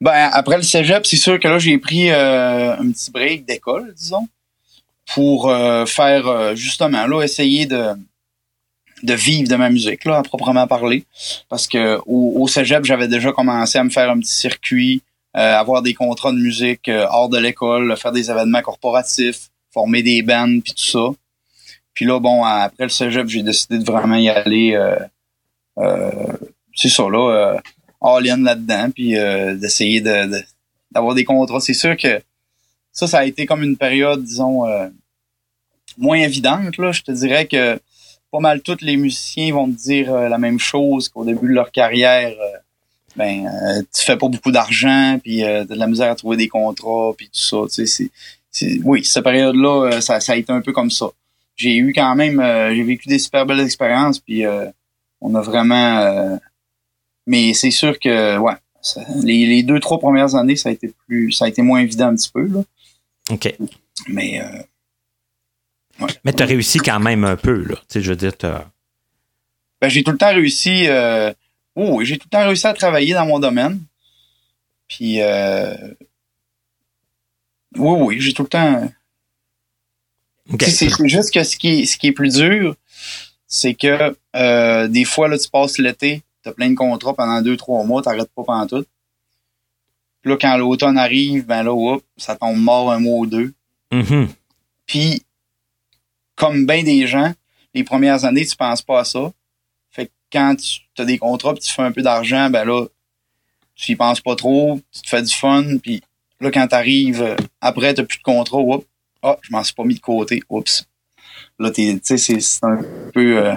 Ben, 0.00 0.30
après 0.32 0.56
le 0.56 0.62
cégep, 0.62 1.06
c'est 1.06 1.16
sûr 1.16 1.40
que 1.40 1.48
là, 1.48 1.58
j'ai 1.58 1.78
pris 1.78 2.10
un 2.10 2.90
petit 2.92 3.10
break 3.10 3.44
d'école, 3.44 3.92
disons 3.94 4.28
pour 5.14 5.48
euh, 5.48 5.86
faire 5.86 6.26
euh, 6.26 6.54
justement 6.54 7.06
là 7.06 7.22
essayer 7.22 7.66
de 7.66 7.92
de 9.02 9.14
vivre 9.14 9.48
de 9.48 9.56
ma 9.56 9.70
musique 9.70 10.04
là 10.04 10.18
à 10.18 10.22
proprement 10.22 10.66
parler 10.66 11.04
parce 11.48 11.66
que 11.66 11.98
au, 12.06 12.34
au 12.40 12.48
cégep 12.48 12.84
j'avais 12.84 13.08
déjà 13.08 13.32
commencé 13.32 13.78
à 13.78 13.84
me 13.84 13.90
faire 13.90 14.10
un 14.10 14.18
petit 14.18 14.34
circuit 14.34 15.02
euh, 15.36 15.56
avoir 15.56 15.82
des 15.82 15.94
contrats 15.94 16.32
de 16.32 16.38
musique 16.38 16.90
hors 17.10 17.28
de 17.28 17.38
l'école 17.38 17.96
faire 17.96 18.12
des 18.12 18.30
événements 18.30 18.62
corporatifs 18.62 19.50
former 19.72 20.02
des 20.02 20.22
bands 20.22 20.60
puis 20.60 20.72
tout 20.72 20.84
ça 20.84 21.08
puis 21.94 22.04
là 22.04 22.20
bon 22.20 22.44
après 22.44 22.84
le 22.84 22.90
cégep 22.90 23.28
j'ai 23.28 23.42
décidé 23.42 23.78
de 23.78 23.84
vraiment 23.84 24.16
y 24.16 24.28
aller 24.28 24.78
c'est 26.74 26.88
ça 26.88 27.04
là 27.08 27.60
all 28.00 28.30
in 28.30 28.42
là-dedans 28.42 28.90
puis 28.94 29.14
d'essayer 29.60 30.00
de 30.00 30.42
d'avoir 30.90 31.14
des 31.14 31.24
contrats 31.24 31.60
c'est 31.60 31.74
sûr 31.74 31.96
que 31.96 32.22
ça, 32.92 33.06
ça 33.06 33.18
a 33.20 33.24
été 33.24 33.46
comme 33.46 33.62
une 33.62 33.76
période, 33.76 34.22
disons, 34.22 34.66
euh, 34.66 34.88
moins 35.96 36.18
évidente. 36.18 36.76
Là. 36.76 36.92
Je 36.92 37.02
te 37.02 37.10
dirais 37.10 37.46
que 37.46 37.80
pas 38.32 38.40
mal 38.40 38.62
tous 38.62 38.78
les 38.80 38.96
musiciens 38.96 39.52
vont 39.52 39.70
te 39.70 39.76
dire 39.76 40.12
euh, 40.12 40.28
la 40.28 40.38
même 40.38 40.58
chose 40.58 41.08
qu'au 41.08 41.24
début 41.24 41.48
de 41.48 41.52
leur 41.52 41.70
carrière. 41.70 42.30
Euh, 42.30 42.58
ben, 43.14 43.46
tu 43.94 44.02
fais 44.02 44.16
pas 44.16 44.28
beaucoup 44.28 44.50
d'argent, 44.50 45.18
puis 45.22 45.40
t'as 45.40 45.66
de 45.66 45.74
la 45.74 45.86
misère 45.86 46.10
à 46.10 46.14
trouver 46.14 46.38
des 46.38 46.48
contrats, 46.48 47.12
puis 47.14 47.26
tout 47.26 47.38
ça. 47.38 47.58
Tu 47.70 47.86
sais, 47.86 48.10
c'est, 48.50 48.80
oui, 48.84 49.04
cette 49.04 49.22
période-là, 49.22 50.00
ça, 50.00 50.18
ça 50.18 50.32
a 50.32 50.36
été 50.36 50.50
un 50.50 50.62
peu 50.62 50.72
comme 50.72 50.90
ça. 50.90 51.10
J'ai 51.54 51.76
eu 51.76 51.92
quand 51.92 52.14
même, 52.14 52.40
j'ai 52.74 52.82
vécu 52.82 53.10
des 53.10 53.18
super 53.18 53.44
belles 53.44 53.60
expériences, 53.60 54.18
puis 54.18 54.44
on 55.20 55.34
a 55.34 55.42
vraiment. 55.42 56.38
mais 57.26 57.52
c'est 57.52 57.70
sûr 57.70 57.98
que, 57.98 58.38
ouais, 58.38 58.54
les, 59.22 59.44
les, 59.44 59.62
deux 59.62 59.78
trois 59.78 59.98
premières 59.98 60.34
années, 60.34 60.56
ça 60.56 60.70
a 60.70 60.72
été 60.72 60.90
plus, 61.06 61.32
ça 61.32 61.44
a 61.44 61.48
été 61.48 61.60
moins 61.60 61.80
évident 61.80 62.06
un 62.06 62.16
petit 62.16 62.30
peu 62.30 62.46
là. 62.46 62.62
OK. 63.30 63.54
Mais. 64.08 64.40
Euh, 64.40 64.62
Mais 66.24 66.32
tu 66.32 66.42
as 66.42 66.46
réussi 66.46 66.78
quand 66.78 67.00
même 67.00 67.24
un 67.24 67.36
peu, 67.36 67.64
là. 67.64 67.76
Tu 67.76 67.84
sais, 67.88 68.02
je 68.02 68.10
veux 68.10 68.16
dire, 68.16 68.32
ben, 69.80 69.88
j'ai 69.88 70.04
tout 70.04 70.12
le 70.12 70.18
temps 70.18 70.32
réussi. 70.32 70.86
Euh, 70.86 71.32
oui, 71.74 72.06
j'ai 72.06 72.16
tout 72.16 72.28
le 72.30 72.36
temps 72.36 72.46
réussi 72.46 72.66
à 72.66 72.72
travailler 72.72 73.14
dans 73.14 73.26
mon 73.26 73.38
domaine. 73.38 73.80
Puis. 74.88 75.20
Euh, 75.20 75.74
oui, 77.76 77.98
oui, 78.00 78.20
j'ai 78.20 78.32
tout 78.32 78.42
le 78.42 78.48
temps. 78.48 78.88
C'est 80.60 80.90
juste 81.08 81.32
que 81.32 81.42
ce 81.42 81.56
qui 81.56 81.80
est, 81.80 81.86
ce 81.86 81.96
qui 81.96 82.08
est 82.08 82.12
plus 82.12 82.34
dur, 82.34 82.76
c'est 83.46 83.74
que 83.74 84.16
euh, 84.36 84.88
des 84.88 85.04
fois, 85.04 85.28
là, 85.28 85.38
tu 85.38 85.48
passes 85.48 85.78
l'été, 85.78 86.22
tu 86.42 86.48
as 86.48 86.52
plein 86.52 86.70
de 86.70 86.74
contrats 86.74 87.14
pendant 87.14 87.40
deux, 87.42 87.56
trois 87.56 87.84
mois, 87.84 88.02
tu 88.02 88.08
n'arrêtes 88.08 88.30
pas 88.34 88.44
pendant 88.44 88.66
tout. 88.66 88.84
Puis 90.20 90.30
là, 90.30 90.36
quand 90.40 90.56
l'automne 90.56 90.98
arrive, 90.98 91.46
ben 91.46 91.62
là, 91.64 91.98
ça 92.16 92.36
tombe 92.36 92.58
mort 92.58 92.92
un 92.92 93.00
mois 93.00 93.18
ou 93.18 93.26
deux. 93.26 93.52
Mm-hmm. 93.90 94.28
Puis, 94.86 95.22
comme 96.42 96.66
bien 96.66 96.82
des 96.82 97.06
gens, 97.06 97.32
les 97.72 97.84
premières 97.84 98.24
années, 98.24 98.44
tu 98.44 98.56
penses 98.56 98.82
pas 98.82 98.98
à 98.98 99.04
ça. 99.04 99.30
Fait 99.92 100.06
que 100.06 100.10
quand 100.32 100.56
tu 100.56 101.00
as 101.00 101.04
des 101.04 101.16
contrats 101.16 101.54
tu 101.54 101.70
fais 101.72 101.82
un 101.82 101.92
peu 101.92 102.02
d'argent, 102.02 102.50
ben 102.50 102.64
là, 102.64 102.84
tu 103.76 103.92
y 103.92 103.96
penses 103.96 104.20
pas 104.20 104.34
trop, 104.34 104.80
tu 104.92 105.02
te 105.02 105.08
fais 105.08 105.22
du 105.22 105.32
fun, 105.32 105.78
puis 105.80 106.02
là, 106.40 106.50
quand 106.50 106.66
t'arrives, 106.66 107.22
euh, 107.22 107.36
après, 107.60 107.94
t'as 107.94 108.02
plus 108.02 108.18
de 108.18 108.24
contrat, 108.24 108.58
oups, 108.58 108.84
ah, 109.22 109.38
je 109.40 109.52
m'en 109.52 109.62
suis 109.62 109.72
pas 109.72 109.84
mis 109.84 109.94
de 109.94 110.00
côté, 110.00 110.42
oups. 110.48 110.84
Là, 111.60 111.70
tu 111.70 112.00
sais, 112.02 112.16
c'est 112.16 112.64
un 112.64 112.80
peu... 113.14 113.46
Euh, 113.46 113.54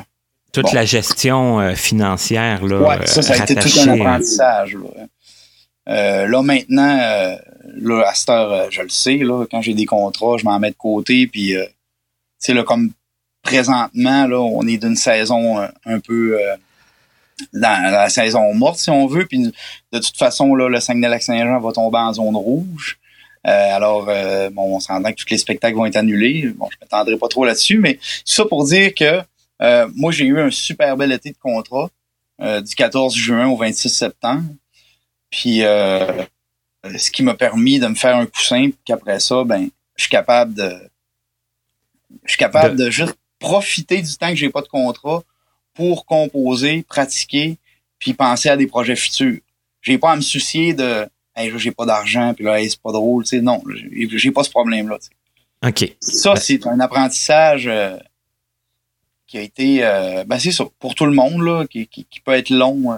Toute 0.53 0.71
la 0.71 0.85
gestion 0.85 1.59
euh, 1.59 1.73
financière, 1.73 2.63
là, 2.63 2.81
ouais, 2.81 3.07
ça, 3.07 3.23
ça 3.23 3.33
a 3.33 3.37
été 3.37 3.55
tout 3.55 3.79
un 3.79 3.99
apprentissage, 3.99 4.75
là. 4.75 5.07
Euh, 5.87 6.27
là 6.27 6.41
maintenant, 6.43 6.97
là, 6.97 8.07
à 8.07 8.13
cette 8.13 8.29
heure, 8.29 8.71
je 8.71 8.83
le 8.83 8.89
sais, 8.89 9.17
là, 9.17 9.45
quand 9.49 9.63
j'ai 9.63 9.73
des 9.73 9.85
contrats, 9.87 10.37
je 10.37 10.45
m'en 10.45 10.59
mets 10.59 10.71
de 10.71 10.75
côté. 10.75 11.25
Puis, 11.25 11.55
sais, 12.53 12.63
comme 12.63 12.91
présentement, 13.41 14.27
là, 14.27 14.39
on 14.39 14.65
est 14.67 14.77
d'une 14.77 14.95
saison 14.95 15.59
un, 15.85 15.99
peu 15.99 16.37
dans 17.53 17.91
la 17.91 18.09
saison 18.09 18.53
morte, 18.53 18.79
si 18.79 18.89
on 18.89 19.07
veut. 19.07 19.25
Puis 19.25 19.51
de 19.91 19.99
toute 19.99 20.17
façon, 20.17 20.55
là, 20.55 20.67
le 20.69 20.79
Saguenay-Lac-Saint-Jean 20.79 21.59
va 21.59 21.71
tomber 21.71 21.99
en 21.99 22.13
zone 22.13 22.35
rouge. 22.35 22.99
Euh, 23.45 23.75
alors, 23.75 24.07
euh, 24.09 24.49
bon, 24.49 24.75
on 24.75 24.79
s'entend 24.79 25.11
que 25.11 25.17
tous 25.17 25.29
les 25.29 25.37
spectacles 25.37 25.75
vont 25.75 25.85
être 25.85 25.97
annulés. 25.97 26.47
Bon, 26.55 26.67
je 26.71 26.77
m'attendrai 26.81 27.17
pas 27.17 27.27
trop 27.27 27.45
là-dessus, 27.45 27.77
mais 27.77 27.99
ça 28.23 28.45
pour 28.45 28.65
dire 28.65 28.93
que 28.95 29.21
euh, 29.61 29.87
moi, 29.95 30.11
j'ai 30.11 30.25
eu 30.25 30.39
un 30.39 30.49
super 30.49 30.97
bel 30.97 31.11
été 31.11 31.31
de 31.31 31.37
contrat 31.37 31.89
du 32.39 32.75
14 32.75 33.15
juin 33.15 33.47
au 33.47 33.55
26 33.55 33.89
septembre. 33.89 34.43
Puis, 35.29 35.59
ce 35.59 37.11
qui 37.11 37.23
m'a 37.23 37.33
permis 37.33 37.79
de 37.79 37.87
me 37.87 37.95
faire 37.95 38.17
un 38.17 38.25
coussin, 38.25 38.63
puis 38.63 38.79
qu'après 38.83 39.21
ça, 39.21 39.43
ben, 39.45 39.69
je 39.95 40.01
suis 40.01 40.09
capable 40.09 40.53
de, 40.53 40.73
je 42.23 42.31
suis 42.31 42.37
capable 42.37 42.75
de, 42.77 42.89
juste 42.89 43.15
profiter 43.39 44.01
du 44.01 44.17
temps 44.17 44.29
que 44.29 44.35
j'ai 44.35 44.49
pas 44.49 44.61
de 44.61 44.67
contrat 44.67 45.23
pour 45.73 46.05
composer, 46.05 46.83
pratiquer, 46.83 47.57
puis 47.99 48.13
penser 48.13 48.49
à 48.49 48.57
des 48.57 48.67
projets 48.67 48.95
futurs. 48.95 49.39
J'ai 49.81 49.97
pas 49.97 50.11
à 50.11 50.15
me 50.15 50.21
soucier 50.21 50.73
de 50.73 51.07
hey, 51.35 51.51
j'ai 51.57 51.71
pas 51.71 51.85
d'argent, 51.85 52.33
puis 52.33 52.45
là, 52.45 52.57
c'est 52.67 52.81
pas 52.81 52.91
drôle. 52.91 53.23
Tu 53.23 53.29
sais, 53.29 53.41
non, 53.41 53.61
j'ai 53.91 54.31
pas 54.31 54.43
ce 54.43 54.49
problème-là. 54.49 54.97
OK. 55.65 55.95
Ça, 55.99 56.35
c'est 56.35 56.65
un 56.67 56.79
apprentissage 56.79 57.67
euh, 57.67 57.97
qui 59.27 59.37
a 59.37 59.41
été. 59.41 59.83
Euh, 59.83 60.23
ben, 60.25 60.39
c'est 60.39 60.51
ça, 60.51 60.65
pour 60.79 60.95
tout 60.95 61.05
le 61.05 61.13
monde, 61.13 61.41
là, 61.41 61.65
qui, 61.67 61.87
qui, 61.87 62.19
peut 62.23 62.33
être 62.33 62.49
long, 62.49 62.93
euh, 62.93 62.97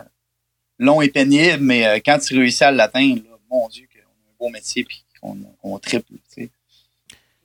long 0.77 1.01
et 1.01 1.09
pénible, 1.09 1.63
mais 1.63 2.01
quand 2.05 2.19
tu 2.19 2.37
réussis 2.37 2.63
à 2.63 2.71
l'atteindre, 2.71 3.21
mon 3.49 3.67
Dieu, 3.69 3.87
qu'on 3.91 3.99
a 3.99 4.03
un 4.03 4.35
beau 4.39 4.49
métier 4.49 4.83
puis 4.83 5.03
qu'on 5.21 5.79
triple. 5.79 6.13
Tu 6.33 6.43
sais. 6.43 6.49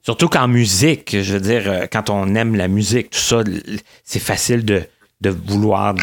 Surtout 0.03 0.29
qu'en 0.29 0.49
musique, 0.49 1.21
je 1.23 1.35
veux 1.35 1.41
dire, 1.41 1.89
quand 1.93 2.11
on 2.11 2.35
aime 2.35 2.57
la 2.57 2.69
musique, 2.69 3.11
tout 3.11 3.21
ça, 3.21 3.43
c'est 4.05 4.19
facile 4.19 4.65
de, 4.65 4.83
de 5.21 5.31
vouloir 5.31 5.95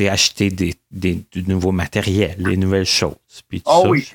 acheter 0.00 0.50
des, 0.50 0.74
des, 0.90 1.24
du 1.30 1.42
nouveau 1.44 1.72
matériel, 1.72 2.34
les 2.38 2.56
nouvelles 2.56 2.86
choses. 2.86 3.16
Puis 3.48 3.62
oh 3.66 3.84
oui. 3.88 4.08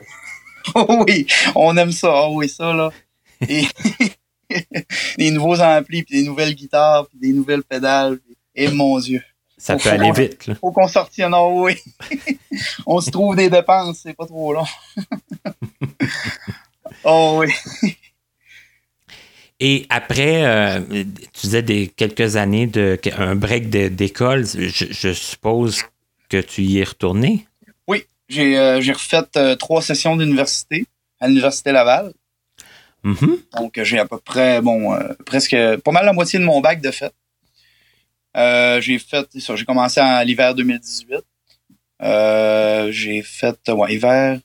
Oh 0.75 1.03
oui, 1.07 1.27
on 1.55 1.75
aime 1.77 1.91
ça. 1.91 2.27
Oh 2.27 2.33
oui, 2.35 2.49
ça, 2.49 2.73
là. 2.73 2.91
Et 3.47 3.65
des 5.17 5.31
nouveaux 5.31 5.59
amplis, 5.61 6.03
puis 6.03 6.21
des 6.21 6.27
nouvelles 6.27 6.55
guitares, 6.55 7.07
puis 7.07 7.19
des 7.19 7.33
nouvelles 7.33 7.63
pédales. 7.63 8.19
Et 8.55 8.69
mon 8.69 8.99
Dieu. 8.99 9.21
Ça 9.57 9.77
peut 9.77 9.89
aller 9.89 10.11
vite. 10.11 10.47
Là. 10.47 10.55
Faut 10.55 10.71
qu'on 10.71 10.87
sorte 10.87 11.11
oh 11.33 11.65
oui. 11.65 11.75
on 12.85 12.99
se 12.99 13.11
trouve 13.11 13.35
des 13.35 13.49
dépenses, 13.49 13.99
c'est 14.03 14.13
pas 14.13 14.25
trop 14.25 14.53
long. 14.53 14.65
oh 17.03 17.43
oui. 17.43 17.95
Et 19.59 19.87
après, 19.89 20.45
euh, 20.45 20.79
tu 21.33 21.41
disais 21.41 21.63
des 21.63 21.87
quelques 21.87 22.35
années 22.35 22.67
de 22.67 22.99
un 23.17 23.35
break 23.35 23.69
d'école, 23.69 24.45
je, 24.45 25.13
suppose 25.13 25.83
que 26.29 26.39
tu 26.41 26.61
y 26.61 26.79
es 26.79 26.83
retourné? 26.83 27.47
Oui, 27.87 28.03
j'ai 28.29 28.57
euh, 28.57 28.77
refait 28.77 29.23
euh, 29.35 29.55
trois 29.55 29.81
sessions 29.81 30.15
d'université 30.15 30.85
à 31.19 31.27
l'université 31.27 31.71
Laval. 31.71 32.13
Mm-hmm. 33.03 33.59
Donc 33.59 33.81
j'ai 33.81 33.97
à 33.97 34.05
peu 34.05 34.19
près 34.19 34.61
bon 34.61 34.97
presque 35.25 35.55
pas 35.83 35.91
mal 35.91 36.05
la 36.05 36.13
moitié 36.13 36.39
de 36.39 36.43
mon 36.43 36.61
bac 36.61 36.81
de 36.81 36.91
fait. 36.91 37.13
j'ai 38.35 38.99
fait 38.99 39.27
j'ai 39.33 39.65
commencé 39.65 40.01
en 40.01 40.21
l'hiver 40.21 40.53
2018. 40.53 41.23
j'ai 42.91 43.21
fait 43.23 43.57
ouais, 43.69 43.93
hiver 43.95 44.39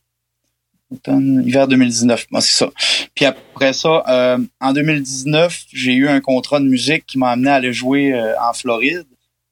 hiver 1.07 1.68
2019. 1.68 2.26
c'est 2.40 2.40
ça. 2.40 2.70
Puis 3.14 3.24
après 3.24 3.72
ça, 3.72 4.03
euh, 4.09 4.38
en 4.61 4.72
2019, 4.72 5.64
j'ai 5.72 5.95
eu 5.95 6.09
un 6.09 6.20
contrat 6.20 6.61
de 6.61 6.66
musique 6.66 7.07
qui 7.07 7.18
m'a 7.18 7.30
amené 7.30 7.51
à 7.51 7.55
aller 7.55 7.72
jouer 7.72 8.12
euh, 8.12 8.34
en 8.40 8.53
Floride, 8.53 9.07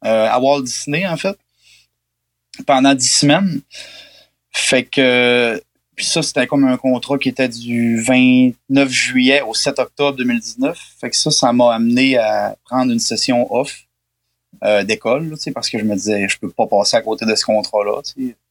euh, 0.05 0.29
à 0.29 0.39
Walt 0.41 0.63
Disney, 0.63 1.07
en 1.07 1.17
fait, 1.17 1.37
pendant 2.67 2.95
dix 2.95 3.13
semaines. 3.13 3.61
Fait 4.53 4.85
que, 4.85 5.63
puis 5.95 6.05
ça, 6.05 6.23
c'était 6.23 6.47
comme 6.47 6.65
un 6.65 6.77
contrat 6.77 7.19
qui 7.19 7.29
était 7.29 7.49
du 7.49 8.01
29 8.01 8.89
juillet 8.89 9.43
au 9.43 9.55
7 9.55 9.79
octobre 9.79 10.17
2019. 10.17 10.79
Fait 11.01 11.11
que 11.11 11.17
ça, 11.17 11.31
ça 11.31 11.53
m'a 11.53 11.75
amené 11.75 12.17
à 12.17 12.57
prendre 12.65 12.93
une 12.93 12.99
session 12.99 13.53
off 13.53 13.85
d'école, 14.85 15.35
parce 15.55 15.71
que 15.71 15.79
je 15.79 15.85
me 15.85 15.95
disais, 15.95 16.29
je 16.29 16.39
peux 16.39 16.51
pas 16.51 16.67
passer 16.67 16.95
à 16.97 17.01
côté 17.01 17.25
de 17.25 17.35
ce 17.35 17.47
contrat-là, 17.47 18.03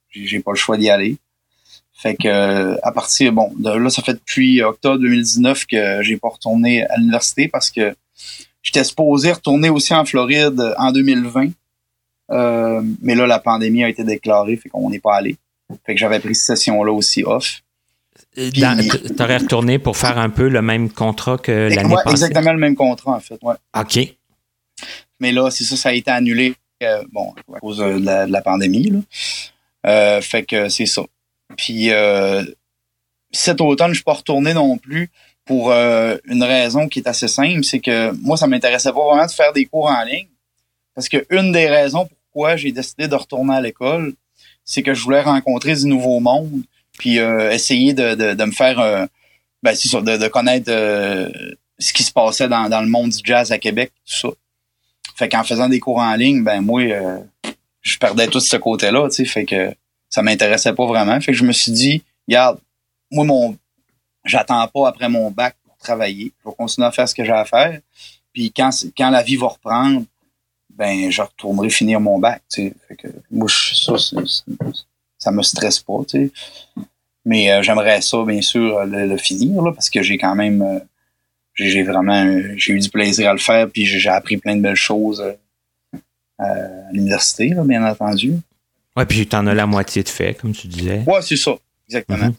j'ai 0.10 0.40
pas 0.40 0.52
le 0.52 0.58
choix 0.58 0.76
d'y 0.76 0.90
aller. 0.90 1.18
Fait 2.00 2.16
que 2.16 2.30
euh, 2.30 2.78
à 2.82 2.94
partir 2.94 3.34
bon 3.34 3.52
de 3.58 3.72
là 3.72 3.90
ça 3.90 4.02
fait 4.02 4.14
depuis 4.14 4.62
octobre 4.62 5.00
2019 5.00 5.66
que 5.66 6.02
j'ai 6.02 6.16
pas 6.16 6.30
retourné 6.30 6.86
à 6.86 6.96
l'université 6.96 7.50
parce 7.50 7.70
que 7.70 7.94
j'étais 8.64 8.86
supposé 8.86 9.34
retourner 9.34 9.68
aussi 9.68 9.94
en 9.94 10.06
Floride 10.06 10.76
en 10.78 10.94
2020. 10.94 11.50
Euh, 12.32 12.82
mais 13.02 13.16
là 13.16 13.28
la 13.28 13.40
pandémie 13.40 13.84
a 13.84 13.90
été 13.90 14.06
déclarée 14.06 14.56
fait 14.56 14.70
qu'on 14.70 14.90
n'est 14.90 15.02
pas 15.02 15.18
allé. 15.18 15.36
Fait 15.86 15.94
que 15.94 16.00
j'avais 16.00 16.22
pris 16.22 16.36
cette 16.36 16.58
session 16.58 16.82
là 16.86 16.94
aussi 16.94 17.24
off. 17.24 17.64
Tu 18.34 18.64
aurais 19.20 19.38
retourné 19.38 19.78
pour 19.78 19.98
faire 19.98 20.18
un 20.18 20.30
peu 20.30 20.48
le 20.48 20.62
même 20.62 20.90
contrat 20.90 21.38
que 21.38 21.68
l'année 21.68 21.96
passée? 21.96 22.12
Exactement 22.12 22.54
le 22.54 22.60
même 22.60 22.76
contrat 22.78 23.16
en 23.16 23.20
fait, 23.20 23.40
ouais. 23.42 23.56
OK. 23.78 24.16
Mais 25.20 25.34
là, 25.34 25.52
c'est 25.52 25.66
ça, 25.66 25.76
ça 25.76 25.90
a 25.90 25.94
été 25.94 26.12
annulé 26.12 26.56
euh, 26.82 27.04
bon, 27.12 27.34
à 27.54 27.60
cause 27.60 27.80
de 27.80 28.32
la, 28.32 28.42
pandémie. 28.42 28.90
Là. 29.84 30.22
fait 30.22 30.44
que 30.44 30.70
c'est 30.70 30.86
ça. 30.86 31.04
Puis 31.60 31.92
euh, 31.92 32.42
cet 33.32 33.60
automne, 33.60 33.90
je 33.90 33.96
suis 33.96 34.04
pas 34.06 34.14
retourné 34.14 34.54
non 34.54 34.78
plus 34.78 35.12
pour 35.44 35.72
euh, 35.72 36.16
une 36.24 36.42
raison 36.42 36.88
qui 36.88 37.00
est 37.00 37.08
assez 37.08 37.28
simple, 37.28 37.66
c'est 37.66 37.82
que 37.82 38.12
moi, 38.22 38.38
ça 38.38 38.48
m'intéressait 38.48 38.94
pas 38.94 39.06
vraiment 39.06 39.26
de 39.26 39.32
faire 39.32 39.52
des 39.52 39.66
cours 39.66 39.88
en 39.88 40.04
ligne. 40.06 40.30
Parce 40.96 41.10
que 41.10 41.26
une 41.30 41.52
des 41.52 41.68
raisons 41.68 42.08
pourquoi 42.08 42.56
j'ai 42.56 42.72
décidé 42.72 43.10
de 43.10 43.16
retourner 43.16 43.56
à 43.56 43.62
l'école, 43.62 44.14
c'est 44.64 44.84
que 44.84 44.94
je 44.94 45.04
voulais 45.04 45.20
rencontrer 45.20 45.76
du 45.76 45.86
nouveau 45.86 46.22
monde, 46.22 46.64
puis 46.98 47.20
euh, 47.20 47.52
essayer 47.52 47.94
de, 47.94 48.16
de, 48.16 48.46
me 48.46 48.52
faire, 48.52 48.78
ben, 49.62 49.76
c'est 49.76 49.90
sûr, 49.90 50.02
de, 50.02 50.16
de 50.16 50.28
connaître 50.30 50.72
ce 51.78 51.94
qui 51.94 52.04
se 52.04 52.14
passait 52.14 52.48
dans, 52.48 52.70
dans 52.70 52.82
le 52.82 52.88
monde 52.88 53.10
du 53.10 53.20
jazz 53.22 53.52
à 53.52 53.58
Québec, 53.58 53.92
tout 54.06 54.16
ça. 54.16 54.30
Fait 55.18 55.28
qu'en 55.28 55.44
faisant 55.44 55.68
des 55.68 55.82
cours 55.82 55.98
en 55.98 56.16
ligne, 56.16 56.42
ben 56.42 56.62
moi, 56.62 56.84
je 57.82 57.98
perdais 57.98 58.28
tout 58.28 58.40
ce 58.40 58.56
côté-là, 58.56 59.10
tu 59.10 59.16
sais, 59.16 59.26
fait 59.26 59.46
que 59.46 59.74
ça 60.10 60.22
m'intéressait 60.22 60.74
pas 60.74 60.86
vraiment. 60.86 61.20
Fait 61.22 61.32
que 61.32 61.38
je 61.38 61.46
me 61.46 61.52
suis 61.52 61.72
dit, 61.72 62.04
regarde, 62.28 62.60
moi, 63.12 63.26
mon, 63.26 63.58
j'attends 64.26 64.68
pas 64.68 64.90
après 64.90 65.10
mon 65.10 65.32
bac 65.32 65.56
pour 65.64 65.78
travailler. 65.78 66.32
Je 66.44 66.50
vais 66.50 66.56
continuer 66.56 66.88
à 66.88 66.92
faire 66.92 67.08
ce 67.08 67.16
que 67.16 67.24
j'ai 67.24 67.32
à 67.32 67.46
faire. 67.46 67.80
Puis 68.34 68.52
quand, 68.52 68.70
quand 68.98 69.10
la 69.10 69.24
vie 69.24 69.36
va 69.36 69.48
reprendre, 69.48 70.04
ben, 70.70 71.12
je 71.12 71.22
retournerai 71.22 71.70
finir 71.70 72.00
mon 72.00 72.20
bac, 72.20 72.42
tu 72.50 72.62
sais. 72.64 72.74
Fait 72.88 72.96
que, 72.96 73.08
moi, 73.30 73.48
ça, 73.50 73.96
ça 75.18 75.32
me 75.32 75.42
stresse 75.42 75.80
pas, 75.80 76.00
tu 76.08 76.28
sais. 76.28 76.32
Mais 77.26 77.52
euh, 77.52 77.62
j'aimerais 77.62 78.02
ça, 78.02 78.24
bien 78.26 78.42
sûr, 78.42 78.86
le, 78.86 79.18
finir, 79.18 79.62
là, 79.62 79.74
parce 79.74 79.90
que 79.90 80.02
j'ai 80.02 80.18
quand 80.18 80.36
même, 80.36 80.62
euh, 80.62 80.80
j'ai 81.54 81.84
vraiment, 81.84 82.26
j'ai 82.56 82.74
eu 82.74 82.80
du 82.80 82.90
plaisir 82.90 83.30
à 83.30 83.34
le 83.34 83.40
faire, 83.40 83.70
puis 83.70 83.86
j'ai 83.86 84.10
appris 84.10 84.38
plein 84.38 84.56
de 84.56 84.62
belles 84.62 84.76
choses 84.76 85.22
euh, 85.22 86.00
à 86.40 86.92
l'université, 86.94 87.54
bien 87.66 87.86
entendu. 87.86 88.36
Oui, 88.98 89.06
puis 89.06 89.28
tu 89.28 89.36
en 89.36 89.48
as 89.48 89.54
la 89.54 89.66
moitié 89.66 90.04
de 90.04 90.10
fait, 90.10 90.34
comme 90.34 90.54
tu 90.54 90.68
disais. 90.68 91.04
Oui, 91.06 91.20
c'est 91.22 91.38
ça, 91.38 91.56
exactement. 91.88 92.26
Mhm. 92.26 92.34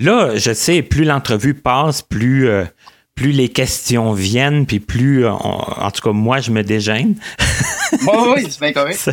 Là, 0.00 0.36
je 0.36 0.52
sais, 0.52 0.82
plus 0.82 1.04
l'entrevue 1.04 1.54
passe, 1.54 2.02
plus, 2.02 2.48
euh, 2.48 2.64
plus 3.14 3.32
les 3.32 3.48
questions 3.48 4.12
viennent, 4.12 4.66
puis 4.66 4.80
plus, 4.80 5.24
euh, 5.24 5.30
en 5.30 5.90
tout 5.90 6.02
cas, 6.02 6.12
moi, 6.12 6.40
je 6.40 6.50
me 6.50 6.62
dégêne. 6.62 7.16
bon, 8.04 8.34
oui, 8.34 8.46
c'est 8.50 8.60
bien 8.60 8.72
correct. 8.72 9.10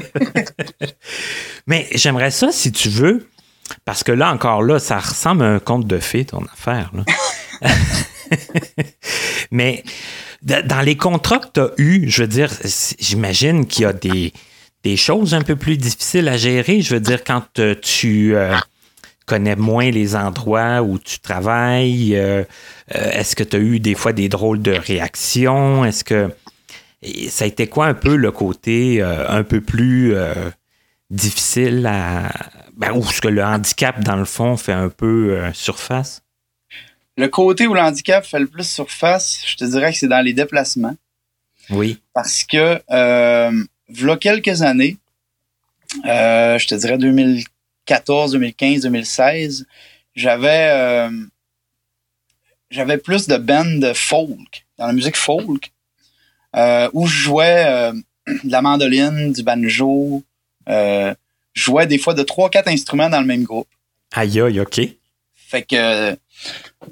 Mais 1.67 1.87
j'aimerais 1.93 2.31
ça, 2.31 2.51
si 2.51 2.71
tu 2.71 2.89
veux, 2.89 3.27
parce 3.85 4.03
que 4.03 4.11
là, 4.11 4.31
encore 4.31 4.61
là, 4.61 4.79
ça 4.79 4.99
ressemble 4.99 5.43
à 5.43 5.47
un 5.47 5.59
conte 5.59 5.87
de 5.87 5.99
fées, 5.99 6.25
ton 6.25 6.43
affaire. 6.45 6.91
Mais 9.51 9.83
dans 10.41 10.81
les 10.81 10.97
contrats 10.97 11.39
que 11.39 11.47
tu 11.53 11.59
as 11.61 11.71
eus, 11.77 12.09
je 12.09 12.23
veux 12.23 12.27
dire, 12.27 12.51
j'imagine 12.99 13.65
qu'il 13.65 13.83
y 13.83 13.85
a 13.85 13.93
des 13.93 14.33
des 14.83 14.97
choses 14.97 15.33
un 15.33 15.41
peu 15.41 15.55
plus 15.55 15.77
difficiles 15.77 16.27
à 16.27 16.37
gérer. 16.37 16.81
Je 16.81 16.93
veux 16.93 16.99
dire, 16.99 17.23
quand 17.23 17.59
euh, 17.59 17.75
tu 17.81 18.35
euh, 18.35 18.55
connais 19.25 19.55
moins 19.55 19.89
les 19.89 20.15
endroits 20.15 20.81
où 20.81 20.99
tu 20.99 21.19
travailles, 21.19 22.15
euh, 22.15 22.43
est-ce 22.89 23.35
que 23.35 23.43
tu 23.43 23.55
as 23.55 23.59
eu 23.59 23.79
des 23.79 23.95
fois 23.95 24.13
des 24.13 24.29
drôles 24.29 24.61
de 24.61 24.73
réactions? 24.73 25.85
Est-ce 25.85 26.03
que 26.03 26.29
ça 27.29 27.45
a 27.45 27.47
été 27.47 27.67
quoi 27.67 27.87
un 27.87 27.93
peu 27.93 28.15
le 28.15 28.31
côté 28.31 29.01
un 29.01 29.43
peu 29.43 29.59
plus 29.59 30.15
difficile 31.09 31.85
à. 31.85 32.31
Ben, 32.77 32.93
ou 32.93 33.03
ce 33.03 33.19
que 33.19 33.27
le 33.27 33.43
handicap, 33.43 34.01
dans 34.01 34.15
le 34.15 34.23
fond, 34.23 34.55
fait 34.55 34.71
un 34.71 34.87
peu 34.87 35.37
surface? 35.53 36.21
Le 37.17 37.27
côté 37.27 37.67
où 37.67 37.73
le 37.73 37.81
handicap 37.81 38.25
fait 38.25 38.39
le 38.39 38.47
plus 38.47 38.67
surface, 38.67 39.41
je 39.45 39.57
te 39.57 39.65
dirais 39.65 39.91
que 39.91 39.99
c'est 39.99 40.07
dans 40.07 40.23
les 40.23 40.31
déplacements. 40.31 40.95
Oui. 41.69 41.99
Parce 42.13 42.45
que 42.45 42.79
V'là 43.93 44.17
quelques 44.17 44.63
années, 44.63 44.97
euh, 46.05 46.57
je 46.57 46.67
te 46.67 46.75
dirais 46.75 46.97
2014, 46.97 48.31
2015, 48.31 48.81
2016, 48.81 49.65
j'avais 50.15 50.69
euh, 50.71 51.09
j'avais 52.71 52.97
plus 52.97 53.27
de 53.27 53.37
bands 53.37 53.93
folk, 53.93 54.65
dans 54.77 54.87
la 54.87 54.93
musique 54.93 55.15
folk, 55.15 55.71
euh, 56.55 56.89
où 56.93 57.05
je 57.05 57.15
jouais 57.15 57.91
de 58.27 58.51
la 58.51 58.61
mandoline, 58.61 59.31
du 59.31 59.43
banjo, 59.43 60.23
je 60.67 61.13
jouais 61.53 61.85
des 61.85 61.99
fois 61.99 62.15
de 62.15 62.23
trois, 62.23 62.49
quatre 62.49 62.69
instruments 62.69 63.09
dans 63.09 63.21
le 63.21 63.27
même 63.27 63.43
groupe. 63.43 63.67
Aïe, 64.13 64.41
aïe, 64.41 64.59
OK. 64.59 64.81
Fait 65.35 65.61
que 65.61 66.17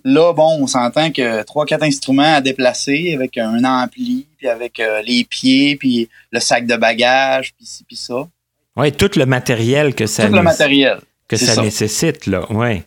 là, 0.04 0.34
bon, 0.34 0.60
on 0.62 0.68
s'entend 0.68 1.12
que 1.12 1.44
trois, 1.44 1.66
quatre 1.66 1.84
instruments 1.84 2.36
à 2.36 2.42
déplacer 2.42 3.14
avec 3.14 3.38
un 3.38 3.64
ampli, 3.64 4.28
puis 4.38 4.48
avec 4.48 4.82
les 5.06 5.24
pieds, 5.24 5.76
puis 5.76 6.10
le 6.32 6.40
sac 6.40 6.66
de 6.66 6.76
bagages, 6.76 7.54
puis 7.56 7.66
ci, 7.66 7.84
puis 7.84 7.96
ça. 7.96 8.28
Oui, 8.76 8.92
tout 8.92 9.12
le 9.16 9.26
matériel 9.26 9.94
que 9.94 10.08
ça, 10.08 10.28
tout 10.28 10.34
le 10.34 10.42
matériel. 10.42 11.00
Que 11.28 11.38
ça, 11.38 11.62
nécessite, 11.62 12.26
là, 12.26 12.50
ouais. 12.52 12.84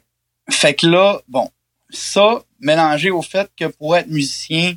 Fait 0.51 0.75
que 0.75 0.87
là, 0.87 1.21
bon, 1.29 1.49
ça, 1.91 2.43
mélangé 2.61 3.11
au 3.11 3.23
fait 3.23 3.51
que 3.57 3.67
pour 3.67 3.97
être 3.97 4.09
musicien, 4.09 4.75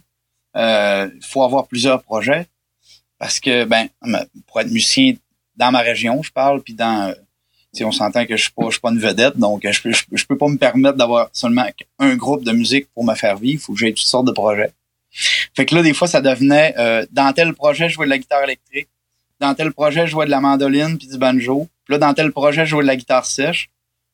il 0.56 1.20
faut 1.22 1.44
avoir 1.44 1.68
plusieurs 1.68 2.02
projets. 2.04 2.48
Parce 3.20 3.40
que, 3.40 3.66
ben, 3.66 3.88
pour 4.46 4.62
être 4.62 4.70
musicien 4.70 5.16
dans 5.56 5.72
ma 5.72 5.80
région, 5.80 6.22
je 6.22 6.32
parle, 6.32 6.62
puis 6.62 6.74
dans, 6.74 7.14
euh, 7.82 7.88
on 7.88 7.92
s'entend 7.92 8.26
que 8.26 8.36
je 8.36 8.44
suis 8.44 8.52
pas, 8.52 8.66
je 8.66 8.72
suis 8.72 8.80
pas 8.82 8.92
une 8.92 9.00
vedette, 9.00 9.38
donc 9.38 9.62
je 9.70 9.82
peux, 9.82 9.92
je, 9.92 10.26
peux 10.26 10.38
pas 10.38 10.48
me 10.48 10.58
permettre 10.58 10.98
d'avoir 10.98 11.30
seulement 11.34 11.66
un 12.00 12.16
groupe 12.16 12.44
de 12.44 12.52
musique 12.52 12.88
pour 12.94 13.04
me 13.04 13.16
faire 13.16 13.38
vivre. 13.38 13.62
Il 13.62 13.64
faut 13.64 13.74
que 13.74 13.80
j'ai 13.80 13.94
toutes 13.94 14.00
sortes 14.08 14.28
de 14.28 14.32
projets. 14.32 14.72
Fait 15.56 15.66
que 15.66 15.76
là, 15.76 15.82
des 15.82 15.94
fois, 15.94 16.08
ça 16.08 16.22
devenait, 16.22 16.76
euh, 16.78 17.06
dans 17.12 17.34
tel 17.34 17.54
projet, 17.54 17.90
je 17.90 17.96
jouais 17.96 18.06
de 18.06 18.12
la 18.12 18.18
guitare 18.18 18.44
électrique. 18.44 18.88
Dans 19.40 19.54
tel 19.54 19.72
projet, 19.72 20.06
je 20.06 20.12
jouais 20.12 20.26
de 20.26 20.32
la 20.32 20.42
mandoline 20.42 20.98
puis 20.98 21.08
du 21.08 21.18
banjo. 21.18 21.68
Puis 21.86 21.94
là, 21.94 22.00
dans 22.00 22.14
tel 22.14 22.32
projet, 22.32 22.66
je 22.66 22.72
jouais 22.72 22.84
de 22.84 22.88
la 22.88 22.96
guitare 22.96 23.26
sèche. 23.26 23.70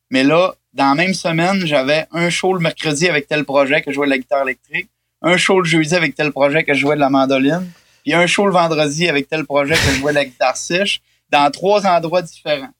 Mais 0.10 0.24
là, 0.24 0.54
dans 0.74 0.90
la 0.90 0.96
même 0.96 1.14
semaine, 1.14 1.66
j'avais 1.66 2.08
un 2.12 2.30
show 2.30 2.54
le 2.54 2.60
mercredi 2.60 3.08
avec 3.08 3.28
tel 3.28 3.46
projet 3.46 3.82
que 3.82 3.92
je 3.92 3.96
jouais 3.96 4.08
de 4.08 4.12
la 4.12 4.18
guitare 4.18 4.44
électrique, 4.44 4.90
un 5.22 5.38
show 5.38 5.60
le 5.60 5.66
jeudi 5.66 5.96
avec 5.96 6.16
tel 6.16 6.32
projet 6.32 6.64
que 6.64 6.74
je 6.74 6.80
jouais 6.80 6.96
de 6.96 7.00
la 7.00 7.10
mandoline, 7.10 7.70
puis 8.04 8.14
un 8.14 8.28
show 8.28 8.46
le 8.46 8.54
vendredi 8.54 9.08
avec 9.08 9.28
tel 9.30 9.46
projet 9.46 9.76
que 9.76 9.92
je 9.92 10.00
jouais 10.00 10.12
de 10.12 10.18
la 10.18 10.26
guitare 10.26 10.58
sèche 10.58 11.02
dans 11.30 11.50
trois 11.52 11.86
endroits 11.88 12.22
différents. 12.22 12.74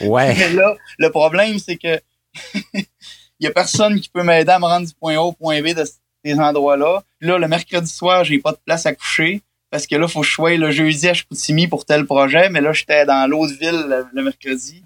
Ouais. 0.00 0.34
Mais 0.36 0.52
là, 0.52 0.76
le 0.98 1.10
problème, 1.10 1.58
c'est 1.58 1.76
que 1.76 2.00
il 2.74 2.84
y 3.40 3.46
a 3.46 3.50
personne 3.50 4.00
qui 4.00 4.08
peut 4.08 4.22
m'aider 4.22 4.50
à 4.50 4.58
me 4.58 4.64
rendre 4.64 4.86
du 4.86 4.94
point 4.94 5.16
A 5.16 5.20
au 5.20 5.32
point 5.32 5.60
B 5.62 5.68
de 5.68 5.84
ces 6.24 6.34
endroits-là. 6.34 7.02
Là, 7.20 7.38
le 7.38 7.48
mercredi 7.48 7.90
soir, 7.90 8.24
j'ai 8.24 8.38
pas 8.38 8.52
de 8.52 8.58
place 8.64 8.86
à 8.86 8.94
coucher 8.94 9.42
parce 9.70 9.86
que 9.86 9.96
là, 9.96 10.06
faut 10.06 10.20
que 10.20 10.26
je 10.26 10.56
le 10.56 10.70
jeudi 10.70 11.08
à 11.08 11.14
Chicoutimi 11.14 11.66
pour 11.66 11.84
tel 11.84 12.06
projet, 12.06 12.48
mais 12.48 12.60
là, 12.60 12.72
j'étais 12.72 13.04
dans 13.06 13.28
l'autre 13.28 13.54
ville 13.58 14.04
le, 14.12 14.22
mercredi. 14.22 14.84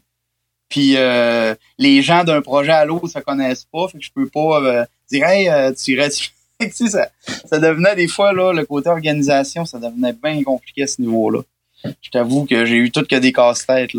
Puis 0.69 0.97
euh, 0.97 1.55
les 1.79 2.03
gens 2.03 2.25
d'un 2.25 2.43
projet 2.43 2.73
à 2.73 2.85
l'autre 2.85 3.09
se 3.09 3.19
connaissent 3.19 3.67
pas, 3.67 3.89
fait 3.89 3.99
que 3.99 4.05
je 4.05 4.13
peux 4.13 4.29
pas 4.29 4.63
euh, 4.63 4.85
dire 5.11 5.27
hey, 5.27 5.49
euh, 5.49 5.73
tu 5.73 5.93
irais 5.93 6.11
ça, 6.71 7.09
ça 7.45 7.59
devenait 7.59 7.97
des 7.97 8.09
fois 8.09 8.33
là 8.33 8.53
le 8.53 8.67
côté 8.67 8.91
organisation, 8.91 9.65
ça 9.65 9.79
devenait 9.79 10.13
bien 10.13 10.43
compliqué 10.43 10.83
à 10.83 10.87
ce 10.87 11.01
niveau-là 11.01 11.43
je 11.85 12.11
t'avoue 12.11 12.47
que 12.47 12.65
j'ai 12.65 12.77
eu 12.77 12.91
tout 12.91 13.05
que 13.05 13.17
des 13.17 13.33
casse-têtes. 13.33 13.95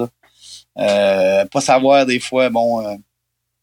Euh, 0.77 1.45
pas 1.45 1.61
savoir 1.61 2.05
des 2.05 2.19
fois, 2.19 2.49
bon, 2.49 2.85
euh, 2.85 2.95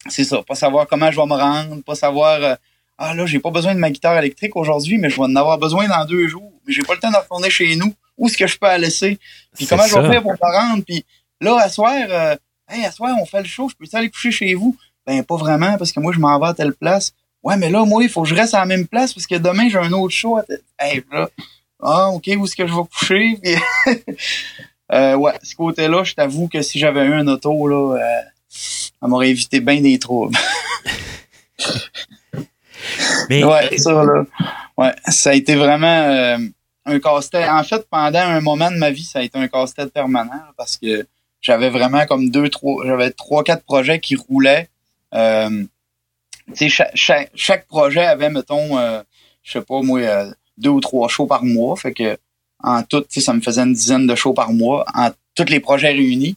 c'est 0.09 0.25
ça, 0.25 0.43
pas 0.43 0.55
savoir 0.55 0.87
comment 0.87 1.11
je 1.11 1.17
vais 1.17 1.27
me 1.27 1.35
rendre, 1.35 1.83
pas 1.83 1.95
savoir, 1.95 2.43
euh, 2.43 2.55
ah 2.99 3.15
là, 3.15 3.27
j'ai 3.27 3.39
pas 3.39 3.51
besoin 3.51 3.75
de 3.75 3.81
ma 3.81 3.91
guitare 3.91 4.19
électrique 4.19 4.57
aujourd'hui, 4.57 4.99
mais 4.99 5.11
je 5.11 5.17
vais 5.17 5.23
en 5.23 5.37
avoir 5.37 5.59
besoin 5.59 5.89
dans 5.89 6.05
deux 6.05 6.27
jours, 6.29 6.53
mais 6.67 6.73
j'ai 6.73 6.83
pas 6.83 6.95
le 6.95 7.01
temps 7.01 7.11
de 7.11 7.17
retourner 7.17 7.51
chez 7.51 7.77
nous. 7.77 7.95
Où 8.19 8.27
est-ce 8.27 8.37
que 8.37 8.47
je 8.47 8.59
peux 8.59 8.67
la 8.67 8.79
laisser? 8.79 9.19
Puis 9.55 9.67
comment 9.67 9.87
je 9.87 9.99
vais 9.99 10.09
faire 10.11 10.23
pour 10.23 10.33
me 10.33 10.39
rendre? 10.39 10.83
Puis 10.85 11.05
là, 11.41 11.59
à 11.61 11.69
soir, 11.69 11.93
hey, 12.69 12.85
à 12.85 12.91
soir, 12.91 13.15
on 13.21 13.27
fait 13.27 13.41
le 13.41 13.47
show, 13.47 13.69
je 13.69 13.75
peux 13.75 13.97
aller 13.97 14.11
coucher 14.11 14.31
chez 14.31 14.55
vous? 14.55 14.77
Ben, 15.07 15.23
pas 15.23 15.37
vraiment, 15.37 15.77
parce 15.77 15.93
que 15.93 16.01
moi, 16.01 16.13
je 16.13 16.19
m'en 16.19 16.39
vais 16.41 16.47
à 16.47 16.55
telle 16.55 16.73
place. 16.73 17.13
Ouais, 17.43 17.57
mais 17.57 17.71
là, 17.71 17.85
moi, 17.85 18.03
il 18.03 18.09
faut 18.09 18.23
que 18.23 18.29
je 18.29 18.35
reste 18.35 18.55
à 18.55 18.61
la 18.61 18.67
même 18.67 18.87
place 18.87 19.13
parce 19.13 19.27
que 19.27 19.37
demain, 19.37 19.69
j'ai 19.69 19.79
un 19.79 19.93
autre 19.93 20.15
show 20.15 20.37
à 20.37 20.43
telle... 20.43 20.63
Hey, 20.79 21.05
là, 21.13 21.29
ah, 21.83 22.09
OK, 22.09 22.29
où 22.37 22.45
est-ce 22.45 22.57
que 22.57 22.67
je 22.67 22.75
vais 22.75 22.83
coucher? 22.99 23.39
euh, 24.93 25.15
ouais, 25.15 25.33
ce 25.43 25.55
côté-là, 25.55 26.05
je 26.05 26.15
t'avoue 26.15 26.49
que 26.49 26.63
si 26.63 26.79
j'avais 26.79 27.05
eu 27.05 27.13
un 27.13 27.27
auto, 27.27 27.67
là, 27.67 27.97
euh, 27.97 28.23
ça 28.49 29.07
m'aurait 29.09 29.31
évité 29.31 29.61
bien 29.61 29.81
des 29.81 29.99
troubles. 29.99 30.37
Mais... 33.29 33.43
Ouais, 33.45 33.77
ça, 33.79 34.05
là. 34.05 34.25
Ouais, 34.77 34.95
ça 35.09 35.31
a 35.31 35.35
été 35.35 35.57
vraiment 35.57 35.87
euh, 35.87 36.39
un 36.85 37.01
casse-tête. 37.01 37.49
En 37.49 37.65
fait, 37.65 37.87
pendant 37.91 38.21
un 38.21 38.41
moment 38.41 38.71
de 38.71 38.77
ma 38.77 38.91
vie, 38.91 39.05
ça 39.05 39.19
a 39.21 39.23
été 39.23 39.39
un 39.39 39.49
casse-tête 39.49 39.93
permanent 39.93 40.43
parce 40.57 40.77
que 40.77 41.07
j'avais 41.41 41.71
vraiment 41.71 42.07
comme 42.07 42.31
deux, 42.31 42.49
trois, 42.49 42.85
j'avais 42.87 43.11
trois, 43.11 43.43
quatre 43.43 43.65
projets 43.65 44.01
qui 44.01 44.17
roulaient. 44.17 44.69
Euh, 45.15 45.65
tu 46.55 46.71
sais, 46.71 46.87
chaque, 46.95 47.31
chaque, 47.35 47.67
projet 47.67 48.05
avait, 48.05 48.31
mettons, 48.31 48.79
euh, 48.79 49.03
je 49.43 49.53
sais 49.53 49.63
pas, 49.63 49.81
moi, 49.83 50.01
euh, 50.01 50.31
deux 50.59 50.71
ou 50.71 50.81
trois 50.81 51.09
shows 51.09 51.27
par 51.27 51.45
mois. 51.45 51.77
Fait 51.77 51.93
que 51.93 52.19
en 52.67 52.83
tout, 52.83 53.05
ça 53.09 53.33
me 53.33 53.41
faisait 53.41 53.63
une 53.63 53.73
dizaine 53.73 54.07
de 54.07 54.15
shows 54.15 54.35
par 54.35 54.53
mois, 54.53 54.85
en 54.93 55.11
tous 55.35 55.49
les 55.49 55.61
projets 55.61 55.93
réunis. 55.93 56.37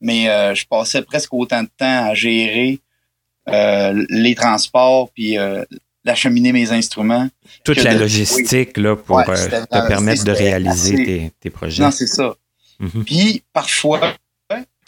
Mais 0.00 0.28
euh, 0.28 0.54
je 0.54 0.66
passais 0.66 1.02
presque 1.02 1.34
autant 1.34 1.62
de 1.62 1.68
temps 1.76 2.06
à 2.06 2.14
gérer 2.14 2.78
euh, 3.48 4.06
les 4.08 4.34
transports 4.34 5.10
puis 5.10 5.36
euh, 5.36 5.64
d'acheminer 6.04 6.52
mes 6.52 6.70
instruments. 6.70 7.28
Toute 7.64 7.82
la 7.82 7.94
logistique 7.94 8.76
là, 8.76 8.94
pour 8.96 9.22
te 9.24 9.88
permettre 9.88 10.24
de 10.24 10.30
réaliser 10.30 11.32
tes, 11.40 11.50
projets. 11.50 11.82
Non, 11.82 11.90
c'est 11.90 12.06
ça. 12.06 12.34
Mm-hmm. 12.80 13.04
Puis 13.04 13.42
parfois, 13.52 14.14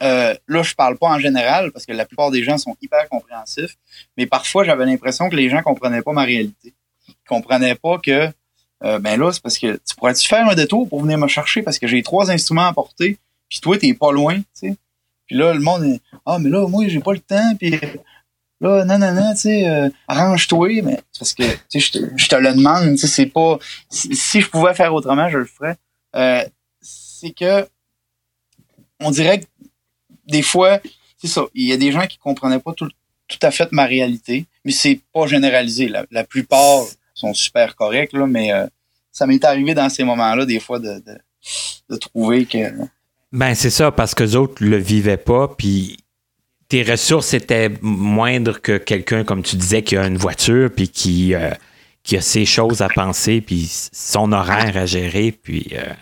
là, 0.00 0.62
je 0.62 0.74
parle 0.74 0.98
pas 0.98 1.08
en 1.08 1.18
général 1.18 1.72
parce 1.72 1.84
que 1.84 1.92
la 1.92 2.04
plupart 2.04 2.30
des 2.30 2.44
gens 2.44 2.58
sont 2.58 2.76
hyper 2.80 3.08
compréhensifs, 3.08 3.76
mais 4.16 4.26
parfois 4.26 4.62
j'avais 4.62 4.84
l'impression 4.84 5.28
que 5.30 5.36
les 5.36 5.48
gens 5.48 5.62
comprenaient 5.62 6.02
pas 6.02 6.12
ma 6.12 6.24
réalité. 6.24 6.74
Ils 7.08 7.14
comprenaient 7.26 7.74
pas 7.74 7.98
que 7.98 8.30
euh, 8.84 8.98
ben 8.98 9.18
là, 9.18 9.32
c'est 9.32 9.42
parce 9.42 9.58
que 9.58 9.76
tu 9.76 9.96
pourrais-tu 9.96 10.26
faire 10.26 10.46
un 10.48 10.54
détour 10.54 10.88
pour 10.88 11.02
venir 11.02 11.18
me 11.18 11.28
chercher? 11.28 11.62
Parce 11.62 11.78
que 11.78 11.86
j'ai 11.86 12.02
trois 12.02 12.30
instruments 12.30 12.66
à 12.66 12.72
porter, 12.72 13.18
puis 13.48 13.60
toi, 13.60 13.78
t'es 13.78 13.94
pas 13.94 14.12
loin, 14.12 14.36
tu 14.36 14.44
sais. 14.54 14.76
Puis 15.26 15.36
là, 15.36 15.54
le 15.54 15.60
monde 15.60 15.84
est 15.84 16.00
Ah, 16.24 16.38
mais 16.38 16.50
là, 16.50 16.68
moi, 16.68 16.86
j'ai 16.88 17.00
pas 17.00 17.12
le 17.12 17.20
temps, 17.20 17.54
puis 17.58 17.78
là, 18.60 18.84
non, 18.84 18.98
non, 18.98 19.12
non, 19.12 19.32
tu 19.32 19.40
sais, 19.40 19.68
euh, 19.68 19.88
arrange-toi, 20.08 20.82
mais 20.82 21.00
parce 21.18 21.34
que 21.34 21.42
tu 21.70 21.80
sais, 21.80 22.00
je 22.16 22.28
te, 22.28 22.36
le 22.36 22.54
demande, 22.54 22.90
tu 22.92 22.98
sais, 22.98 23.06
c'est 23.06 23.26
pas. 23.26 23.58
Si, 23.90 24.40
je 24.40 24.48
pouvais 24.48 24.74
faire 24.74 24.92
autrement, 24.92 25.28
je 25.28 25.38
le 25.38 25.46
ferais. 25.46 25.76
Euh, 26.14 26.44
c'est 26.80 27.30
que 27.30 27.66
on 29.00 29.10
dirait 29.10 29.40
que 29.40 29.46
des 30.26 30.42
fois, 30.42 30.80
c'est 31.18 31.28
ça, 31.28 31.44
il 31.54 31.66
y 31.66 31.72
a 31.72 31.76
des 31.76 31.92
gens 31.92 32.06
qui 32.06 32.18
comprenaient 32.18 32.58
pas 32.58 32.72
tout, 32.72 32.88
tout 33.28 33.38
à 33.42 33.50
fait 33.50 33.70
ma 33.72 33.84
réalité, 33.84 34.46
mais 34.64 34.72
c'est 34.72 35.00
pas 35.12 35.26
généralisé. 35.26 35.90
La 36.10 36.24
plupart 36.24 36.84
sont 37.16 37.34
super 37.34 37.74
corrects, 37.74 38.12
là, 38.12 38.26
mais 38.26 38.52
euh, 38.52 38.66
ça 39.10 39.26
m'est 39.26 39.44
arrivé 39.44 39.74
dans 39.74 39.88
ces 39.88 40.04
moments-là, 40.04 40.44
des 40.44 40.60
fois, 40.60 40.78
de, 40.78 41.02
de, 41.88 41.96
trouver 41.96 42.44
que. 42.44 42.58
Ben, 43.32 43.54
c'est 43.54 43.70
ça, 43.70 43.90
parce 43.90 44.14
que 44.14 44.22
les 44.22 44.36
autres 44.36 44.62
le 44.62 44.76
vivaient 44.76 45.16
pas, 45.16 45.48
puis 45.48 45.96
tes 46.68 46.82
ressources 46.82 47.32
étaient 47.34 47.70
moindres 47.80 48.60
que 48.60 48.76
quelqu'un, 48.76 49.24
comme 49.24 49.42
tu 49.42 49.56
disais, 49.56 49.82
qui 49.82 49.96
a 49.96 50.06
une 50.06 50.18
voiture, 50.18 50.70
puis 50.74 50.88
qui, 50.88 51.34
euh, 51.34 51.50
qui 52.02 52.16
a 52.16 52.20
ses 52.20 52.44
choses 52.44 52.82
à 52.82 52.88
penser, 52.88 53.40
puis 53.40 53.66
son 53.92 54.32
horaire 54.32 54.76
à 54.76 54.86
gérer, 54.86 55.32
puis. 55.32 55.72
Euh, 55.72 55.92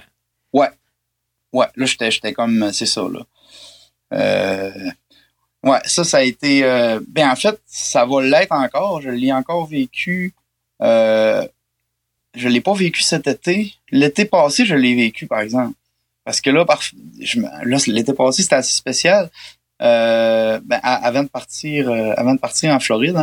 ouais. 0.52 0.68
Ouais, 1.52 1.66
là, 1.76 1.86
j'étais 1.86 2.32
comme. 2.32 2.72
C'est 2.72 2.86
ça, 2.86 3.02
là. 3.02 3.24
ouais, 5.62 5.78
ça, 5.84 6.02
ça 6.02 6.16
a 6.18 6.22
été. 6.22 6.62
ben, 7.06 7.30
en 7.30 7.36
fait, 7.36 7.60
ça 7.66 8.04
va 8.04 8.22
l'être 8.22 8.52
encore. 8.52 9.00
Je 9.00 9.10
l'ai 9.10 9.32
encore 9.32 9.66
vécu 9.66 10.34
euh, 10.82 11.46
je 12.34 12.48
l'ai 12.48 12.60
pas 12.60 12.74
vécu 12.74 13.02
cet 13.02 13.26
été. 13.26 13.72
L'été 13.90 14.24
passé, 14.24 14.64
je 14.64 14.74
l'ai 14.74 14.94
vécu, 14.94 15.26
par 15.26 15.40
exemple. 15.40 15.74
Parce 16.24 16.40
que 16.40 16.50
là, 16.50 16.64
par, 16.64 16.80
l'été 17.86 18.12
passé, 18.14 18.42
c'était 18.42 18.56
assez 18.56 18.74
spécial. 18.74 19.30
Euh, 19.82 20.60
ben, 20.64 20.80
avant 20.82 21.24
de 21.24 21.28
partir, 21.28 21.90
euh, 21.90 22.14
avant 22.16 22.34
de 22.34 22.40
partir 22.40 22.72
en 22.72 22.80
Floride, 22.80 23.16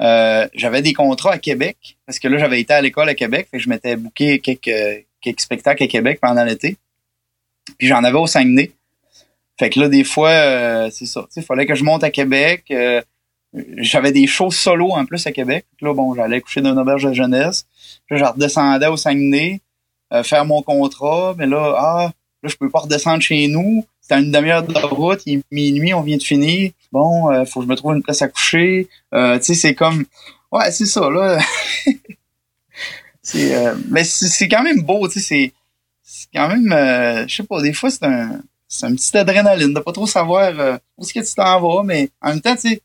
euh, 0.00 0.48
j'avais 0.54 0.82
des 0.82 0.92
contrats 0.92 1.32
à 1.32 1.38
Québec 1.38 1.96
parce 2.06 2.18
que 2.18 2.28
là, 2.28 2.38
j'avais 2.38 2.60
été 2.60 2.74
à 2.74 2.82
l'école 2.82 3.08
à 3.08 3.14
Québec, 3.14 3.48
fait 3.50 3.60
je 3.60 3.68
m'étais 3.68 3.96
booké 3.96 4.40
quelques, 4.40 5.06
quelques 5.20 5.40
spectacles 5.40 5.84
à 5.84 5.86
Québec 5.86 6.18
pendant 6.20 6.44
l'été. 6.44 6.76
Puis 7.78 7.88
j'en 7.88 8.04
avais 8.04 8.18
au 8.18 8.26
Saguenay. 8.26 8.72
Fait 9.58 9.70
que 9.70 9.80
là, 9.80 9.88
des 9.88 10.04
fois, 10.04 10.90
c'est 10.90 11.06
ça. 11.06 11.26
Il 11.36 11.42
fallait 11.44 11.64
que 11.64 11.76
je 11.76 11.84
monte 11.84 12.02
à 12.02 12.10
Québec 12.10 12.64
j'avais 13.76 14.12
des 14.12 14.26
shows 14.26 14.50
solo 14.50 14.90
en 14.92 15.06
plus 15.06 15.26
à 15.26 15.32
Québec. 15.32 15.66
Là, 15.80 15.94
bon, 15.94 16.14
j'allais 16.14 16.40
coucher 16.40 16.60
dans 16.60 16.72
une 16.72 16.78
auberge 16.78 17.04
de 17.04 17.12
jeunesse. 17.12 17.66
Là, 18.10 18.16
je 18.16 18.24
redescendais 18.24 18.86
au 18.86 18.96
Saguenay, 18.96 19.60
euh, 20.12 20.22
faire 20.22 20.44
mon 20.44 20.62
contrat. 20.62 21.34
Mais 21.38 21.46
là, 21.46 21.74
ah, 21.78 22.12
là, 22.42 22.48
je 22.48 22.56
peux 22.56 22.68
pas 22.68 22.80
redescendre 22.80 23.22
chez 23.22 23.46
nous. 23.48 23.86
C'était 24.00 24.20
une 24.20 24.30
demi-heure 24.30 24.62
de 24.62 24.78
route, 24.78 25.22
il 25.24 25.38
est 25.38 25.42
minuit, 25.50 25.94
on 25.94 26.02
vient 26.02 26.18
de 26.18 26.22
finir. 26.22 26.72
Bon, 26.92 27.30
euh, 27.30 27.44
faut 27.46 27.60
que 27.60 27.66
je 27.66 27.70
me 27.70 27.76
trouve 27.76 27.94
une 27.94 28.02
place 28.02 28.20
à 28.20 28.28
coucher. 28.28 28.88
Euh, 29.14 29.38
tu 29.38 29.44
sais, 29.44 29.54
c'est 29.54 29.74
comme... 29.74 30.04
Ouais, 30.52 30.70
c'est 30.70 30.86
ça, 30.86 31.08
là. 31.08 31.38
c'est, 33.22 33.74
mais 33.88 34.04
c'est 34.04 34.48
quand 34.48 34.62
même 34.62 34.82
beau, 34.82 35.08
tu 35.08 35.20
sais, 35.20 35.54
c'est 36.02 36.28
quand 36.34 36.48
même... 36.48 36.68
je 37.26 37.34
sais 37.34 37.44
pas, 37.44 37.62
des 37.62 37.72
fois, 37.72 37.90
c'est 37.90 38.04
un... 38.04 38.40
C'est 38.66 38.86
un 38.86 38.94
petit 38.94 39.16
adrénaline 39.16 39.72
de 39.72 39.78
pas 39.78 39.92
trop 39.92 40.06
savoir 40.06 40.80
où 40.98 41.02
est-ce 41.04 41.14
que 41.14 41.20
tu 41.20 41.34
t'en 41.34 41.60
vas, 41.60 41.84
mais 41.84 42.10
en 42.20 42.30
même 42.30 42.40
temps, 42.40 42.56
tu 42.56 42.70
sais, 42.70 42.82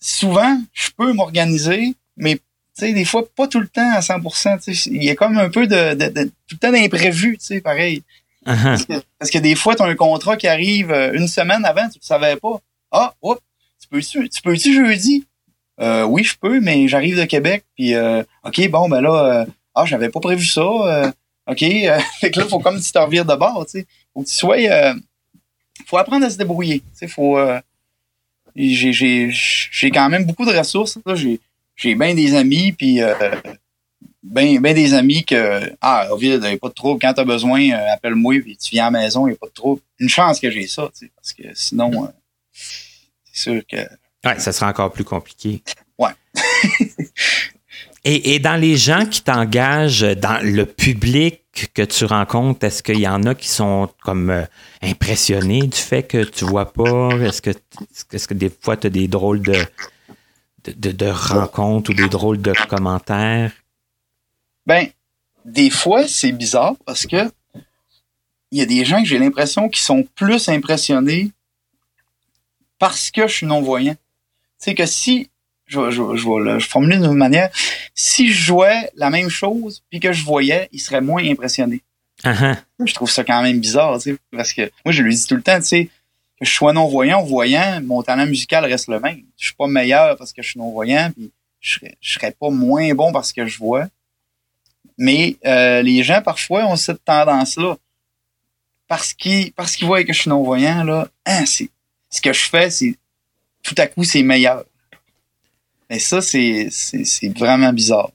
souvent, 0.00 0.60
je 0.72 0.90
peux 0.96 1.12
m'organiser, 1.12 1.94
mais 2.16 2.36
tu 2.36 2.42
sais, 2.86 2.92
des 2.92 3.04
fois, 3.04 3.24
pas 3.34 3.48
tout 3.48 3.60
le 3.60 3.68
temps 3.68 3.90
à 3.92 4.00
100%. 4.00 4.90
Il 4.90 5.02
y 5.02 5.10
a 5.10 5.14
comme 5.14 5.38
un 5.38 5.48
peu 5.48 5.66
de, 5.66 5.94
de, 5.94 6.24
tout 6.46 6.54
le 6.54 6.58
temps 6.58 6.72
d'imprévu, 6.72 7.38
tu 7.38 7.46
sais, 7.46 7.60
pareil. 7.60 8.02
Uh-huh. 8.46 9.02
Parce, 9.18 9.30
que, 9.30 9.38
des 9.38 9.54
fois, 9.54 9.74
tu 9.74 9.82
as 9.82 9.86
un 9.86 9.94
contrat 9.94 10.36
qui 10.36 10.46
arrive 10.46 10.92
euh, 10.92 11.12
une 11.14 11.26
semaine 11.26 11.64
avant, 11.64 11.88
tu 11.88 11.98
ne 11.98 12.04
savais 12.04 12.36
pas. 12.36 12.60
Ah, 12.92 13.14
oups, 13.22 13.40
tu 13.80 13.88
peux-tu 13.88 14.28
tu 14.28 14.42
peux 14.42 14.54
jeudi? 14.54 15.26
Euh, 15.80 16.04
oui, 16.04 16.24
je 16.24 16.36
peux, 16.38 16.60
mais 16.60 16.88
j'arrive 16.88 17.18
de 17.18 17.24
Québec, 17.24 17.64
puis 17.74 17.94
euh, 17.94 18.22
OK, 18.44 18.68
bon, 18.70 18.88
ben 18.88 19.00
là, 19.00 19.24
euh, 19.24 19.46
ah, 19.74 19.84
j'avais 19.84 20.08
pas 20.08 20.20
prévu 20.20 20.44
ça. 20.44 20.62
OK, 21.46 21.60
fait 22.20 22.30
que 22.30 22.40
là, 22.40 22.46
faut 22.46 22.60
comme 22.60 22.80
tu 22.80 22.90
te 22.90 22.98
revires 22.98 23.24
de 23.24 23.34
bord, 23.34 23.66
tu 23.66 23.80
sais. 23.80 23.86
Faut 24.14 24.22
que 24.22 24.28
tu 24.28 24.34
sois... 24.34 24.58
faut 25.86 25.98
apprendre 25.98 26.24
à 26.24 26.30
se 26.30 26.38
débrouiller, 26.38 26.80
tu 26.80 26.86
sais, 26.94 27.08
faut... 27.08 27.38
j'ai 28.56 29.90
quand 29.92 30.08
même 30.08 30.24
beaucoup 30.24 30.44
de 30.44 30.56
ressources, 30.56 30.98
j'ai 31.76 31.94
bien 31.94 32.14
des 32.14 32.34
amis, 32.34 32.72
puis 32.72 33.00
ben, 34.26 34.60
ben 34.60 34.74
des 34.74 34.92
amis 34.92 35.24
que 35.24 35.72
ah 35.80 36.08
Ovid, 36.10 36.40
il 36.42 36.48
n'y 36.48 36.54
a 36.54 36.58
pas 36.58 36.68
de 36.68 36.74
trouble. 36.74 37.00
Quand 37.00 37.14
tu 37.14 37.20
as 37.20 37.24
besoin 37.24 37.70
euh, 37.70 37.92
appelle-moi 37.94 38.40
puis 38.40 38.56
tu 38.56 38.70
viens 38.70 38.88
à 38.88 38.90
la 38.90 38.98
maison 38.98 39.26
il 39.26 39.30
n'y 39.30 39.36
a 39.36 39.38
pas 39.38 39.46
de 39.46 39.52
trouble. 39.52 39.80
Une 39.98 40.08
chance 40.08 40.40
que 40.40 40.50
j'ai 40.50 40.66
ça 40.66 40.90
tu 40.92 41.06
sais, 41.06 41.12
parce 41.14 41.32
que 41.32 41.42
sinon 41.54 42.04
euh, 42.04 42.08
c'est 42.52 43.50
sûr 43.50 43.62
que 43.66 43.76
ouais 43.76 44.38
ça 44.38 44.52
sera 44.52 44.68
encore 44.68 44.92
plus 44.92 45.04
compliqué. 45.04 45.62
Ouais 45.98 46.10
et, 48.08 48.38
dans 48.38 48.54
les 48.54 48.76
gens 48.76 49.04
qui 49.04 49.22
t'engagent 49.22 50.02
dans 50.16 50.40
le 50.42 50.64
public 50.64 51.42
que 51.74 51.82
tu 51.82 52.04
rencontres 52.04 52.64
est-ce 52.64 52.82
qu'il 52.82 53.00
y 53.00 53.08
en 53.08 53.24
a 53.24 53.34
qui 53.34 53.48
sont 53.48 53.88
comme 54.04 54.30
euh, 54.30 54.44
impressionnés 54.82 55.66
du 55.66 55.76
fait 55.76 56.04
que 56.04 56.22
tu 56.22 56.44
vois 56.44 56.72
pas? 56.72 57.08
Est-ce 57.18 58.28
que 58.28 58.34
des 58.34 58.50
fois 58.50 58.76
tu 58.76 58.86
as 58.86 58.90
des 58.90 59.08
drôles 59.08 59.40
de 59.40 59.54
de, 60.74 61.06
rencontres 61.08 61.90
ou 61.90 61.94
des 61.94 62.08
drôles 62.08 62.40
de 62.40 62.52
commentaires? 62.68 63.52
Ben, 64.66 64.88
des 65.44 65.70
fois, 65.70 66.06
c'est 66.08 66.32
bizarre 66.32 66.74
parce 66.84 67.06
que 67.06 67.30
il 68.52 68.58
y 68.58 68.62
a 68.62 68.66
des 68.66 68.84
gens 68.84 69.02
que 69.02 69.08
j'ai 69.08 69.18
l'impression 69.18 69.68
qui 69.68 69.80
sont 69.80 70.04
plus 70.14 70.48
impressionnés 70.48 71.30
parce 72.78 73.10
que 73.10 73.26
je 73.26 73.32
suis 73.32 73.46
non-voyant. 73.46 73.96
C'est 74.58 74.74
que 74.74 74.86
si, 74.86 75.30
je, 75.66 75.90
je, 75.90 76.98
d'une 76.98 77.12
manière, 77.12 77.50
si 77.96 78.32
je 78.32 78.40
jouais 78.40 78.90
la 78.94 79.10
même 79.10 79.30
chose 79.30 79.82
puis 79.90 79.98
que 79.98 80.12
je 80.12 80.22
voyais, 80.22 80.68
ils 80.70 80.78
seraient 80.78 81.00
moins 81.00 81.24
impressionnés. 81.24 81.82
Uh-huh. 82.22 82.56
Je 82.84 82.94
trouve 82.94 83.10
ça 83.10 83.24
quand 83.24 83.42
même 83.42 83.58
bizarre, 83.58 83.98
tu 83.98 84.12
sais, 84.12 84.18
parce 84.30 84.52
que 84.52 84.70
moi, 84.84 84.92
je 84.92 85.02
lui 85.02 85.14
dis 85.14 85.26
tout 85.26 85.34
le 85.34 85.42
temps, 85.42 85.58
tu 85.58 85.66
sais, 85.66 85.90
que 86.38 86.44
je 86.44 86.52
sois 86.52 86.74
non-voyant 86.74 87.22
ou 87.22 87.26
voyant, 87.26 87.80
mon 87.82 88.02
talent 88.02 88.26
musical 88.26 88.64
reste 88.66 88.88
le 88.88 89.00
même. 89.00 89.22
Je 89.38 89.46
suis 89.46 89.54
pas 89.54 89.66
meilleur 89.66 90.16
parce 90.18 90.32
que 90.32 90.42
je 90.42 90.50
suis 90.50 90.58
non-voyant, 90.58 91.10
puis 91.14 91.32
je 91.60 91.78
serais, 91.78 91.96
je 92.00 92.12
serais 92.12 92.32
pas 92.32 92.50
moins 92.50 92.94
bon 92.94 93.12
parce 93.12 93.32
que 93.32 93.46
je 93.46 93.58
vois. 93.58 93.88
Mais 94.98 95.36
euh, 95.46 95.82
les 95.82 96.02
gens, 96.02 96.20
parfois, 96.22 96.66
ont 96.66 96.76
cette 96.76 97.04
tendance-là. 97.04 97.76
Parce 98.88 99.14
qu'ils 99.14 99.52
parce 99.52 99.74
qu'ils 99.74 99.86
voient 99.86 100.04
que 100.04 100.12
je 100.12 100.20
suis 100.20 100.30
non-voyant, 100.30 100.84
là, 100.84 101.08
hein, 101.24 101.44
c'est, 101.46 101.70
ce 102.10 102.20
que 102.20 102.32
je 102.32 102.48
fais, 102.48 102.70
c'est 102.70 102.94
tout 103.62 103.74
à 103.78 103.86
coup, 103.86 104.04
c'est 104.04 104.22
meilleur. 104.22 104.64
Mais 105.90 105.98
ça, 105.98 106.20
c'est, 106.20 106.68
vraiment 107.36 107.72
bizarre. 107.72 108.10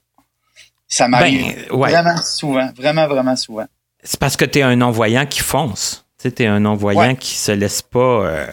Ça 0.86 1.08
m'arrive 1.08 1.66
ben, 1.70 1.76
vraiment 1.76 2.16
souvent, 2.18 2.70
vraiment, 2.76 3.06
vraiment 3.06 3.36
souvent. 3.36 3.66
C'est 4.02 4.20
parce 4.20 4.36
que 4.36 4.44
tu 4.44 4.58
es 4.58 4.62
un 4.62 4.76
non-voyant 4.76 5.26
qui 5.26 5.40
fonce. 5.40 6.04
Tu 6.18 6.28
es 6.28 6.46
un 6.46 6.60
non-voyant 6.60 7.14
qui 7.14 7.34
se 7.34 7.52
laisse 7.52 7.82
pas 7.82 8.26
euh, 8.26 8.46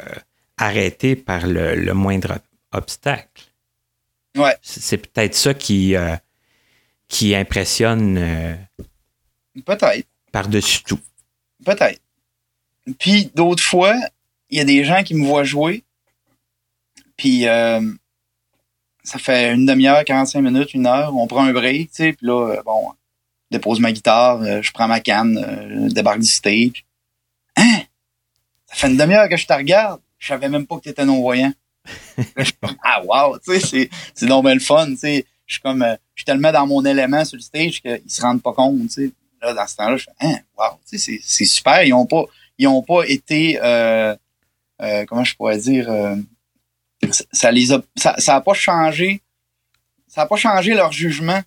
arrêter 0.58 1.16
par 1.16 1.48
le, 1.48 1.94
moindre 1.94 2.40
obstacle. 2.72 3.44
Ouais. 4.38 4.56
C'est 4.62 4.98
peut-être 4.98 5.36
ça 5.36 5.54
qui, 5.54 5.96
euh, 5.96 6.16
qui 7.08 7.36
impressionne 7.36 8.18
euh, 8.18 8.56
peut-être 9.66 10.08
par-dessus 10.32 10.84
tout. 10.84 11.00
Peut-être. 11.66 12.00
Puis 12.98 13.32
d'autres 13.36 13.64
fois, 13.64 13.96
il 14.50 14.58
y 14.58 14.62
a 14.62 14.66
des 14.66 14.84
gens 14.84 15.04
qui 15.04 15.16
me 15.16 15.26
voient 15.26 15.44
jouer, 15.44 15.84
puis 17.18 17.48
euh, 17.48 17.82
ça 19.10 19.20
fait 19.20 19.54
une 19.54 19.66
demi-heure, 19.66 20.04
45 20.04 20.42
minutes, 20.42 20.74
une 20.74 20.88
heure, 20.88 21.16
on 21.16 21.28
prend 21.28 21.44
un 21.44 21.54
break, 21.54 21.90
tu 21.92 21.96
sais, 21.96 22.14
puis 22.14 22.28
là, 22.28 22.52
euh, 22.52 22.62
bon, 22.64 22.90
je 23.52 23.58
dépose 23.58 23.80
ma 23.80 23.92
guitare, 23.92 24.62
je 24.62 24.72
prends 24.72 24.88
ma 24.88 25.00
canne, 25.00 25.88
je 25.90 25.94
débarque 25.94 26.20
du 26.20 26.28
stage. 26.28 26.86
Hein? 27.58 27.80
Ça 28.68 28.76
fait 28.76 28.88
une 28.88 28.98
demi-heure 28.98 29.28
que 29.28 29.38
je 29.38 29.48
te 29.48 29.54
regarde, 29.54 30.00
je 30.18 30.28
savais 30.28 30.50
même 30.50 30.68
pas 30.68 30.78
que 30.78 30.84
tu 30.84 30.90
étais 30.90 31.06
non-voyant. 31.06 31.52
ah 32.84 33.02
wow, 33.04 33.40
tu 33.40 33.60
sais, 33.60 33.90
c'est 34.14 34.26
donc 34.28 34.46
le 34.46 34.60
fun, 34.60 34.86
tu 34.92 34.98
sais 34.98 35.26
je 35.50 35.56
suis 35.56 35.62
comme, 35.62 35.82
euh, 35.82 35.96
je 36.14 36.22
suis 36.22 36.26
tellement 36.26 36.52
dans 36.52 36.68
mon 36.68 36.86
élément 36.86 37.26
sur 37.26 37.36
le 37.36 37.42
stage 37.42 37.82
qu'ils 37.82 38.02
se 38.08 38.22
rendent 38.22 38.42
pas 38.42 38.54
compte, 38.54 38.80
tu 38.84 38.90
sais. 38.90 39.12
Là, 39.42 39.54
dans 39.54 39.66
ce 39.66 39.76
temps-là, 39.78 39.98
je 39.98 40.04
fais, 40.04 40.28
hein, 40.28 40.38
wow, 40.58 40.80
tu 40.88 40.98
sais, 40.98 41.20
c'est 41.24 41.46
super. 41.46 41.84
Ils 41.84 41.94
ont 41.94 42.06
pas, 42.06 42.26
ils 42.58 42.68
ont 42.68 42.84
pas 42.84 43.04
été, 43.08 43.58
euh, 43.62 44.16
euh, 44.82 45.06
comment 45.06 45.24
je 45.24 45.36
pourrais 45.36 45.58
dire, 45.58 45.90
ça 47.32 47.52
les 47.52 47.72
a, 47.72 47.82
ça, 47.96 48.16
ça 48.18 48.36
a 48.36 48.42
pas 48.42 48.54
changé, 48.54 49.22
ça 50.08 50.24
a 50.24 50.26
pas 50.26 50.36
changé 50.36 50.74
leur 50.74 50.92
jugement 50.92 51.42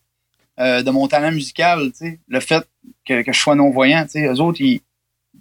de 0.58 0.90
mon 0.90 1.08
talent 1.08 1.32
musical, 1.32 1.90
tu 1.90 2.06
sais. 2.06 2.20
Le 2.28 2.38
fait 2.38 2.64
que, 3.04 3.22
que 3.22 3.32
je 3.32 3.38
sois 3.38 3.56
non-voyant, 3.56 4.04
tu 4.04 4.12
sais. 4.12 4.26
Eux 4.26 4.40
autres, 4.40 4.60
ils, 4.60 4.80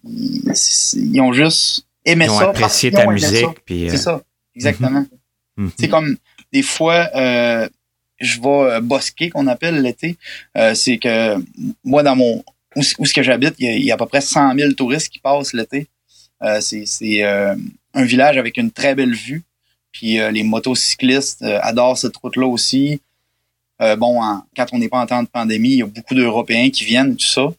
ils, 0.04 1.22
ont 1.22 1.32
juste 1.32 1.86
aimé 2.06 2.26
ils 2.26 2.32
ont 2.32 2.40
Apprécié 2.40 2.92
ta 2.92 3.06
musique, 3.06 3.60
puis. 3.66 3.88
C'est 3.90 3.98
ça, 3.98 4.22
exactement. 4.56 5.06
Mm-hmm. 5.58 5.70
C'est 5.78 5.90
comme, 5.90 6.18
des 6.52 6.64
fois, 6.64 7.10
euh, 7.16 7.70
je 8.22 8.40
vais 8.40 8.48
euh, 8.48 8.82
bosquer 8.82 9.30
qu'on 9.30 9.48
appelle 9.48 9.82
l'été. 9.82 10.18
Euh, 10.58 10.74
c'est 10.74 10.98
que 10.98 11.36
moi, 11.84 12.04
dans 12.04 12.16
mon 12.16 12.44
où, 12.76 12.84
ce 12.84 13.14
que 13.14 13.22
j'habite, 13.24 13.56
il 13.60 13.84
y, 13.84 13.92
a, 13.92 13.96
à 13.96 13.98
peu 13.98 14.06
près 14.06 14.22
100 14.22 14.58
000 14.58 14.74
touristes 14.74 15.10
qui 15.10 15.20
passent 15.20 15.54
l'été. 15.54 15.88
Euh, 16.42 16.62
c'est 16.62 17.24
un 17.24 18.06
village 18.06 18.38
avec 18.38 18.56
une 18.56 18.72
très 18.72 18.96
belle 18.96 19.14
vue. 19.14 19.44
Puis 19.92 20.18
les 20.32 20.44
motocyclistes 20.44 21.44
adorent 21.44 21.98
cette 21.98 22.16
route-là 22.18 22.48
aussi. 22.48 23.02
bon, 23.80 24.22
quand 24.56 24.66
on 24.72 24.80
n'est 24.80 24.90
pas 24.90 25.00
en 25.00 25.06
temps 25.06 25.24
de 25.24 25.28
pandémie, 25.28 25.72
il 25.72 25.78
y 25.78 25.84
a 25.84 25.86
beaucoup 25.86 26.16
d'Européens 26.16 26.70
qui 26.70 26.86
viennent, 26.86 27.16
tout 27.16 27.26
ça. 27.26 27.52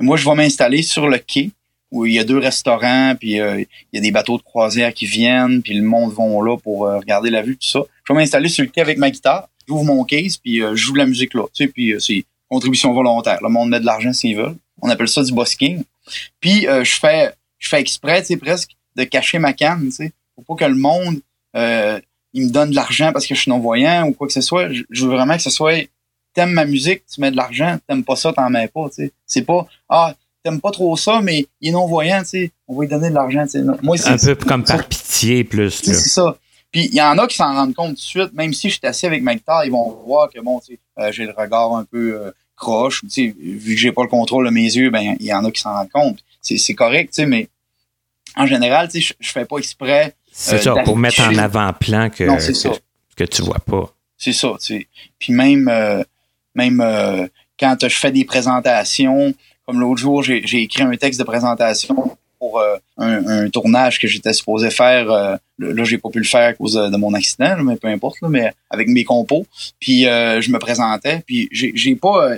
moi, 0.00 0.16
je 0.16 0.24
vais 0.28 0.34
m'installer 0.34 0.82
sur 0.82 1.08
le 1.08 1.18
quai 1.18 1.50
où 1.90 2.06
il 2.06 2.12
y 2.12 2.18
a 2.18 2.24
deux 2.24 2.38
restaurants, 2.38 3.14
puis 3.18 3.32
il 3.32 3.66
y 3.92 3.98
a 3.98 4.00
des 4.00 4.10
bateaux 4.10 4.36
de 4.36 4.42
croisière 4.42 4.92
qui 4.92 5.06
viennent, 5.06 5.62
puis 5.62 5.74
le 5.74 5.82
monde 5.82 6.12
vont 6.12 6.42
là 6.42 6.56
pour 6.58 6.80
regarder 6.80 7.30
la 7.30 7.42
vue, 7.42 7.56
tout 7.56 7.68
ça. 7.68 7.80
Je 8.04 8.12
vais 8.12 8.18
m'installer 8.18 8.48
sur 8.48 8.62
le 8.62 8.70
quai 8.70 8.82
avec 8.82 8.98
ma 8.98 9.10
guitare 9.10 9.48
j'ouvre 9.70 9.84
mon 9.84 10.04
case, 10.04 10.36
puis 10.36 10.62
euh, 10.62 10.74
je 10.74 10.82
joue 10.84 10.92
de 10.92 10.98
la 10.98 11.06
musique 11.06 11.34
là. 11.34 11.44
Tu 11.54 11.64
sais, 11.64 11.70
puis 11.70 11.92
euh, 11.92 12.00
c'est 12.00 12.24
contribution 12.48 12.92
volontaire. 12.92 13.38
Le 13.42 13.48
monde 13.48 13.70
met 13.70 13.78
de 13.78 13.86
l'argent 13.86 14.12
s'ils 14.12 14.36
veulent. 14.36 14.56
On 14.82 14.88
appelle 14.88 15.08
ça 15.08 15.22
du 15.22 15.32
busking. 15.32 15.84
Puis 16.40 16.66
euh, 16.66 16.82
je 16.82 16.98
fais 16.98 17.32
je 17.58 17.68
fais 17.68 17.80
exprès, 17.80 18.20
tu 18.22 18.28
sais, 18.28 18.36
presque, 18.36 18.70
de 18.96 19.04
cacher 19.04 19.38
ma 19.38 19.52
canne, 19.52 19.84
tu 19.84 19.92
sais. 19.92 20.12
Faut 20.34 20.42
pas 20.42 20.64
que 20.64 20.70
le 20.70 20.76
monde 20.76 21.20
il 21.54 22.46
me 22.46 22.50
donne 22.50 22.70
de 22.70 22.76
l'argent 22.76 23.12
parce 23.12 23.26
que 23.26 23.34
je 23.34 23.40
suis 23.40 23.50
non-voyant 23.50 24.06
ou 24.06 24.12
quoi 24.12 24.26
que 24.26 24.32
ce 24.32 24.40
soit. 24.40 24.68
Je, 24.72 25.06
veux 25.06 25.12
vraiment 25.12 25.36
que 25.36 25.42
ce 25.42 25.50
soit 25.50 25.88
t'aimes 26.34 26.52
ma 26.52 26.64
musique, 26.64 27.02
tu 27.12 27.20
mets 27.20 27.30
de 27.30 27.36
l'argent, 27.36 27.78
t'aimes 27.86 28.04
pas 28.04 28.16
ça, 28.16 28.32
t'en 28.32 28.50
mets 28.50 28.68
pas, 28.68 28.88
tu 28.88 29.06
sais. 29.06 29.12
C'est 29.26 29.42
pas 29.42 29.66
Ah, 29.88 30.14
t'aimes 30.44 30.60
pas 30.60 30.70
trop 30.70 30.96
ça, 30.96 31.20
mais 31.22 31.46
il 31.60 31.70
est 31.70 31.72
non-voyant, 31.72 32.20
tu 32.20 32.28
sais. 32.28 32.52
On 32.68 32.76
va 32.76 32.82
lui 32.82 32.88
donner 32.88 33.10
de 33.10 33.14
l'argent, 33.14 33.44
tu 33.44 33.50
sais. 33.50 33.62
Moi, 33.82 33.96
c'est. 33.96 34.10
Un 34.10 34.34
peu 34.34 34.44
comme 34.44 34.64
par 34.64 34.86
pitié 34.86 35.44
plus. 35.44 35.82
C'est 35.82 35.94
ça. 35.94 36.36
Puis 36.70 36.86
il 36.86 36.94
y 36.94 37.02
en 37.02 37.18
a 37.18 37.26
qui 37.26 37.36
s'en 37.36 37.52
rendent 37.52 37.74
compte 37.74 37.88
tout 37.88 37.94
de 37.94 37.98
suite, 37.98 38.32
même 38.32 38.52
si 38.52 38.70
je 38.70 38.78
suis 38.78 38.86
assis 38.86 39.06
avec 39.06 39.22
ma 39.22 39.34
guitare, 39.34 39.64
ils 39.64 39.72
vont 39.72 39.90
voir 40.06 40.30
que 40.30 40.38
bon, 40.40 40.60
tu 40.60 40.74
sais, 40.74 40.78
euh, 40.98 41.10
j'ai 41.10 41.24
le 41.24 41.34
regard 41.36 41.74
un 41.74 41.84
peu 41.84 42.14
euh, 42.14 42.30
croche, 42.54 43.00
tu 43.02 43.10
sais, 43.10 43.34
vu 43.36 43.74
que 43.74 43.80
j'ai 43.80 43.90
pas 43.90 44.02
le 44.02 44.08
contrôle 44.08 44.46
de 44.46 44.50
mes 44.50 44.62
yeux, 44.62 44.90
ben 44.90 45.16
il 45.18 45.26
y 45.26 45.34
en 45.34 45.44
a 45.44 45.50
qui 45.50 45.60
s'en 45.60 45.72
rendent 45.72 45.90
compte. 45.90 46.18
C'est 46.40 46.74
correct, 46.74 47.10
tu 47.12 47.22
sais, 47.22 47.26
mais 47.26 47.48
en 48.36 48.46
général, 48.46 48.88
tu 48.88 49.02
sais, 49.02 49.14
je, 49.18 49.32
fais 49.32 49.44
pas 49.44 49.58
exprès. 49.58 50.14
C'est 50.42 50.66
euh, 50.66 50.74
ça, 50.74 50.82
pour 50.84 50.96
mettre 50.96 51.20
en 51.20 51.36
avant-plan 51.36 52.08
que, 52.08 52.24
que, 52.24 52.78
que, 53.16 53.24
tu 53.24 53.42
vois 53.42 53.58
pas. 53.58 53.94
C'est 54.16 54.32
ça, 54.32 54.52
tu 54.60 54.78
sais. 54.78 54.88
Puis 55.18 55.32
même, 55.32 55.70
même 56.54 57.28
quand 57.58 57.76
je 57.82 57.96
fais 57.96 58.10
des 58.10 58.24
présentations, 58.24 59.34
comme 59.66 59.80
l'autre 59.80 60.00
jour, 60.00 60.22
j'ai 60.22 60.62
écrit 60.62 60.82
un 60.82 60.96
texte 60.96 61.20
de 61.20 61.24
présentation 61.24 62.16
pour 62.40 62.58
euh, 62.58 62.78
un, 62.96 63.50
tournage 63.50 64.00
que 64.00 64.08
j'étais 64.08 64.32
supposé 64.32 64.70
faire. 64.70 65.10
Euh, 65.10 65.36
là, 65.58 65.84
j'ai 65.84 65.98
pas 65.98 66.08
pu 66.08 66.18
le 66.18 66.24
faire 66.24 66.48
à 66.48 66.52
cause 66.54 66.72
de, 66.74 66.96
mon 66.96 67.12
accident, 67.12 67.62
mais 67.62 67.76
peu 67.76 67.88
importe, 67.88 68.16
mais 68.22 68.52
avec 68.70 68.88
mes 68.88 69.04
compos. 69.04 69.46
Puis 69.78 70.06
euh, 70.06 70.40
je 70.40 70.50
me 70.50 70.58
présentais, 70.58 71.22
puis 71.26 71.48
j'ai 71.52 71.94
pas 71.94 72.30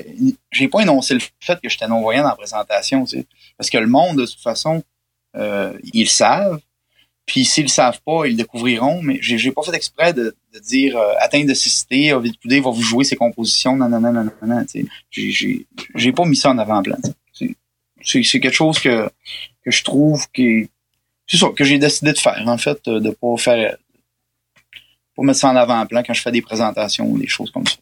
j'ai 0.51 0.69
pas 0.69 0.81
énoncé 0.81 1.15
le 1.15 1.21
fait 1.41 1.59
que 1.63 1.69
j'étais 1.69 1.87
non-voyant 1.87 2.23
dans 2.23 2.31
la 2.31 2.35
présentation, 2.35 3.05
tu 3.05 3.19
sais, 3.19 3.27
parce 3.57 3.71
que 3.71 3.79
le 3.79 3.87
monde, 3.87 4.17
de 4.17 4.27
toute 4.27 4.41
façon, 4.41 4.83
ils 5.37 6.03
le 6.03 6.07
savent. 6.07 6.59
Puis 7.25 7.45
s'ils 7.45 7.65
le 7.65 7.69
savent 7.69 8.01
pas, 8.05 8.27
ils 8.27 8.33
le 8.33 8.37
découvriront, 8.37 9.01
mais 9.03 9.19
j'ai 9.21 9.53
pas 9.53 9.63
fait 9.63 9.75
exprès 9.75 10.13
de, 10.13 10.35
dire 10.63 10.99
atteint 11.21 11.45
de 11.45 11.55
cécité, 11.55 12.13
Ovid 12.13 12.39
Coudé 12.41 12.61
va 12.61 12.71
vous 12.71 12.83
jouer 12.83 13.05
ses 13.05 13.17
compositions, 13.17 13.77
non, 13.77 13.89
non, 13.89 14.67
J'ai 15.11 16.13
pas 16.13 16.25
mis 16.25 16.37
ça 16.37 16.51
en 16.51 16.59
avant-plan 16.59 16.99
c'est 18.05 18.41
quelque 18.41 18.53
chose 18.55 18.79
que, 18.79 19.09
que 19.65 19.71
je 19.71 19.85
trouve 19.85 20.27
que 20.33 20.67
c'est 21.27 21.55
que 21.55 21.65
j'ai 21.65 21.79
décidé 21.79 22.13
de 22.13 22.19
faire 22.19 22.43
en 22.47 22.59
fait 22.59 22.89
de 22.89 23.11
pas 23.11 23.37
faire 23.39 23.77
pour 25.15 25.25
mettre 25.25 25.39
ça 25.39 25.51
en 25.51 25.57
avant-plan 25.57 26.03
quand 26.03 26.15
je 26.15 26.23
fais 26.23 26.33
des 26.33 26.43
présentations 26.43 27.07
ou 27.07 27.19
des 27.19 27.29
choses 27.29 27.51
comme 27.51 27.67
ça. 27.67 27.77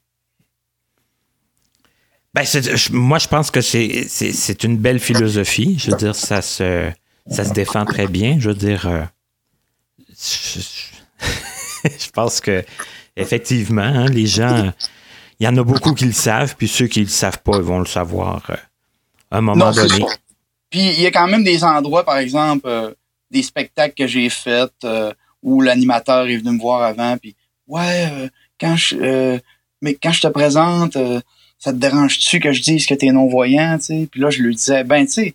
Ben, 2.33 2.45
moi, 2.93 3.19
je 3.19 3.27
pense 3.27 3.51
que 3.51 3.61
c'est 3.61 4.65
une 4.65 4.77
belle 4.77 5.01
philosophie. 5.01 5.77
Je 5.79 5.91
veux 5.91 5.97
dire, 5.97 6.15
ça 6.15 6.43
se, 6.43 6.91
ça 7.29 7.45
se 7.45 7.53
défend 7.53 7.85
très 7.85 8.07
bien. 8.07 8.37
Je 8.39 8.51
veux 8.51 8.55
dire, 8.55 8.87
euh, 8.87 9.03
je, 10.21 12.11
pense 12.13 12.41
que 12.41 12.65
effectivement, 13.17 13.83
hein, 13.83 14.07
les 14.07 14.27
gens, 14.27 14.73
il 15.39 15.45
y 15.45 15.49
en 15.49 15.57
a 15.57 15.65
beaucoup 15.65 15.95
qui 15.95 16.05
le 16.05 16.13
savent, 16.13 16.55
puis 16.57 16.69
ceux 16.69 16.87
qui 16.87 17.01
le 17.01 17.09
savent 17.09 17.41
pas, 17.43 17.57
ils 17.57 17.63
vont 17.63 17.79
le 17.79 17.87
savoir 17.87 18.43
euh, 18.51 18.57
à 19.31 19.39
un 19.39 19.41
moment 19.41 19.71
donné. 19.73 20.05
Puis 20.71 20.81
il 20.81 21.01
y 21.01 21.07
a 21.07 21.11
quand 21.11 21.29
même 21.29 21.45
des 21.45 21.65
endroits, 21.65 22.05
par 22.05 22.19
exemple, 22.19 22.69
euh, 22.69 22.93
des 23.31 23.43
spectacles 23.43 23.95
que 23.95 24.07
j'ai 24.07 24.29
faits 24.29 24.87
où 25.43 25.63
l'animateur 25.63 26.27
est 26.27 26.37
venu 26.37 26.53
me 26.53 26.61
voir 26.61 26.83
avant, 26.83 27.17
puis 27.17 27.35
ouais, 27.67 28.29
quand 28.61 28.77
je, 28.77 29.39
mais 29.81 29.95
quand 29.95 30.13
je 30.13 30.21
te 30.21 30.29
présente 30.29 30.97
ça 31.61 31.73
te 31.73 31.77
dérange-tu 31.77 32.41
que 32.41 32.53
je 32.53 32.63
dise 32.63 32.87
que 32.87 32.95
t'es 32.95 33.13
non-voyant, 33.13 33.77
tu 33.79 33.85
sais? 33.85 34.09
Puis 34.11 34.21
là, 34.21 34.31
je 34.31 34.43
lui 34.43 34.57
disais, 34.57 34.83
ben, 34.83 35.05
tu 35.05 35.13
sais, 35.13 35.35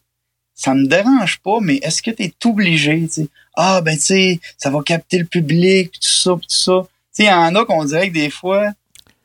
ça 0.56 0.74
me 0.74 0.88
dérange 0.88 1.40
pas, 1.40 1.60
mais 1.62 1.76
est-ce 1.78 2.02
que 2.02 2.12
t'es 2.12 2.34
obligé, 2.44 3.02
tu 3.08 3.22
sais? 3.22 3.28
Ah, 3.56 3.82
ben, 3.82 3.96
tu 3.96 4.02
sais, 4.02 4.40
ça 4.58 4.70
va 4.70 4.82
capter 4.84 5.18
le 5.18 5.26
public, 5.26 5.92
pis 5.92 6.00
tout 6.00 6.08
ça, 6.08 6.36
pis 6.36 6.48
tout 6.48 6.56
ça. 6.56 6.82
Tu 6.84 6.88
sais, 7.12 7.24
il 7.24 7.28
y 7.28 7.32
en 7.32 7.56
a 7.56 7.66
qu'on 7.66 7.86
dirait 7.86 8.10
que 8.10 8.14
des 8.14 8.30
fois, 8.30 8.72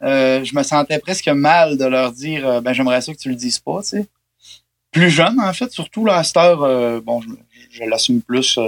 euh, 0.02 0.44
je 0.44 0.54
me 0.54 0.62
sentais 0.62 0.98
presque 0.98 1.28
mal 1.28 1.76
de 1.76 1.84
leur 1.84 2.12
dire, 2.12 2.48
euh, 2.48 2.60
ben, 2.60 2.72
j'aimerais 2.72 3.00
ça 3.00 3.12
que 3.12 3.18
tu 3.18 3.28
le 3.28 3.34
dises 3.34 3.58
pas, 3.58 3.80
tu 3.82 3.88
sais. 3.88 4.06
Plus 4.92 5.10
jeune, 5.10 5.38
en 5.40 5.52
fait, 5.52 5.70
surtout, 5.70 6.04
là, 6.04 6.22
cette 6.24 6.36
heure, 6.36 6.62
euh, 6.62 7.00
bon, 7.00 7.20
je, 7.70 7.84
l'assume 7.84 8.22
plus 8.22 8.58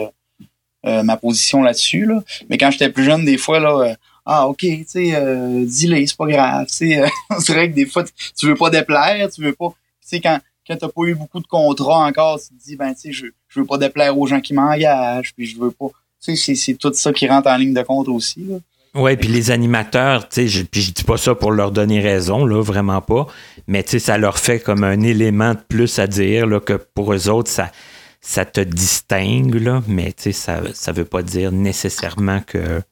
ma 0.85 1.17
position 1.17 1.63
là-dessus, 1.63 2.07
là. 2.07 2.23
Mais 2.49 2.59
quand 2.59 2.71
j'étais 2.71 2.91
plus 2.91 3.05
jeune, 3.05 3.25
des 3.25 3.39
fois, 3.39 3.61
là, 3.61 3.97
ah 4.25 4.49
ok, 4.49 4.59
tu 4.59 4.85
sais, 4.87 5.15
euh, 5.15 5.65
dis-le, 5.65 6.07
c'est 6.07 6.17
pas 6.17 6.27
grave. 6.27 6.67
c'est 6.69 7.01
vrai 7.49 7.71
que 7.71 7.75
des 7.75 7.87
fois, 7.87 8.05
tu 8.05 8.47
veux 8.47 8.55
pas 8.55 8.71
déplaire, 8.71 9.29
tu 9.31 9.43
veux 9.43 9.53
pas. 9.53 9.71
Tu 10.01 10.09
sais, 10.09 10.21
quand, 10.21 10.39
quand 10.67 10.77
t'as 10.77 10.89
pas 10.89 11.03
eu 11.07 11.15
beaucoup 11.15 11.41
de 11.41 11.47
contrats 11.47 12.07
encore, 12.07 12.41
tu 12.41 12.49
te 12.49 12.63
dis, 12.63 12.77
ben 12.77 12.95
tu 12.95 13.01
sais, 13.01 13.13
je, 13.13 13.27
je 13.53 13.61
veux 13.61 13.67
pas 13.67 13.79
déplaire 13.79 14.17
aux 14.17 14.27
gens 14.27 14.41
qui 14.41 14.55
m'engagent, 14.55 15.35
puis 15.35 15.47
je 15.47 15.59
veux 15.59 15.71
pas. 15.71 15.89
Tu 16.23 16.37
sais, 16.37 16.55
c'est 16.55 16.75
tout 16.75 16.93
ça 16.95 17.13
qui 17.13 17.27
rentre 17.27 17.49
en 17.49 17.57
ligne 17.57 17.75
de 17.75 17.83
compte 17.83 18.09
aussi. 18.09 18.45
Là. 18.45 18.59
Ouais, 18.95 19.17
puis 19.17 19.29
les 19.29 19.51
animateurs, 19.51 20.29
tu 20.29 20.35
sais, 20.35 20.49
je, 20.49 20.63
puis 20.65 20.83
je 20.83 20.93
dis 20.93 21.05
pas 21.05 21.17
ça 21.17 21.35
pour 21.35 21.51
leur 21.51 21.73
donner 21.73 22.01
raison, 22.01 22.45
là, 22.45 22.63
vraiment 22.63 23.01
pas, 23.01 23.27
mais 23.67 23.83
tu 23.83 23.93
sais, 23.93 23.99
ça 23.99 24.19
leur 24.19 24.39
fait 24.39 24.61
comme 24.61 24.85
un 24.85 25.01
élément 25.01 25.55
de 25.55 25.61
plus 25.67 25.99
à 25.99 26.07
dire, 26.07 26.47
là, 26.47 26.61
que 26.61 26.75
pour 26.75 27.15
eux 27.15 27.29
autres, 27.31 27.51
ça, 27.51 27.73
ça 28.21 28.45
te 28.45 28.61
distingue, 28.61 29.55
là, 29.55 29.83
mais 29.89 30.13
tu 30.13 30.25
sais, 30.25 30.33
ça, 30.33 30.61
ça 30.75 30.93
veut 30.93 31.07
pas 31.07 31.23
dire 31.23 31.53
nécessairement 31.53 32.41
que 32.41 32.83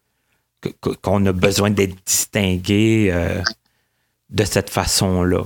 qu'on 1.03 1.24
a 1.24 1.32
besoin 1.32 1.70
d'être 1.70 1.97
distingué 2.05 3.11
euh, 3.11 3.43
de 4.28 4.45
cette 4.45 4.69
façon-là. 4.69 5.43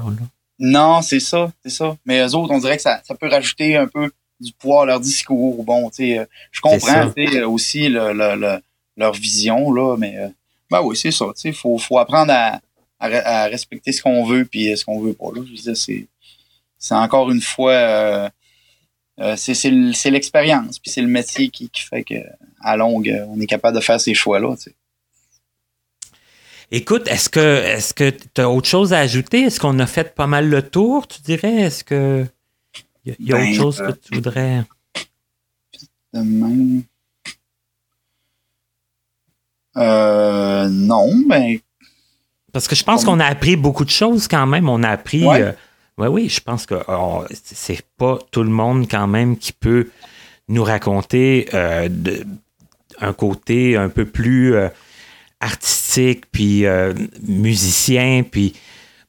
Non, 0.58 1.02
c'est 1.02 1.20
ça, 1.20 1.52
c'est 1.62 1.70
ça. 1.70 1.96
Mais 2.04 2.20
eux 2.26 2.34
autres, 2.34 2.52
on 2.52 2.58
dirait 2.58 2.76
que 2.76 2.82
ça, 2.82 3.00
peut 3.20 3.28
rajouter 3.28 3.76
un 3.76 3.86
peu 3.86 4.10
du 4.40 4.52
à 4.80 4.84
leur 4.84 5.00
discours. 5.00 5.62
Bon, 5.64 5.90
tu 5.90 5.96
sais, 5.96 6.18
euh, 6.18 6.24
je 6.50 6.60
comprends 6.60 7.10
aussi 7.46 7.88
leur 7.88 9.12
vision, 9.12 9.72
là, 9.72 9.96
mais 9.96 10.16
euh, 10.18 10.28
ben 10.70 10.82
oui, 10.82 10.96
c'est 10.96 11.10
ça. 11.10 11.26
Il 11.44 11.52
faut, 11.54 11.78
faut 11.78 11.98
apprendre 11.98 12.32
à, 12.32 12.60
respecter 13.00 13.92
ce 13.92 14.02
qu'on 14.02 14.24
veut 14.24 14.46
puis 14.46 14.74
ce 14.76 14.84
qu'on 14.84 15.00
veut 15.00 15.12
pas. 15.12 15.26
Là. 15.34 15.42
Je 15.44 15.62
veux 15.62 15.74
c'est, 15.74 16.06
c'est 16.78 16.94
encore 16.94 17.30
une 17.30 17.42
fois 17.42 18.30
c'est, 19.36 20.10
l'expérience, 20.10 20.78
puis 20.78 20.90
c'est 20.90 21.02
le 21.02 21.08
métier 21.08 21.50
qui, 21.50 21.68
qui 21.68 21.82
fait 21.82 22.02
qu'à 22.02 22.76
longue, 22.76 23.14
on 23.28 23.38
est 23.40 23.46
capable 23.46 23.76
de 23.76 23.82
faire 23.82 24.00
ces 24.00 24.14
choix-là. 24.14 24.56
Écoute, 26.70 27.06
est-ce 27.08 27.28
que 27.28 27.62
est-ce 27.62 27.94
que 27.94 28.10
tu 28.10 28.40
as 28.40 28.48
autre 28.50 28.68
chose 28.68 28.92
à 28.92 28.98
ajouter? 28.98 29.42
Est-ce 29.42 29.60
qu'on 29.60 29.78
a 29.78 29.86
fait 29.86 30.14
pas 30.14 30.26
mal 30.26 30.48
le 30.48 30.62
tour, 30.62 31.06
tu 31.06 31.20
dirais? 31.20 31.54
Est-ce 31.54 31.84
que 31.84 32.26
il 33.04 33.16
y 33.20 33.32
a, 33.32 33.36
autre 33.36 33.44
ben, 33.44 33.54
chose 33.54 33.78
que 33.78 33.92
tu 33.92 34.14
voudrais? 34.14 34.64
Euh, 39.76 40.68
non, 40.68 41.14
mais. 41.26 41.56
Ben, 41.56 41.60
Parce 42.52 42.68
que 42.68 42.76
je 42.76 42.84
pense 42.84 43.04
qu'on 43.04 43.20
a 43.20 43.26
appris 43.26 43.56
beaucoup 43.56 43.84
de 43.84 43.90
choses 43.90 44.28
quand 44.28 44.46
même. 44.46 44.68
On 44.68 44.82
a 44.82 44.90
appris. 44.90 45.26
Oui, 45.26 45.40
euh, 45.40 45.52
oui, 46.08 46.28
je 46.28 46.40
pense 46.40 46.66
que 46.66 46.76
oh, 46.88 47.24
c'est 47.32 47.82
pas 47.96 48.18
tout 48.30 48.42
le 48.42 48.50
monde 48.50 48.88
quand 48.90 49.06
même 49.06 49.36
qui 49.36 49.52
peut 49.52 49.90
nous 50.48 50.62
raconter 50.62 51.48
euh, 51.54 51.88
un 53.00 53.12
côté 53.12 53.76
un 53.76 53.88
peu 53.88 54.04
plus 54.04 54.54
artistique, 55.44 56.24
puis 56.32 56.66
euh, 56.66 56.94
musicien, 57.22 58.24
puis 58.28 58.54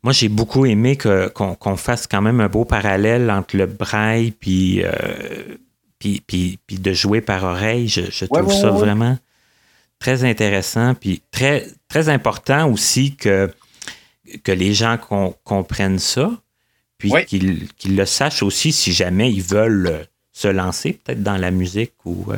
moi 0.05 0.13
j'ai 0.13 0.29
beaucoup 0.29 0.67
aimé 0.67 0.97
qu'on 0.97 1.77
fasse 1.77 2.05
quand 2.05 2.21
même 2.21 2.39
un 2.39 2.47
beau 2.47 2.63
parallèle 2.63 3.31
entre 3.31 3.57
le 3.57 3.65
braille 3.65 4.29
puis, 4.29 4.83
euh, 4.83 5.57
puis, 5.97 6.21
puis, 6.27 6.59
de 6.69 6.93
jouer 6.93 7.21
par 7.21 7.43
oreille. 7.43 7.87
Je, 7.87 8.25
trouve 8.25 8.53
ça 8.53 8.69
vraiment 8.69 9.17
très 9.97 10.23
intéressant, 10.23 10.93
puis 10.93 11.23
très, 11.31 11.65
très 11.87 12.09
important 12.09 12.71
aussi 12.71 13.15
que, 13.15 13.51
que 14.43 14.51
les 14.51 14.75
gens 14.75 14.99
comprennent 15.43 15.97
ça, 15.97 16.29
puis 16.99 17.11
qu'ils 17.25 17.67
le 17.83 18.05
sachent 18.05 18.43
aussi 18.43 18.71
si 18.71 18.93
jamais 18.93 19.31
ils 19.31 19.41
veulent 19.41 20.05
se 20.31 20.47
lancer 20.47 20.93
peut-être 20.93 21.23
dans 21.23 21.37
la 21.37 21.49
musique 21.49 21.93
ou... 22.05 22.31
Euh, 22.31 22.35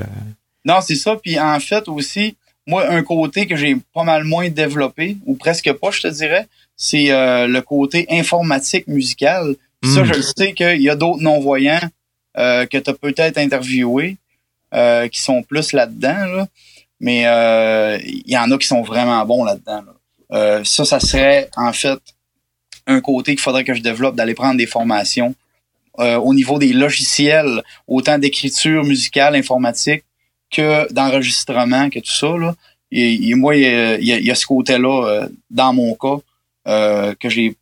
non, 0.63 0.79
c'est 0.79 0.95
ça. 0.95 1.17
Puis 1.17 1.37
en 1.37 1.59
fait 1.59 1.89
aussi, 1.89 2.37
moi, 2.65 2.89
un 2.89 3.03
côté 3.03 3.45
que 3.45 3.57
j'ai 3.57 3.75
pas 3.93 4.03
mal 4.03 4.23
moins 4.23 4.49
développé, 4.49 5.17
ou 5.25 5.35
presque 5.35 5.73
pas, 5.73 5.91
je 5.91 6.03
te 6.03 6.07
dirais, 6.07 6.47
c'est 6.77 7.11
euh, 7.11 7.47
le 7.47 7.61
côté 7.61 8.05
informatique 8.09 8.87
musical. 8.87 9.55
Ça, 9.83 10.01
hmm. 10.01 10.13
je 10.13 10.21
sais 10.21 10.53
qu'il 10.53 10.81
y 10.81 10.89
a 10.89 10.95
d'autres 10.95 11.21
non-voyants 11.21 11.81
euh, 12.37 12.65
que 12.65 12.77
tu 12.77 12.89
as 12.89 12.93
peut-être 12.93 13.37
interviewés 13.37 14.17
euh, 14.73 15.07
qui 15.07 15.19
sont 15.19 15.43
plus 15.43 15.73
là-dedans, 15.73 16.25
là. 16.25 16.47
mais 16.99 17.21
il 18.03 18.23
y 18.31 18.37
en 18.37 18.49
a 18.51 18.57
qui 18.57 18.67
sont 18.67 18.83
vraiment 18.83 19.25
bons 19.25 19.43
là-dedans. 19.43 19.83
ça, 20.63 20.85
ça 20.85 20.99
serait 20.99 21.49
en 21.57 21.73
fait 21.73 21.99
un 22.85 23.01
côté 23.01 23.33
qu'il 23.33 23.41
faudrait 23.41 23.63
que 23.65 23.73
je 23.73 23.81
développe, 23.81 24.15
d'aller 24.15 24.35
prendre 24.35 24.57
des 24.57 24.67
formations 24.67 25.35
au 25.99 26.33
niveau 26.35 26.59
des 26.59 26.73
logiciels, 26.73 27.63
autant 27.87 28.19
d'écriture 28.19 28.83
musicale, 28.83 29.35
informatique, 29.35 30.03
que 30.51 30.91
d'enregistrement, 30.93 31.89
que 31.89 31.99
tout 31.99 32.11
ça. 32.11 32.37
Là. 32.37 32.55
Et, 32.91 33.33
moi, 33.35 33.55
il 33.55 34.03
y, 34.03 34.31
a, 34.31 34.35
ce 34.35 34.45
côté-là, 34.45 35.07
euh, 35.07 35.27
dans 35.49 35.73
mon 35.73 35.93
cas, 35.95 36.17
euh, 36.67 37.13
que 37.19 37.29
j'ai 37.29 37.57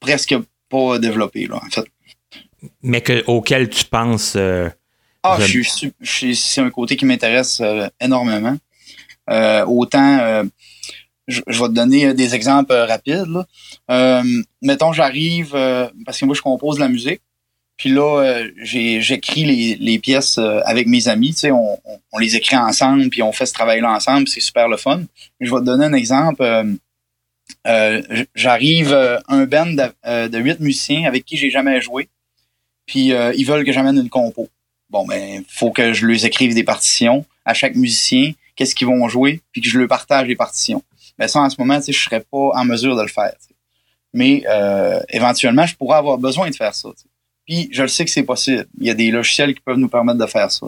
presque 0.00 0.34
pas 0.68 0.98
développé, 0.98 1.46
là, 1.46 1.56
en 1.56 1.70
fait. 1.70 1.84
Mais 2.82 3.00
que, 3.00 3.24
auquel 3.26 3.68
tu 3.68 3.84
penses. 3.84 4.34
Euh, 4.36 4.68
ah, 5.22 5.38
je, 5.40 6.32
c'est 6.34 6.60
un 6.60 6.70
côté 6.70 6.96
qui 6.96 7.04
m'intéresse 7.04 7.62
énormément. 8.00 8.56
autant, 9.28 10.44
je, 11.28 11.42
vais 11.46 11.68
te 11.68 11.72
donner 11.72 12.12
des 12.14 12.34
exemples 12.34 12.74
rapides. 12.74 13.28
Là. 13.88 14.22
mettons, 14.60 14.92
j'arrive, 14.92 15.52
parce 16.04 16.18
que 16.18 16.24
moi, 16.24 16.34
je 16.34 16.42
compose 16.42 16.76
de 16.76 16.80
la 16.80 16.88
musique. 16.88 17.20
Puis 17.82 17.90
là, 17.90 18.20
euh, 18.20 18.50
j'écris 18.62 19.44
les, 19.44 19.74
les, 19.74 19.98
pièces 19.98 20.38
euh, 20.38 20.60
avec 20.64 20.86
mes 20.86 21.08
amis. 21.08 21.32
Tu 21.32 21.40
sais, 21.40 21.50
on, 21.50 21.78
on, 22.12 22.18
les 22.18 22.36
écrit 22.36 22.56
ensemble, 22.56 23.08
puis 23.08 23.22
on 23.22 23.32
fait 23.32 23.44
ce 23.44 23.52
travail-là 23.54 23.90
ensemble. 23.90 24.28
C'est 24.28 24.38
super 24.38 24.68
le 24.68 24.76
fun. 24.76 25.02
Je 25.40 25.52
vais 25.52 25.60
te 25.60 25.64
donner 25.64 25.86
un 25.86 25.92
exemple. 25.92 26.44
Euh, 27.66 28.02
J'arrive 28.34 28.92
un 29.28 29.44
band 29.46 29.66
de, 29.66 30.28
de 30.28 30.38
huit 30.38 30.60
musiciens 30.60 31.06
avec 31.06 31.24
qui 31.24 31.36
j'ai 31.36 31.50
jamais 31.50 31.80
joué. 31.80 32.08
Puis 32.86 33.12
ils 33.36 33.44
veulent 33.44 33.64
que 33.64 33.72
j'amène 33.72 33.96
une 33.96 34.10
compo. 34.10 34.48
Bon, 34.90 35.06
ben, 35.06 35.42
faut 35.48 35.70
que 35.70 35.92
je 35.92 36.06
leur 36.06 36.24
écrive 36.24 36.54
des 36.54 36.64
partitions 36.64 37.24
à 37.44 37.54
chaque 37.54 37.74
musicien, 37.74 38.32
qu'est-ce 38.56 38.74
qu'ils 38.74 38.86
vont 38.86 39.08
jouer, 39.08 39.40
puis 39.52 39.62
que 39.62 39.68
je 39.68 39.78
leur 39.78 39.88
partage 39.88 40.26
les 40.28 40.36
partitions. 40.36 40.82
Ben 41.18 41.28
ça, 41.28 41.40
en 41.40 41.48
ce 41.48 41.56
moment, 41.58 41.80
je 41.86 41.92
serais 41.92 42.20
pas 42.20 42.50
en 42.54 42.64
mesure 42.64 42.96
de 42.96 43.02
le 43.02 43.08
faire. 43.08 43.32
Mais 44.12 44.44
éventuellement, 45.08 45.66
je 45.66 45.76
pourrais 45.76 45.98
avoir 45.98 46.18
besoin 46.18 46.50
de 46.50 46.54
faire 46.54 46.74
ça. 46.74 46.90
Puis 47.46 47.68
je 47.72 47.82
le 47.82 47.88
sais 47.88 48.04
que 48.04 48.10
c'est 48.10 48.22
possible. 48.22 48.66
Il 48.78 48.86
y 48.86 48.90
a 48.90 48.94
des 48.94 49.10
logiciels 49.10 49.54
qui 49.54 49.60
peuvent 49.60 49.78
nous 49.78 49.88
permettre 49.88 50.18
de 50.18 50.26
faire 50.26 50.50
ça. 50.50 50.66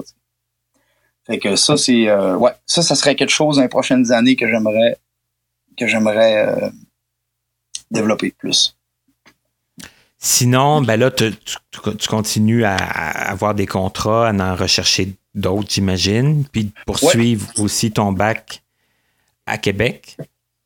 Fait 1.26 1.38
que 1.38 1.56
ça, 1.56 1.76
c'est 1.76 2.08
euh, 2.08 2.36
ouais, 2.36 2.50
ça, 2.66 2.82
ça 2.82 2.94
serait 2.94 3.14
quelque 3.14 3.30
chose 3.30 3.56
dans 3.56 3.62
les 3.62 3.68
prochaines 3.68 4.12
années 4.12 4.36
que 4.36 4.46
j'aimerais 4.46 4.98
que 5.76 5.86
j'aimerais 5.86 6.46
euh, 6.46 6.70
développer 7.90 8.32
plus. 8.36 8.76
Sinon, 10.18 10.80
ben 10.80 10.98
là, 10.98 11.10
tu, 11.10 11.32
continues 12.08 12.64
à, 12.64 12.76
avoir 12.76 13.54
des 13.54 13.66
contrats, 13.66 14.28
à 14.28 14.32
en 14.32 14.56
rechercher 14.56 15.14
d'autres, 15.34 15.70
j'imagine, 15.70 16.46
puis 16.50 16.72
poursuivre 16.86 17.46
aussi 17.58 17.90
ton 17.90 18.12
bac 18.12 18.62
à 19.46 19.58
Québec. 19.58 20.16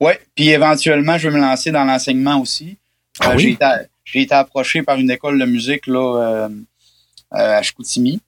Oui, 0.01 0.13
puis 0.35 0.51
éventuellement, 0.51 1.19
je 1.19 1.29
vais 1.29 1.35
me 1.37 1.41
lancer 1.41 1.73
dans 1.73 1.85
l'enseignement 1.85 2.41
aussi. 2.41 2.77
Ah 3.21 3.33
euh, 3.33 3.37
oui? 3.37 3.59
J'ai 4.05 4.23
été 4.23 4.35
approché 4.35 4.83
par 4.83 4.97
une 4.97 5.11
école 5.11 5.39
de 5.39 5.45
musique 5.45 5.87
là, 5.87 6.47
euh, 6.47 6.49
à 7.31 7.61
Chicoutimi 7.63 8.21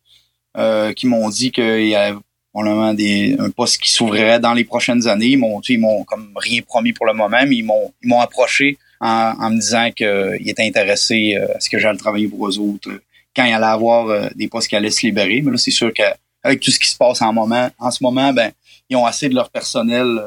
euh, 0.56 0.92
qui 0.92 1.06
m'ont 1.06 1.28
dit 1.28 1.52
qu'il 1.52 1.86
y 1.86 1.94
avait 1.94 2.18
probablement 2.52 2.94
des, 2.94 3.36
un 3.38 3.50
poste 3.50 3.80
qui 3.80 3.90
s'ouvrirait 3.90 4.40
dans 4.40 4.54
les 4.54 4.64
prochaines 4.64 5.06
années. 5.06 5.28
Ils 5.28 5.38
m'ont, 5.38 5.60
ils 5.68 5.78
m'ont 5.78 6.04
comme 6.04 6.32
rien 6.36 6.60
promis 6.62 6.92
pour 6.92 7.06
le 7.06 7.12
moment, 7.12 7.44
mais 7.46 7.56
ils 7.56 7.64
m'ont, 7.64 7.92
ils 8.02 8.08
m'ont 8.08 8.20
approché 8.20 8.78
en, 9.00 9.50
me 9.50 9.58
disant 9.58 9.90
qu'il 9.92 10.48
était 10.48 10.66
intéressé 10.66 11.36
à 11.36 11.60
ce 11.60 11.70
que 11.70 11.78
j'allais 11.78 11.98
travailler 11.98 12.28
pour 12.28 12.48
eux 12.48 12.58
autres 12.58 12.90
quand 13.34 13.44
il 13.44 13.52
allait 13.52 13.64
avoir 13.64 14.30
des 14.34 14.48
postes 14.48 14.68
qui 14.68 14.76
allaient 14.76 14.90
se 14.90 15.06
libérer. 15.06 15.40
Mais 15.42 15.52
là, 15.52 15.56
c'est 15.56 15.70
sûr 15.70 15.92
qu'avec 15.94 16.60
tout 16.60 16.70
ce 16.70 16.78
qui 16.78 16.88
se 16.88 16.96
passe 16.96 17.22
en, 17.22 17.32
moment, 17.32 17.70
en 17.78 17.90
ce 17.90 18.02
moment, 18.02 18.32
ben, 18.32 18.50
ils 18.90 18.96
ont 18.96 19.06
assez 19.06 19.28
de 19.28 19.34
leur 19.34 19.50
personnel 19.50 20.20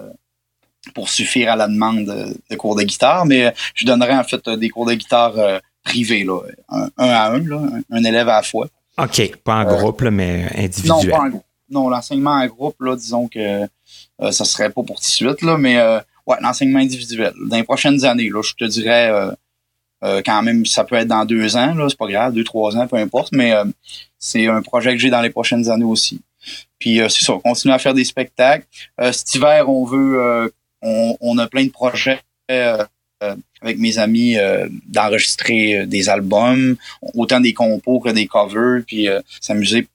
pour 0.95 1.10
suffire 1.10 1.52
à 1.52 1.56
la 1.56 1.68
demande 1.68 2.06
de, 2.50 2.56
cours 2.56 2.76
de 2.76 2.84
guitare. 2.84 3.26
Mais 3.26 3.54
je 3.76 3.86
donnerais 3.86 4.16
en 4.16 4.24
fait 4.24 4.50
des 4.50 4.70
cours 4.70 4.86
de 4.86 4.94
guitare 4.94 5.62
privés, 5.84 6.24
là, 6.24 6.40
un, 6.70 6.90
à 6.98 7.32
un, 7.32 7.40
là, 7.40 7.62
un, 7.91 8.04
élève 8.04 8.30
à 8.30 8.38
la 8.38 8.44
fois. 8.44 8.68
OK, 8.98 9.36
pas 9.44 9.56
en 9.56 9.66
groupe, 9.66 10.02
mais 10.04 10.48
individuel. 10.56 11.10
Non, 11.10 11.18
pas 11.18 11.24
en 11.24 11.30
groupe. 11.30 11.44
Non, 11.69 11.90
l'enseignement 11.90 12.31
en 12.31 12.45
groupe, 12.48 12.81
là, 12.81 12.95
disons 12.95 13.27
que 13.27 13.68
euh, 14.22 14.31
ça 14.31 14.45
serait 14.45 14.69
pas 14.69 14.84
pour 14.84 14.98
tout 14.98 15.02
de 15.02 15.07
suite, 15.07 15.41
là, 15.41 15.57
mais 15.57 15.77
euh, 15.77 15.99
ouais, 16.27 16.38
l'enseignement 16.41 16.80
individuel. 16.80 17.34
Dans 17.45 17.57
les 17.57 17.64
prochaines 17.64 18.03
années, 18.06 18.30
là, 18.30 18.41
je 18.41 18.53
te 18.53 18.65
dirais 18.65 19.11
euh, 20.03 20.22
quand 20.26 20.41
même, 20.44 20.65
ça 20.65 20.84
peut 20.84 20.95
être 20.95 21.07
dans 21.07 21.26
deux 21.26 21.56
ans, 21.56 21.76
c'est 21.88 21.98
pas 21.98 22.07
grave, 22.07 22.34
deux, 22.34 22.44
trois 22.44 22.76
ans, 22.77 22.88
peu 22.88 22.98
importe, 22.98 23.31
mais 23.31 23.53
c'est 24.19 24.48
un 24.48 24.61
projet 24.61 24.91
que 24.91 24.99
j'ai 24.99 25.10
dans 25.10 25.22
les 25.22 25.30
prochaines 25.30 25.69
années 25.69 25.85
aussi. 25.85 26.22
Puis 26.77 26.98
c'est 27.10 27.23
ça, 27.23 27.34
continuer 27.44 27.73
à 27.73 27.80
faire 27.80 27.94
des 27.94 28.03
spectacles. 28.03 28.65
cet 28.99 29.34
hiver, 29.35 29.69
on 29.69 29.85
veut 29.85 30.52
on, 30.81 31.38
a 31.38 31.48
plein 31.48 31.64
de 31.64 31.72
projets 31.72 32.19
avec 32.49 33.77
mes 33.77 33.98
amis 33.98 34.35
d'enregistrer 34.88 35.85
des 35.88 36.10
albums, 36.10 36.76
autant 37.14 37.40
des 37.40 37.53
compos 37.53 38.02
que 38.02 38.10
des 38.10 38.27
covers, 38.27 38.84
puis 38.85 39.07
s'amuser 39.40 39.88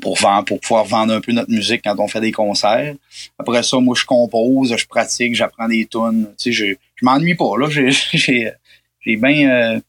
pour 0.00 0.18
vendre, 0.18 0.44
pour 0.44 0.60
pouvoir 0.60 0.84
vendre 0.84 1.14
un 1.14 1.20
peu 1.20 1.32
notre 1.32 1.50
musique 1.50 1.82
quand 1.84 1.98
on 1.98 2.08
fait 2.08 2.20
des 2.20 2.32
concerts. 2.32 2.94
Après 3.38 3.62
ça, 3.62 3.78
moi, 3.78 3.94
je 3.98 4.04
compose, 4.04 4.76
je 4.76 4.86
pratique, 4.86 5.34
j'apprends 5.34 5.68
des 5.68 5.86
tunes. 5.86 6.28
Tu 6.38 6.52
sais, 6.52 6.52
je, 6.52 6.66
je 6.94 7.04
m'ennuie 7.04 7.34
pas, 7.34 7.56
là. 7.58 7.68
J'ai, 7.70 7.90
j'ai, 8.12 8.52
j'ai 9.00 9.16
bien, 9.16 9.50
euh, 9.50 9.80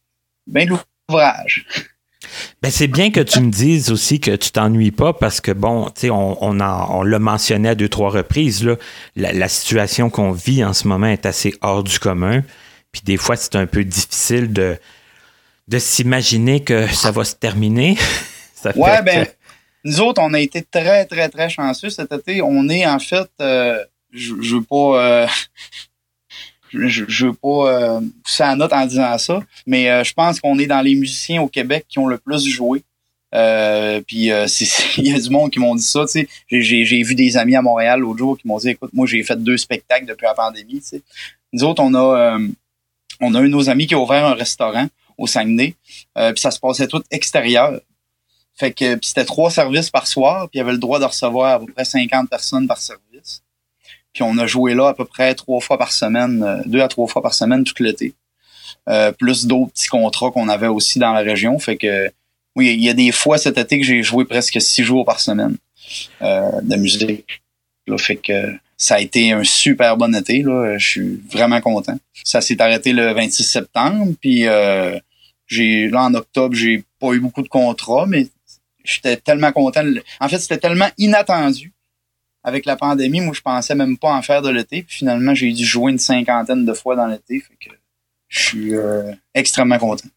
bien 0.46 0.66
l'ouvrage. 0.66 1.66
Ben 2.62 2.70
c'est 2.70 2.86
bien 2.86 3.10
que 3.10 3.20
tu 3.20 3.40
me 3.40 3.50
dises 3.50 3.90
aussi 3.90 4.20
que 4.20 4.36
tu 4.36 4.50
t'ennuies 4.52 4.92
pas 4.92 5.12
parce 5.12 5.40
que 5.40 5.50
bon, 5.50 5.86
tu 5.86 6.02
sais, 6.02 6.10
on, 6.10 6.42
on, 6.44 6.60
on 6.60 7.02
l'a 7.02 7.18
mentionné 7.18 7.70
à 7.70 7.74
deux 7.74 7.88
trois 7.88 8.10
reprises 8.10 8.62
là, 8.62 8.76
la, 9.16 9.32
la 9.32 9.48
situation 9.48 10.10
qu'on 10.10 10.30
vit 10.30 10.62
en 10.62 10.72
ce 10.72 10.86
moment 10.86 11.06
est 11.06 11.26
assez 11.26 11.54
hors 11.62 11.82
du 11.82 11.98
commun. 11.98 12.42
Puis 12.92 13.02
des 13.04 13.16
fois, 13.16 13.36
c'est 13.36 13.56
un 13.56 13.66
peu 13.66 13.84
difficile 13.84 14.52
de 14.52 14.76
de 15.68 15.78
s'imaginer 15.78 16.62
que 16.62 16.88
ça 16.88 17.10
va 17.10 17.24
se 17.24 17.36
terminer. 17.36 17.96
ça 18.54 18.76
ouais, 18.76 19.02
ben 19.02 19.26
nous 19.84 20.00
autres, 20.00 20.20
on 20.22 20.34
a 20.34 20.40
été 20.40 20.62
très, 20.62 21.04
très, 21.06 21.28
très 21.28 21.48
chanceux 21.48 21.90
cet 21.90 22.12
été. 22.12 22.42
On 22.42 22.68
est 22.68 22.86
en 22.86 22.98
fait, 22.98 23.30
euh, 23.40 23.82
je, 24.12 24.34
je 24.40 24.56
veux 24.56 24.62
pas, 24.62 25.24
euh, 25.24 25.26
je, 26.72 27.04
je 27.08 27.26
veux 27.26 27.32
pas 27.32 27.48
euh, 27.48 28.00
pousser 28.24 28.42
la 28.42 28.56
note 28.56 28.72
en 28.72 28.86
disant 28.86 29.16
ça, 29.18 29.40
mais 29.66 29.90
euh, 29.90 30.04
je 30.04 30.12
pense 30.12 30.40
qu'on 30.40 30.58
est 30.58 30.66
dans 30.66 30.80
les 30.80 30.94
musiciens 30.94 31.42
au 31.42 31.48
Québec 31.48 31.86
qui 31.88 31.98
ont 31.98 32.06
le 32.06 32.18
plus 32.18 32.46
joué. 32.46 32.82
Euh, 33.32 34.00
puis 34.06 34.26
il 34.96 35.06
y 35.06 35.12
a 35.12 35.20
du 35.20 35.30
monde 35.30 35.50
qui 35.50 35.58
m'ont 35.58 35.74
dit 35.74 35.82
ça. 35.82 36.04
Tu 36.06 36.26
sais, 36.26 36.28
j'ai, 36.50 37.02
vu 37.02 37.14
des 37.14 37.36
amis 37.36 37.56
à 37.56 37.62
Montréal 37.62 38.00
l'autre 38.00 38.18
jour 38.18 38.38
qui 38.38 38.46
m'ont 38.46 38.58
dit, 38.58 38.70
écoute, 38.70 38.90
moi 38.92 39.06
j'ai 39.06 39.22
fait 39.22 39.42
deux 39.42 39.56
spectacles 39.56 40.06
depuis 40.06 40.24
la 40.24 40.34
pandémie. 40.34 40.80
Tu 40.80 40.86
sais. 40.86 41.02
Nous 41.52 41.64
autres, 41.64 41.82
on 41.82 41.94
a, 41.94 42.38
on 43.20 43.34
a 43.34 43.38
un 43.38 43.42
de 43.42 43.48
nos 43.48 43.68
amis 43.70 43.86
qui 43.86 43.94
a 43.94 43.98
ouvert 43.98 44.26
un 44.26 44.34
restaurant 44.34 44.86
au 45.18 45.26
Saguenay. 45.26 45.74
puis 46.14 46.40
ça 46.40 46.50
se 46.50 46.58
passait 46.60 46.86
tout 46.86 47.02
extérieur. 47.10 47.80
Fait 48.60 48.72
que 48.72 48.98
c'était 49.00 49.24
trois 49.24 49.50
services 49.50 49.88
par 49.88 50.06
soir, 50.06 50.42
puis 50.50 50.58
il 50.58 50.58
y 50.58 50.60
avait 50.60 50.72
le 50.72 50.78
droit 50.78 51.00
de 51.00 51.06
recevoir 51.06 51.54
à 51.54 51.58
peu 51.60 51.72
près 51.72 51.86
50 51.86 52.28
personnes 52.28 52.68
par 52.68 52.76
service. 52.76 53.42
Puis 54.12 54.22
on 54.22 54.36
a 54.36 54.46
joué 54.46 54.74
là 54.74 54.88
à 54.88 54.92
peu 54.92 55.06
près 55.06 55.34
trois 55.34 55.60
fois 55.60 55.78
par 55.78 55.92
semaine, 55.92 56.42
euh, 56.42 56.60
deux 56.66 56.82
à 56.82 56.88
trois 56.88 57.06
fois 57.06 57.22
par 57.22 57.32
semaine 57.32 57.64
tout 57.64 57.82
l'été. 57.82 58.12
Euh, 58.90 59.12
plus 59.12 59.46
d'autres 59.46 59.72
petits 59.72 59.88
contrats 59.88 60.30
qu'on 60.30 60.50
avait 60.50 60.66
aussi 60.66 60.98
dans 60.98 61.14
la 61.14 61.20
région. 61.20 61.58
Fait 61.58 61.78
que 61.78 62.12
oui, 62.54 62.74
il 62.74 62.84
y 62.84 62.90
a 62.90 62.92
des 62.92 63.12
fois 63.12 63.38
cet 63.38 63.56
été 63.56 63.80
que 63.80 63.86
j'ai 63.86 64.02
joué 64.02 64.26
presque 64.26 64.60
six 64.60 64.84
jours 64.84 65.06
par 65.06 65.20
semaine 65.20 65.56
euh, 66.20 66.50
de 66.60 66.76
musique. 66.76 67.40
Là, 67.86 67.96
fait 67.96 68.16
que 68.16 68.52
ça 68.76 68.96
a 68.96 69.00
été 69.00 69.32
un 69.32 69.42
super 69.42 69.96
bon 69.96 70.14
été. 70.14 70.42
Là. 70.42 70.76
Je 70.76 70.86
suis 70.86 71.22
vraiment 71.32 71.62
content. 71.62 71.98
Ça 72.24 72.42
s'est 72.42 72.60
arrêté 72.60 72.92
le 72.92 73.14
26 73.14 73.42
septembre. 73.42 74.12
Puis 74.20 74.44
j'ai 75.46 75.88
là 75.88 76.02
en 76.02 76.12
octobre, 76.12 76.54
j'ai 76.54 76.84
pas 77.00 77.14
eu 77.14 77.20
beaucoup 77.20 77.42
de 77.42 77.48
contrats, 77.48 78.04
mais 78.06 78.26
j'étais 78.84 79.16
tellement 79.16 79.52
content. 79.52 79.84
En 80.20 80.28
fait, 80.28 80.38
c'était 80.38 80.58
tellement 80.58 80.88
inattendu. 80.98 81.72
Avec 82.42 82.64
la 82.64 82.76
pandémie, 82.76 83.20
moi, 83.20 83.34
je 83.34 83.42
pensais 83.42 83.74
même 83.74 83.98
pas 83.98 84.14
en 84.14 84.22
faire 84.22 84.40
de 84.40 84.48
l'été. 84.48 84.82
Puis 84.82 84.98
finalement, 84.98 85.34
j'ai 85.34 85.52
dû 85.52 85.64
jouer 85.64 85.92
une 85.92 85.98
cinquantaine 85.98 86.64
de 86.64 86.72
fois 86.72 86.96
dans 86.96 87.06
l'été. 87.06 87.40
Fait 87.40 87.68
que 87.68 87.74
je 88.28 88.38
suis 88.40 88.74
euh, 88.74 89.12
extrêmement 89.34 89.78
content. 89.78 90.08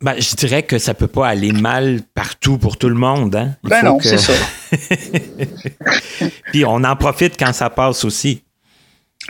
Ben, 0.00 0.20
je 0.20 0.34
dirais 0.34 0.62
que 0.62 0.78
ça 0.78 0.92
peut 0.92 1.06
pas 1.06 1.28
aller 1.28 1.52
mal 1.52 2.02
partout 2.14 2.58
pour 2.58 2.76
tout 2.76 2.88
le 2.88 2.96
monde. 2.96 3.34
Hein? 3.34 3.56
ben 3.62 3.82
non, 3.82 3.98
c'est 4.00 4.18
ça. 4.18 4.32
Puis 6.52 6.64
on 6.64 6.84
en 6.84 6.96
profite 6.96 7.38
quand 7.38 7.52
ça 7.52 7.70
passe 7.70 8.04
aussi. 8.04 8.42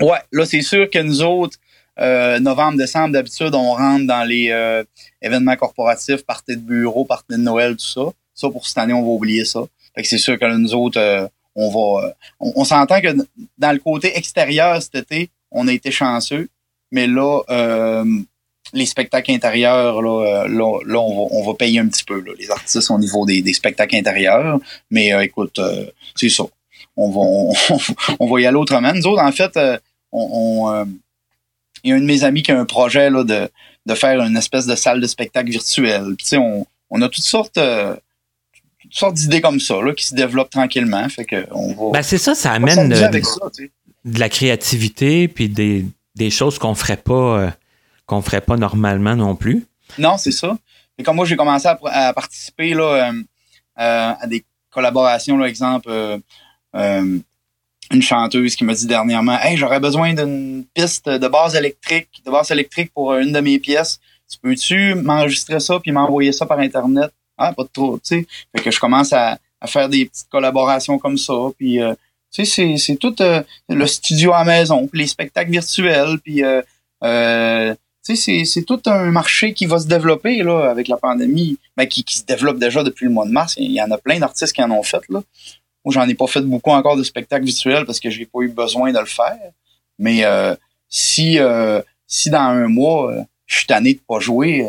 Ouais, 0.00 0.18
là, 0.32 0.44
c'est 0.44 0.62
sûr 0.62 0.90
que 0.90 0.98
nous 0.98 1.22
autres, 1.22 1.56
euh, 1.98 2.40
novembre, 2.40 2.78
décembre, 2.78 3.12
d'habitude, 3.12 3.54
on 3.54 3.72
rentre 3.72 4.06
dans 4.06 4.24
les 4.24 4.50
euh, 4.50 4.82
événements 5.22 5.56
corporatifs, 5.56 6.26
parties 6.26 6.56
de 6.56 6.60
bureau, 6.60 7.04
parties 7.04 7.36
de 7.36 7.36
Noël, 7.36 7.76
tout 7.76 7.86
ça. 7.86 8.12
Ça, 8.36 8.50
pour 8.50 8.66
cette 8.66 8.78
année, 8.78 8.92
on 8.92 9.02
va 9.02 9.08
oublier 9.08 9.46
ça. 9.46 9.62
Fait 9.94 10.02
que 10.02 10.08
c'est 10.08 10.18
sûr 10.18 10.38
que 10.38 10.56
nous 10.56 10.74
autres, 10.74 11.00
euh, 11.00 11.26
on 11.54 11.70
va. 11.70 12.06
Euh, 12.06 12.12
on, 12.38 12.64
s'entend 12.64 13.00
que 13.00 13.16
dans 13.56 13.72
le 13.72 13.78
côté 13.78 14.16
extérieur 14.16 14.80
cet 14.82 14.94
été, 14.94 15.30
on 15.50 15.66
a 15.66 15.72
été 15.72 15.90
chanceux. 15.90 16.48
Mais 16.92 17.06
là, 17.06 17.40
euh, 17.48 18.04
les 18.74 18.84
spectacles 18.84 19.32
intérieurs, 19.32 20.02
là, 20.02 20.46
là, 20.46 20.98
on, 21.00 21.46
va, 21.46 21.54
payer 21.54 21.80
un 21.80 21.88
petit 21.88 22.04
peu, 22.04 22.20
là, 22.20 22.32
les 22.38 22.50
artistes 22.50 22.90
au 22.90 22.98
niveau 22.98 23.24
des, 23.24 23.52
spectacles 23.54 23.96
intérieurs. 23.96 24.60
Mais 24.90 25.12
écoute, 25.24 25.58
c'est 26.14 26.28
ça. 26.28 26.44
On 26.94 27.10
va, 27.10 27.76
on, 28.20 28.26
va 28.28 28.40
y 28.40 28.46
aller 28.46 28.56
autrement. 28.56 28.92
Nous 28.92 29.06
autres, 29.06 29.22
en 29.22 29.32
fait, 29.32 29.58
on, 30.12 30.86
il 31.84 31.90
y 31.90 31.92
a 31.92 31.96
un 31.96 32.00
de 32.00 32.04
mes 32.04 32.22
amis 32.22 32.42
qui 32.42 32.52
a 32.52 32.60
un 32.60 32.66
projet 32.66 33.08
là, 33.08 33.24
de, 33.24 33.48
de 33.86 33.94
faire 33.94 34.20
une 34.20 34.36
espèce 34.36 34.66
de 34.66 34.74
salle 34.74 35.00
de 35.00 35.06
spectacle 35.06 35.50
virtuelle. 35.50 36.14
Puis, 36.18 36.36
on, 36.36 36.66
on 36.90 37.00
a 37.02 37.08
toutes 37.08 37.24
sortes 37.24 37.58
sortes 38.98 39.14
d'idées 39.14 39.40
comme 39.40 39.60
ça 39.60 39.80
là, 39.82 39.92
qui 39.92 40.04
se 40.04 40.14
développent 40.14 40.50
tranquillement. 40.50 41.08
Fait 41.08 41.24
que 41.24 41.46
on 41.50 41.74
va, 41.74 41.98
ben 41.98 42.02
c'est 42.02 42.18
ça, 42.18 42.34
ça 42.34 42.52
amène 42.52 42.88
de, 42.88 44.18
la 44.18 44.28
créativité 44.28 45.28
puis 45.28 45.48
des, 45.48 45.84
des 46.14 46.30
choses 46.30 46.58
qu'on 46.58 46.74
ferait 46.74 46.96
pas 46.96 47.40
euh, 47.40 47.50
qu'on 48.06 48.22
ferait 48.22 48.40
pas 48.40 48.56
normalement 48.56 49.16
non 49.16 49.34
plus. 49.34 49.66
Non, 49.98 50.16
c'est 50.16 50.32
ça. 50.32 50.56
Et 50.98 51.02
comme 51.02 51.16
moi, 51.16 51.26
j'ai 51.26 51.36
commencé 51.36 51.68
à, 51.68 52.12
participer 52.14 52.72
là, 52.72 52.84
euh, 52.84 53.12
euh, 53.78 54.12
à 54.20 54.26
des 54.26 54.44
collaborations, 54.70 55.36
là, 55.36 55.46
exemple, 55.46 55.90
une 56.72 58.02
chanteuse 58.02 58.56
qui 58.56 58.64
m'a 58.64 58.74
dit 58.74 58.86
dernièrement 58.86 59.38
Hey, 59.40 59.56
j'aurais 59.56 59.80
besoin 59.80 60.14
d'une 60.14 60.64
piste 60.74 61.08
de 61.08 61.28
base 61.28 61.54
électrique, 61.54 62.08
de 62.24 62.30
base 62.30 62.50
électrique 62.50 62.92
pour 62.94 63.14
une 63.14 63.32
de 63.32 63.40
mes 63.40 63.58
pièces. 63.58 64.00
Tu 64.30 64.38
peux-tu 64.38 64.94
m'enregistrer 64.94 65.60
ça 65.60 65.78
puis 65.80 65.92
m'envoyer 65.92 66.32
ça 66.32 66.46
par 66.46 66.58
Internet? 66.58 67.12
Ah, 67.38 67.52
pas 67.52 67.64
trop, 67.72 67.98
tu 67.98 68.00
sais. 68.04 68.26
Fait 68.54 68.62
que 68.62 68.70
je 68.70 68.80
commence 68.80 69.12
à, 69.12 69.38
à, 69.60 69.66
faire 69.66 69.88
des 69.88 70.06
petites 70.06 70.28
collaborations 70.28 70.98
comme 70.98 71.18
ça. 71.18 71.34
Puis, 71.58 71.80
euh, 71.80 71.94
tu 72.32 72.44
sais, 72.44 72.76
c'est 72.76 72.96
tout 72.96 73.14
euh, 73.20 73.42
le 73.68 73.86
studio 73.86 74.32
à 74.32 74.44
maison, 74.44 74.86
puis 74.86 75.00
les 75.00 75.06
spectacles 75.06 75.50
virtuels, 75.50 76.18
puis, 76.22 76.44
euh, 76.44 76.62
euh 77.04 77.74
tu 78.04 78.14
sais, 78.14 78.44
c'est 78.44 78.62
tout 78.62 78.80
un 78.86 79.10
marché 79.10 79.52
qui 79.52 79.66
va 79.66 79.80
se 79.80 79.88
développer 79.88 80.40
là 80.44 80.70
avec 80.70 80.86
la 80.86 80.96
pandémie, 80.96 81.58
mais 81.76 81.88
qui, 81.88 82.04
qui 82.04 82.18
se 82.18 82.24
développe 82.24 82.56
déjà 82.56 82.84
depuis 82.84 83.06
le 83.06 83.10
mois 83.10 83.26
de 83.26 83.32
mars. 83.32 83.56
Il 83.58 83.72
y 83.72 83.82
en 83.82 83.90
a 83.90 83.98
plein 83.98 84.20
d'artistes 84.20 84.52
qui 84.52 84.62
en 84.62 84.70
ont 84.70 84.84
fait 84.84 85.02
là. 85.08 85.20
Moi, 85.84 85.92
j'en 85.92 86.06
ai 86.08 86.14
pas 86.14 86.28
fait 86.28 86.40
beaucoup 86.42 86.70
encore 86.70 86.96
de 86.96 87.02
spectacles 87.02 87.44
virtuels 87.44 87.84
parce 87.84 87.98
que 87.98 88.08
j'ai 88.08 88.24
pas 88.24 88.42
eu 88.42 88.48
besoin 88.48 88.92
de 88.92 88.98
le 89.00 89.06
faire. 89.06 89.36
Mais 89.98 90.22
si 90.88 91.40
si 92.06 92.30
dans 92.30 92.38
un 92.38 92.68
mois 92.68 93.12
je 93.46 93.58
suis 93.58 93.66
tanné 93.66 93.94
de 93.94 94.00
pas 94.06 94.18
jouer, 94.18 94.66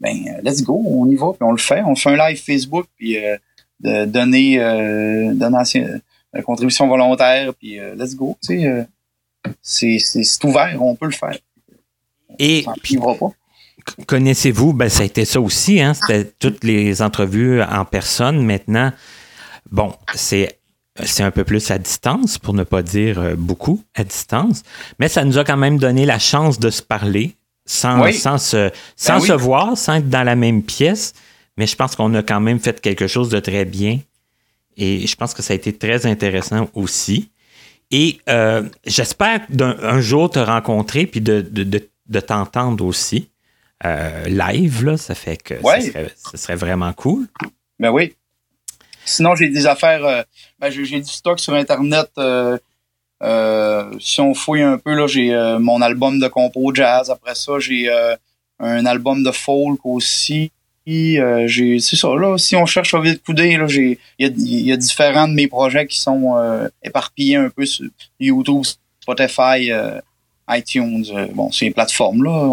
ben 0.00 0.16
euh, 0.28 0.40
let's 0.42 0.62
go, 0.62 0.82
on 0.86 1.08
y 1.10 1.16
va, 1.16 1.32
puis 1.32 1.42
on 1.42 1.52
le 1.52 1.58
fait. 1.58 1.82
On 1.82 1.94
fait 1.94 2.10
un 2.10 2.28
live 2.28 2.40
Facebook, 2.42 2.86
puis 2.96 3.18
euh, 3.18 3.36
de 3.80 4.04
donner, 4.04 4.58
euh, 4.60 5.32
donation, 5.34 6.00
contribution 6.44 6.88
volontaire, 6.88 7.54
puis 7.54 7.78
let's 7.96 8.14
go. 8.14 8.36
Tu 8.42 8.62
sais, 9.62 9.98
c'est 9.98 10.44
ouvert, 10.44 10.76
on 10.82 10.94
peut 10.94 11.06
le 11.06 11.12
faire. 11.12 11.36
Et 12.38 12.64
puis, 12.82 12.98
connaissez-vous, 14.06 14.72
ben 14.72 14.88
ça 14.88 15.02
a 15.02 15.06
été 15.06 15.24
ça 15.24 15.40
aussi, 15.40 15.80
hein, 15.80 15.94
c'était 15.94 16.30
toutes 16.38 16.64
les 16.64 17.00
entrevues 17.00 17.62
en 17.62 17.84
personne. 17.84 18.44
Maintenant, 18.44 18.92
bon, 19.70 19.94
c'est 20.14 20.58
c'est 21.04 21.22
un 21.22 21.30
peu 21.30 21.44
plus 21.44 21.70
à 21.70 21.76
distance, 21.78 22.38
pour 22.38 22.54
ne 22.54 22.64
pas 22.64 22.82
dire 22.82 23.36
beaucoup 23.36 23.82
à 23.94 24.02
distance, 24.02 24.62
mais 24.98 25.08
ça 25.08 25.24
nous 25.24 25.36
a 25.36 25.44
quand 25.44 25.58
même 25.58 25.78
donné 25.78 26.06
la 26.06 26.18
chance 26.18 26.58
de 26.58 26.70
se 26.70 26.82
parler, 26.82 27.36
sans, 27.66 28.10
sans, 28.12 28.38
se, 28.38 28.70
sans 28.96 29.18
ben 29.18 29.26
se 29.26 29.32
voir, 29.32 29.76
sans 29.76 29.94
être 29.96 30.08
dans 30.08 30.22
la 30.22 30.36
même 30.36 30.62
pièce. 30.62 31.12
Mais 31.56 31.66
je 31.66 31.76
pense 31.76 31.96
qu'on 31.96 32.14
a 32.14 32.22
quand 32.22 32.40
même 32.40 32.60
fait 32.60 32.80
quelque 32.80 33.06
chose 33.06 33.28
de 33.28 33.40
très 33.40 33.64
bien. 33.64 33.98
Et 34.76 35.06
je 35.06 35.16
pense 35.16 35.34
que 35.34 35.42
ça 35.42 35.52
a 35.52 35.56
été 35.56 35.72
très 35.76 36.06
intéressant 36.06 36.68
aussi. 36.74 37.30
Et 37.90 38.18
euh, 38.28 38.68
j'espère 38.84 39.40
d'un 39.48 40.00
jour 40.00 40.28
te 40.30 40.38
rencontrer 40.38 41.06
puis 41.06 41.20
de, 41.20 41.40
de, 41.40 41.64
de 42.08 42.20
t'entendre 42.20 42.84
aussi 42.84 43.30
euh, 43.84 44.24
live, 44.26 44.84
là. 44.84 44.96
Ça 44.96 45.14
fait 45.14 45.36
que 45.36 45.54
Ouais. 45.62 45.80
ce, 45.80 46.36
serait, 46.36 46.56
vraiment 46.56 46.92
cool. 46.92 47.26
Ben 47.78 47.90
oui. 47.90 48.14
Sinon, 49.04 49.34
j'ai 49.36 49.48
des 49.48 49.66
affaires. 49.66 50.04
euh, 50.04 50.22
ben, 50.58 50.68
j'ai 50.70 50.84
j'ai 50.84 51.00
du 51.00 51.10
stock 51.10 51.38
sur 51.38 51.54
Internet. 51.54 52.10
Euh, 53.22 53.90
si 54.00 54.20
on 54.20 54.34
fouille 54.34 54.62
un 54.62 54.78
peu, 54.78 54.94
là, 54.94 55.06
j'ai 55.06 55.32
euh, 55.32 55.58
mon 55.58 55.80
album 55.80 56.18
de 56.18 56.28
compo 56.28 56.74
jazz. 56.74 57.10
Après 57.10 57.34
ça, 57.34 57.58
j'ai 57.58 57.88
euh, 57.90 58.14
un 58.60 58.86
album 58.86 59.22
de 59.22 59.30
folk 59.30 59.80
aussi. 59.84 60.50
Euh, 60.88 61.48
j'ai, 61.48 61.80
c'est 61.80 61.96
ça, 61.96 62.08
là, 62.14 62.38
si 62.38 62.54
on 62.54 62.64
cherche 62.64 62.94
au 62.94 63.00
vide 63.00 63.20
coudé, 63.24 63.56
là, 63.56 63.66
j'ai, 63.66 63.98
il 64.18 64.32
y 64.38 64.62
y 64.62 64.72
a 64.72 64.76
différents 64.76 65.26
de 65.26 65.34
mes 65.34 65.48
projets 65.48 65.86
qui 65.86 65.98
sont 65.98 66.36
euh, 66.36 66.68
éparpillés 66.82 67.36
un 67.36 67.50
peu 67.50 67.66
sur 67.66 67.86
YouTube, 68.20 68.62
Spotify, 69.00 69.72
euh, 69.72 70.00
iTunes. 70.48 71.04
bon, 71.34 71.50
c'est 71.50 71.64
les 71.64 71.70
plateformes, 71.72 72.22
là. 72.22 72.48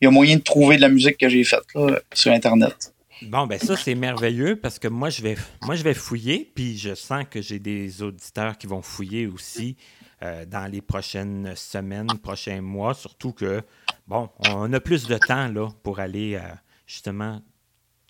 Il 0.00 0.04
y 0.04 0.06
a 0.06 0.10
moyen 0.10 0.36
de 0.36 0.42
trouver 0.42 0.76
de 0.76 0.80
la 0.80 0.88
musique 0.88 1.16
que 1.16 1.28
j'ai 1.28 1.44
faite, 1.44 1.62
là, 1.76 2.00
sur 2.12 2.32
Internet. 2.32 2.92
Bon, 3.22 3.46
ben 3.46 3.58
ça, 3.58 3.76
c'est 3.76 3.94
merveilleux 3.94 4.56
parce 4.56 4.78
que 4.78 4.88
moi, 4.88 5.10
je 5.10 5.20
vais, 5.22 5.36
moi, 5.60 5.74
je 5.74 5.82
vais 5.82 5.92
fouiller, 5.94 6.50
puis 6.54 6.78
je 6.78 6.94
sens 6.94 7.24
que 7.30 7.42
j'ai 7.42 7.58
des 7.58 8.02
auditeurs 8.02 8.56
qui 8.56 8.66
vont 8.66 8.80
fouiller 8.80 9.26
aussi 9.26 9.76
euh, 10.22 10.46
dans 10.46 10.70
les 10.70 10.80
prochaines 10.80 11.54
semaines, 11.54 12.18
prochains 12.18 12.62
mois, 12.62 12.94
surtout 12.94 13.32
que, 13.32 13.62
bon, 14.06 14.30
on 14.38 14.72
a 14.72 14.80
plus 14.80 15.06
de 15.06 15.18
temps, 15.18 15.48
là, 15.48 15.68
pour 15.82 16.00
aller, 16.00 16.36
euh, 16.36 16.40
justement, 16.86 17.42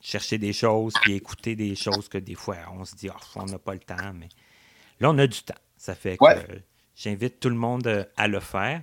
chercher 0.01 0.39
des 0.39 0.53
choses, 0.53 0.97
puis 0.99 1.12
écouter 1.12 1.57
des 1.57 1.74
choses 1.74 2.09
que 2.09 2.19
des 2.19 2.35
fois, 2.37 2.57
on 2.73 2.85
se 2.85 2.95
dit, 2.95 3.09
oh, 3.11 3.19
on 3.35 3.47
n'a 3.47 3.59
pas 3.59 3.74
le 3.74 3.81
temps, 3.81 4.12
mais 4.15 4.28
là, 5.01 5.11
on 5.11 5.19
a 5.19 5.27
du 5.27 5.43
temps. 5.43 5.55
Ça 5.77 5.95
fait 5.97 6.19
que 6.19 6.24
Ouais. 6.24 6.37
euh, 6.37 6.59
j'invite 6.95 7.41
tout 7.41 7.49
le 7.49 7.57
monde 7.57 7.87
euh, 7.89 8.05
à 8.16 8.28
le 8.28 8.39
faire. 8.41 8.82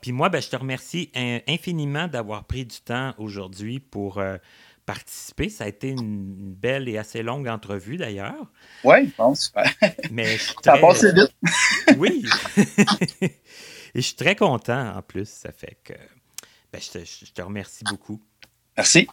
Puis 0.00 0.12
moi, 0.12 0.28
ben, 0.28 0.40
je 0.40 0.48
te 0.48 0.56
remercie 0.56 1.10
in- 1.14 1.40
infiniment 1.48 2.06
d'avoir 2.06 2.44
pris 2.44 2.64
du 2.64 2.80
temps 2.80 3.14
aujourd'hui 3.18 3.80
pour 3.80 4.18
euh, 4.18 4.38
participer. 4.88 5.50
Ça 5.50 5.64
a 5.64 5.68
été 5.68 5.90
une 5.90 6.54
belle 6.54 6.88
et 6.88 6.96
assez 6.96 7.22
longue 7.22 7.46
entrevue 7.46 7.98
d'ailleurs. 7.98 8.50
Ouais, 8.84 9.04
je 9.04 9.10
pense. 9.10 9.52
Mais 10.10 10.38
je 10.38 10.42
suis 10.44 10.54
Ça 10.64 10.72
a 10.72 10.78
très- 10.78 10.80
passé 10.86 11.12
vite. 11.12 11.34
Oui. 11.98 12.24
et 13.20 13.30
je 13.94 14.00
suis 14.00 14.16
très 14.16 14.34
content 14.34 14.96
en 14.96 15.02
plus. 15.02 15.28
Ça 15.28 15.52
fait 15.52 15.76
que 15.84 15.92
ben, 16.72 16.80
je, 16.80 16.90
te, 16.98 17.04
je 17.04 17.30
te 17.32 17.42
remercie 17.42 17.84
beaucoup. 17.84 18.18
Merci. 18.78 19.06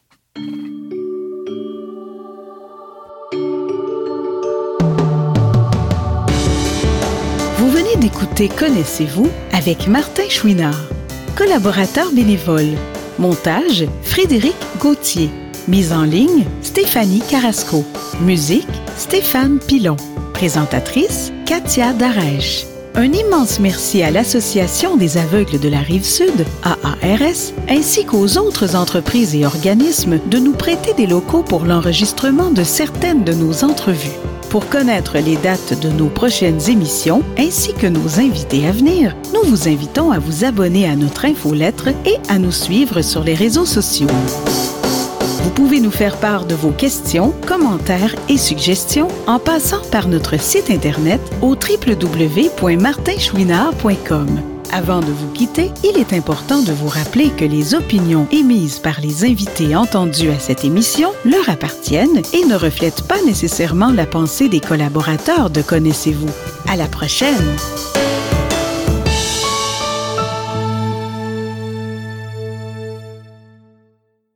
Vous 7.58 7.70
venez 7.70 7.96
d'écouter 7.98 8.50
Connaissez-vous 8.50 9.30
avec 9.54 9.88
Martin 9.88 10.28
Chouinard, 10.30 10.80
collaborateur 11.36 12.12
bénévole. 12.12 12.74
Montage 13.18 13.86
Frédéric 14.04 14.56
Gauthier. 14.80 15.30
Mise 15.68 15.94
en 15.94 16.04
ligne 16.04 16.46
Stéphanie 16.62 17.24
Carrasco. 17.28 17.84
Musique 18.22 18.68
Stéphane 18.98 19.58
Pilon. 19.58 19.96
Présentatrice 20.32 21.34
Katia 21.48 21.92
Darèche. 21.92 22.68
Un 22.94 23.12
immense 23.12 23.60
merci 23.60 24.04
à 24.04 24.12
l'Association 24.12 24.96
des 24.96 25.18
aveugles 25.18 25.60
de 25.60 25.68
la 25.68 25.80
Rive-Sud, 25.80 26.46
AARS, 26.64 27.52
ainsi 27.68 28.06
qu'aux 28.06 28.38
autres 28.38 28.76
entreprises 28.76 29.36
et 29.36 29.44
organismes 29.44 30.20
de 30.30 30.38
nous 30.38 30.54
prêter 30.54 30.94
des 30.94 31.08
locaux 31.08 31.42
pour 31.42 31.66
l'enregistrement 31.66 32.52
de 32.52 32.64
certaines 32.64 33.24
de 33.24 33.34
nos 33.34 33.64
entrevues. 33.64 34.20
Pour 34.52 34.70
connaître 34.70 35.18
les 35.18 35.36
dates 35.38 35.80
de 35.82 35.90
nos 35.90 36.10
prochaines 36.10 36.70
émissions 36.70 37.24
ainsi 37.40 37.74
que 37.74 37.88
nos 37.88 38.20
invités 38.20 38.68
à 38.68 38.72
venir, 38.72 39.16
nous 39.34 39.50
vous 39.50 39.68
invitons 39.68 40.12
à 40.12 40.20
vous 40.20 40.46
abonner 40.46 40.88
à 40.88 40.96
notre 40.96 41.26
infolettre 41.26 41.88
et 41.88 42.18
à 42.30 42.38
nous 42.38 42.52
suivre 42.52 43.02
sur 43.02 43.24
les 43.24 43.34
réseaux 43.34 43.66
sociaux. 43.66 44.08
Vous 45.46 45.52
pouvez 45.52 45.80
nous 45.80 45.92
faire 45.92 46.18
part 46.18 46.46
de 46.46 46.56
vos 46.56 46.72
questions, 46.72 47.32
commentaires 47.46 48.16
et 48.30 48.38
suggestions 48.38 49.10
en 49.28 49.38
passant 49.38 49.84
par 49.92 50.08
notre 50.08 50.42
site 50.42 50.72
internet 50.72 51.22
au 51.44 51.50
www.martinchouinard.com. 51.50 54.42
Avant 54.74 55.02
de 55.02 55.12
vous 55.12 55.32
quitter, 55.34 55.70
il 55.84 56.00
est 56.00 56.14
important 56.14 56.64
de 56.64 56.72
vous 56.72 56.88
rappeler 56.88 57.30
que 57.30 57.46
les 57.46 57.76
opinions 57.76 58.28
émises 58.32 58.80
par 58.80 59.00
les 59.00 59.24
invités 59.24 59.76
entendus 59.76 60.32
à 60.32 60.40
cette 60.40 60.66
émission 60.66 61.12
leur 61.26 61.48
appartiennent 61.48 62.24
et 62.34 62.44
ne 62.46 62.56
reflètent 62.56 63.08
pas 63.08 63.22
nécessairement 63.22 63.92
la 63.92 64.08
pensée 64.08 64.50
des 64.50 64.62
collaborateurs 64.62 65.52
de 65.52 65.62
Connaissez-vous. 65.62 66.32
À 66.68 66.76
la 66.76 66.88
prochaine! 66.88 67.56